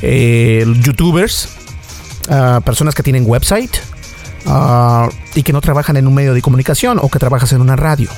Eh, 0.03 0.65
youtubers, 0.81 1.49
ah, 2.31 2.61
personas 2.65 2.95
que 2.95 3.03
tienen 3.03 3.25
website 3.27 3.77
ah, 4.47 5.09
y 5.35 5.43
que 5.43 5.53
no 5.53 5.61
trabajan 5.61 5.97
en 5.97 6.07
un 6.07 6.15
medio 6.15 6.35
de 6.35 6.43
comunicación 6.43 6.99
o 7.01 7.09
que 7.09 7.19
trabajas 7.19 7.53
en 7.53 7.61
una 7.61 7.77
radio. 7.77 8.09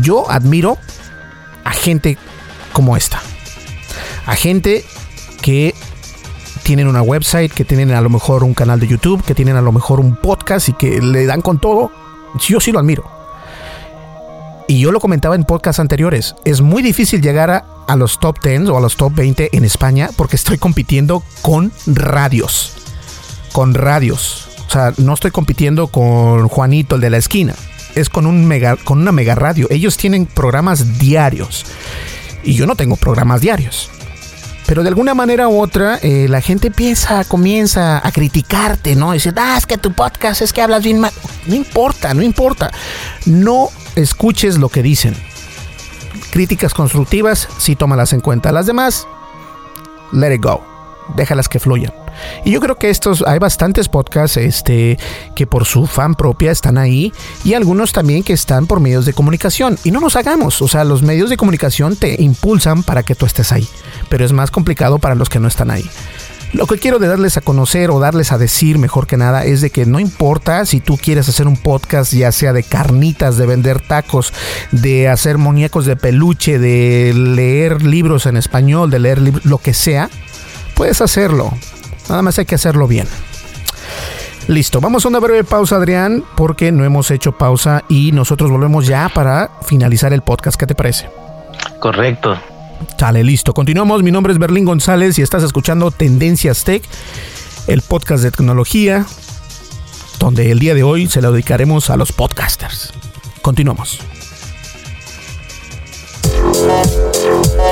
Yo 0.00 0.30
admiro 0.30 0.78
a 1.64 1.72
gente 1.72 2.18
como 2.72 2.96
esta. 2.96 3.20
A 4.26 4.36
gente 4.36 4.84
que 5.40 5.74
tienen 6.62 6.86
una 6.86 7.02
website, 7.02 7.52
que 7.52 7.64
tienen 7.64 7.92
a 7.92 8.00
lo 8.00 8.10
mejor 8.10 8.44
un 8.44 8.54
canal 8.54 8.78
de 8.78 8.86
YouTube, 8.86 9.24
que 9.24 9.34
tienen 9.34 9.56
a 9.56 9.62
lo 9.62 9.72
mejor 9.72 10.00
un 10.00 10.16
podcast 10.16 10.68
y 10.68 10.74
que 10.74 11.00
le 11.00 11.24
dan 11.24 11.40
con 11.40 11.58
todo. 11.58 11.90
Yo 12.46 12.60
sí 12.60 12.72
lo 12.72 12.78
admiro. 12.78 13.17
Y 14.70 14.80
yo 14.80 14.92
lo 14.92 15.00
comentaba 15.00 15.34
en 15.34 15.44
podcasts 15.44 15.80
anteriores. 15.80 16.34
Es 16.44 16.60
muy 16.60 16.82
difícil 16.82 17.22
llegar 17.22 17.50
a, 17.50 17.96
los 17.96 18.20
top 18.20 18.36
10 18.44 18.68
o 18.68 18.76
a 18.76 18.82
los 18.82 18.98
top 18.98 19.14
20 19.14 19.56
en 19.56 19.64
España 19.64 20.10
porque 20.14 20.36
estoy 20.36 20.58
compitiendo 20.58 21.24
con 21.40 21.72
radios. 21.86 22.74
Con 23.52 23.72
radios. 23.72 24.46
O 24.68 24.70
sea, 24.70 24.92
no 24.98 25.14
estoy 25.14 25.30
compitiendo 25.30 25.86
con 25.86 26.48
Juanito, 26.48 26.96
el 26.96 27.00
de 27.00 27.08
la 27.08 27.16
esquina. 27.16 27.54
Es 27.94 28.10
con, 28.10 28.26
un 28.26 28.44
mega, 28.46 28.76
con 28.76 29.00
una 29.00 29.10
mega 29.10 29.34
radio. 29.34 29.66
Ellos 29.70 29.96
tienen 29.96 30.26
programas 30.26 30.98
diarios. 30.98 31.64
Y 32.44 32.52
yo 32.52 32.66
no 32.66 32.76
tengo 32.76 32.96
programas 32.96 33.40
diarios. 33.40 33.90
Pero 34.68 34.82
de 34.82 34.90
alguna 34.90 35.14
manera 35.14 35.48
u 35.48 35.62
otra, 35.62 35.98
eh, 36.02 36.26
la 36.28 36.42
gente 36.42 36.70
piensa, 36.70 37.24
comienza 37.24 38.06
a 38.06 38.12
criticarte, 38.12 38.96
¿no? 38.96 39.12
Dice, 39.12 39.32
ah, 39.34 39.56
es 39.56 39.64
que 39.64 39.78
tu 39.78 39.94
podcast 39.94 40.42
es 40.42 40.52
que 40.52 40.60
hablas 40.60 40.84
bien 40.84 41.00
mal. 41.00 41.10
No 41.46 41.54
importa, 41.54 42.12
no 42.12 42.22
importa. 42.22 42.70
No 43.24 43.70
escuches 43.96 44.58
lo 44.58 44.68
que 44.68 44.82
dicen. 44.82 45.16
Críticas 46.32 46.74
constructivas, 46.74 47.48
sí 47.56 47.76
tómalas 47.76 48.12
en 48.12 48.20
cuenta. 48.20 48.52
Las 48.52 48.66
demás, 48.66 49.08
let 50.12 50.34
it 50.34 50.44
go. 50.44 50.62
Déjalas 51.16 51.48
que 51.48 51.60
fluyan. 51.60 51.94
Y 52.44 52.50
yo 52.50 52.60
creo 52.60 52.76
que 52.76 52.90
estos, 52.90 53.24
hay 53.26 53.38
bastantes 53.38 53.88
podcasts 53.88 54.36
este, 54.36 54.98
que 55.34 55.46
por 55.46 55.64
su 55.64 55.86
fan 55.86 56.14
propia 56.14 56.50
están 56.50 56.78
ahí 56.78 57.12
y 57.44 57.54
algunos 57.54 57.92
también 57.92 58.22
que 58.22 58.32
están 58.32 58.66
por 58.66 58.80
medios 58.80 59.04
de 59.04 59.12
comunicación. 59.12 59.78
Y 59.84 59.90
no 59.90 60.00
nos 60.00 60.16
hagamos, 60.16 60.60
o 60.62 60.68
sea, 60.68 60.84
los 60.84 61.02
medios 61.02 61.30
de 61.30 61.36
comunicación 61.36 61.96
te 61.96 62.20
impulsan 62.22 62.82
para 62.82 63.02
que 63.02 63.14
tú 63.14 63.26
estés 63.26 63.52
ahí, 63.52 63.68
pero 64.08 64.24
es 64.24 64.32
más 64.32 64.50
complicado 64.50 64.98
para 64.98 65.14
los 65.14 65.28
que 65.28 65.40
no 65.40 65.48
están 65.48 65.70
ahí. 65.70 65.88
Lo 66.52 66.66
que 66.66 66.78
quiero 66.78 66.98
de 66.98 67.08
darles 67.08 67.36
a 67.36 67.42
conocer 67.42 67.90
o 67.90 68.00
darles 68.00 68.32
a 68.32 68.38
decir 68.38 68.78
mejor 68.78 69.06
que 69.06 69.18
nada 69.18 69.44
es 69.44 69.60
de 69.60 69.68
que 69.68 69.84
no 69.84 70.00
importa 70.00 70.64
si 70.64 70.80
tú 70.80 70.96
quieres 70.96 71.28
hacer 71.28 71.46
un 71.46 71.58
podcast 71.58 72.14
ya 72.14 72.32
sea 72.32 72.54
de 72.54 72.62
carnitas, 72.62 73.36
de 73.36 73.44
vender 73.44 73.80
tacos, 73.86 74.32
de 74.72 75.08
hacer 75.08 75.36
muñecos 75.36 75.84
de 75.84 75.96
peluche, 75.96 76.58
de 76.58 77.12
leer 77.14 77.82
libros 77.82 78.24
en 78.24 78.38
español, 78.38 78.90
de 78.90 78.98
leer 78.98 79.20
lo 79.44 79.58
que 79.58 79.74
sea, 79.74 80.08
puedes 80.74 81.02
hacerlo. 81.02 81.52
Nada 82.08 82.22
más 82.22 82.38
hay 82.38 82.46
que 82.46 82.54
hacerlo 82.54 82.86
bien. 82.86 83.06
Listo, 84.48 84.80
vamos 84.80 85.04
a 85.04 85.08
una 85.08 85.18
breve 85.18 85.44
pausa, 85.44 85.76
Adrián, 85.76 86.24
porque 86.34 86.72
no 86.72 86.82
hemos 86.82 87.10
hecho 87.10 87.32
pausa 87.32 87.84
y 87.86 88.12
nosotros 88.12 88.50
volvemos 88.50 88.86
ya 88.86 89.10
para 89.10 89.50
finalizar 89.62 90.14
el 90.14 90.22
podcast. 90.22 90.58
¿Qué 90.58 90.66
te 90.66 90.74
parece? 90.74 91.10
Correcto. 91.80 92.34
Sale, 92.96 93.22
listo. 93.24 93.52
Continuamos. 93.52 94.02
Mi 94.02 94.10
nombre 94.10 94.32
es 94.32 94.38
Berlín 94.38 94.64
González 94.64 95.18
y 95.18 95.22
estás 95.22 95.42
escuchando 95.42 95.90
Tendencias 95.90 96.64
Tech, 96.64 96.82
el 97.66 97.82
podcast 97.82 98.22
de 98.22 98.30
tecnología, 98.30 99.04
donde 100.18 100.50
el 100.50 100.58
día 100.58 100.74
de 100.74 100.82
hoy 100.82 101.08
se 101.08 101.20
lo 101.20 101.32
dedicaremos 101.32 101.90
a 101.90 101.98
los 101.98 102.12
podcasters. 102.12 102.94
Continuamos. 103.42 104.00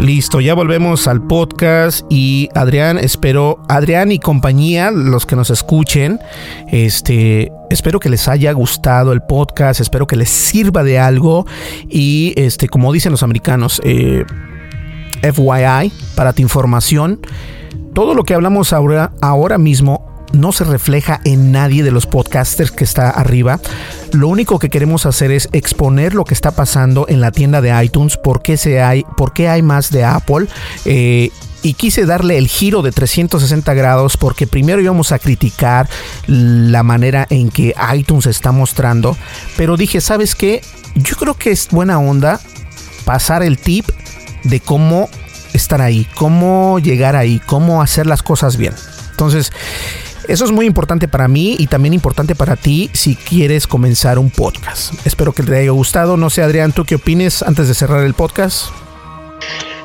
Listo, 0.00 0.40
ya 0.40 0.54
volvemos 0.54 1.06
al 1.08 1.20
podcast 1.26 2.06
y 2.08 2.48
Adrián, 2.54 2.96
espero, 2.96 3.62
Adrián 3.68 4.10
y 4.12 4.18
compañía, 4.18 4.90
los 4.90 5.26
que 5.26 5.36
nos 5.36 5.50
escuchen, 5.50 6.18
este, 6.68 7.52
espero 7.68 8.00
que 8.00 8.08
les 8.08 8.26
haya 8.26 8.50
gustado 8.52 9.12
el 9.12 9.20
podcast, 9.20 9.78
espero 9.78 10.06
que 10.06 10.16
les 10.16 10.30
sirva 10.30 10.84
de 10.84 10.98
algo 10.98 11.46
y 11.86 12.32
este, 12.36 12.70
como 12.70 12.94
dicen 12.94 13.12
los 13.12 13.22
americanos, 13.22 13.82
eh, 13.84 14.24
FYI, 15.20 15.92
para 16.14 16.32
tu 16.32 16.40
información, 16.40 17.20
todo 17.92 18.14
lo 18.14 18.24
que 18.24 18.32
hablamos 18.32 18.72
ahora, 18.72 19.12
ahora 19.20 19.58
mismo 19.58 20.09
no 20.32 20.52
se 20.52 20.64
refleja 20.64 21.20
en 21.24 21.52
nadie 21.52 21.82
de 21.82 21.90
los 21.90 22.06
podcasters 22.06 22.70
que 22.70 22.84
está 22.84 23.10
arriba. 23.10 23.60
Lo 24.12 24.28
único 24.28 24.58
que 24.58 24.70
queremos 24.70 25.06
hacer 25.06 25.30
es 25.30 25.48
exponer 25.52 26.14
lo 26.14 26.24
que 26.24 26.34
está 26.34 26.50
pasando 26.50 27.06
en 27.08 27.20
la 27.20 27.32
tienda 27.32 27.60
de 27.60 27.84
iTunes, 27.84 28.16
por 28.16 28.42
qué, 28.42 28.56
se 28.56 28.82
hay, 28.82 29.04
por 29.16 29.32
qué 29.32 29.48
hay 29.48 29.62
más 29.62 29.90
de 29.90 30.04
Apple. 30.04 30.46
Eh, 30.84 31.30
y 31.62 31.74
quise 31.74 32.06
darle 32.06 32.38
el 32.38 32.48
giro 32.48 32.82
de 32.82 32.90
360 32.90 33.74
grados 33.74 34.16
porque 34.16 34.46
primero 34.46 34.80
íbamos 34.80 35.12
a 35.12 35.18
criticar 35.18 35.88
la 36.26 36.82
manera 36.82 37.26
en 37.28 37.50
que 37.50 37.74
iTunes 37.94 38.26
está 38.26 38.50
mostrando, 38.50 39.16
pero 39.56 39.76
dije, 39.76 40.00
¿sabes 40.00 40.34
qué? 40.34 40.62
Yo 40.94 41.16
creo 41.16 41.34
que 41.34 41.50
es 41.50 41.68
buena 41.70 41.98
onda 41.98 42.40
pasar 43.04 43.42
el 43.42 43.58
tip 43.58 43.88
de 44.44 44.60
cómo 44.60 45.10
estar 45.52 45.82
ahí, 45.82 46.06
cómo 46.14 46.78
llegar 46.78 47.16
ahí, 47.16 47.40
cómo 47.44 47.82
hacer 47.82 48.06
las 48.06 48.22
cosas 48.22 48.56
bien. 48.56 48.72
Entonces, 49.10 49.52
eso 50.30 50.44
es 50.44 50.52
muy 50.52 50.64
importante 50.64 51.08
para 51.08 51.26
mí 51.26 51.56
y 51.58 51.66
también 51.66 51.92
importante 51.92 52.36
para 52.36 52.54
ti 52.54 52.88
si 52.92 53.16
quieres 53.16 53.66
comenzar 53.66 54.16
un 54.16 54.30
podcast. 54.30 54.94
Espero 55.04 55.32
que 55.32 55.42
te 55.42 55.56
haya 55.56 55.72
gustado. 55.72 56.16
No 56.16 56.30
sé, 56.30 56.42
Adrián, 56.42 56.72
¿tú 56.72 56.84
qué 56.84 56.94
opines 56.94 57.42
antes 57.42 57.66
de 57.66 57.74
cerrar 57.74 58.04
el 58.04 58.14
podcast? 58.14 58.66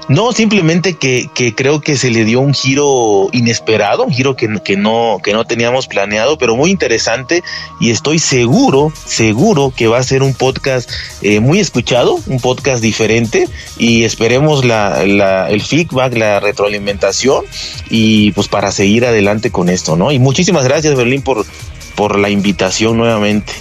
No, 0.08 0.32
simplemente 0.34 0.94
que, 0.94 1.30
que, 1.34 1.56
creo 1.56 1.82
que 1.82 1.98
se 1.98 2.12
le 2.12 2.26
dio 2.26 2.40
un 2.40 2.54
giro 2.54 3.28
inesperado, 3.32 4.04
un 4.04 4.14
giro 4.14 4.36
que, 4.36 4.48
que, 4.64 4.78
no, 4.78 5.20
que 5.24 5.34
no 5.34 5.46
teníamos 5.46 5.88
planeado, 5.88 6.38
pero 6.38 6.56
muy 6.56 6.70
interesante 6.70 7.44
y 7.80 7.90
estoy 7.90 8.20
seguro, 8.20 8.94
seguro 9.06 9.74
que 9.76 9.88
va 9.88 9.98
a 9.98 10.04
ser 10.04 10.22
un 10.22 10.36
podcast 10.36 10.92
eh, 11.24 11.40
muy 11.40 11.60
escuchado, 11.60 12.20
un 12.28 12.40
podcast 12.40 12.84
diferente 12.84 13.50
y 13.80 14.04
esperemos 14.04 14.64
la, 14.64 15.04
la, 15.08 15.50
el 15.50 15.62
feedback, 15.62 16.16
la 16.16 16.40
retroalimentación 16.40 17.44
y 17.90 18.32
pues 18.34 18.48
para 18.48 18.72
seguir 18.72 19.06
adelante 19.06 19.50
con 19.50 19.70
esto, 19.70 19.96
¿no? 19.96 20.12
Y 20.12 20.20
muchísimas 20.20 20.66
gracias, 20.66 20.96
Berlín, 20.96 21.24
por, 21.24 21.48
por 21.96 22.20
la 22.20 22.30
invitación 22.30 22.98
nuevamente. 22.98 23.54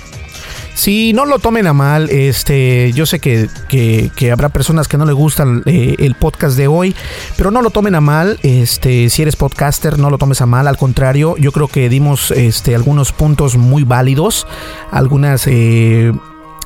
Sí, 0.75 1.13
no 1.15 1.25
lo 1.25 1.39
tomen 1.39 1.67
a 1.67 1.73
mal. 1.73 2.11
Este, 2.11 2.93
yo 2.93 3.07
sé 3.07 3.21
que, 3.21 3.49
que, 3.69 4.33
habrá 4.33 4.49
personas 4.49 4.89
que 4.89 4.99
no 4.99 5.07
le 5.07 5.13
gustan 5.13 5.63
eh, 5.67 5.95
el 5.99 6.15
podcast 6.17 6.57
de 6.57 6.67
hoy, 6.67 6.95
pero 7.37 7.51
no 7.51 7.63
lo 7.63 7.71
tomen 7.71 7.95
a 7.95 8.01
mal. 8.01 8.39
Este, 8.43 9.09
si 9.09 9.23
eres 9.23 9.37
podcaster, 9.37 9.99
no 9.99 10.11
lo 10.11 10.19
tomes 10.19 10.41
a 10.41 10.47
mal. 10.47 10.67
Al 10.67 10.77
contrario, 10.77 11.37
yo 11.39 11.53
creo 11.53 11.69
que 11.69 11.89
dimos 11.89 12.33
este, 12.33 12.75
algunos 12.75 13.13
puntos 13.13 13.57
muy 13.57 13.85
válidos, 13.85 14.47
algunas 14.91 15.47
eh, 15.47 16.13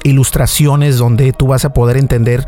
ilustraciones 0.04 0.96
donde 0.96 1.32
tú 1.32 1.48
vas 1.48 1.64
a 1.64 1.72
poder 1.72 1.98
entender 1.98 2.46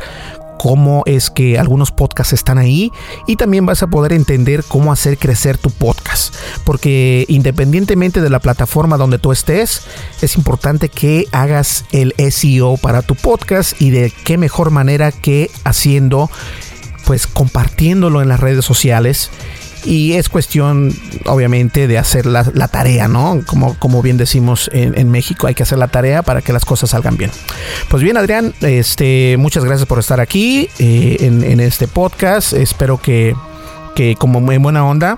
cómo 0.61 1.01
es 1.07 1.31
que 1.31 1.57
algunos 1.57 1.89
podcasts 1.89 2.33
están 2.33 2.59
ahí 2.59 2.91
y 3.25 3.35
también 3.35 3.65
vas 3.65 3.81
a 3.81 3.87
poder 3.87 4.13
entender 4.13 4.63
cómo 4.67 4.91
hacer 4.91 5.17
crecer 5.17 5.57
tu 5.57 5.71
podcast. 5.71 6.35
Porque 6.65 7.25
independientemente 7.29 8.21
de 8.21 8.29
la 8.29 8.37
plataforma 8.37 8.97
donde 8.97 9.17
tú 9.17 9.31
estés, 9.31 9.81
es 10.21 10.35
importante 10.37 10.87
que 10.87 11.25
hagas 11.31 11.85
el 11.91 12.13
SEO 12.31 12.77
para 12.77 13.01
tu 13.01 13.15
podcast 13.15 13.81
y 13.81 13.89
de 13.89 14.13
qué 14.23 14.37
mejor 14.37 14.69
manera 14.69 15.11
que 15.11 15.49
haciendo, 15.63 16.29
pues 17.07 17.25
compartiéndolo 17.25 18.21
en 18.21 18.29
las 18.29 18.39
redes 18.39 18.63
sociales 18.63 19.31
y 19.83 20.13
es 20.13 20.29
cuestión, 20.29 20.93
obviamente, 21.25 21.87
de 21.87 21.97
hacer 21.97 22.25
la, 22.25 22.43
tarea, 22.67 23.07
¿no? 23.07 23.41
Como, 23.45 23.75
como 23.79 24.01
bien 24.01 24.17
decimos 24.17 24.69
en, 24.73 25.09
México, 25.09 25.47
hay 25.47 25.55
que 25.55 25.63
hacer 25.63 25.77
la 25.77 25.87
tarea 25.87 26.21
para 26.21 26.41
que 26.41 26.53
las 26.53 26.65
cosas 26.65 26.91
salgan 26.91 27.17
bien. 27.17 27.31
Pues 27.89 28.03
bien, 28.03 28.17
Adrián, 28.17 28.53
este, 28.61 29.35
muchas 29.37 29.65
gracias 29.65 29.87
por 29.87 29.99
estar 29.99 30.19
aquí 30.19 30.69
eh, 30.79 31.17
en, 31.21 31.59
este 31.59 31.87
podcast. 31.87 32.53
Espero 32.53 32.97
que, 32.97 33.35
que 33.95 34.15
como 34.15 34.51
en 34.51 34.61
buena 34.61 34.85
onda, 34.85 35.17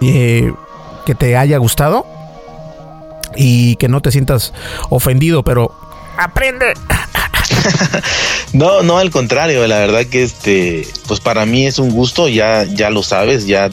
eh, 0.00 0.52
que 1.06 1.14
te 1.14 1.36
haya 1.36 1.58
gustado 1.58 2.06
y 3.36 3.76
que 3.76 3.88
no 3.88 4.00
te 4.00 4.10
sientas 4.10 4.52
ofendido, 4.90 5.42
pero 5.42 5.74
aprende. 6.18 6.74
no, 8.52 8.82
no, 8.82 8.98
al 8.98 9.10
contrario, 9.10 9.66
la 9.66 9.78
verdad 9.78 10.06
que 10.06 10.22
este, 10.22 10.86
pues 11.06 11.20
para 11.20 11.46
mí 11.46 11.66
es 11.66 11.78
un 11.78 11.90
gusto, 11.90 12.28
ya, 12.28 12.64
ya 12.64 12.90
lo 12.90 13.02
sabes, 13.02 13.46
ya 13.46 13.70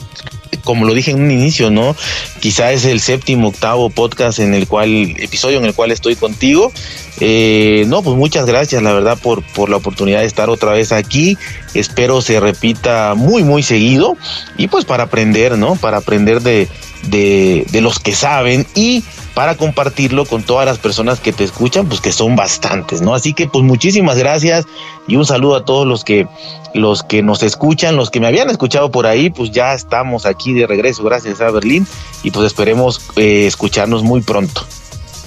como 0.64 0.84
lo 0.84 0.94
dije 0.94 1.10
en 1.12 1.22
un 1.22 1.30
inicio, 1.30 1.70
¿no? 1.70 1.96
Quizá 2.40 2.72
es 2.72 2.84
el 2.84 3.00
séptimo, 3.00 3.48
octavo 3.48 3.90
podcast 3.90 4.38
en 4.38 4.54
el 4.54 4.66
cual, 4.66 5.14
episodio 5.18 5.58
en 5.58 5.64
el 5.64 5.74
cual 5.74 5.90
estoy 5.90 6.16
contigo. 6.16 6.72
Eh, 7.20 7.84
no, 7.86 8.02
pues 8.02 8.16
muchas 8.16 8.46
gracias, 8.46 8.82
la 8.82 8.92
verdad, 8.92 9.18
por, 9.18 9.42
por 9.42 9.68
la 9.68 9.76
oportunidad 9.76 10.20
de 10.20 10.26
estar 10.26 10.50
otra 10.50 10.72
vez 10.72 10.92
aquí. 10.92 11.36
Espero 11.74 12.20
se 12.20 12.40
repita 12.40 13.14
muy, 13.14 13.42
muy 13.42 13.62
seguido. 13.62 14.16
Y 14.56 14.68
pues 14.68 14.84
para 14.84 15.04
aprender, 15.04 15.58
¿no? 15.58 15.76
Para 15.76 15.98
aprender 15.98 16.40
de, 16.40 16.68
de, 17.04 17.66
de 17.70 17.80
los 17.80 17.98
que 17.98 18.14
saben 18.14 18.66
y 18.74 19.04
para 19.34 19.56
compartirlo 19.56 20.24
con 20.24 20.42
todas 20.42 20.66
las 20.66 20.78
personas 20.78 21.20
que 21.20 21.32
te 21.32 21.44
escuchan, 21.44 21.86
pues 21.86 22.00
que 22.00 22.12
son 22.12 22.36
bastantes, 22.36 23.00
¿no? 23.00 23.14
Así 23.14 23.32
que 23.32 23.46
pues 23.46 23.64
muchísimas 23.64 24.18
gracias 24.18 24.66
y 25.06 25.16
un 25.16 25.24
saludo 25.24 25.56
a 25.56 25.64
todos 25.64 25.86
los 25.86 26.04
que 26.04 26.26
los 26.74 27.02
que 27.02 27.22
nos 27.22 27.42
escuchan, 27.42 27.96
los 27.96 28.10
que 28.10 28.20
me 28.20 28.28
habían 28.28 28.48
escuchado 28.50 28.90
por 28.90 29.06
ahí, 29.06 29.30
pues 29.30 29.50
ya 29.50 29.74
estamos 29.74 30.26
aquí 30.26 30.52
de 30.52 30.66
regreso, 30.66 31.02
gracias 31.02 31.40
a 31.40 31.50
Berlín 31.50 31.86
y 32.22 32.30
pues 32.30 32.46
esperemos 32.46 33.00
eh, 33.16 33.46
escucharnos 33.46 34.02
muy 34.02 34.20
pronto. 34.20 34.64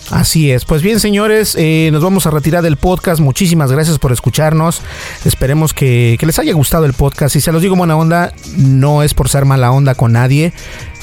Así 0.09 0.51
es, 0.51 0.65
pues 0.65 0.81
bien 0.81 0.99
señores, 0.99 1.55
eh, 1.57 1.89
nos 1.91 2.03
vamos 2.03 2.27
a 2.27 2.29
retirar 2.29 2.61
del 2.61 2.77
podcast, 2.77 3.19
muchísimas 3.19 3.71
gracias 3.71 3.99
por 3.99 4.11
escucharnos, 4.11 4.81
esperemos 5.25 5.73
que, 5.73 6.17
que 6.19 6.25
les 6.25 6.37
haya 6.39 6.53
gustado 6.53 6.85
el 6.85 6.93
podcast. 6.93 7.35
Y 7.35 7.41
se 7.41 7.51
los 7.51 7.61
digo 7.61 7.75
buena 7.75 7.95
onda, 7.95 8.33
no 8.55 9.01
es 9.01 9.13
por 9.13 9.29
ser 9.29 9.45
mala 9.45 9.71
onda 9.71 9.95
con 9.95 10.11
nadie, 10.11 10.53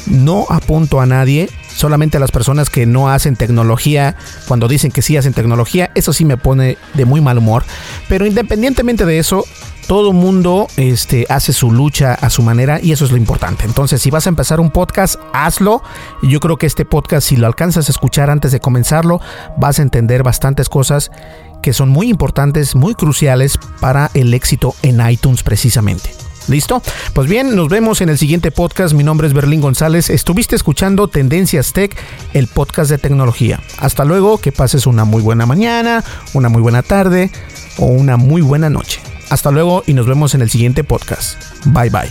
no 0.07 0.47
apunto 0.49 1.01
a 1.01 1.07
nadie, 1.07 1.49
solamente 1.75 2.17
a 2.17 2.21
las 2.21 2.31
personas 2.31 2.71
que 2.71 2.87
no 2.87 3.11
hacen 3.11 3.37
tecnología, 3.37 4.17
cuando 4.47 4.69
dicen 4.69 4.91
que 4.91 5.03
sí 5.03 5.17
hacen 5.17 5.33
tecnología, 5.33 5.91
eso 5.95 6.13
sí 6.13 6.25
me 6.25 6.37
pone 6.37 6.79
de 6.95 7.05
muy 7.05 7.21
mal 7.21 7.39
humor. 7.39 7.65
Pero 8.09 8.27
independientemente 8.27 9.07
de 9.07 9.19
eso, 9.19 9.45
todo 9.87 10.13
mundo 10.13 10.69
este, 10.77 11.27
hace 11.29 11.53
su 11.53 11.73
lucha 11.73 12.15
a 12.15 12.31
su 12.31 12.43
manera 12.43 12.79
y 12.81 12.93
eso 12.93 13.05
es 13.05 13.11
lo 13.11 13.17
importante. 13.17 13.65
Entonces, 13.65 14.01
si 14.01 14.11
vas 14.11 14.27
a 14.27 14.29
empezar 14.29 14.61
un 14.61 14.71
podcast, 14.71 15.17
hazlo. 15.33 15.83
Yo 16.23 16.39
creo 16.39 16.59
que 16.59 16.67
este 16.67 16.85
podcast, 16.85 17.27
si 17.27 17.37
lo 17.37 17.47
alcanzas 17.47 17.89
a 17.89 17.91
escuchar 17.91 18.31
antes 18.31 18.53
de 18.53 18.61
comenzarlo, 18.61 19.21
vas 19.57 19.79
a 19.79 19.83
entender 19.83 20.23
bastantes 20.23 20.69
cosas 20.69 21.11
que 21.61 21.73
son 21.73 21.89
muy 21.89 22.09
importantes, 22.09 22.75
muy 22.75 22.95
cruciales 22.95 23.59
para 23.81 24.11
el 24.15 24.33
éxito 24.33 24.75
en 24.83 25.01
iTunes 25.11 25.43
precisamente. 25.43 26.30
¿Listo? 26.49 26.83
Pues 27.13 27.29
bien, 27.29 27.55
nos 27.55 27.69
vemos 27.69 28.01
en 28.01 28.09
el 28.09 28.19
siguiente 28.19 28.51
podcast. 28.51 28.95
Mi 28.95 29.05
nombre 29.05 29.27
es 29.27 29.35
Berlín 29.35 29.61
González. 29.61 30.11
Estuviste 30.11 30.57
escuchando 30.57 31.09
Tendencias 31.09 31.73
Tech, 31.73 31.97
el 32.33 32.47
podcast 32.49 32.91
de 32.91 32.99
tecnología. 32.99 33.61
Hasta 33.79 34.05
luego, 34.05 34.39
que 34.39 34.53
pases 34.53 34.87
una 34.87 35.05
muy 35.05 35.23
buena 35.23 35.47
mañana, 35.47 36.05
una 36.35 36.49
muy 36.49 36.63
buena 36.63 36.83
tarde 36.83 37.31
o 37.79 37.87
una 37.87 38.17
muy 38.17 38.43
buena 38.43 38.71
noche. 38.71 39.01
Hasta 39.31 39.51
luego 39.51 39.85
y 39.87 39.95
nos 39.95 40.07
vemos 40.07 40.35
en 40.35 40.43
el 40.43 40.51
siguiente 40.51 40.85
podcast. 40.85 41.41
Bye 41.67 41.91
bye. 41.91 42.11